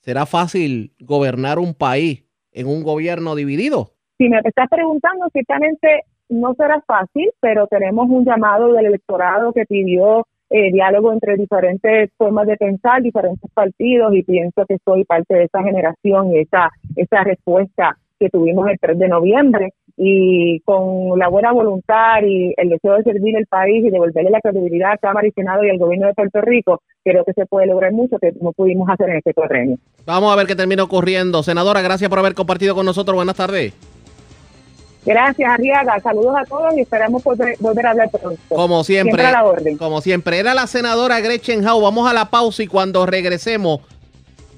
¿Será 0.00 0.24
fácil 0.24 0.92
gobernar 1.00 1.58
un 1.58 1.74
país 1.74 2.24
en 2.52 2.68
un 2.68 2.82
gobierno 2.82 3.34
dividido? 3.34 3.90
Si 4.16 4.28
me 4.28 4.38
estás 4.44 4.68
preguntando, 4.70 5.26
ciertamente 5.32 6.04
no 6.28 6.54
será 6.54 6.82
fácil, 6.86 7.30
pero 7.40 7.66
tenemos 7.66 8.08
un 8.08 8.24
llamado 8.24 8.72
del 8.72 8.86
electorado 8.86 9.52
que 9.52 9.64
pidió 9.66 10.26
eh, 10.50 10.72
diálogo 10.72 11.12
entre 11.12 11.36
diferentes 11.36 12.10
formas 12.16 12.46
de 12.46 12.56
pensar, 12.56 13.02
diferentes 13.02 13.50
partidos, 13.52 14.14
y 14.14 14.22
pienso 14.22 14.64
que 14.66 14.78
soy 14.84 15.04
parte 15.04 15.34
de 15.34 15.44
esa 15.44 15.62
generación 15.62 16.34
y 16.34 16.38
esa, 16.38 16.70
esa 16.96 17.24
respuesta 17.24 17.96
que 18.18 18.30
tuvimos 18.30 18.68
el 18.68 18.78
3 18.80 18.98
de 18.98 19.08
noviembre 19.08 19.72
y 19.96 20.60
con 20.60 21.18
la 21.18 21.28
buena 21.28 21.52
voluntad 21.52 22.22
y 22.24 22.54
el 22.56 22.68
deseo 22.68 22.94
de 22.94 23.02
servir 23.02 23.36
el 23.36 23.46
país 23.46 23.84
y 23.84 23.90
devolverle 23.90 24.30
la 24.30 24.40
credibilidad 24.40 24.92
a 24.92 24.98
Cámara 24.98 25.26
y 25.26 25.32
Senado 25.32 25.64
y 25.64 25.70
al 25.70 25.78
gobierno 25.78 26.06
de 26.06 26.14
Puerto 26.14 26.40
Rico, 26.40 26.82
creo 27.04 27.24
que 27.24 27.32
se 27.32 27.46
puede 27.46 27.66
lograr 27.66 27.92
mucho 27.92 28.16
que 28.18 28.32
no 28.40 28.52
pudimos 28.52 28.88
hacer 28.88 29.10
en 29.10 29.16
este 29.16 29.32
terreno. 29.32 29.76
Vamos 30.06 30.32
a 30.32 30.36
ver 30.36 30.46
qué 30.46 30.54
termina 30.54 30.84
ocurriendo. 30.84 31.42
Senadora, 31.42 31.82
gracias 31.82 32.08
por 32.08 32.20
haber 32.20 32.34
compartido 32.34 32.74
con 32.74 32.86
nosotros. 32.86 33.16
Buenas 33.16 33.36
tardes. 33.36 33.97
Gracias, 35.04 35.50
Arriaga. 35.50 35.98
Saludos 36.00 36.34
a 36.36 36.44
todos 36.44 36.74
y 36.76 36.80
esperamos 36.80 37.22
volver, 37.22 37.86
a 37.86 37.90
hablar 37.90 38.10
pronto. 38.10 38.40
Como 38.48 38.84
siempre, 38.84 39.22
la 39.22 39.44
orden. 39.44 39.78
como 39.78 40.00
siempre, 40.00 40.38
era 40.38 40.54
la 40.54 40.66
senadora 40.66 41.20
Gretchen 41.20 41.66
Howe. 41.66 41.82
Vamos 41.82 42.10
a 42.10 42.12
la 42.12 42.30
pausa 42.30 42.62
y 42.62 42.66
cuando 42.66 43.06
regresemos 43.06 43.80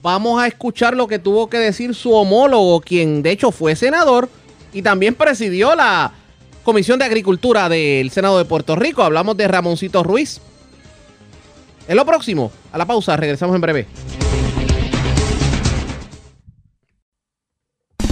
vamos 0.02 0.42
a 0.42 0.46
escuchar 0.46 0.96
lo 0.96 1.06
que 1.06 1.18
tuvo 1.18 1.48
que 1.48 1.58
decir 1.58 1.94
su 1.94 2.12
homólogo, 2.12 2.80
quien 2.80 3.22
de 3.22 3.30
hecho 3.30 3.50
fue 3.50 3.76
senador 3.76 4.28
y 4.72 4.82
también 4.82 5.14
presidió 5.14 5.74
la 5.74 6.12
Comisión 6.62 6.98
de 6.98 7.04
Agricultura 7.04 7.68
del 7.68 8.10
Senado 8.10 8.38
de 8.38 8.44
Puerto 8.44 8.76
Rico. 8.76 9.02
Hablamos 9.02 9.36
de 9.36 9.48
Ramoncito 9.48 10.02
Ruiz. 10.02 10.40
En 11.88 11.96
lo 11.96 12.04
próximo, 12.04 12.52
a 12.72 12.78
la 12.78 12.86
pausa, 12.86 13.16
regresamos 13.16 13.54
en 13.54 13.60
breve. 13.60 13.86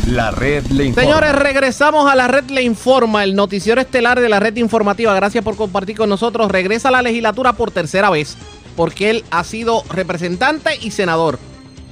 La 0.09 0.31
red 0.31 0.65
le 0.69 0.87
informa. 0.87 1.07
Señores, 1.07 1.33
regresamos 1.35 2.11
a 2.11 2.17
la 2.17 2.29
red 2.29 2.49
le 2.49 2.63
informa, 2.63 3.25
el 3.25 3.35
noticiero 3.35 3.79
estelar 3.79 4.19
de 4.19 4.31
la 4.31 4.41
red 4.41 4.57
informativa. 4.57 5.13
Gracias 5.15 5.45
por 5.45 5.55
compartir 5.55 5.99
con 5.99 6.09
nosotros. 6.09 6.51
Regresa 6.51 6.89
a 6.89 6.93
la 6.93 7.03
legislatura 7.03 7.53
por 7.53 7.71
tercera 7.71 8.09
vez, 8.09 8.39
porque 8.75 9.11
él 9.11 9.25
ha 9.31 9.45
sido 9.45 9.83
representante 9.91 10.71
y 10.81 10.93
senador. 10.93 11.39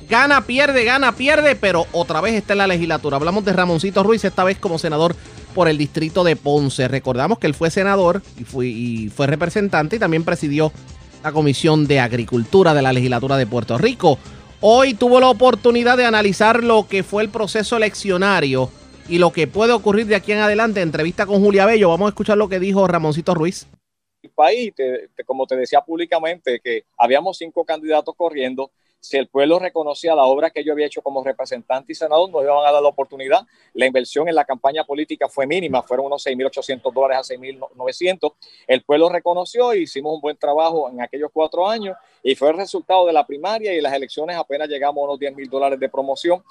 Gana, 0.09 0.47
pierde, 0.47 0.84
gana, 0.84 1.12
pierde, 1.12 1.56
pero 1.56 1.86
otra 1.93 2.22
vez 2.22 2.32
está 2.32 2.55
en 2.55 2.60
la 2.60 2.66
legislatura. 2.66 3.18
Hablamos 3.18 3.44
de 3.44 3.52
Ramoncito 3.52 4.02
Ruiz, 4.02 4.24
esta 4.24 4.44
vez 4.44 4.56
como 4.56 4.78
senador 4.78 5.14
por 5.55 5.68
el 5.68 5.76
distrito 5.76 6.24
de 6.24 6.36
Ponce. 6.36 6.88
Recordamos 6.88 7.38
que 7.38 7.47
él 7.47 7.55
fue 7.55 7.70
senador 7.70 8.22
y 8.38 8.44
fue, 8.44 8.66
y 8.66 9.10
fue 9.10 9.26
representante 9.26 9.97
y 9.97 9.98
también 9.98 10.24
presidió 10.24 10.72
la 11.22 11.32
Comisión 11.32 11.86
de 11.86 12.01
Agricultura 12.01 12.72
de 12.72 12.80
la 12.80 12.94
legislatura 12.94 13.36
de 13.36 13.47
Puerto 13.47 13.76
Rico. 13.76 14.18
Hoy 14.68 14.94
tuvo 14.94 15.20
la 15.20 15.30
oportunidad 15.30 15.97
de 15.97 16.06
analizar 16.06 16.64
lo 16.64 16.88
que 16.88 17.05
fue 17.05 17.22
el 17.22 17.28
proceso 17.28 17.76
eleccionario 17.76 18.68
y 19.09 19.18
lo 19.18 19.32
que 19.32 19.47
puede 19.47 19.72
ocurrir 19.72 20.06
de 20.06 20.16
aquí 20.16 20.32
en 20.32 20.38
adelante. 20.38 20.80
Entrevista 20.80 21.24
con 21.24 21.40
Julia 21.40 21.66
Bello. 21.66 21.90
Vamos 21.90 22.06
a 22.06 22.09
escuchar 22.09 22.36
lo 22.36 22.48
que 22.48 22.59
dijo 22.59 22.84
Ramoncito 22.88 23.32
Ruiz. 23.32 23.68
El 24.22 24.30
país, 24.30 24.74
como 25.24 25.47
te 25.47 25.55
decía 25.55 25.82
públicamente, 25.82 26.59
que 26.59 26.82
habíamos 26.98 27.38
cinco 27.38 27.64
candidatos 27.64 28.16
corriendo 28.16 28.72
si 29.06 29.16
el 29.16 29.28
pueblo 29.28 29.60
reconocía 29.60 30.16
la 30.16 30.24
obra 30.24 30.50
que 30.50 30.64
yo 30.64 30.72
había 30.72 30.86
hecho 30.86 31.00
como 31.00 31.22
representante 31.22 31.92
y 31.92 31.94
senador, 31.94 32.28
nos 32.28 32.42
iban 32.42 32.58
a 32.66 32.72
dar 32.72 32.82
la 32.82 32.88
oportunidad. 32.88 33.46
La 33.72 33.86
inversión 33.86 34.28
en 34.28 34.34
la 34.34 34.44
campaña 34.44 34.82
política 34.82 35.28
fue 35.28 35.46
mínima, 35.46 35.80
fueron 35.82 36.06
unos 36.06 36.26
6.800 36.26 36.92
dólares 36.92 37.30
a 37.30 37.34
6.900. 37.34 38.32
El 38.66 38.82
pueblo 38.82 39.08
reconoció 39.08 39.74
y 39.74 39.82
hicimos 39.82 40.14
un 40.14 40.20
buen 40.20 40.36
trabajo 40.36 40.90
en 40.90 41.00
aquellos 41.00 41.30
cuatro 41.32 41.68
años 41.68 41.96
y 42.20 42.34
fue 42.34 42.50
el 42.50 42.56
resultado 42.56 43.06
de 43.06 43.12
la 43.12 43.24
primaria 43.24 43.72
y 43.74 43.80
las 43.80 43.92
elecciones 43.92 44.36
apenas 44.36 44.68
llegamos 44.68 45.00
a 45.02 45.04
unos 45.04 45.20
10.000 45.20 45.48
dólares 45.48 45.78
de 45.78 45.88
promoción 45.88 46.42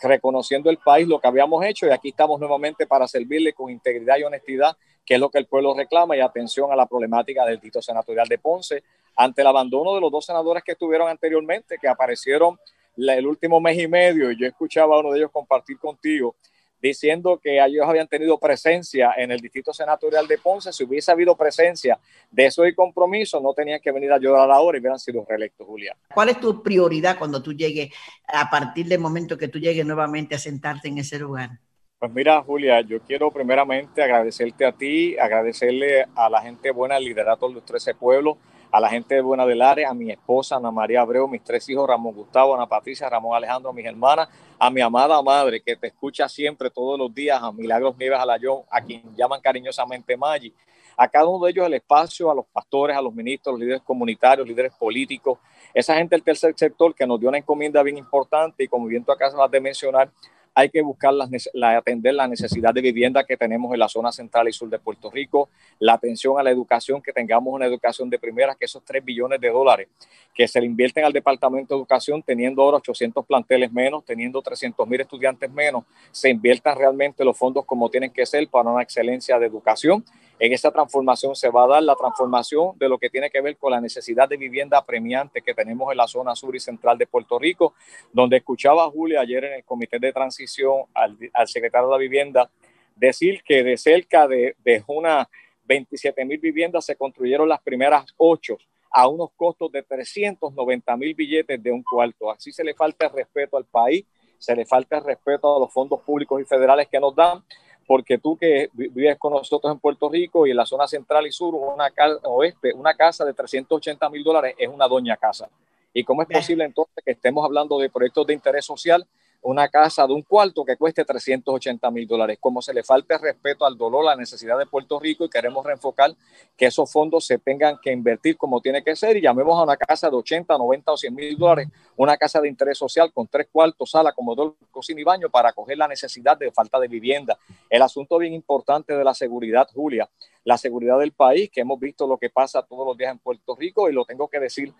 reconociendo 0.00 0.70
el 0.70 0.78
país 0.78 1.06
lo 1.06 1.20
que 1.20 1.28
habíamos 1.28 1.64
hecho 1.64 1.86
y 1.86 1.90
aquí 1.90 2.10
estamos 2.10 2.40
nuevamente 2.40 2.86
para 2.86 3.06
servirle 3.06 3.52
con 3.52 3.70
integridad 3.70 4.16
y 4.16 4.22
honestidad, 4.22 4.76
que 5.04 5.14
es 5.14 5.20
lo 5.20 5.28
que 5.28 5.38
el 5.38 5.46
pueblo 5.46 5.74
reclama 5.74 6.16
y 6.16 6.20
atención 6.20 6.72
a 6.72 6.76
la 6.76 6.86
problemática 6.86 7.44
del 7.44 7.56
distrito 7.56 7.82
senatorial 7.82 8.28
de 8.28 8.38
Ponce, 8.38 8.84
ante 9.18 9.40
el 9.42 9.48
abandono 9.48 9.96
de 9.96 10.00
los 10.00 10.12
dos 10.12 10.24
senadores 10.24 10.62
que 10.62 10.72
estuvieron 10.72 11.08
anteriormente, 11.08 11.76
que 11.76 11.88
aparecieron 11.88 12.56
el 12.96 13.26
último 13.26 13.60
mes 13.60 13.76
y 13.76 13.88
medio, 13.88 14.30
y 14.30 14.38
yo 14.38 14.46
escuchaba 14.46 14.94
a 14.94 15.00
uno 15.00 15.10
de 15.10 15.18
ellos 15.18 15.32
compartir 15.32 15.76
contigo, 15.76 16.36
diciendo 16.80 17.40
que 17.42 17.60
ellos 17.60 17.84
habían 17.84 18.06
tenido 18.06 18.38
presencia 18.38 19.14
en 19.16 19.32
el 19.32 19.40
distrito 19.40 19.72
senatorial 19.72 20.28
de 20.28 20.38
Ponce. 20.38 20.72
Si 20.72 20.84
hubiese 20.84 21.10
habido 21.10 21.36
presencia 21.36 21.98
de 22.30 22.46
eso 22.46 22.64
y 22.64 22.76
compromiso, 22.76 23.40
no 23.40 23.52
tenían 23.54 23.80
que 23.80 23.90
venir 23.90 24.12
a 24.12 24.18
llorar 24.18 24.48
ahora 24.52 24.78
y 24.78 24.80
hubieran 24.80 25.00
sido 25.00 25.26
reelectos, 25.28 25.66
Julián. 25.66 25.96
¿Cuál 26.14 26.28
es 26.28 26.38
tu 26.38 26.62
prioridad 26.62 27.18
cuando 27.18 27.42
tú 27.42 27.52
llegues, 27.52 27.92
a 28.28 28.48
partir 28.48 28.86
del 28.86 29.00
momento 29.00 29.36
que 29.36 29.48
tú 29.48 29.58
llegues 29.58 29.84
nuevamente 29.84 30.36
a 30.36 30.38
sentarte 30.38 30.86
en 30.86 30.98
ese 30.98 31.18
lugar? 31.18 31.50
Pues 31.98 32.12
mira, 32.12 32.40
Julia, 32.40 32.80
yo 32.82 33.00
quiero 33.00 33.32
primeramente 33.32 34.00
agradecerte 34.00 34.64
a 34.64 34.70
ti, 34.70 35.18
agradecerle 35.18 36.06
a 36.14 36.30
la 36.30 36.40
gente 36.40 36.70
buena 36.70 36.94
del 36.94 37.06
liderato 37.06 37.48
de 37.48 37.54
los 37.54 37.64
13 37.64 37.96
pueblos, 37.96 38.36
a 38.70 38.80
la 38.80 38.88
gente 38.88 39.14
de 39.14 39.20
Buena 39.20 39.46
del 39.46 39.62
a 39.62 39.94
mi 39.94 40.10
esposa 40.10 40.56
Ana 40.56 40.70
María 40.70 41.00
Abreu, 41.00 41.26
mis 41.26 41.42
tres 41.42 41.68
hijos 41.68 41.88
Ramón 41.88 42.14
Gustavo, 42.14 42.54
Ana 42.54 42.66
Patricia, 42.66 43.08
Ramón 43.08 43.34
Alejandro, 43.34 43.70
a 43.70 43.72
mis 43.72 43.86
hermanas, 43.86 44.28
a 44.58 44.70
mi 44.70 44.80
amada 44.80 45.20
madre 45.22 45.60
que 45.60 45.76
te 45.76 45.88
escucha 45.88 46.28
siempre 46.28 46.70
todos 46.70 46.98
los 46.98 47.12
días, 47.14 47.40
a 47.42 47.50
Milagros 47.50 47.96
Nieves 47.96 48.18
Alayón, 48.18 48.62
a 48.70 48.80
quien 48.80 49.02
llaman 49.16 49.40
cariñosamente 49.40 50.16
Maggi, 50.16 50.52
a 50.96 51.08
cada 51.08 51.26
uno 51.26 51.44
de 51.44 51.52
ellos 51.52 51.66
el 51.66 51.74
espacio, 51.74 52.30
a 52.30 52.34
los 52.34 52.46
pastores, 52.46 52.96
a 52.96 53.00
los 53.00 53.14
ministros, 53.14 53.54
los 53.54 53.60
líderes 53.60 53.82
comunitarios, 53.82 54.46
líderes 54.46 54.72
políticos, 54.74 55.38
esa 55.72 55.94
gente 55.94 56.16
del 56.16 56.24
tercer 56.24 56.54
sector 56.56 56.94
que 56.94 57.06
nos 57.06 57.20
dio 57.20 57.28
una 57.28 57.38
encomienda 57.38 57.82
bien 57.82 57.96
importante 57.96 58.64
y 58.64 58.68
como 58.68 58.86
bien 58.86 59.04
tú 59.04 59.12
acá 59.12 59.30
vas 59.30 59.50
de 59.50 59.60
mencionar, 59.60 60.10
hay 60.58 60.70
que 60.70 60.82
buscar 60.82 61.14
la, 61.14 61.76
atender 61.76 62.14
la 62.14 62.26
necesidad 62.26 62.74
de 62.74 62.80
vivienda 62.80 63.22
que 63.22 63.36
tenemos 63.36 63.72
en 63.72 63.78
la 63.78 63.88
zona 63.88 64.10
central 64.10 64.48
y 64.48 64.52
sur 64.52 64.68
de 64.68 64.80
Puerto 64.80 65.08
Rico, 65.08 65.50
la 65.78 65.92
atención 65.92 66.36
a 66.36 66.42
la 66.42 66.50
educación, 66.50 67.00
que 67.00 67.12
tengamos 67.12 67.54
una 67.54 67.64
educación 67.64 68.10
de 68.10 68.18
primera, 68.18 68.56
que 68.56 68.64
esos 68.64 68.82
3 68.84 69.04
billones 69.04 69.40
de 69.40 69.50
dólares 69.50 69.86
que 70.34 70.48
se 70.48 70.60
le 70.60 70.66
invierten 70.66 71.04
al 71.04 71.12
Departamento 71.12 71.74
de 71.74 71.78
Educación, 71.78 72.24
teniendo 72.24 72.62
ahora 72.62 72.78
800 72.78 73.24
planteles 73.24 73.72
menos, 73.72 74.04
teniendo 74.04 74.42
300 74.42 74.88
mil 74.88 75.00
estudiantes 75.00 75.48
menos, 75.48 75.84
se 76.10 76.28
inviertan 76.28 76.76
realmente 76.76 77.24
los 77.24 77.38
fondos 77.38 77.64
como 77.64 77.88
tienen 77.88 78.10
que 78.10 78.26
ser 78.26 78.48
para 78.48 78.68
una 78.68 78.82
excelencia 78.82 79.38
de 79.38 79.46
educación 79.46 80.04
en 80.38 80.52
esa 80.52 80.70
transformación 80.70 81.34
se 81.34 81.50
va 81.50 81.64
a 81.64 81.66
dar 81.66 81.82
la 81.82 81.96
transformación 81.96 82.78
de 82.78 82.88
lo 82.88 82.98
que 82.98 83.10
tiene 83.10 83.30
que 83.30 83.40
ver 83.40 83.56
con 83.56 83.72
la 83.72 83.80
necesidad 83.80 84.28
de 84.28 84.36
vivienda 84.36 84.84
premiante 84.84 85.42
que 85.42 85.54
tenemos 85.54 85.90
en 85.90 85.96
la 85.96 86.06
zona 86.06 86.36
sur 86.36 86.54
y 86.54 86.60
central 86.60 86.96
de 86.96 87.06
Puerto 87.06 87.38
Rico, 87.38 87.74
donde 88.12 88.36
escuchaba 88.36 88.84
a 88.84 88.90
Julia 88.90 89.20
ayer 89.20 89.44
en 89.44 89.52
el 89.54 89.64
comité 89.64 89.98
de 89.98 90.12
transición 90.12 90.82
al, 90.94 91.18
secretario 91.46 91.88
de 91.88 91.92
la 91.92 91.98
vivienda 91.98 92.50
decir 92.94 93.42
que 93.44 93.62
de 93.62 93.76
cerca 93.76 94.26
de, 94.28 94.56
de 94.64 94.82
unas 94.86 95.26
27 95.64 96.24
mil 96.24 96.38
viviendas 96.38 96.84
se 96.84 96.96
construyeron 96.96 97.48
las 97.48 97.60
primeras 97.60 98.04
ocho 98.16 98.58
a 98.90 99.06
unos 99.06 99.30
costos 99.36 99.70
de 99.70 99.82
390 99.82 100.96
mil 100.96 101.14
billetes 101.14 101.62
de 101.62 101.70
un 101.70 101.82
cuarto. 101.82 102.30
Así 102.30 102.52
se 102.52 102.64
le 102.64 102.74
falta 102.74 103.06
el 103.06 103.12
respeto 103.12 103.56
al 103.56 103.64
país, 103.64 104.04
se 104.38 104.54
le 104.56 104.64
falta 104.64 104.98
el 104.98 105.04
respeto 105.04 105.56
a 105.56 105.60
los 105.60 105.72
fondos 105.72 106.00
públicos 106.00 106.40
y 106.40 106.44
federales 106.44 106.88
que 106.88 107.00
nos 107.00 107.14
dan 107.14 107.42
porque 107.88 108.18
tú 108.18 108.36
que 108.36 108.68
vives 108.74 109.16
con 109.18 109.32
nosotros 109.32 109.72
en 109.72 109.78
Puerto 109.78 110.10
Rico 110.10 110.46
y 110.46 110.50
en 110.50 110.58
la 110.58 110.66
zona 110.66 110.86
central 110.86 111.26
y 111.26 111.32
sur, 111.32 111.54
una 111.54 111.90
oeste, 112.24 112.74
una 112.74 112.92
casa 112.92 113.24
de 113.24 113.32
380 113.32 114.10
mil 114.10 114.22
dólares 114.22 114.54
es 114.58 114.68
una 114.68 114.86
doña 114.86 115.16
casa. 115.16 115.48
¿Y 115.94 116.04
cómo 116.04 116.20
es 116.20 116.28
posible 116.28 116.64
entonces 116.64 117.02
que 117.02 117.12
estemos 117.12 117.42
hablando 117.42 117.78
de 117.78 117.88
proyectos 117.88 118.26
de 118.26 118.34
interés 118.34 118.66
social 118.66 119.06
una 119.42 119.68
casa 119.68 120.06
de 120.06 120.12
un 120.12 120.22
cuarto 120.22 120.64
que 120.64 120.76
cueste 120.76 121.04
380 121.04 121.90
mil 121.90 122.06
dólares. 122.06 122.38
Como 122.40 122.60
se 122.60 122.74
le 122.74 122.82
falta 122.82 123.14
el 123.14 123.20
respeto 123.20 123.64
al 123.64 123.76
dolor, 123.76 124.04
la 124.04 124.16
necesidad 124.16 124.58
de 124.58 124.66
Puerto 124.66 124.98
Rico 124.98 125.24
y 125.24 125.28
queremos 125.28 125.64
reenfocar 125.64 126.14
que 126.56 126.66
esos 126.66 126.90
fondos 126.90 127.24
se 127.24 127.38
tengan 127.38 127.78
que 127.80 127.92
invertir 127.92 128.36
como 128.36 128.60
tiene 128.60 128.82
que 128.82 128.96
ser 128.96 129.16
y 129.16 129.20
llamemos 129.20 129.58
a 129.58 129.62
una 129.62 129.76
casa 129.76 130.10
de 130.10 130.16
80, 130.16 130.58
90 130.58 130.92
o 130.92 130.96
100 130.96 131.14
mil 131.14 131.38
dólares, 131.38 131.68
una 131.96 132.16
casa 132.16 132.40
de 132.40 132.48
interés 132.48 132.78
social 132.78 133.12
con 133.12 133.26
tres 133.28 133.48
cuartos, 133.50 133.90
sala, 133.90 134.12
comedor, 134.12 134.54
cocina 134.70 135.00
y 135.00 135.04
baño 135.04 135.30
para 135.30 135.50
acoger 135.50 135.78
la 135.78 135.88
necesidad 135.88 136.36
de 136.36 136.50
falta 136.50 136.78
de 136.80 136.88
vivienda. 136.88 137.38
El 137.70 137.82
asunto 137.82 138.18
bien 138.18 138.34
importante 138.34 138.94
de 138.94 139.04
la 139.04 139.14
seguridad, 139.14 139.68
Julia, 139.72 140.08
la 140.44 140.58
seguridad 140.58 140.98
del 140.98 141.12
país, 141.12 141.50
que 141.50 141.60
hemos 141.60 141.78
visto 141.78 142.06
lo 142.06 142.16
que 142.16 142.30
pasa 142.30 142.62
todos 142.62 142.86
los 142.86 142.96
días 142.96 143.12
en 143.12 143.18
Puerto 143.18 143.54
Rico 143.54 143.88
y 143.88 143.92
lo 143.92 144.04
tengo 144.04 144.28
que 144.28 144.40
decir 144.40 144.72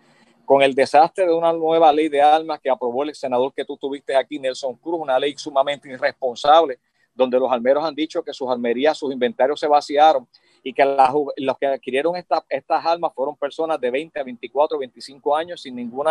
con 0.49 0.63
el 0.63 0.75
desastre 0.75 1.27
de 1.27 1.35
una 1.35 1.53
nueva 1.53 1.93
ley 1.93 2.09
de 2.09 2.23
armas 2.23 2.59
que 2.59 2.71
aprobó 2.71 3.03
el 3.03 3.15
senador 3.15 3.53
que 3.53 3.67
tú 3.67 3.77
tuviste 3.77 4.17
aquí, 4.17 4.39
Nelson 4.39 4.77
Cruz, 4.77 4.99
una 4.99 5.19
ley 5.19 5.35
sumamente 5.37 5.91
irresponsable, 5.91 6.79
donde 7.15 7.39
los 7.39 7.53
almeros 7.53 7.85
han 7.85 7.95
dicho 7.95 8.23
que 8.23 8.33
sus 8.33 8.49
almerías, 8.49 8.97
sus 8.97 9.13
inventarios 9.13 9.61
se 9.61 9.67
vaciaron 9.67 10.27
y 10.63 10.73
que 10.73 10.85
los 11.37 11.59
que 11.59 11.67
adquirieron 11.67 12.17
estas 12.17 12.87
armas 12.87 13.13
fueron 13.15 13.37
personas 13.37 13.81
de 13.81 13.91
20 13.91 14.21
a 14.21 14.23
24, 14.25 14.79
25 14.79 15.37
años 15.37 15.63
sin 15.63 15.77
ningún 15.77 16.07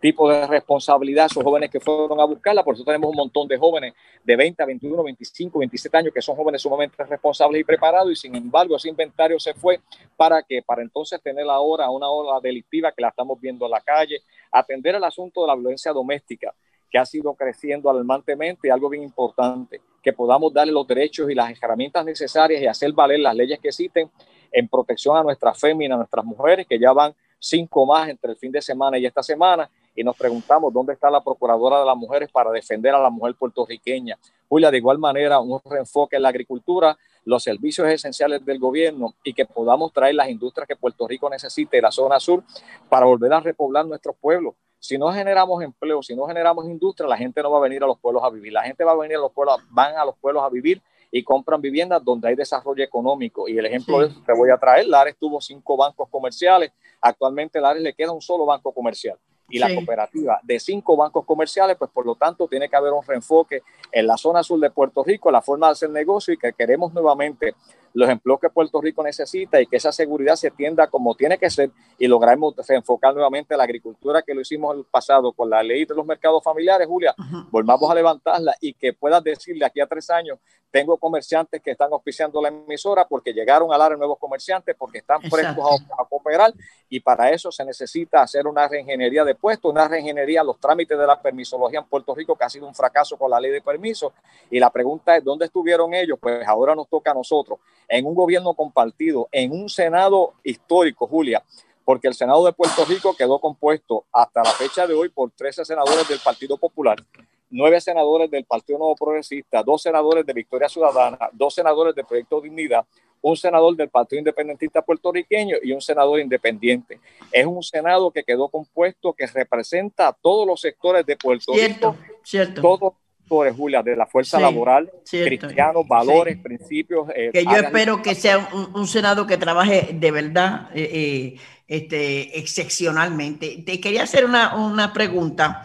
tipo 0.00 0.28
de 0.30 0.46
responsabilidad, 0.46 1.26
esos 1.26 1.42
jóvenes 1.42 1.70
que 1.70 1.80
fueron 1.80 2.20
a 2.20 2.24
buscarla, 2.24 2.62
por 2.62 2.74
eso 2.74 2.84
tenemos 2.84 3.10
un 3.10 3.16
montón 3.16 3.48
de 3.48 3.58
jóvenes 3.58 3.94
de 4.24 4.36
20 4.36 4.62
a 4.62 4.66
21, 4.66 5.02
25, 5.02 5.58
27 5.58 5.96
años 5.96 6.14
que 6.14 6.22
son 6.22 6.36
jóvenes 6.36 6.62
sumamente 6.62 7.02
responsables 7.04 7.60
y 7.60 7.64
preparados 7.64 8.12
y 8.12 8.16
sin 8.16 8.34
embargo 8.34 8.76
ese 8.76 8.88
inventario 8.88 9.38
se 9.38 9.54
fue 9.54 9.80
para 10.16 10.42
que 10.42 10.62
para 10.62 10.82
entonces 10.82 11.20
tener 11.22 11.48
ahora 11.48 11.90
una 11.90 12.08
ola 12.08 12.40
delictiva 12.40 12.92
que 12.92 13.02
la 13.02 13.08
estamos 13.08 13.40
viendo 13.40 13.66
en 13.66 13.70
la 13.72 13.80
calle, 13.80 14.22
atender 14.50 14.94
el 14.94 15.04
asunto 15.04 15.42
de 15.42 15.48
la 15.48 15.54
violencia 15.54 15.92
doméstica 15.92 16.54
que 16.90 16.98
ha 16.98 17.04
sido 17.04 17.34
creciendo 17.34 17.90
alarmantemente, 17.90 18.70
algo 18.70 18.88
bien 18.88 19.02
importante, 19.02 19.80
que 20.02 20.12
podamos 20.12 20.52
darle 20.52 20.72
los 20.72 20.86
derechos 20.86 21.30
y 21.30 21.34
las 21.34 21.50
herramientas 21.62 22.04
necesarias 22.04 22.62
y 22.62 22.66
hacer 22.66 22.92
valer 22.92 23.20
las 23.20 23.34
leyes 23.34 23.58
que 23.58 23.68
existen 23.68 24.10
en 24.52 24.68
protección 24.68 25.16
a 25.16 25.22
nuestras 25.22 25.58
féminas, 25.58 25.96
a 25.96 25.98
nuestras 25.98 26.24
mujeres, 26.24 26.66
que 26.66 26.78
ya 26.78 26.92
van 26.92 27.14
cinco 27.38 27.86
más 27.86 28.08
entre 28.08 28.32
el 28.32 28.36
fin 28.36 28.52
de 28.52 28.62
semana 28.62 28.98
y 28.98 29.06
esta 29.06 29.22
semana, 29.22 29.70
y 29.94 30.04
nos 30.04 30.16
preguntamos 30.16 30.72
dónde 30.72 30.92
está 30.92 31.10
la 31.10 31.22
Procuradora 31.22 31.80
de 31.80 31.86
las 31.86 31.96
Mujeres 31.96 32.30
para 32.30 32.50
defender 32.50 32.94
a 32.94 33.00
la 33.00 33.10
mujer 33.10 33.34
puertorriqueña. 33.34 34.16
Julia, 34.48 34.70
de 34.70 34.78
igual 34.78 34.98
manera, 34.98 35.40
un 35.40 35.60
reenfoque 35.64 36.16
en 36.16 36.22
la 36.22 36.28
agricultura, 36.28 36.96
los 37.24 37.42
servicios 37.42 37.88
esenciales 37.88 38.44
del 38.44 38.58
gobierno 38.58 39.14
y 39.24 39.34
que 39.34 39.44
podamos 39.44 39.92
traer 39.92 40.14
las 40.14 40.28
industrias 40.28 40.68
que 40.68 40.76
Puerto 40.76 41.06
Rico 41.06 41.28
necesite, 41.28 41.82
la 41.82 41.90
zona 41.90 42.20
sur, 42.20 42.44
para 42.88 43.06
volver 43.06 43.32
a 43.32 43.40
repoblar 43.40 43.86
nuestros 43.86 44.16
pueblos. 44.16 44.54
Si 44.80 44.96
no 44.96 45.12
generamos 45.12 45.62
empleo, 45.62 46.02
si 46.02 46.14
no 46.14 46.26
generamos 46.26 46.64
industria, 46.66 47.08
la 47.08 47.16
gente 47.16 47.42
no 47.42 47.50
va 47.50 47.58
a 47.58 47.62
venir 47.62 47.82
a 47.82 47.86
los 47.86 47.98
pueblos 47.98 48.22
a 48.22 48.30
vivir. 48.30 48.52
La 48.52 48.62
gente 48.62 48.84
va 48.84 48.92
a 48.92 48.96
venir 48.96 49.16
a 49.16 49.20
los 49.20 49.32
pueblos, 49.32 49.60
van 49.70 49.96
a 49.96 50.04
los 50.04 50.16
pueblos 50.16 50.42
a 50.42 50.48
vivir 50.48 50.80
y 51.10 51.22
compran 51.22 51.60
viviendas 51.60 52.04
donde 52.04 52.28
hay 52.28 52.34
desarrollo 52.34 52.84
económico. 52.84 53.48
Y 53.48 53.58
el 53.58 53.66
ejemplo 53.66 54.00
de 54.00 54.08
te 54.08 54.32
voy 54.32 54.50
a 54.50 54.58
traer, 54.58 54.86
Lares 54.86 55.16
tuvo 55.18 55.40
cinco 55.40 55.76
bancos 55.76 56.08
comerciales, 56.08 56.72
actualmente 57.00 57.60
Lares 57.60 57.82
le 57.82 57.94
queda 57.94 58.12
un 58.12 58.20
solo 58.20 58.46
banco 58.46 58.72
comercial. 58.72 59.18
Y 59.50 59.58
la 59.58 59.74
cooperativa 59.74 60.38
de 60.42 60.60
cinco 60.60 60.94
bancos 60.94 61.24
comerciales, 61.24 61.74
pues 61.78 61.90
por 61.90 62.04
lo 62.04 62.14
tanto 62.14 62.46
tiene 62.48 62.68
que 62.68 62.76
haber 62.76 62.92
un 62.92 63.02
reenfoque 63.02 63.62
en 63.90 64.06
la 64.06 64.18
zona 64.18 64.42
sur 64.42 64.60
de 64.60 64.68
Puerto 64.68 65.02
Rico, 65.02 65.30
la 65.30 65.40
forma 65.40 65.68
de 65.68 65.72
hacer 65.72 65.88
negocio 65.88 66.34
y 66.34 66.36
que 66.36 66.52
queremos 66.52 66.92
nuevamente 66.92 67.54
los 67.94 68.08
empleos 68.08 68.40
que 68.40 68.50
Puerto 68.50 68.80
Rico 68.80 69.02
necesita 69.02 69.60
y 69.60 69.66
que 69.66 69.76
esa 69.76 69.92
seguridad 69.92 70.36
se 70.36 70.50
tienda 70.50 70.86
como 70.88 71.14
tiene 71.14 71.38
que 71.38 71.50
ser 71.50 71.70
y 71.98 72.06
logramos 72.06 72.54
reenfocar 72.66 73.14
nuevamente 73.14 73.56
la 73.56 73.64
agricultura 73.64 74.22
que 74.22 74.34
lo 74.34 74.40
hicimos 74.40 74.72
en 74.72 74.80
el 74.80 74.84
pasado 74.84 75.32
con 75.32 75.50
la 75.50 75.62
ley 75.62 75.84
de 75.84 75.94
los 75.94 76.06
mercados 76.06 76.42
familiares, 76.42 76.86
Julia, 76.86 77.14
volvamos 77.50 77.90
a 77.90 77.94
levantarla 77.94 78.54
y 78.60 78.74
que 78.74 78.92
puedas 78.92 79.22
decirle 79.22 79.64
aquí 79.64 79.80
a 79.80 79.86
tres 79.86 80.10
años, 80.10 80.38
tengo 80.70 80.98
comerciantes 80.98 81.62
que 81.62 81.70
están 81.70 81.92
auspiciando 81.92 82.42
la 82.42 82.48
emisora 82.48 83.06
porque 83.06 83.32
llegaron 83.32 83.72
a 83.72 83.78
dar 83.78 83.96
nuevos 83.96 84.18
comerciantes, 84.18 84.76
porque 84.76 84.98
están 84.98 85.20
prestos 85.22 85.80
a, 85.98 86.04
cooperar 86.04 86.52
y 86.88 87.00
para 87.00 87.30
eso 87.30 87.50
se 87.50 87.64
necesita 87.64 88.22
hacer 88.22 88.46
una 88.46 88.68
reingeniería 88.68 89.24
de 89.24 89.34
puestos, 89.34 89.70
una 89.70 89.88
reingeniería 89.88 90.44
los 90.44 90.58
trámites 90.58 90.98
de 90.98 91.06
la 91.06 91.20
permisología 91.20 91.80
en 91.80 91.86
Puerto 91.86 92.14
Rico 92.14 92.36
que 92.36 92.44
ha 92.44 92.50
sido 92.50 92.66
un 92.66 92.74
fracaso 92.74 93.16
con 93.16 93.30
la 93.30 93.40
ley 93.40 93.50
de 93.50 93.62
permiso 93.62 94.12
y 94.50 94.58
la 94.58 94.70
pregunta 94.70 95.16
es, 95.16 95.24
¿dónde 95.24 95.46
estuvieron 95.46 95.94
ellos? 95.94 96.18
Pues 96.20 96.46
ahora 96.46 96.74
nos 96.74 96.88
toca 96.88 97.12
a 97.12 97.14
nosotros 97.14 97.58
en 97.88 98.06
un 98.06 98.14
gobierno 98.14 98.54
compartido, 98.54 99.28
en 99.32 99.52
un 99.52 99.68
Senado 99.68 100.34
histórico, 100.44 101.06
Julia, 101.06 101.42
porque 101.84 102.08
el 102.08 102.14
Senado 102.14 102.44
de 102.44 102.52
Puerto 102.52 102.84
Rico 102.84 103.16
quedó 103.16 103.40
compuesto 103.40 104.04
hasta 104.12 104.42
la 104.42 104.50
fecha 104.50 104.86
de 104.86 104.94
hoy 104.94 105.08
por 105.08 105.30
13 105.30 105.64
senadores 105.64 106.06
del 106.06 106.18
Partido 106.18 106.58
Popular, 106.58 107.02
nueve 107.50 107.80
senadores 107.80 108.30
del 108.30 108.44
Partido 108.44 108.78
Nuevo 108.78 108.94
Progresista, 108.94 109.62
dos 109.62 109.82
senadores 109.82 110.26
de 110.26 110.32
Victoria 110.34 110.68
Ciudadana, 110.68 111.18
dos 111.32 111.54
senadores 111.54 111.94
del 111.94 112.04
Proyecto 112.04 112.40
Dignidad, 112.40 112.84
un 113.20 113.36
senador 113.36 113.74
del 113.74 113.88
Partido 113.88 114.18
Independentista 114.18 114.82
puertorriqueño 114.82 115.56
y 115.62 115.72
un 115.72 115.80
senador 115.80 116.20
independiente. 116.20 117.00
Es 117.32 117.46
un 117.46 117.62
Senado 117.62 118.10
que 118.10 118.22
quedó 118.22 118.48
compuesto, 118.48 119.12
que 119.12 119.26
representa 119.26 120.08
a 120.08 120.12
todos 120.12 120.46
los 120.46 120.60
sectores 120.60 121.04
de 121.04 121.16
Puerto 121.16 121.52
Rico, 121.54 121.96
cierto. 122.22 122.60
todos 122.60 122.92
Julia, 123.28 123.82
de 123.82 123.96
la 123.96 124.06
fuerza 124.06 124.40
laboral, 124.40 124.90
cristianos, 125.08 125.86
valores, 125.86 126.38
principios. 126.38 127.08
Eh, 127.14 127.30
que 127.32 127.44
yo 127.44 127.56
espero 127.56 128.02
que 128.02 128.14
sea 128.14 128.48
un, 128.74 128.86
Senado 128.86 129.26
que 129.26 129.36
trabaje 129.36 129.90
de 129.92 130.10
verdad 130.10 130.70
eh, 130.74 130.90
eh, 130.92 131.40
este, 131.66 132.38
excepcionalmente. 132.38 133.62
Te 133.64 133.80
quería 133.80 134.04
hacer 134.04 134.24
una, 134.24 134.92
pregunta. 134.92 135.62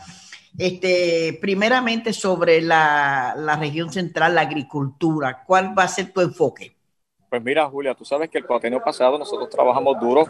Este, 0.56 1.40
primeramente 1.42 2.14
sobre 2.14 2.62
la, 2.62 3.34
la 3.36 3.56
región 3.56 3.92
central, 3.92 4.36
la 4.36 4.42
agricultura. 4.42 5.44
¿Cuál 5.48 5.78
va 5.78 5.84
a 5.84 5.88
ser 5.88 6.14
tu 6.14 6.22
enfoque? 6.22 6.76
Pues 7.34 7.44
mira, 7.44 7.68
Julia, 7.68 7.96
tú 7.96 8.06
sabes 8.06 8.30
que 8.30 8.38
el 8.38 8.46
cuatrienio 8.46 8.80
pasado 8.84 9.18
nosotros 9.18 9.50
trabajamos 9.50 10.00
duro 10.00 10.26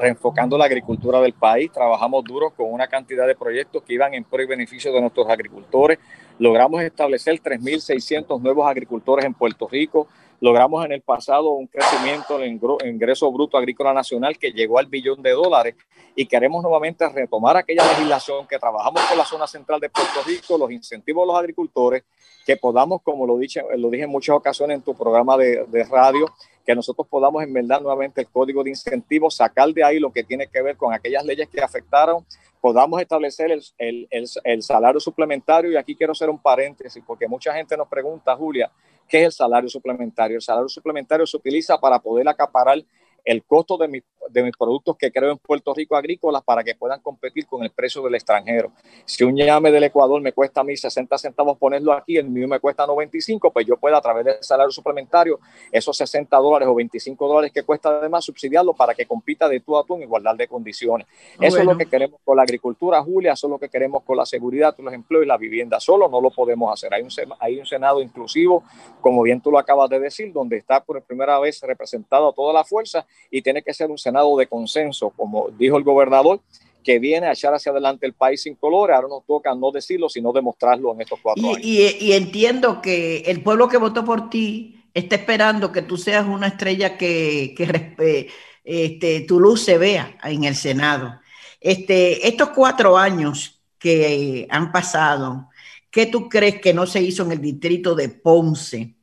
reenfocando 0.00 0.58
la 0.58 0.64
agricultura 0.64 1.20
del 1.20 1.32
país, 1.32 1.70
trabajamos 1.70 2.24
duro 2.24 2.50
con 2.50 2.72
una 2.72 2.88
cantidad 2.88 3.28
de 3.28 3.36
proyectos 3.36 3.84
que 3.84 3.94
iban 3.94 4.12
en 4.12 4.24
pro 4.24 4.42
y 4.42 4.46
beneficio 4.46 4.92
de 4.92 5.00
nuestros 5.00 5.28
agricultores. 5.28 6.00
Logramos 6.38 6.82
establecer 6.82 7.40
3.600 7.42 8.40
nuevos 8.40 8.66
agricultores 8.66 9.24
en 9.24 9.34
Puerto 9.34 9.66
Rico. 9.66 10.06
Logramos 10.40 10.84
en 10.84 10.92
el 10.92 11.02
pasado 11.02 11.50
un 11.50 11.66
crecimiento 11.66 12.40
en 12.40 12.60
ingreso 12.84 13.30
bruto 13.32 13.58
agrícola 13.58 13.92
nacional 13.92 14.38
que 14.38 14.52
llegó 14.52 14.78
al 14.78 14.86
billón 14.86 15.20
de 15.20 15.32
dólares 15.32 15.74
y 16.14 16.26
queremos 16.26 16.62
nuevamente 16.62 17.08
retomar 17.08 17.56
aquella 17.56 17.84
legislación 17.84 18.46
que 18.46 18.58
trabajamos 18.58 19.02
con 19.02 19.18
la 19.18 19.24
zona 19.24 19.46
central 19.48 19.80
de 19.80 19.90
Puerto 19.90 20.20
Rico, 20.24 20.56
los 20.56 20.70
incentivos 20.70 21.24
a 21.24 21.26
los 21.26 21.36
agricultores, 21.38 22.04
que 22.46 22.56
podamos, 22.56 23.02
como 23.02 23.26
lo 23.26 23.36
dije, 23.36 23.60
lo 23.76 23.90
dije 23.90 24.04
en 24.04 24.10
muchas 24.10 24.36
ocasiones 24.36 24.76
en 24.76 24.82
tu 24.82 24.94
programa 24.94 25.36
de, 25.36 25.64
de 25.66 25.84
radio, 25.84 26.26
que 26.68 26.74
nosotros 26.74 27.08
podamos 27.08 27.42
enmendar 27.42 27.80
nuevamente 27.80 28.20
el 28.20 28.26
código 28.26 28.62
de 28.62 28.68
incentivos, 28.68 29.36
sacar 29.36 29.72
de 29.72 29.82
ahí 29.82 29.98
lo 29.98 30.12
que 30.12 30.22
tiene 30.22 30.48
que 30.48 30.60
ver 30.60 30.76
con 30.76 30.92
aquellas 30.92 31.24
leyes 31.24 31.48
que 31.48 31.62
afectaron, 31.62 32.26
podamos 32.60 33.00
establecer 33.00 33.50
el, 33.50 33.64
el, 33.78 34.06
el, 34.10 34.28
el, 34.44 34.62
salario 34.62 35.00
suplementario. 35.00 35.72
Y 35.72 35.76
aquí 35.76 35.96
quiero 35.96 36.12
hacer 36.12 36.28
un 36.28 36.38
paréntesis, 36.38 37.02
porque 37.06 37.26
mucha 37.26 37.54
gente 37.54 37.74
nos 37.74 37.88
pregunta, 37.88 38.36
Julia, 38.36 38.70
¿qué 39.08 39.20
es 39.20 39.24
el 39.24 39.32
salario 39.32 39.70
suplementario? 39.70 40.36
El 40.36 40.42
salario 40.42 40.68
suplementario 40.68 41.26
se 41.26 41.38
utiliza 41.38 41.78
para 41.78 41.98
poder 42.00 42.28
acaparar 42.28 42.84
el 43.24 43.44
costo 43.44 43.76
de, 43.76 43.88
mi, 43.88 44.00
de 44.30 44.42
mis 44.42 44.56
productos 44.56 44.96
que 44.96 45.10
creo 45.10 45.32
en 45.32 45.38
Puerto 45.38 45.74
Rico 45.74 45.96
agrícolas 45.96 46.42
para 46.42 46.64
que 46.64 46.74
puedan 46.74 47.00
competir 47.00 47.46
con 47.46 47.62
el 47.62 47.70
precio 47.70 48.02
del 48.02 48.14
extranjero. 48.14 48.72
Si 49.04 49.24
un 49.24 49.36
llame 49.36 49.70
del 49.70 49.84
Ecuador 49.84 50.20
me 50.20 50.32
cuesta 50.32 50.60
a 50.60 50.64
mí 50.64 50.76
60 50.76 51.18
centavos 51.18 51.58
ponerlo 51.58 51.92
aquí, 51.92 52.16
el 52.16 52.28
mío 52.28 52.48
me 52.48 52.60
cuesta 52.60 52.86
95, 52.86 53.52
pues 53.52 53.66
yo 53.66 53.76
puedo 53.76 53.96
a 53.96 54.00
través 54.00 54.24
del 54.24 54.36
salario 54.40 54.70
suplementario 54.70 55.40
esos 55.72 55.96
60 55.96 56.36
dólares 56.38 56.68
o 56.68 56.74
25 56.74 57.28
dólares 57.28 57.52
que 57.52 57.62
cuesta 57.62 57.90
además 57.90 58.24
subsidiarlo 58.24 58.74
para 58.74 58.94
que 58.94 59.06
compita 59.06 59.48
de 59.48 59.60
tú 59.60 59.76
a 59.76 59.84
tú 59.84 59.96
en 59.96 60.02
igualdad 60.02 60.34
de 60.34 60.48
condiciones. 60.48 61.06
Ah, 61.32 61.46
eso 61.46 61.58
es 61.58 61.64
lo 61.64 61.76
que 61.76 61.86
queremos 61.86 62.20
con 62.24 62.36
la 62.36 62.42
agricultura, 62.42 63.02
Julia, 63.02 63.32
eso 63.32 63.46
es 63.46 63.50
lo 63.50 63.58
que 63.58 63.68
queremos 63.68 64.02
con 64.04 64.16
la 64.16 64.26
seguridad, 64.26 64.74
los 64.78 64.94
empleos 64.94 65.24
y 65.24 65.28
la 65.28 65.36
vivienda. 65.36 65.80
Solo 65.80 66.08
no 66.08 66.20
lo 66.20 66.30
podemos 66.30 66.72
hacer. 66.72 66.92
Hay 66.94 67.02
un, 67.02 67.10
hay 67.40 67.58
un 67.58 67.66
Senado 67.66 68.00
inclusivo, 68.00 68.64
como 69.00 69.22
bien 69.22 69.40
tú 69.40 69.50
lo 69.50 69.58
acabas 69.58 69.90
de 69.90 70.00
decir, 70.00 70.32
donde 70.32 70.56
está 70.56 70.82
por 70.82 71.02
primera 71.02 71.38
vez 71.38 71.60
representado 71.62 72.32
toda 72.32 72.52
la 72.52 72.64
fuerza 72.64 73.06
y 73.30 73.42
tiene 73.42 73.62
que 73.62 73.74
ser 73.74 73.90
un 73.90 73.98
Senado 73.98 74.36
de 74.36 74.46
consenso, 74.46 75.10
como 75.10 75.48
dijo 75.50 75.76
el 75.76 75.84
gobernador, 75.84 76.40
que 76.82 76.98
viene 76.98 77.26
a 77.26 77.32
echar 77.32 77.52
hacia 77.52 77.72
adelante 77.72 78.06
el 78.06 78.14
país 78.14 78.42
sin 78.42 78.54
colores. 78.54 78.96
Ahora 78.96 79.08
nos 79.08 79.26
toca 79.26 79.54
no 79.54 79.70
decirlo, 79.70 80.08
sino 80.08 80.32
demostrarlo 80.32 80.94
en 80.94 81.02
estos 81.02 81.18
cuatro 81.20 81.42
y, 81.60 81.86
años. 81.86 82.00
Y, 82.00 82.12
entiendo 82.12 82.80
que 82.80 83.18
el 83.26 83.42
pueblo 83.42 83.68
que 83.68 83.76
votó 83.76 84.04
por 84.04 84.30
ti 84.30 84.84
está 84.94 85.16
esperando 85.16 85.70
que 85.70 85.82
tú 85.82 85.96
seas 85.96 86.26
una 86.26 86.48
estrella 86.48 86.96
que, 86.96 87.54
que 87.56 88.30
este, 88.64 89.20
tu 89.20 89.40
luz 89.40 89.62
se 89.62 89.78
vea 89.78 90.16
en 90.24 90.44
el 90.44 90.54
Senado. 90.54 91.20
Este, 91.60 92.26
estos 92.26 92.50
cuatro 92.50 92.96
años 92.96 93.62
que 93.78 94.46
han 94.50 94.72
pasado, 94.72 95.48
¿qué 95.90 96.06
tú 96.06 96.28
crees 96.28 96.60
que 96.60 96.74
no 96.74 96.86
se 96.86 97.02
hizo 97.02 97.22
en 97.24 97.32
el 97.32 97.40
distrito 97.40 97.94
de 97.94 98.08
Ponce? 98.08 98.97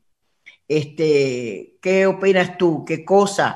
Este, 0.68 1.78
¿Qué 1.82 2.08
opinas 2.08 2.58
tú? 2.58 2.84
¿Qué 2.86 3.06
cosa 3.06 3.54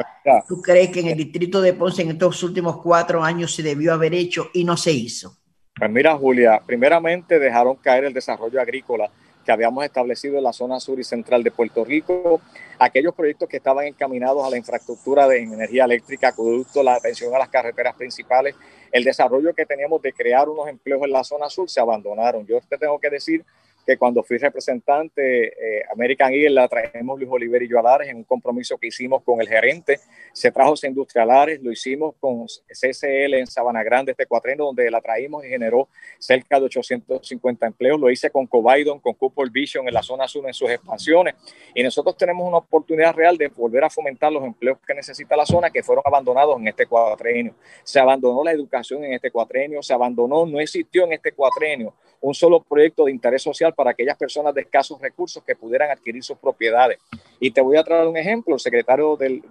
tú 0.48 0.62
crees 0.62 0.90
que 0.92 1.00
en 1.00 1.08
el 1.08 1.18
distrito 1.18 1.60
de 1.62 1.74
Ponce 1.74 2.04
en 2.04 2.12
estos 2.12 2.44
últimos 2.44 2.82
cuatro 2.82 3.24
años 3.24 3.56
se 3.56 3.64
debió 3.64 3.94
haber 3.94 4.14
hecho 4.14 4.50
y 4.54 4.64
no 4.64 4.78
se 4.78 4.92
hizo? 4.92 5.36
Pues 5.76 5.90
mira, 5.90 6.16
Julia, 6.16 6.62
primeramente 6.66 7.40
dejaron 7.40 7.78
caer 7.78 8.04
el 8.04 8.14
desarrollo 8.14 8.62
agrícola 8.62 9.10
que 9.46 9.52
habíamos 9.52 9.84
establecido 9.84 10.38
en 10.38 10.44
la 10.44 10.54
zona 10.54 10.80
sur 10.80 11.00
y 11.00 11.04
central 11.04 11.42
de 11.42 11.50
Puerto 11.50 11.84
Rico, 11.84 12.42
aquellos 12.78 13.16
proyectos 13.16 13.50
que 13.50 13.58
estaban 13.58 13.88
encaminados 13.88 14.46
a 14.46 14.50
la 14.50 14.58
infraestructura 14.58 15.28
de 15.28 15.42
energía 15.42 15.86
eléctrica, 15.86 16.28
acueducto, 16.28 16.84
la 16.84 16.96
atención 16.96 17.34
a 17.34 17.40
las 17.40 17.50
carreteras 17.50 17.96
principales, 17.96 18.56
el 18.92 19.04
desarrollo 19.04 19.54
que 19.54 19.66
teníamos 19.66 20.02
de 20.02 20.14
crear 20.14 20.50
unos 20.50 20.68
empleos 20.68 21.02
en 21.04 21.12
la 21.12 21.24
zona 21.24 21.50
sur 21.50 21.70
se 21.70 21.80
abandonaron. 21.80 22.46
Yo 22.46 22.60
te 22.70 22.78
tengo 22.78 23.00
que 23.00 23.10
decir 23.10 23.44
que 23.86 23.98
cuando 23.98 24.22
fui 24.22 24.38
representante 24.38 25.48
eh, 25.48 25.84
American 25.92 26.32
Eagle 26.32 26.52
la 26.52 26.68
traemos 26.68 27.18
Luis 27.18 27.32
Oliver 27.32 27.64
y 27.64 27.68
yo 27.68 27.80
en 28.02 28.18
un 28.18 28.24
compromiso 28.24 28.78
que 28.78 28.88
hicimos 28.88 29.24
con 29.24 29.42
el 29.42 29.48
gerente. 29.48 30.00
Se 30.34 30.52
trajo 30.52 30.74
ese 30.74 30.88
Industrialares, 30.88 31.62
lo 31.62 31.72
hicimos 31.72 32.16
con 32.20 32.46
CCL 32.46 33.36
en 33.36 33.48
Sabana 33.48 33.84
Grande, 33.84 34.12
este 34.12 34.26
cuatreno, 34.26 34.66
donde 34.66 34.90
la 34.92 35.02
traímos 35.02 35.46
y 35.46 35.50
generó 35.50 35.88
cerca 36.18 36.60
de 36.60 36.66
850 36.66 37.68
empleos. 37.68 38.00
Lo 38.00 38.10
hice 38.10 38.30
con 38.30 38.48
Cobaidon, 38.48 39.00
con 39.00 39.14
Cooper 39.14 39.50
Vision 39.50 39.88
en 39.88 39.94
la 39.94 40.04
zona 40.04 40.28
sur 40.28 40.46
en 40.46 40.54
sus 40.54 40.70
expansiones. 40.70 41.36
Y 41.74 41.84
nosotros 41.84 42.18
tenemos 42.18 42.48
una 42.48 42.58
oportunidad 42.58 43.14
real 43.14 43.38
de 43.38 43.48
volver 43.48 43.84
a 43.84 43.90
fomentar 43.90 44.32
los 44.32 44.44
empleos 44.44 44.78
que 44.86 44.94
necesita 44.94 45.36
la 45.36 45.46
zona 45.46 45.70
que 45.70 45.84
fueron 45.84 46.04
abandonados 46.06 46.60
en 46.60 46.68
este 46.68 46.86
cuatrenio. 46.86 47.54
Se 47.84 48.00
abandonó 48.00 48.44
la 48.44 48.52
educación 48.52 49.04
en 49.04 49.14
este 49.14 49.32
cuatrenio, 49.32 49.82
se 49.82 49.94
abandonó, 49.94 50.46
no 50.46 50.60
existió 50.60 51.06
en 51.06 51.14
este 51.14 51.32
cuatrenio 51.32 51.94
un 52.22 52.34
solo 52.34 52.62
proyecto 52.62 53.06
de 53.06 53.12
interés 53.12 53.42
social 53.42 53.69
para 53.74 53.92
aquellas 53.92 54.18
personas 54.18 54.54
de 54.54 54.62
escasos 54.62 55.00
recursos 55.02 55.44
que 55.44 55.56
pudieran 55.56 55.92
adquirir 55.92 56.24
sus 56.24 56.38
propiedades. 56.38 57.00
Y 57.40 57.52
te 57.52 57.62
voy 57.62 57.78
a 57.78 57.84
traer 57.84 58.08
un 58.08 58.18
ejemplo. 58.18 58.54
El 58.56 58.60
secretario 58.60 59.16
del, 59.16 59.44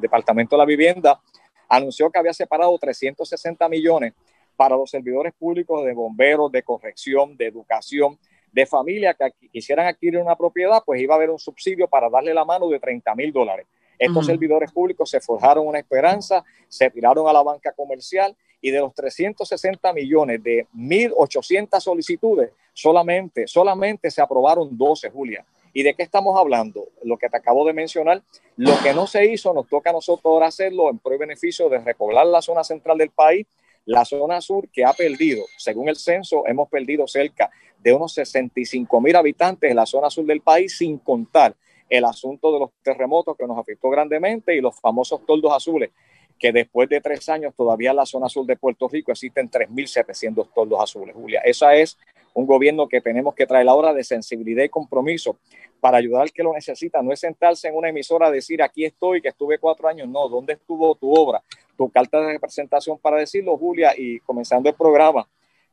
Departamento 0.00 0.56
de 0.56 0.58
la 0.58 0.66
Vivienda 0.66 1.20
anunció 1.68 2.10
que 2.10 2.18
había 2.18 2.32
separado 2.32 2.76
360 2.78 3.68
millones 3.68 4.12
para 4.56 4.76
los 4.76 4.90
servidores 4.90 5.32
públicos 5.34 5.84
de 5.84 5.94
bomberos, 5.94 6.52
de 6.52 6.62
corrección, 6.62 7.36
de 7.36 7.46
educación, 7.46 8.18
de 8.52 8.66
familia 8.66 9.14
que 9.14 9.32
quisieran 9.52 9.86
adquirir 9.86 10.20
una 10.20 10.36
propiedad, 10.36 10.82
pues 10.86 11.00
iba 11.00 11.14
a 11.14 11.16
haber 11.16 11.30
un 11.30 11.38
subsidio 11.38 11.88
para 11.88 12.08
darle 12.08 12.32
la 12.32 12.44
mano 12.44 12.68
de 12.68 12.78
30 12.78 13.14
mil 13.16 13.32
dólares. 13.32 13.66
Estos 13.98 14.26
servidores 14.26 14.72
públicos 14.72 15.08
se 15.08 15.20
forjaron 15.20 15.66
una 15.66 15.78
esperanza, 15.78 16.44
se 16.68 16.90
tiraron 16.90 17.28
a 17.28 17.32
la 17.32 17.42
banca 17.42 17.72
comercial 17.72 18.36
y 18.60 18.70
de 18.70 18.80
los 18.80 18.94
360 18.94 19.92
millones 19.92 20.42
de 20.42 20.66
1.800 20.74 21.80
solicitudes, 21.80 22.50
solamente, 22.74 23.46
solamente 23.46 24.10
se 24.10 24.20
aprobaron 24.20 24.76
12, 24.76 25.10
Julia. 25.10 25.46
¿Y 25.72 25.82
de 25.82 25.94
qué 25.94 26.02
estamos 26.02 26.38
hablando? 26.38 26.88
Lo 27.02 27.16
que 27.16 27.28
te 27.28 27.36
acabo 27.36 27.64
de 27.66 27.72
mencionar, 27.72 28.22
lo 28.56 28.78
que 28.82 28.92
no 28.92 29.06
se 29.06 29.24
hizo, 29.32 29.52
nos 29.54 29.68
toca 29.68 29.90
a 29.90 29.92
nosotros 29.94 30.24
ahora 30.26 30.46
hacerlo 30.46 30.90
en 30.90 30.98
pro 30.98 31.14
y 31.14 31.18
beneficio 31.18 31.68
de 31.68 31.78
repoblar 31.78 32.26
la 32.26 32.42
zona 32.42 32.62
central 32.62 32.98
del 32.98 33.10
país, 33.10 33.46
la 33.86 34.04
zona 34.04 34.40
sur 34.40 34.68
que 34.68 34.84
ha 34.84 34.92
perdido, 34.92 35.44
según 35.56 35.88
el 35.88 35.96
censo, 35.96 36.46
hemos 36.46 36.68
perdido 36.68 37.06
cerca 37.06 37.50
de 37.78 37.92
unos 37.92 38.14
65 38.14 39.00
mil 39.00 39.16
habitantes 39.16 39.68
en 39.68 39.76
la 39.76 39.84
zona 39.84 40.10
sur 40.10 40.24
del 40.24 40.40
país, 40.40 40.78
sin 40.78 40.98
contar 40.98 41.54
el 41.88 42.04
asunto 42.04 42.52
de 42.52 42.60
los 42.60 42.70
terremotos 42.82 43.36
que 43.36 43.46
nos 43.46 43.58
afectó 43.58 43.90
grandemente 43.90 44.56
y 44.56 44.60
los 44.60 44.78
famosos 44.80 45.24
toldos 45.26 45.52
azules 45.52 45.90
que 46.38 46.52
después 46.52 46.88
de 46.88 47.00
tres 47.00 47.28
años 47.28 47.54
todavía 47.56 47.90
en 47.90 47.96
la 47.96 48.06
zona 48.06 48.28
sur 48.28 48.44
de 48.46 48.56
Puerto 48.56 48.88
Rico 48.88 49.12
existen 49.12 49.50
3.700 49.50 50.48
toldos 50.54 50.80
azules, 50.80 51.14
Julia. 51.14 51.40
Esa 51.44 51.74
es 51.74 51.96
un 52.34 52.46
gobierno 52.46 52.88
que 52.88 53.00
tenemos 53.00 53.34
que 53.34 53.46
traer 53.46 53.66
la 53.66 53.74
hora 53.74 53.94
de 53.94 54.04
sensibilidad 54.04 54.64
y 54.64 54.68
compromiso 54.68 55.38
para 55.80 55.98
ayudar 55.98 56.22
al 56.22 56.32
que 56.32 56.42
lo 56.42 56.52
necesita. 56.52 57.02
No 57.02 57.12
es 57.12 57.20
sentarse 57.20 57.68
en 57.68 57.76
una 57.76 57.88
emisora 57.88 58.26
a 58.26 58.30
decir 58.30 58.62
aquí 58.62 58.84
estoy, 58.84 59.20
que 59.22 59.28
estuve 59.28 59.58
cuatro 59.58 59.88
años. 59.88 60.08
No, 60.08 60.28
¿dónde 60.28 60.54
estuvo 60.54 60.94
tu 60.96 61.12
obra? 61.14 61.42
Tu 61.76 61.88
carta 61.90 62.20
de 62.20 62.32
representación 62.32 62.98
para 62.98 63.18
decirlo, 63.18 63.56
Julia. 63.56 63.92
Y 63.96 64.18
comenzando 64.20 64.68
el 64.68 64.74
programa, 64.74 65.28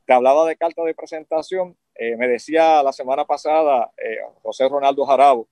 te 0.05 0.13
hablaba 0.13 0.45
de 0.47 0.55
carta 0.55 0.83
de 0.83 0.93
presentación. 0.93 1.75
Eh, 1.95 2.15
me 2.15 2.27
decía 2.27 2.83
la 2.83 2.93
semana 2.93 3.25
pasada 3.25 3.91
eh, 3.97 4.17
José 4.43 4.67
Ronaldo 4.69 5.05
Jarabo, 5.05 5.47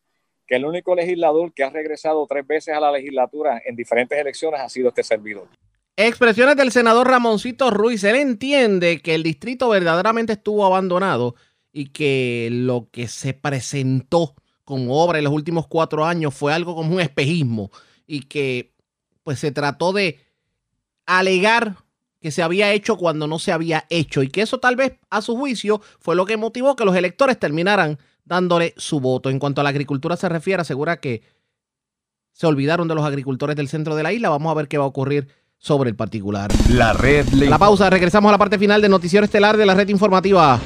que 0.50 0.56
el 0.56 0.66
único 0.66 0.96
legislador 0.96 1.54
que 1.54 1.64
ha 1.64 1.70
regresado 1.70 2.26
tres 2.28 2.46
veces 2.48 2.76
a 2.76 2.80
la 2.80 2.92
legislatura 2.92 3.62
en 3.64 3.76
diferentes 3.76 4.18
elecciones 4.18 4.60
ha 4.60 4.68
sido 4.68 4.90
este 4.90 5.04
servidor. 5.04 5.48
Expresiones 5.96 6.56
del 6.56 6.72
senador 6.72 7.08
Ramoncito 7.08 7.70
Ruiz. 7.70 8.04
Él 8.04 8.16
entiende 8.16 9.00
que 9.00 9.14
el 9.14 9.22
distrito 9.22 9.70
verdaderamente 9.70 10.34
estuvo 10.34 10.66
abandonado 10.66 11.36
y 11.72 11.90
que 11.90 12.50
lo 12.52 12.90
que 12.92 13.08
se 13.08 13.36
presentó 13.36 14.34
con 14.66 14.88
obra 14.90 15.20
en 15.20 15.26
los 15.26 15.34
últimos 15.34 15.68
cuatro 15.68 16.04
años 16.04 16.34
fue 16.34 16.52
algo 16.52 16.74
como 16.74 16.96
un 16.96 17.02
espejismo 17.02 17.70
y 18.08 18.22
que 18.22 18.74
pues 19.22 19.38
se 19.38 19.52
trató 19.52 19.94
de 19.94 20.20
alegar 21.06 21.76
que 22.22 22.32
se 22.32 22.42
había 22.42 22.74
hecho 22.74 22.98
cuando 22.98 23.28
no 23.28 23.38
se 23.38 23.52
había 23.52 23.86
hecho 23.90 24.24
y 24.24 24.30
que 24.30 24.42
eso 24.42 24.60
tal 24.60 24.76
vez 24.76 24.94
a 25.12 25.22
su 25.22 25.38
juicio 25.38 25.80
fue 26.00 26.16
lo 26.16 26.26
que 26.26 26.38
motivó 26.38 26.76
que 26.76 26.86
los 26.86 26.96
electores 26.96 27.38
terminaran 27.38 28.00
dándole 28.30 28.74
su 28.78 29.02
voto. 29.02 29.30
En 29.30 29.40
cuanto 29.40 29.60
a 29.60 29.64
la 29.66 29.72
agricultura 29.72 30.16
se 30.16 30.30
refiere, 30.30 30.62
asegura 30.62 31.02
que 31.02 31.24
se 32.32 32.48
olvidaron 32.48 32.88
de 32.88 32.96
los 32.96 33.04
agricultores 33.04 33.58
del 33.58 33.68
centro 33.68 33.96
de 33.96 34.04
la 34.04 34.14
isla. 34.14 34.30
Vamos 34.30 34.50
a 34.52 34.54
ver 34.54 34.70
qué 34.70 34.78
va 34.78 34.86
a 34.86 34.88
ocurrir 34.88 35.28
sobre 35.58 35.90
el 35.90 35.96
particular. 35.98 36.50
La 36.70 36.94
red. 36.94 37.28
La 37.34 37.58
pausa, 37.58 37.90
regresamos 37.90 38.30
a 38.30 38.34
la 38.34 38.38
parte 38.38 38.58
final 38.58 38.82
del 38.82 38.92
noticiero 38.92 39.26
estelar 39.26 39.58
de 39.58 39.66
la 39.66 39.74
red 39.74 39.90
informativa. 39.90 40.60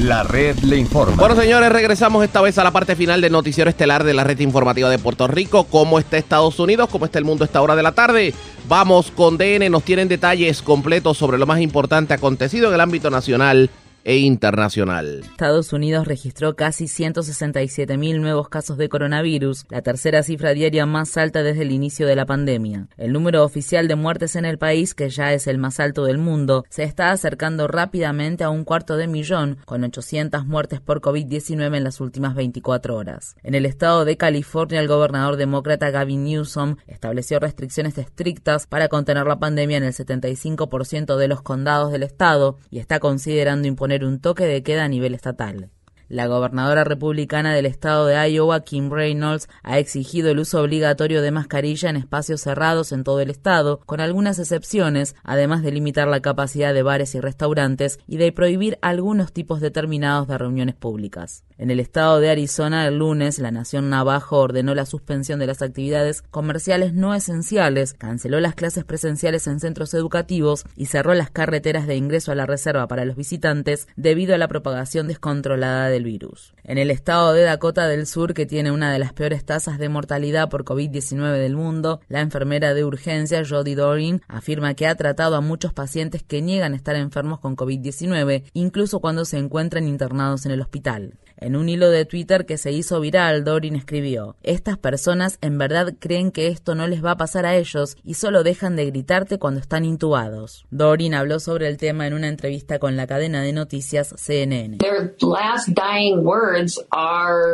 La 0.00 0.22
red 0.24 0.58
le 0.60 0.78
informa. 0.78 1.14
Bueno, 1.16 1.36
señores, 1.36 1.70
regresamos 1.70 2.24
esta 2.24 2.40
vez 2.40 2.58
a 2.58 2.64
la 2.64 2.70
parte 2.70 2.96
final 2.96 3.20
del 3.20 3.32
noticiero 3.32 3.70
estelar 3.70 4.02
de 4.02 4.14
la 4.14 4.24
red 4.24 4.40
informativa 4.40 4.88
de 4.88 4.98
Puerto 4.98 5.28
Rico. 5.28 5.64
¿Cómo 5.64 5.98
está 5.98 6.16
Estados 6.16 6.58
Unidos? 6.58 6.88
¿Cómo 6.90 7.04
está 7.04 7.18
el 7.18 7.24
mundo 7.24 7.44
a 7.44 7.46
esta 7.46 7.60
hora 7.60 7.76
de 7.76 7.82
la 7.82 7.92
tarde? 7.92 8.34
Vamos 8.66 9.10
con 9.10 9.36
DN, 9.36 9.68
nos 9.68 9.84
tienen 9.84 10.08
detalles 10.08 10.62
completos 10.62 11.18
sobre 11.18 11.38
lo 11.38 11.46
más 11.46 11.60
importante 11.60 12.14
acontecido 12.14 12.68
en 12.68 12.74
el 12.74 12.80
ámbito 12.80 13.10
nacional 13.10 13.70
e 14.04 14.18
internacional. 14.18 15.20
Estados 15.24 15.72
Unidos 15.72 16.06
registró 16.06 16.56
casi 16.56 16.88
167 16.88 17.96
mil 17.96 18.20
nuevos 18.20 18.48
casos 18.48 18.78
de 18.78 18.88
coronavirus, 18.88 19.66
la 19.68 19.82
tercera 19.82 20.22
cifra 20.22 20.54
diaria 20.54 20.86
más 20.86 21.16
alta 21.16 21.42
desde 21.42 21.62
el 21.62 21.72
inicio 21.72 22.06
de 22.06 22.16
la 22.16 22.26
pandemia. 22.26 22.88
El 22.96 23.12
número 23.12 23.44
oficial 23.44 23.88
de 23.88 23.96
muertes 23.96 24.36
en 24.36 24.44
el 24.44 24.58
país, 24.58 24.94
que 24.94 25.10
ya 25.10 25.32
es 25.32 25.46
el 25.46 25.58
más 25.58 25.80
alto 25.80 26.04
del 26.04 26.18
mundo, 26.18 26.64
se 26.70 26.84
está 26.84 27.10
acercando 27.10 27.68
rápidamente 27.68 28.44
a 28.44 28.50
un 28.50 28.64
cuarto 28.64 28.96
de 28.96 29.06
millón, 29.06 29.58
con 29.64 29.84
800 29.84 30.46
muertes 30.46 30.80
por 30.80 31.00
COVID-19 31.00 31.76
en 31.76 31.84
las 31.84 32.00
últimas 32.00 32.34
24 32.34 32.96
horas. 32.96 33.36
En 33.42 33.54
el 33.54 33.66
estado 33.66 34.04
de 34.04 34.16
California, 34.16 34.80
el 34.80 34.88
gobernador 34.88 35.36
demócrata 35.36 35.90
Gavin 35.90 36.24
Newsom 36.24 36.76
estableció 36.86 37.38
restricciones 37.38 37.98
estrictas 37.98 38.66
para 38.66 38.88
contener 38.88 39.26
la 39.26 39.38
pandemia 39.38 39.76
en 39.76 39.84
el 39.84 39.92
75% 39.92 41.16
de 41.16 41.28
los 41.28 41.42
condados 41.42 41.92
del 41.92 42.02
estado 42.02 42.58
y 42.70 42.78
está 42.78 42.98
considerando 42.98 43.68
imponer 43.68 43.89
un 43.98 44.20
toque 44.20 44.44
de 44.44 44.62
queda 44.62 44.84
a 44.84 44.88
nivel 44.88 45.14
estatal. 45.14 45.70
La 46.10 46.26
gobernadora 46.26 46.82
republicana 46.82 47.54
del 47.54 47.66
estado 47.66 48.06
de 48.06 48.16
Iowa, 48.32 48.64
Kim 48.64 48.90
Reynolds, 48.90 49.48
ha 49.62 49.78
exigido 49.78 50.28
el 50.30 50.40
uso 50.40 50.60
obligatorio 50.60 51.22
de 51.22 51.30
mascarilla 51.30 51.88
en 51.88 51.96
espacios 51.96 52.40
cerrados 52.40 52.90
en 52.90 53.04
todo 53.04 53.20
el 53.20 53.30
estado, 53.30 53.78
con 53.86 54.00
algunas 54.00 54.40
excepciones, 54.40 55.14
además 55.22 55.62
de 55.62 55.70
limitar 55.70 56.08
la 56.08 56.18
capacidad 56.18 56.74
de 56.74 56.82
bares 56.82 57.14
y 57.14 57.20
restaurantes 57.20 58.00
y 58.08 58.16
de 58.16 58.32
prohibir 58.32 58.76
algunos 58.82 59.32
tipos 59.32 59.60
determinados 59.60 60.26
de 60.26 60.36
reuniones 60.36 60.74
públicas. 60.74 61.44
En 61.60 61.70
el 61.70 61.78
estado 61.78 62.20
de 62.20 62.30
Arizona, 62.30 62.86
el 62.86 62.96
lunes, 62.96 63.38
la 63.38 63.50
Nación 63.50 63.90
Navajo 63.90 64.38
ordenó 64.38 64.74
la 64.74 64.86
suspensión 64.86 65.38
de 65.38 65.46
las 65.46 65.60
actividades 65.60 66.22
comerciales 66.22 66.94
no 66.94 67.14
esenciales, 67.14 67.92
canceló 67.92 68.40
las 68.40 68.54
clases 68.54 68.84
presenciales 68.84 69.46
en 69.46 69.60
centros 69.60 69.92
educativos 69.92 70.64
y 70.74 70.86
cerró 70.86 71.12
las 71.12 71.28
carreteras 71.28 71.86
de 71.86 71.96
ingreso 71.96 72.32
a 72.32 72.34
la 72.34 72.46
reserva 72.46 72.88
para 72.88 73.04
los 73.04 73.14
visitantes 73.14 73.88
debido 73.94 74.34
a 74.34 74.38
la 74.38 74.48
propagación 74.48 75.06
descontrolada 75.06 75.90
de 75.90 75.98
virus. 75.98 76.54
En 76.64 76.78
el 76.78 76.90
estado 76.90 77.34
de 77.34 77.42
Dakota 77.42 77.88
del 77.88 78.06
Sur, 78.06 78.32
que 78.32 78.46
tiene 78.46 78.70
una 78.70 78.90
de 78.90 78.98
las 78.98 79.12
peores 79.12 79.44
tasas 79.44 79.78
de 79.78 79.90
mortalidad 79.90 80.48
por 80.48 80.64
COVID-19 80.64 81.32
del 81.42 81.56
mundo, 81.56 82.00
la 82.08 82.22
enfermera 82.22 82.72
de 82.72 82.86
urgencia 82.86 83.42
Jody 83.46 83.74
Dorin 83.74 84.22
afirma 84.28 84.72
que 84.72 84.86
ha 84.86 84.94
tratado 84.94 85.36
a 85.36 85.42
muchos 85.42 85.74
pacientes 85.74 86.22
que 86.22 86.40
niegan 86.40 86.72
estar 86.72 86.96
enfermos 86.96 87.38
con 87.38 87.54
COVID-19, 87.54 88.44
incluso 88.54 89.00
cuando 89.00 89.26
se 89.26 89.36
encuentran 89.36 89.86
internados 89.86 90.46
en 90.46 90.52
el 90.52 90.62
hospital. 90.62 91.18
Un 91.56 91.68
hilo 91.68 91.90
de 91.90 92.04
Twitter 92.04 92.46
que 92.46 92.58
se 92.58 92.72
hizo 92.72 93.00
viral, 93.00 93.44
Dorin 93.44 93.76
escribió, 93.76 94.36
Estas 94.42 94.78
personas 94.78 95.38
en 95.40 95.58
verdad 95.58 95.94
creen 95.98 96.30
que 96.30 96.48
esto 96.48 96.74
no 96.74 96.86
les 96.86 97.04
va 97.04 97.12
a 97.12 97.16
pasar 97.16 97.46
a 97.46 97.56
ellos 97.56 97.96
y 98.04 98.14
solo 98.14 98.42
dejan 98.42 98.76
de 98.76 98.86
gritarte 98.86 99.38
cuando 99.38 99.60
están 99.60 99.84
intubados. 99.84 100.66
Dorin 100.70 101.14
habló 101.14 101.40
sobre 101.40 101.68
el 101.68 101.76
tema 101.76 102.06
en 102.06 102.14
una 102.14 102.28
entrevista 102.28 102.78
con 102.78 102.96
la 102.96 103.06
cadena 103.06 103.42
de 103.42 103.52
noticias 103.52 104.14
CNN. 104.16 104.78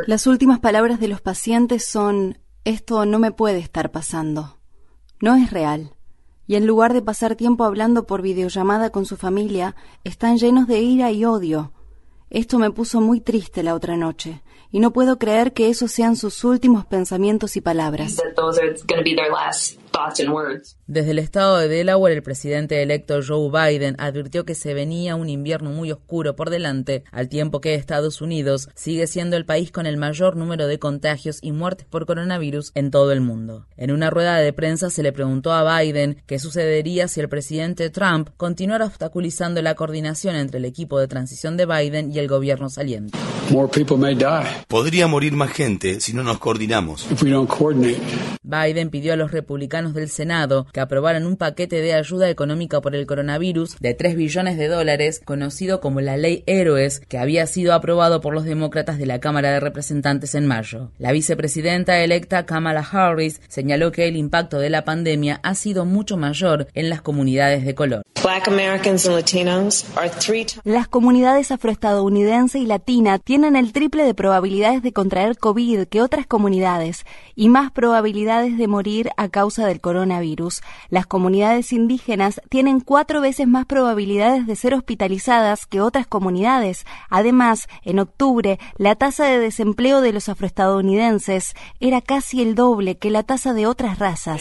Las 0.06 0.26
últimas 0.26 0.58
palabras 0.60 1.00
de 1.00 1.08
los 1.08 1.20
pacientes 1.20 1.84
son, 1.84 2.38
esto 2.64 3.06
no 3.06 3.18
me 3.18 3.32
puede 3.32 3.58
estar 3.58 3.90
pasando. 3.92 4.58
No 5.20 5.36
es 5.36 5.50
real. 5.50 5.92
Y 6.48 6.54
en 6.54 6.66
lugar 6.66 6.92
de 6.92 7.02
pasar 7.02 7.36
tiempo 7.36 7.64
hablando 7.64 8.06
por 8.06 8.22
videollamada 8.22 8.90
con 8.90 9.04
su 9.04 9.16
familia, 9.16 9.74
están 10.04 10.38
llenos 10.38 10.66
de 10.66 10.80
ira 10.80 11.10
y 11.10 11.24
odio 11.24 11.72
esto 12.30 12.58
me 12.58 12.70
puso 12.70 13.00
muy 13.00 13.20
triste 13.20 13.62
la 13.62 13.74
otra 13.74 13.96
noche. 13.96 14.42
y 14.72 14.80
no 14.80 14.92
puedo 14.92 15.18
creer 15.18 15.52
que 15.52 15.70
esos 15.70 15.92
sean 15.92 16.16
sus 16.16 16.44
últimos 16.44 16.84
pensamientos 16.84 17.56
y 17.56 17.60
palabras. 17.60 18.20
Desde 20.86 21.10
el 21.10 21.18
estado 21.18 21.58
de 21.58 21.68
Delaware, 21.68 22.14
el 22.14 22.22
presidente 22.22 22.82
electo 22.82 23.20
Joe 23.26 23.50
Biden 23.50 23.96
advirtió 23.98 24.44
que 24.44 24.54
se 24.54 24.74
venía 24.74 25.16
un 25.16 25.28
invierno 25.28 25.70
muy 25.70 25.90
oscuro 25.92 26.36
por 26.36 26.50
delante, 26.50 27.04
al 27.12 27.28
tiempo 27.28 27.60
que 27.60 27.74
Estados 27.74 28.20
Unidos 28.20 28.68
sigue 28.74 29.06
siendo 29.06 29.36
el 29.36 29.44
país 29.44 29.72
con 29.72 29.86
el 29.86 29.96
mayor 29.96 30.36
número 30.36 30.66
de 30.66 30.78
contagios 30.78 31.38
y 31.42 31.52
muertes 31.52 31.86
por 31.86 32.06
coronavirus 32.06 32.72
en 32.74 32.90
todo 32.90 33.12
el 33.12 33.20
mundo. 33.20 33.66
En 33.76 33.90
una 33.90 34.10
rueda 34.10 34.36
de 34.36 34.52
prensa 34.52 34.90
se 34.90 35.02
le 35.02 35.12
preguntó 35.12 35.52
a 35.52 35.80
Biden 35.80 36.22
qué 36.26 36.38
sucedería 36.38 37.08
si 37.08 37.20
el 37.20 37.28
presidente 37.28 37.90
Trump 37.90 38.30
continuara 38.36 38.86
obstaculizando 38.86 39.62
la 39.62 39.74
coordinación 39.74 40.36
entre 40.36 40.58
el 40.58 40.64
equipo 40.64 40.98
de 40.98 41.08
transición 41.08 41.56
de 41.56 41.66
Biden 41.66 42.12
y 42.12 42.18
el 42.18 42.28
gobierno 42.28 42.68
saliente. 42.68 43.18
Podría 44.68 45.06
morir 45.06 45.32
más 45.34 45.52
gente 45.52 46.00
si 46.00 46.12
no 46.12 46.22
nos 46.22 46.38
coordinamos. 46.38 47.06
Biden 48.42 48.90
pidió 48.90 49.12
a 49.12 49.16
los 49.16 49.30
republicanos 49.30 49.85
del 49.94 50.08
Senado 50.08 50.66
que 50.72 50.80
aprobaran 50.80 51.26
un 51.26 51.36
paquete 51.36 51.80
de 51.80 51.94
ayuda 51.94 52.28
económica 52.30 52.80
por 52.80 52.94
el 52.94 53.06
coronavirus 53.06 53.78
de 53.80 53.94
3 53.94 54.16
billones 54.16 54.58
de 54.58 54.68
dólares, 54.68 55.20
conocido 55.24 55.80
como 55.80 56.00
la 56.00 56.16
Ley 56.16 56.44
Héroes, 56.46 57.00
que 57.00 57.18
había 57.18 57.46
sido 57.46 57.74
aprobado 57.74 58.20
por 58.20 58.34
los 58.34 58.44
demócratas 58.44 58.98
de 58.98 59.06
la 59.06 59.20
Cámara 59.20 59.50
de 59.50 59.60
Representantes 59.60 60.34
en 60.34 60.46
mayo. 60.46 60.90
La 60.98 61.12
vicepresidenta 61.12 61.98
electa 62.00 62.46
Kamala 62.46 62.80
Harris 62.80 63.40
señaló 63.48 63.92
que 63.92 64.08
el 64.08 64.16
impacto 64.16 64.58
de 64.58 64.70
la 64.70 64.84
pandemia 64.84 65.40
ha 65.42 65.54
sido 65.54 65.84
mucho 65.84 66.16
mayor 66.16 66.68
en 66.74 66.90
las 66.90 67.02
comunidades 67.02 67.64
de 67.64 67.74
color. 67.74 68.02
Las 70.64 70.88
comunidades 70.88 71.50
afroestadounidense 71.52 72.58
y 72.58 72.66
latina 72.66 73.18
tienen 73.18 73.56
el 73.56 73.72
triple 73.72 74.04
de 74.04 74.14
probabilidades 74.14 74.82
de 74.82 74.92
contraer 74.92 75.38
COVID 75.38 75.86
que 75.86 76.02
otras 76.02 76.26
comunidades 76.26 77.04
y 77.34 77.48
más 77.48 77.70
probabilidades 77.70 78.58
de 78.58 78.66
morir 78.66 79.10
a 79.16 79.28
causa 79.28 79.66
coronavirus. 79.80 80.62
Las 80.88 81.06
comunidades 81.06 81.72
indígenas 81.72 82.40
tienen 82.48 82.80
cuatro 82.80 83.20
veces 83.20 83.46
más 83.46 83.66
probabilidades 83.66 84.46
de 84.46 84.56
ser 84.56 84.74
hospitalizadas 84.74 85.66
que 85.66 85.80
otras 85.80 86.06
comunidades. 86.06 86.84
Además, 87.10 87.68
en 87.82 87.98
octubre, 87.98 88.58
la 88.76 88.94
tasa 88.94 89.24
de 89.24 89.38
desempleo 89.38 90.00
de 90.00 90.12
los 90.12 90.28
afroestadounidenses 90.28 91.54
era 91.80 92.00
casi 92.00 92.42
el 92.42 92.54
doble 92.54 92.96
que 92.96 93.10
la 93.10 93.22
tasa 93.22 93.52
de 93.52 93.66
otras 93.66 93.98
razas. 93.98 94.40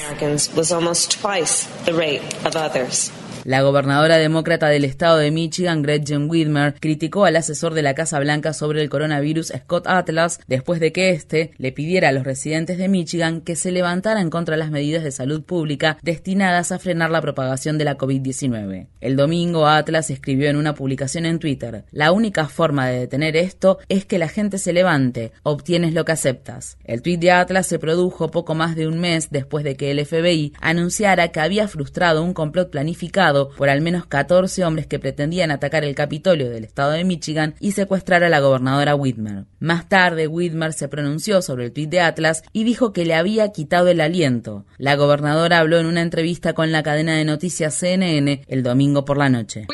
La 3.46 3.62
gobernadora 3.62 4.18
demócrata 4.18 4.70
del 4.70 4.86
estado 4.86 5.18
de 5.18 5.30
Michigan, 5.30 5.84
Gretchen 5.84 6.28
Whitmer, 6.28 6.74
criticó 6.80 7.26
al 7.26 7.36
asesor 7.36 7.76
de 7.76 7.84
la 7.84 7.94
Casa 7.94 8.20
Blanca 8.20 8.54
sobre 8.54 8.82
el 8.82 8.90
coronavirus, 8.90 9.54
Scott 9.56 9.86
Atlas, 9.86 10.40
después 10.48 10.80
de 10.80 10.92
que 10.92 11.12
éste 11.12 11.52
le 11.60 11.72
pidiera 11.72 12.10
a 12.10 12.12
los 12.12 12.24
residentes 12.24 12.80
de 12.80 12.88
Michigan 12.88 13.42
que 13.42 13.56
se 13.56 13.72
levantaran 13.72 14.32
contra 14.32 14.58
las 14.58 14.72
medidas 14.72 15.04
de 15.04 15.12
salud 15.12 15.44
pública 15.44 16.00
destinadas 16.02 16.72
a 16.72 16.80
frenar 16.80 17.12
la 17.12 17.22
propagación 17.22 17.78
de 17.78 17.86
la 17.86 18.00
COVID-19. 18.00 18.88
El 19.00 19.16
domingo, 19.16 19.68
Atlas 19.68 20.10
escribió 20.10 20.50
en 20.50 20.56
una 20.56 20.74
publicación 20.74 21.28
en 21.28 21.38
Twitter, 21.38 21.86
la 21.92 22.12
única 22.14 22.48
forma 22.48 22.88
de 22.88 23.02
detener 23.02 23.38
esto 23.38 23.78
es 23.90 24.06
que 24.06 24.18
la 24.18 24.28
gente 24.28 24.58
se 24.58 24.74
levante, 24.74 25.34
obtienes 25.44 25.94
lo 25.94 26.04
que 26.04 26.14
aceptas. 26.14 26.80
El 26.84 27.04
tweet 27.04 27.18
de 27.18 27.30
Atlas 27.30 27.68
se 27.68 27.78
produjo 27.78 28.32
poco 28.32 28.56
más 28.56 28.76
de 28.76 28.88
un 28.88 28.98
mes 28.98 29.30
después 29.30 29.64
de 29.64 29.78
que 29.78 29.92
el 29.92 30.04
FBI 30.04 30.54
anunciara 30.62 31.28
que 31.28 31.42
había 31.42 31.68
frustrado 31.68 32.24
un 32.24 32.34
complot 32.34 32.72
planificado 32.72 33.35
por 33.58 33.70
al 33.70 33.82
menos 33.82 34.06
14 34.06 34.66
hombres 34.66 34.88
que 34.88 35.00
pretendían 35.00 35.52
atacar 35.52 35.84
el 35.84 35.96
Capitolio 35.96 36.50
del 36.50 36.64
estado 36.64 36.92
de 36.92 37.04
Michigan 37.04 37.56
y 37.60 37.74
secuestrar 37.74 38.24
a 38.24 38.30
la 38.30 38.40
gobernadora 38.40 38.96
Whitmer. 38.96 39.46
Más 39.60 39.90
tarde, 39.90 40.28
Whitmer 40.28 40.74
se 40.74 40.88
pronunció 40.88 41.42
sobre 41.42 41.66
el 41.66 41.74
tuit 41.74 41.90
de 41.90 42.02
Atlas 42.02 42.44
y 42.54 42.64
dijo 42.64 42.94
que 42.94 43.06
le 43.06 43.16
había 43.16 43.52
quitado 43.52 43.90
el 43.90 44.02
aliento. 44.02 44.66
La 44.78 44.96
gobernadora 44.96 45.60
habló 45.60 45.80
en 45.80 45.86
una 45.86 46.02
entrevista 46.02 46.54
con 46.54 46.72
la 46.72 46.84
cadena 46.84 47.16
de 47.16 47.26
noticias 47.26 47.76
CNN 47.76 48.44
el 48.48 48.64
domingo 48.64 49.06
por 49.06 49.18
la 49.18 49.30
noche. 49.30 49.68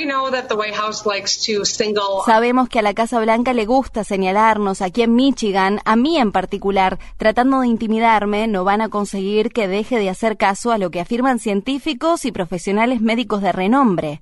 Sabemos 2.25 2.69
que 2.69 2.79
a 2.79 2.81
la 2.81 2.93
Casa 2.93 3.19
Blanca 3.19 3.53
le 3.53 3.65
gusta 3.65 4.03
señalarnos 4.03 4.81
aquí 4.81 5.03
en 5.03 5.15
Michigan, 5.15 5.79
a 5.85 5.95
mí 5.95 6.17
en 6.17 6.31
particular, 6.31 6.99
tratando 7.17 7.61
de 7.61 7.67
intimidarme, 7.67 8.47
no 8.47 8.63
van 8.63 8.81
a 8.81 8.89
conseguir 8.89 9.51
que 9.51 9.67
deje 9.67 9.97
de 9.99 10.09
hacer 10.09 10.37
caso 10.37 10.71
a 10.71 10.77
lo 10.77 10.91
que 10.91 11.01
afirman 11.01 11.39
científicos 11.39 12.25
y 12.25 12.31
profesionales 12.31 13.01
médicos 13.01 13.41
de 13.41 13.50
renombre. 13.51 14.21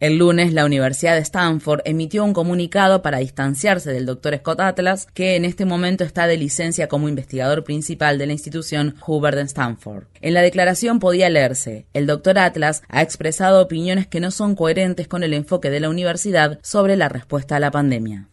El 0.00 0.18
lunes, 0.18 0.52
la 0.52 0.64
Universidad 0.64 1.14
de 1.14 1.20
Stanford 1.20 1.80
emitió 1.84 2.24
un 2.24 2.34
comunicado 2.34 3.00
para 3.00 3.18
distanciarse 3.18 3.92
del 3.92 4.06
doctor 4.06 4.36
Scott 4.36 4.60
Atlas, 4.60 5.06
que 5.14 5.36
en 5.36 5.44
este 5.44 5.64
momento 5.64 6.02
está 6.02 6.26
de 6.26 6.36
licencia 6.36 6.88
como 6.88 7.08
investigador 7.08 7.62
principal 7.62 8.18
de 8.18 8.26
la 8.26 8.32
institución 8.32 8.96
Hoover 9.00 9.36
de 9.36 9.42
Stanford. 9.42 10.04
En 10.20 10.34
la 10.34 10.42
declaración 10.42 10.98
podía 10.98 11.30
leerse, 11.30 11.86
el 11.94 12.06
doctor 12.06 12.38
Atlas 12.38 12.82
ha 12.88 13.02
expresado 13.02 13.62
opiniones 13.62 14.06
que 14.08 14.20
no 14.20 14.30
son 14.30 14.56
coherentes 14.56 15.06
con 15.06 15.22
el 15.22 15.32
enfoque 15.32 15.70
de 15.70 15.80
la 15.80 15.88
universidad 15.88 16.58
sobre 16.62 16.96
la 16.96 17.08
respuesta 17.08 17.56
a 17.56 17.60
la 17.60 17.70
pandemia. 17.70 18.28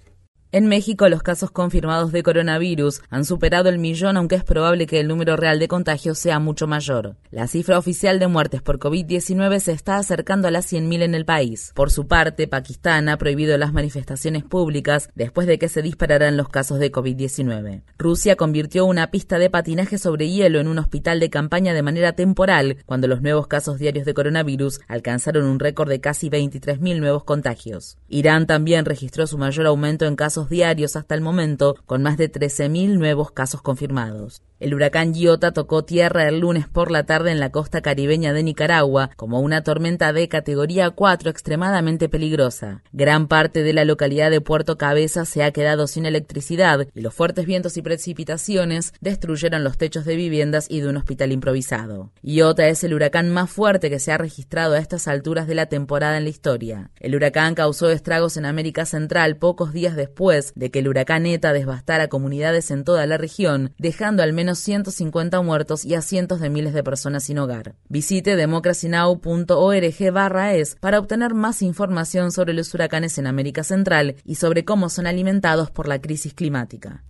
En 0.53 0.67
México, 0.67 1.07
los 1.07 1.23
casos 1.23 1.49
confirmados 1.49 2.11
de 2.11 2.23
coronavirus 2.23 3.03
han 3.09 3.23
superado 3.23 3.69
el 3.69 3.79
millón, 3.79 4.17
aunque 4.17 4.35
es 4.35 4.43
probable 4.43 4.85
que 4.85 4.99
el 4.99 5.07
número 5.07 5.37
real 5.37 5.59
de 5.59 5.69
contagios 5.69 6.19
sea 6.19 6.39
mucho 6.39 6.67
mayor. 6.67 7.15
La 7.29 7.47
cifra 7.47 7.77
oficial 7.77 8.19
de 8.19 8.27
muertes 8.27 8.61
por 8.61 8.77
COVID-19 8.77 9.59
se 9.61 9.71
está 9.71 9.95
acercando 9.95 10.49
a 10.49 10.51
las 10.51 10.69
100.000 10.69 11.03
en 11.03 11.15
el 11.15 11.23
país. 11.23 11.71
Por 11.73 11.89
su 11.89 12.05
parte, 12.05 12.49
Pakistán 12.49 13.07
ha 13.07 13.17
prohibido 13.17 13.57
las 13.57 13.71
manifestaciones 13.71 14.43
públicas 14.43 15.09
después 15.15 15.47
de 15.47 15.57
que 15.57 15.69
se 15.69 15.81
dispararan 15.81 16.35
los 16.35 16.49
casos 16.49 16.79
de 16.79 16.91
COVID-19. 16.91 17.83
Rusia 17.97 18.35
convirtió 18.35 18.83
una 18.85 19.09
pista 19.09 19.39
de 19.39 19.49
patinaje 19.49 19.97
sobre 19.97 20.29
hielo 20.29 20.59
en 20.59 20.67
un 20.67 20.79
hospital 20.79 21.21
de 21.21 21.29
campaña 21.29 21.73
de 21.73 21.81
manera 21.81 22.11
temporal 22.11 22.75
cuando 22.85 23.07
los 23.07 23.21
nuevos 23.21 23.47
casos 23.47 23.79
diarios 23.79 24.05
de 24.05 24.13
coronavirus 24.13 24.81
alcanzaron 24.89 25.45
un 25.45 25.59
récord 25.59 25.87
de 25.87 26.01
casi 26.01 26.29
23.000 26.29 26.99
nuevos 26.99 27.23
contagios. 27.23 27.97
Irán 28.09 28.47
también 28.47 28.83
registró 28.83 29.27
su 29.27 29.37
mayor 29.37 29.65
aumento 29.65 30.05
en 30.05 30.17
casos 30.17 30.40
diarios 30.49 30.95
hasta 30.95 31.15
el 31.15 31.21
momento, 31.21 31.75
con 31.85 32.03
más 32.03 32.17
de 32.17 32.31
13.000 32.31 32.97
nuevos 32.97 33.31
casos 33.31 33.61
confirmados. 33.61 34.41
El 34.61 34.75
huracán 34.75 35.15
Giota 35.15 35.53
tocó 35.53 35.85
tierra 35.85 36.27
el 36.27 36.41
lunes 36.41 36.67
por 36.67 36.91
la 36.91 37.03
tarde 37.03 37.31
en 37.31 37.39
la 37.39 37.49
costa 37.49 37.81
caribeña 37.81 38.31
de 38.31 38.43
Nicaragua 38.43 39.09
como 39.15 39.39
una 39.39 39.63
tormenta 39.63 40.13
de 40.13 40.29
categoría 40.29 40.91
4 40.91 41.31
extremadamente 41.31 42.09
peligrosa. 42.09 42.83
Gran 42.91 43.27
parte 43.27 43.63
de 43.63 43.73
la 43.73 43.85
localidad 43.85 44.29
de 44.29 44.39
Puerto 44.39 44.77
Cabeza 44.77 45.25
se 45.25 45.43
ha 45.43 45.49
quedado 45.49 45.87
sin 45.87 46.05
electricidad 46.05 46.87
y 46.93 47.01
los 47.01 47.11
fuertes 47.11 47.47
vientos 47.47 47.75
y 47.77 47.81
precipitaciones 47.81 48.93
destruyeron 49.01 49.63
los 49.63 49.79
techos 49.79 50.05
de 50.05 50.15
viviendas 50.15 50.67
y 50.69 50.81
de 50.81 50.89
un 50.89 50.97
hospital 50.97 51.31
improvisado. 51.31 52.11
Iota 52.21 52.67
es 52.67 52.83
el 52.83 52.93
huracán 52.93 53.31
más 53.31 53.49
fuerte 53.49 53.89
que 53.89 53.97
se 53.97 54.11
ha 54.11 54.19
registrado 54.19 54.75
a 54.75 54.79
estas 54.79 55.07
alturas 55.07 55.47
de 55.47 55.55
la 55.55 55.65
temporada 55.65 56.17
en 56.17 56.25
la 56.25 56.29
historia. 56.29 56.91
El 56.99 57.15
huracán 57.15 57.55
causó 57.55 57.89
estragos 57.89 58.37
en 58.37 58.45
América 58.45 58.85
Central 58.85 59.37
pocos 59.37 59.73
días 59.73 59.95
después 59.95 60.30
de 60.31 60.71
que 60.71 60.79
el 60.79 60.87
huracán 60.87 61.25
ETA 61.25 61.51
devastara 61.53 62.07
comunidades 62.07 62.71
en 62.71 62.83
toda 62.83 63.05
la 63.05 63.17
región, 63.17 63.73
dejando 63.77 64.23
al 64.23 64.33
menos 64.33 64.59
150 64.59 65.41
muertos 65.41 65.83
y 65.83 65.95
a 65.95 66.01
cientos 66.01 66.39
de 66.39 66.49
miles 66.49 66.73
de 66.73 66.83
personas 66.83 67.25
sin 67.25 67.37
hogar. 67.39 67.75
Visite 67.89 68.35
democracynow.org 68.35 70.11
barra 70.13 70.53
es 70.53 70.75
para 70.79 70.99
obtener 70.99 71.33
más 71.33 71.61
información 71.61 72.31
sobre 72.31 72.53
los 72.53 72.73
huracanes 72.73 73.17
en 73.17 73.27
América 73.27 73.63
Central 73.63 74.15
y 74.23 74.35
sobre 74.35 74.63
cómo 74.63 74.89
son 74.89 75.07
alimentados 75.07 75.69
por 75.69 75.87
la 75.87 75.99
crisis 75.99 76.33
climática. 76.33 77.03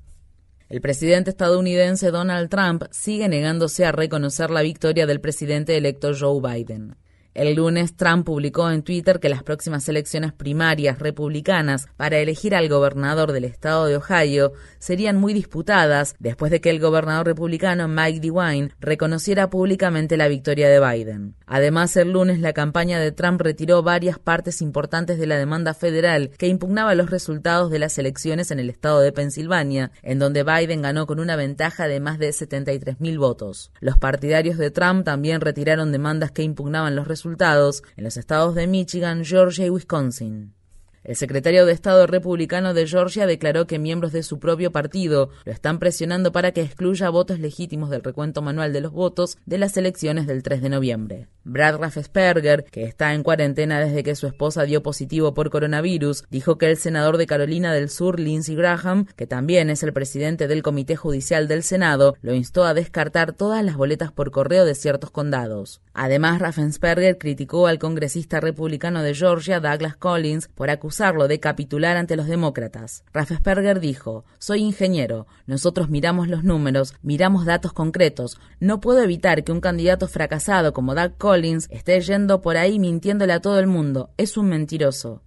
El 0.69 0.81
presidente 0.81 1.29
estadounidense 1.31 2.11
Donald 2.11 2.49
Trump 2.49 2.85
sigue 2.91 3.27
negándose 3.27 3.85
a 3.85 3.91
reconocer 3.91 4.49
la 4.49 4.61
victoria 4.61 5.05
del 5.05 5.19
presidente 5.19 5.75
electo 5.75 6.13
Joe 6.17 6.39
Biden. 6.41 6.95
El 7.33 7.55
lunes, 7.55 7.95
Trump 7.95 8.25
publicó 8.25 8.69
en 8.69 8.83
Twitter 8.83 9.21
que 9.21 9.29
las 9.29 9.41
próximas 9.41 9.87
elecciones 9.87 10.33
primarias 10.33 10.99
republicanas 10.99 11.87
para 11.95 12.17
elegir 12.17 12.53
al 12.53 12.67
gobernador 12.67 13.31
del 13.31 13.45
estado 13.45 13.85
de 13.85 13.95
Ohio 13.95 14.51
serían 14.79 15.15
muy 15.15 15.33
disputadas 15.33 16.15
después 16.19 16.51
de 16.51 16.59
que 16.59 16.69
el 16.69 16.81
gobernador 16.81 17.25
republicano 17.25 17.87
Mike 17.87 18.19
DeWine 18.19 18.71
reconociera 18.81 19.49
públicamente 19.49 20.17
la 20.17 20.27
victoria 20.27 20.67
de 20.67 20.81
Biden. 20.81 21.35
Además, 21.45 21.95
el 21.95 22.11
lunes 22.11 22.39
la 22.39 22.51
campaña 22.51 22.99
de 22.99 23.13
Trump 23.13 23.39
retiró 23.39 23.81
varias 23.81 24.19
partes 24.19 24.61
importantes 24.61 25.17
de 25.17 25.27
la 25.27 25.37
demanda 25.37 25.73
federal 25.73 26.31
que 26.37 26.47
impugnaba 26.47 26.95
los 26.95 27.09
resultados 27.09 27.71
de 27.71 27.79
las 27.79 27.97
elecciones 27.97 28.51
en 28.51 28.59
el 28.59 28.69
estado 28.69 28.99
de 28.99 29.13
Pensilvania, 29.13 29.91
en 30.03 30.19
donde 30.19 30.43
Biden 30.43 30.81
ganó 30.81 31.07
con 31.07 31.21
una 31.21 31.37
ventaja 31.37 31.87
de 31.87 32.01
más 32.01 32.19
de 32.19 32.29
73.000 32.31 33.17
votos. 33.17 33.71
Los 33.79 33.97
partidarios 33.97 34.57
de 34.57 34.69
Trump 34.69 35.05
también 35.05 35.39
retiraron 35.39 35.93
demandas 35.93 36.31
que 36.31 36.43
impugnaban 36.43 36.93
los 36.93 37.07
resultados 37.07 37.20
resultados 37.21 37.83
en 37.97 38.03
los 38.03 38.17
estados 38.17 38.55
de 38.55 38.65
Michigan, 38.65 39.23
Georgia 39.23 39.67
y 39.67 39.69
Wisconsin. 39.69 40.55
El 41.03 41.15
secretario 41.15 41.65
de 41.65 41.73
Estado 41.73 42.05
republicano 42.05 42.75
de 42.75 42.85
Georgia 42.85 43.25
declaró 43.25 43.65
que 43.65 43.79
miembros 43.79 44.11
de 44.11 44.21
su 44.21 44.37
propio 44.37 44.71
partido 44.71 45.31
lo 45.45 45.51
están 45.51 45.79
presionando 45.79 46.31
para 46.31 46.51
que 46.51 46.61
excluya 46.61 47.09
votos 47.09 47.39
legítimos 47.39 47.89
del 47.89 48.03
recuento 48.03 48.43
manual 48.43 48.71
de 48.71 48.81
los 48.81 48.91
votos 48.91 49.37
de 49.47 49.57
las 49.57 49.75
elecciones 49.77 50.27
del 50.27 50.43
3 50.43 50.61
de 50.61 50.69
noviembre. 50.69 51.27
Brad 51.43 51.77
Raffensperger, 51.77 52.65
que 52.65 52.83
está 52.83 53.15
en 53.15 53.23
cuarentena 53.23 53.79
desde 53.79 54.03
que 54.03 54.15
su 54.15 54.27
esposa 54.27 54.63
dio 54.63 54.83
positivo 54.83 55.33
por 55.33 55.49
coronavirus, 55.49 56.23
dijo 56.29 56.59
que 56.59 56.69
el 56.69 56.77
senador 56.77 57.17
de 57.17 57.25
Carolina 57.25 57.73
del 57.73 57.89
Sur, 57.89 58.19
Lindsey 58.19 58.55
Graham, 58.55 59.07
que 59.15 59.25
también 59.25 59.71
es 59.71 59.81
el 59.81 59.93
presidente 59.93 60.47
del 60.47 60.61
Comité 60.61 60.95
Judicial 60.95 61.47
del 61.47 61.63
Senado, 61.63 62.15
lo 62.21 62.35
instó 62.35 62.63
a 62.63 62.75
descartar 62.75 63.33
todas 63.33 63.65
las 63.65 63.75
boletas 63.75 64.11
por 64.11 64.29
correo 64.29 64.65
de 64.65 64.75
ciertos 64.75 65.09
condados. 65.09 65.81
Además, 65.93 66.39
Raffensperger 66.39 67.17
criticó 67.17 67.65
al 67.65 67.79
congresista 67.79 68.39
republicano 68.39 69.01
de 69.01 69.15
Georgia, 69.15 69.59
Douglas 69.59 69.97
Collins, 69.97 70.47
por 70.47 70.69
acusarlo 70.91 71.29
de 71.29 71.39
capitular 71.39 71.95
ante 71.95 72.17
los 72.17 72.27
demócratas. 72.27 73.05
Raffensperger 73.13 73.79
dijo, 73.79 74.25
soy 74.39 74.59
ingeniero, 74.59 75.25
nosotros 75.45 75.89
miramos 75.89 76.27
los 76.27 76.43
números, 76.43 76.95
miramos 77.01 77.45
datos 77.45 77.71
concretos, 77.71 78.37
no 78.59 78.81
puedo 78.81 79.01
evitar 79.01 79.45
que 79.45 79.53
un 79.53 79.61
candidato 79.61 80.09
fracasado 80.09 80.73
como 80.73 80.93
Doug 80.93 81.17
Collins 81.17 81.69
esté 81.71 82.01
yendo 82.01 82.41
por 82.41 82.57
ahí 82.57 82.77
mintiéndole 82.77 83.31
a 83.31 83.39
todo 83.39 83.57
el 83.59 83.67
mundo, 83.67 84.09
es 84.17 84.35
un 84.35 84.49
mentiroso. 84.49 85.21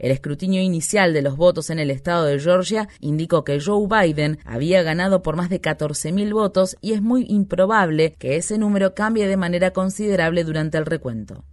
El 0.00 0.10
escrutinio 0.10 0.60
inicial 0.60 1.14
de 1.14 1.22
los 1.22 1.36
votos 1.36 1.70
en 1.70 1.78
el 1.78 1.92
estado 1.92 2.24
de 2.24 2.40
Georgia 2.40 2.88
indicó 2.98 3.44
que 3.44 3.60
Joe 3.60 3.86
Biden 3.86 4.40
había 4.44 4.82
ganado 4.82 5.22
por 5.22 5.36
más 5.36 5.50
de 5.50 5.62
14.000 5.62 6.32
votos 6.32 6.76
y 6.80 6.94
es 6.94 7.00
muy 7.00 7.26
improbable 7.28 8.16
que 8.18 8.34
ese 8.34 8.58
número 8.58 8.92
cambie 8.94 9.28
de 9.28 9.36
manera 9.36 9.70
considerable 9.70 10.42
durante 10.42 10.78
el 10.78 10.84
recuento. 10.84 11.44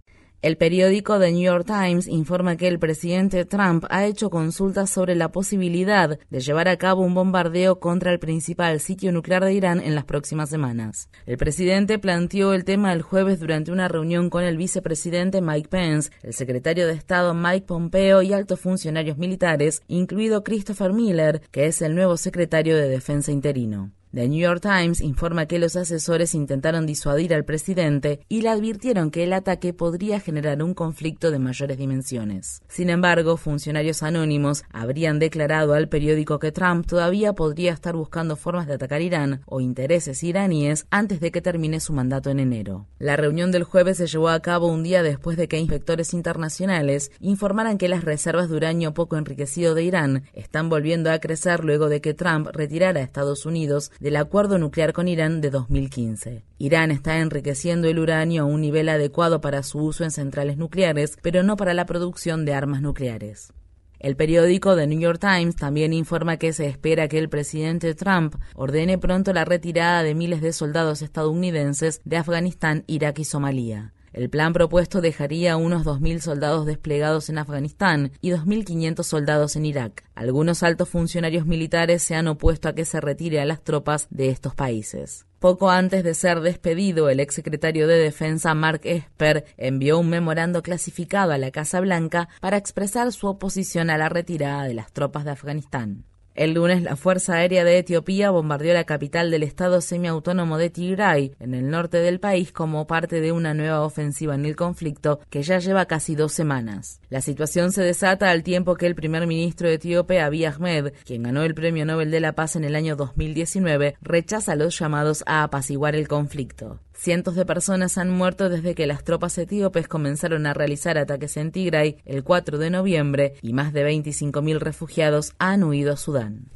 El 0.44 0.58
periódico 0.58 1.18
The 1.18 1.32
New 1.32 1.40
York 1.40 1.64
Times 1.64 2.06
informa 2.06 2.58
que 2.58 2.68
el 2.68 2.78
presidente 2.78 3.46
Trump 3.46 3.86
ha 3.88 4.04
hecho 4.04 4.28
consultas 4.28 4.90
sobre 4.90 5.14
la 5.14 5.32
posibilidad 5.32 6.18
de 6.28 6.40
llevar 6.40 6.68
a 6.68 6.76
cabo 6.76 7.00
un 7.00 7.14
bombardeo 7.14 7.80
contra 7.80 8.12
el 8.12 8.18
principal 8.18 8.78
sitio 8.78 9.10
nuclear 9.10 9.42
de 9.42 9.54
Irán 9.54 9.80
en 9.80 9.94
las 9.94 10.04
próximas 10.04 10.50
semanas. 10.50 11.08
El 11.24 11.38
presidente 11.38 11.98
planteó 11.98 12.52
el 12.52 12.66
tema 12.66 12.92
el 12.92 13.00
jueves 13.00 13.40
durante 13.40 13.72
una 13.72 13.88
reunión 13.88 14.28
con 14.28 14.44
el 14.44 14.58
vicepresidente 14.58 15.40
Mike 15.40 15.70
Pence, 15.70 16.10
el 16.22 16.34
secretario 16.34 16.86
de 16.86 16.92
Estado 16.92 17.32
Mike 17.32 17.64
Pompeo 17.66 18.20
y 18.20 18.34
altos 18.34 18.60
funcionarios 18.60 19.16
militares, 19.16 19.80
incluido 19.88 20.44
Christopher 20.44 20.92
Miller, 20.92 21.40
que 21.52 21.64
es 21.64 21.80
el 21.80 21.94
nuevo 21.94 22.18
secretario 22.18 22.76
de 22.76 22.90
Defensa 22.90 23.32
interino. 23.32 23.92
The 24.14 24.28
New 24.28 24.38
York 24.38 24.60
Times 24.60 25.00
informa 25.00 25.46
que 25.46 25.58
los 25.58 25.74
asesores 25.74 26.36
intentaron 26.36 26.86
disuadir 26.86 27.34
al 27.34 27.44
presidente 27.44 28.20
y 28.28 28.42
le 28.42 28.50
advirtieron 28.50 29.10
que 29.10 29.24
el 29.24 29.32
ataque 29.32 29.72
podría 29.72 30.20
generar 30.20 30.62
un 30.62 30.72
conflicto 30.72 31.32
de 31.32 31.40
mayores 31.40 31.78
dimensiones. 31.78 32.62
Sin 32.68 32.90
embargo, 32.90 33.36
funcionarios 33.36 34.04
anónimos 34.04 34.62
habrían 34.72 35.18
declarado 35.18 35.74
al 35.74 35.88
periódico 35.88 36.38
que 36.38 36.52
Trump 36.52 36.86
todavía 36.86 37.32
podría 37.32 37.72
estar 37.72 37.96
buscando 37.96 38.36
formas 38.36 38.68
de 38.68 38.74
atacar 38.74 39.02
Irán 39.02 39.42
o 39.46 39.60
intereses 39.60 40.22
iraníes 40.22 40.86
antes 40.90 41.18
de 41.18 41.32
que 41.32 41.42
termine 41.42 41.80
su 41.80 41.92
mandato 41.92 42.30
en 42.30 42.38
enero. 42.38 42.86
La 43.00 43.16
reunión 43.16 43.50
del 43.50 43.64
jueves 43.64 43.96
se 43.96 44.06
llevó 44.06 44.28
a 44.28 44.38
cabo 44.38 44.68
un 44.68 44.84
día 44.84 45.02
después 45.02 45.36
de 45.36 45.48
que 45.48 45.58
inspectores 45.58 46.14
internacionales 46.14 47.10
informaran 47.18 47.78
que 47.78 47.88
las 47.88 48.04
reservas 48.04 48.48
de 48.48 48.54
uranio 48.54 48.94
poco 48.94 49.16
enriquecido 49.16 49.74
de 49.74 49.82
Irán 49.82 50.22
están 50.34 50.68
volviendo 50.68 51.10
a 51.10 51.18
crecer 51.18 51.64
luego 51.64 51.88
de 51.88 52.00
que 52.00 52.14
Trump 52.14 52.46
retirara 52.52 53.00
a 53.00 53.02
Estados 53.02 53.44
Unidos 53.44 53.90
del 54.04 54.16
acuerdo 54.16 54.58
nuclear 54.58 54.92
con 54.92 55.08
Irán 55.08 55.40
de 55.40 55.48
2015. 55.48 56.44
Irán 56.58 56.90
está 56.90 57.20
enriqueciendo 57.20 57.88
el 57.88 57.98
uranio 57.98 58.42
a 58.42 58.44
un 58.44 58.60
nivel 58.60 58.90
adecuado 58.90 59.40
para 59.40 59.62
su 59.62 59.78
uso 59.78 60.04
en 60.04 60.10
centrales 60.10 60.58
nucleares, 60.58 61.16
pero 61.22 61.42
no 61.42 61.56
para 61.56 61.72
la 61.72 61.86
producción 61.86 62.44
de 62.44 62.52
armas 62.52 62.82
nucleares. 62.82 63.50
El 63.98 64.14
periódico 64.14 64.76
The 64.76 64.86
New 64.86 65.00
York 65.00 65.20
Times 65.20 65.56
también 65.56 65.94
informa 65.94 66.36
que 66.36 66.52
se 66.52 66.66
espera 66.66 67.08
que 67.08 67.16
el 67.16 67.30
presidente 67.30 67.94
Trump 67.94 68.34
ordene 68.54 68.98
pronto 68.98 69.32
la 69.32 69.46
retirada 69.46 70.02
de 70.02 70.14
miles 70.14 70.42
de 70.42 70.52
soldados 70.52 71.00
estadounidenses 71.00 72.02
de 72.04 72.18
Afganistán, 72.18 72.84
Irak 72.86 73.20
y 73.20 73.24
Somalia. 73.24 73.94
El 74.14 74.30
plan 74.30 74.52
propuesto 74.52 75.00
dejaría 75.00 75.56
unos 75.56 75.84
2.000 75.84 76.20
soldados 76.20 76.66
desplegados 76.66 77.28
en 77.30 77.38
Afganistán 77.38 78.12
y 78.20 78.30
2.500 78.30 79.02
soldados 79.02 79.56
en 79.56 79.66
Irak. 79.66 80.04
Algunos 80.14 80.62
altos 80.62 80.88
funcionarios 80.88 81.46
militares 81.46 82.04
se 82.04 82.14
han 82.14 82.28
opuesto 82.28 82.68
a 82.68 82.76
que 82.76 82.84
se 82.84 83.00
retire 83.00 83.40
a 83.40 83.44
las 83.44 83.64
tropas 83.64 84.06
de 84.10 84.28
estos 84.28 84.54
países. 84.54 85.26
Poco 85.40 85.68
antes 85.68 86.04
de 86.04 86.14
ser 86.14 86.42
despedido, 86.42 87.08
el 87.08 87.18
exsecretario 87.18 87.88
de 87.88 87.98
Defensa 87.98 88.54
Mark 88.54 88.82
Esper 88.84 89.46
envió 89.56 89.98
un 89.98 90.08
memorando 90.08 90.62
clasificado 90.62 91.32
a 91.32 91.38
la 91.38 91.50
Casa 91.50 91.80
Blanca 91.80 92.28
para 92.40 92.56
expresar 92.56 93.10
su 93.10 93.26
oposición 93.26 93.90
a 93.90 93.98
la 93.98 94.08
retirada 94.08 94.62
de 94.62 94.74
las 94.74 94.92
tropas 94.92 95.24
de 95.24 95.32
Afganistán. 95.32 96.04
El 96.34 96.54
lunes, 96.54 96.82
la 96.82 96.96
Fuerza 96.96 97.34
Aérea 97.34 97.62
de 97.62 97.78
Etiopía 97.78 98.32
bombardeó 98.32 98.74
la 98.74 98.82
capital 98.82 99.30
del 99.30 99.44
estado 99.44 99.80
semiautónomo 99.80 100.58
de 100.58 100.68
Tigray, 100.68 101.36
en 101.38 101.54
el 101.54 101.70
norte 101.70 101.98
del 101.98 102.18
país, 102.18 102.50
como 102.50 102.88
parte 102.88 103.20
de 103.20 103.30
una 103.30 103.54
nueva 103.54 103.82
ofensiva 103.82 104.34
en 104.34 104.44
el 104.44 104.56
conflicto 104.56 105.20
que 105.30 105.44
ya 105.44 105.60
lleva 105.60 105.86
casi 105.86 106.16
dos 106.16 106.32
semanas. 106.32 107.00
La 107.08 107.20
situación 107.20 107.70
se 107.70 107.84
desata 107.84 108.32
al 108.32 108.42
tiempo 108.42 108.74
que 108.74 108.86
el 108.86 108.96
primer 108.96 109.28
ministro 109.28 109.68
etíope 109.68 110.20
Abiy 110.20 110.46
Ahmed, 110.46 110.92
quien 111.04 111.22
ganó 111.22 111.44
el 111.44 111.54
Premio 111.54 111.86
Nobel 111.86 112.10
de 112.10 112.18
la 112.18 112.32
Paz 112.32 112.56
en 112.56 112.64
el 112.64 112.74
año 112.74 112.96
2019, 112.96 113.94
rechaza 114.02 114.56
los 114.56 114.76
llamados 114.76 115.22
a 115.26 115.44
apaciguar 115.44 115.94
el 115.94 116.08
conflicto. 116.08 116.80
Cientos 116.96 117.34
de 117.34 117.44
personas 117.44 117.98
han 117.98 118.08
muerto 118.08 118.48
desde 118.48 118.74
que 118.74 118.86
las 118.86 119.02
tropas 119.02 119.36
etíopes 119.36 119.88
comenzaron 119.88 120.46
a 120.46 120.54
realizar 120.54 120.96
ataques 120.96 121.36
en 121.36 121.50
Tigray 121.50 121.98
el 122.04 122.22
4 122.22 122.56
de 122.56 122.70
noviembre 122.70 123.34
y 123.42 123.52
más 123.52 123.72
de 123.72 123.86
25.000 123.86 124.58
refugiados 124.58 125.34
han 125.38 125.64
huido 125.64 125.92
a 125.92 125.96
Sudán. 125.96 126.46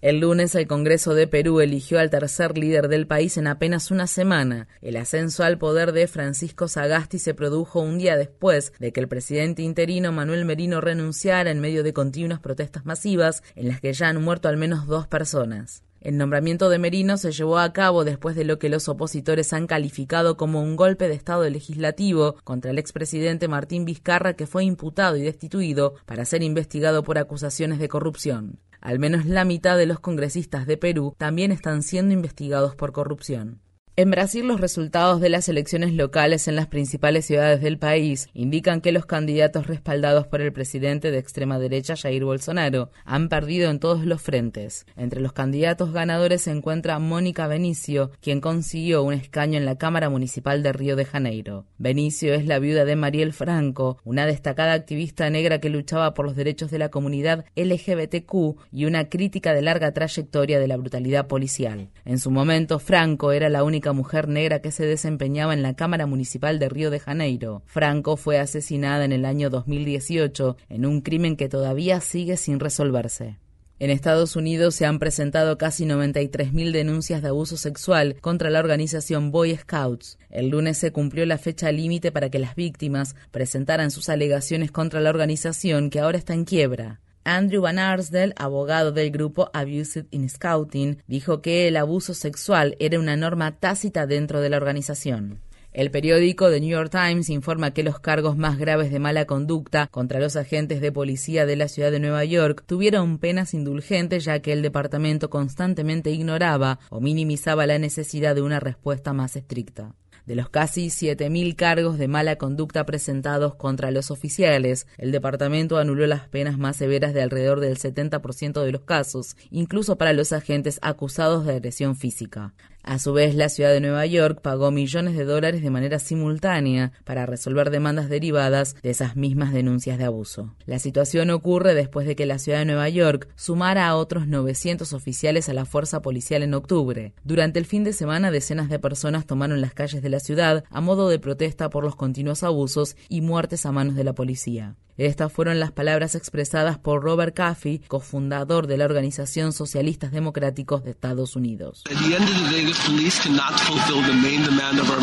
El 0.00 0.18
lunes 0.18 0.54
el 0.54 0.66
Congreso 0.66 1.14
de 1.14 1.28
Perú 1.28 1.60
eligió 1.60 2.00
al 2.00 2.10
tercer 2.10 2.58
líder 2.58 2.88
del 2.88 3.06
país 3.06 3.36
en 3.36 3.46
apenas 3.46 3.90
una 3.90 4.06
semana. 4.06 4.66
El 4.80 4.96
ascenso 4.96 5.44
al 5.44 5.58
poder 5.58 5.92
de 5.92 6.08
Francisco 6.08 6.66
Sagasti 6.66 7.18
se 7.18 7.34
produjo 7.34 7.80
un 7.80 7.98
día 7.98 8.16
después 8.16 8.72
de 8.80 8.92
que 8.92 9.00
el 9.00 9.08
presidente 9.08 9.62
interino 9.62 10.10
Manuel 10.10 10.44
Merino 10.44 10.80
renunciara 10.80 11.50
en 11.50 11.60
medio 11.60 11.84
de 11.84 11.92
continuas 11.92 12.40
protestas 12.40 12.84
masivas 12.84 13.44
en 13.54 13.68
las 13.68 13.80
que 13.80 13.92
ya 13.92 14.08
han 14.08 14.22
muerto 14.22 14.48
al 14.48 14.56
menos 14.56 14.86
dos 14.86 15.06
personas. 15.06 15.84
El 16.02 16.16
nombramiento 16.16 16.68
de 16.68 16.80
Merino 16.80 17.16
se 17.16 17.30
llevó 17.30 17.58
a 17.58 17.72
cabo 17.72 18.02
después 18.02 18.34
de 18.34 18.42
lo 18.42 18.58
que 18.58 18.68
los 18.68 18.88
opositores 18.88 19.52
han 19.52 19.68
calificado 19.68 20.36
como 20.36 20.60
un 20.60 20.74
golpe 20.74 21.06
de 21.06 21.14
Estado 21.14 21.48
legislativo 21.48 22.34
contra 22.42 22.72
el 22.72 22.78
expresidente 22.78 23.46
Martín 23.46 23.84
Vizcarra 23.84 24.34
que 24.34 24.48
fue 24.48 24.64
imputado 24.64 25.16
y 25.16 25.22
destituido 25.22 25.94
para 26.04 26.24
ser 26.24 26.42
investigado 26.42 27.04
por 27.04 27.18
acusaciones 27.18 27.78
de 27.78 27.86
corrupción. 27.86 28.58
Al 28.80 28.98
menos 28.98 29.26
la 29.26 29.44
mitad 29.44 29.78
de 29.78 29.86
los 29.86 30.00
congresistas 30.00 30.66
de 30.66 30.76
Perú 30.76 31.14
también 31.18 31.52
están 31.52 31.84
siendo 31.84 32.12
investigados 32.12 32.74
por 32.74 32.90
corrupción. 32.90 33.60
En 33.94 34.10
Brasil, 34.10 34.48
los 34.48 34.58
resultados 34.58 35.20
de 35.20 35.28
las 35.28 35.50
elecciones 35.50 35.92
locales 35.92 36.48
en 36.48 36.56
las 36.56 36.66
principales 36.66 37.26
ciudades 37.26 37.60
del 37.60 37.76
país 37.76 38.30
indican 38.32 38.80
que 38.80 38.90
los 38.90 39.04
candidatos 39.04 39.66
respaldados 39.66 40.26
por 40.26 40.40
el 40.40 40.50
presidente 40.50 41.10
de 41.10 41.18
extrema 41.18 41.58
derecha 41.58 41.94
Jair 41.94 42.24
Bolsonaro 42.24 42.90
han 43.04 43.28
perdido 43.28 43.70
en 43.70 43.80
todos 43.80 44.06
los 44.06 44.22
frentes. 44.22 44.86
Entre 44.96 45.20
los 45.20 45.34
candidatos 45.34 45.92
ganadores 45.92 46.40
se 46.40 46.52
encuentra 46.52 46.98
Mónica 47.00 47.46
Benicio, 47.48 48.12
quien 48.22 48.40
consiguió 48.40 49.02
un 49.02 49.12
escaño 49.12 49.58
en 49.58 49.66
la 49.66 49.76
Cámara 49.76 50.08
Municipal 50.08 50.62
de 50.62 50.72
Río 50.72 50.96
de 50.96 51.04
Janeiro. 51.04 51.66
Benicio 51.76 52.32
es 52.32 52.46
la 52.46 52.58
viuda 52.60 52.86
de 52.86 52.96
Mariel 52.96 53.34
Franco, 53.34 53.98
una 54.04 54.24
destacada 54.24 54.72
activista 54.72 55.28
negra 55.28 55.60
que 55.60 55.68
luchaba 55.68 56.14
por 56.14 56.24
los 56.24 56.34
derechos 56.34 56.70
de 56.70 56.78
la 56.78 56.88
comunidad 56.88 57.44
LGBTQ 57.56 58.56
y 58.72 58.86
una 58.86 59.10
crítica 59.10 59.52
de 59.52 59.60
larga 59.60 59.92
trayectoria 59.92 60.58
de 60.58 60.68
la 60.68 60.78
brutalidad 60.78 61.26
policial. 61.26 61.90
En 62.06 62.18
su 62.18 62.30
momento, 62.30 62.78
Franco 62.78 63.32
era 63.32 63.50
la 63.50 63.62
única 63.64 63.81
mujer 63.90 64.28
negra 64.28 64.60
que 64.60 64.70
se 64.70 64.86
desempeñaba 64.86 65.54
en 65.54 65.62
la 65.62 65.74
Cámara 65.74 66.06
Municipal 66.06 66.60
de 66.60 66.68
Río 66.68 66.92
de 66.92 67.00
Janeiro. 67.00 67.64
Franco 67.66 68.16
fue 68.16 68.38
asesinada 68.38 69.04
en 69.04 69.10
el 69.10 69.24
año 69.24 69.50
2018 69.50 70.56
en 70.68 70.86
un 70.86 71.00
crimen 71.00 71.36
que 71.36 71.48
todavía 71.48 72.00
sigue 72.00 72.36
sin 72.36 72.60
resolverse. 72.60 73.38
En 73.82 73.90
Estados 73.90 74.36
Unidos 74.36 74.76
se 74.76 74.86
han 74.86 75.00
presentado 75.00 75.58
casi 75.58 75.84
93.000 75.84 76.70
denuncias 76.70 77.20
de 77.20 77.30
abuso 77.30 77.56
sexual 77.56 78.14
contra 78.20 78.48
la 78.48 78.60
organización 78.60 79.32
Boy 79.32 79.56
Scouts. 79.56 80.20
El 80.30 80.50
lunes 80.50 80.78
se 80.78 80.92
cumplió 80.92 81.26
la 81.26 81.36
fecha 81.36 81.72
límite 81.72 82.12
para 82.12 82.30
que 82.30 82.38
las 82.38 82.54
víctimas 82.54 83.16
presentaran 83.32 83.90
sus 83.90 84.08
alegaciones 84.08 84.70
contra 84.70 85.00
la 85.00 85.10
organización 85.10 85.90
que 85.90 85.98
ahora 85.98 86.18
está 86.18 86.32
en 86.32 86.44
quiebra. 86.44 87.01
Andrew 87.24 87.62
Van 87.62 87.78
Arsdale, 87.78 88.34
abogado 88.36 88.92
del 88.92 89.10
grupo 89.10 89.50
Abused 89.52 90.06
in 90.10 90.28
Scouting, 90.28 90.98
dijo 91.06 91.40
que 91.40 91.68
el 91.68 91.76
abuso 91.76 92.14
sexual 92.14 92.76
era 92.78 92.98
una 92.98 93.16
norma 93.16 93.52
tácita 93.52 94.06
dentro 94.06 94.40
de 94.40 94.50
la 94.50 94.56
organización. 94.56 95.40
El 95.72 95.90
periódico 95.90 96.50
The 96.50 96.60
New 96.60 96.68
York 96.68 96.90
Times 96.90 97.30
informa 97.30 97.70
que 97.70 97.82
los 97.82 97.98
cargos 97.98 98.36
más 98.36 98.58
graves 98.58 98.90
de 98.90 98.98
mala 98.98 99.24
conducta 99.24 99.86
contra 99.86 100.20
los 100.20 100.36
agentes 100.36 100.82
de 100.82 100.92
policía 100.92 101.46
de 101.46 101.56
la 101.56 101.68
ciudad 101.68 101.90
de 101.90 101.98
Nueva 101.98 102.26
York 102.26 102.62
tuvieron 102.66 103.16
penas 103.16 103.54
indulgentes 103.54 104.24
ya 104.24 104.40
que 104.40 104.52
el 104.52 104.60
departamento 104.60 105.30
constantemente 105.30 106.10
ignoraba 106.10 106.78
o 106.90 107.00
minimizaba 107.00 107.66
la 107.66 107.78
necesidad 107.78 108.34
de 108.34 108.42
una 108.42 108.60
respuesta 108.60 109.14
más 109.14 109.34
estricta. 109.34 109.94
De 110.26 110.36
los 110.36 110.48
casi 110.48 110.86
7.000 110.86 111.56
cargos 111.56 111.98
de 111.98 112.06
mala 112.06 112.36
conducta 112.36 112.86
presentados 112.86 113.56
contra 113.56 113.90
los 113.90 114.12
oficiales, 114.12 114.86
el 114.96 115.10
departamento 115.10 115.78
anuló 115.78 116.06
las 116.06 116.28
penas 116.28 116.58
más 116.58 116.76
severas 116.76 117.12
de 117.12 117.22
alrededor 117.22 117.58
del 117.58 117.76
70% 117.76 118.62
de 118.62 118.70
los 118.70 118.82
casos, 118.82 119.36
incluso 119.50 119.98
para 119.98 120.12
los 120.12 120.32
agentes 120.32 120.78
acusados 120.80 121.44
de 121.44 121.54
agresión 121.54 121.96
física. 121.96 122.54
A 122.82 122.98
su 122.98 123.12
vez, 123.12 123.36
la 123.36 123.48
ciudad 123.48 123.70
de 123.70 123.80
Nueva 123.80 124.04
York 124.06 124.40
pagó 124.42 124.72
millones 124.72 125.16
de 125.16 125.24
dólares 125.24 125.62
de 125.62 125.70
manera 125.70 126.00
simultánea 126.00 126.92
para 127.04 127.26
resolver 127.26 127.70
demandas 127.70 128.08
derivadas 128.08 128.74
de 128.82 128.90
esas 128.90 129.14
mismas 129.14 129.52
denuncias 129.52 129.98
de 129.98 130.04
abuso. 130.04 130.54
La 130.66 130.80
situación 130.80 131.30
ocurre 131.30 131.74
después 131.74 132.08
de 132.08 132.16
que 132.16 132.26
la 132.26 132.40
ciudad 132.40 132.58
de 132.58 132.64
Nueva 132.64 132.88
York 132.88 133.28
sumara 133.36 133.86
a 133.86 133.94
otros 133.94 134.26
900 134.26 134.92
oficiales 134.94 135.48
a 135.48 135.54
la 135.54 135.64
fuerza 135.64 136.02
policial 136.02 136.42
en 136.42 136.54
octubre. 136.54 137.14
Durante 137.22 137.60
el 137.60 137.66
fin 137.66 137.84
de 137.84 137.92
semana, 137.92 138.32
decenas 138.32 138.68
de 138.68 138.80
personas 138.80 139.26
tomaron 139.26 139.60
las 139.60 139.74
calles 139.74 140.02
de 140.02 140.08
la 140.08 140.18
ciudad 140.18 140.64
a 140.68 140.80
modo 140.80 141.08
de 141.08 141.20
protesta 141.20 141.70
por 141.70 141.84
los 141.84 141.94
continuos 141.94 142.42
abusos 142.42 142.96
y 143.08 143.20
muertes 143.20 143.64
a 143.64 143.70
manos 143.70 143.94
de 143.94 144.04
la 144.04 144.14
policía. 144.14 144.74
Estas 144.98 145.32
fueron 145.32 145.58
las 145.58 145.72
palabras 145.72 146.14
expresadas 146.14 146.78
por 146.78 147.02
Robert 147.02 147.34
Caffey, 147.34 147.78
cofundador 147.88 148.66
de 148.66 148.76
la 148.76 148.84
Organización 148.84 149.54
Socialistas 149.54 150.12
Democráticos 150.12 150.84
de 150.84 150.90
Estados 150.90 151.34
Unidos. 151.34 151.84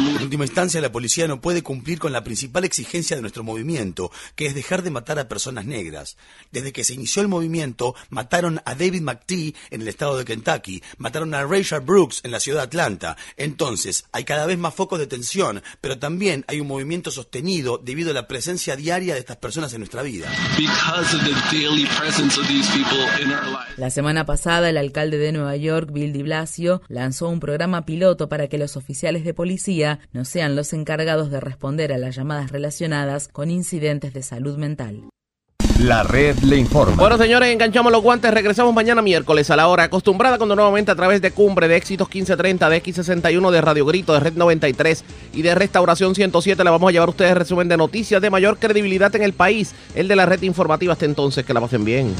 En 0.06 0.22
última 0.22 0.46
instancia, 0.46 0.80
la 0.80 0.92
policía 0.92 1.28
no 1.28 1.42
puede 1.42 1.64
cumplir 1.64 1.98
con 1.98 2.14
la 2.14 2.24
principal 2.24 2.66
exigencia 2.66 3.16
de 3.16 3.24
nuestro 3.24 3.44
movimiento, 3.44 4.12
que 4.36 4.46
es 4.46 4.54
dejar 4.54 4.84
de 4.84 4.92
matar 4.92 5.18
a 5.18 5.28
personas 5.28 5.66
negras. 5.66 6.18
Desde 6.52 6.72
que 6.72 6.84
se 6.84 6.94
inició 6.94 7.24
el 7.24 7.28
movimiento, 7.28 7.96
mataron 8.10 8.62
a 8.66 8.76
David 8.76 9.02
McTee 9.02 9.56
en 9.72 9.82
el 9.82 9.88
estado 9.88 10.20
de 10.20 10.26
Kentucky, 10.26 10.84
mataron 10.98 11.34
a 11.34 11.44
Rachel 11.46 11.80
Brooks 11.80 12.22
en 12.24 12.32
la 12.32 12.40
ciudad 12.40 12.60
de 12.60 12.66
Atlanta. 12.66 13.18
Entonces, 13.38 14.06
hay 14.12 14.24
cada 14.24 14.46
vez 14.46 14.60
más 14.60 14.76
focos 14.76 15.00
de 15.00 15.08
tensión, 15.08 15.64
pero 15.82 15.98
también 15.98 16.46
hay 16.48 16.60
un 16.60 16.68
movimiento 16.68 17.10
sostenido 17.10 17.80
debido 17.80 18.12
a 18.12 18.14
la 18.14 18.28
presencia 18.28 18.76
diaria 18.76 19.16
de 19.16 19.20
estas 19.20 19.38
personas 19.38 19.74
en 19.80 19.82
nuestra 19.82 20.04
vida. 20.04 20.28
La 23.78 23.90
semana 23.90 24.26
pasada, 24.26 24.70
el 24.70 24.78
alcalde 24.78 25.18
de 25.18 25.32
Nueva 25.32 25.56
York, 25.56 25.92
Bill 25.92 26.12
de 26.12 26.24
Blasio, 26.24 26.82
lanzó 26.90 27.30
un 27.30 27.40
programa 27.40 27.86
piloto 27.86 28.28
para 28.28 28.48
que 28.48 28.58
los 28.58 28.76
oficiales 28.76 29.24
de 29.24 29.34
policía 29.34 30.00
no 30.12 30.26
sean 30.26 30.56
los 30.58 30.74
encargados 30.74 31.32
de 31.32 31.40
responder 31.40 31.94
a 31.94 31.98
las 31.98 32.16
llamadas 32.16 32.52
relacionadas 32.52 33.30
con 33.30 33.50
incidentes 33.50 34.14
de 34.14 34.22
salud 34.22 34.58
mental. 34.58 35.10
La 35.80 36.04
red 36.04 36.38
le 36.40 36.58
informa. 36.58 36.98
Bueno, 36.98 37.18
señores, 37.18 37.54
enganchamos 37.54 37.90
los 37.90 38.02
guantes. 38.02 38.34
Regresamos 38.34 38.74
mañana 38.74 39.02
miércoles 39.02 39.50
a 39.50 39.56
la 39.56 39.70
hora 39.70 39.84
acostumbrada 39.84 40.38
cuando 40.38 40.54
nuevamente 40.54 40.92
a 40.92 40.96
través 40.96 41.22
de 41.22 41.32
Cumbre, 41.32 41.70
de 41.70 41.78
Éxitos 41.78 42.10
1530, 42.10 42.70
de 42.70 42.84
X61, 42.84 43.50
de 43.50 43.62
Radio 43.62 43.86
Grito, 43.86 44.12
de 44.12 44.20
Red 44.20 44.34
93 44.34 45.06
y 45.34 45.42
de 45.42 45.56
Restauración 45.56 46.16
107 46.16 46.62
le 46.66 46.70
vamos 46.70 46.90
a 46.90 46.92
llevar 46.92 47.08
a 47.08 47.12
ustedes 47.12 47.38
resumen 47.38 47.70
de 47.70 47.78
noticias 47.78 48.22
de 48.22 48.30
mayor 48.30 48.58
credibilidad 48.58 49.16
en 49.16 49.24
el 49.24 49.32
país. 49.32 49.74
El 49.96 50.10
de 50.10 50.18
la 50.18 50.26
red 50.26 50.42
informativa 50.42 50.92
hasta 50.92 51.06
entonces. 51.06 51.46
Que 51.46 51.54
la 51.54 51.62
pasen 51.62 51.86
bien. 51.86 52.14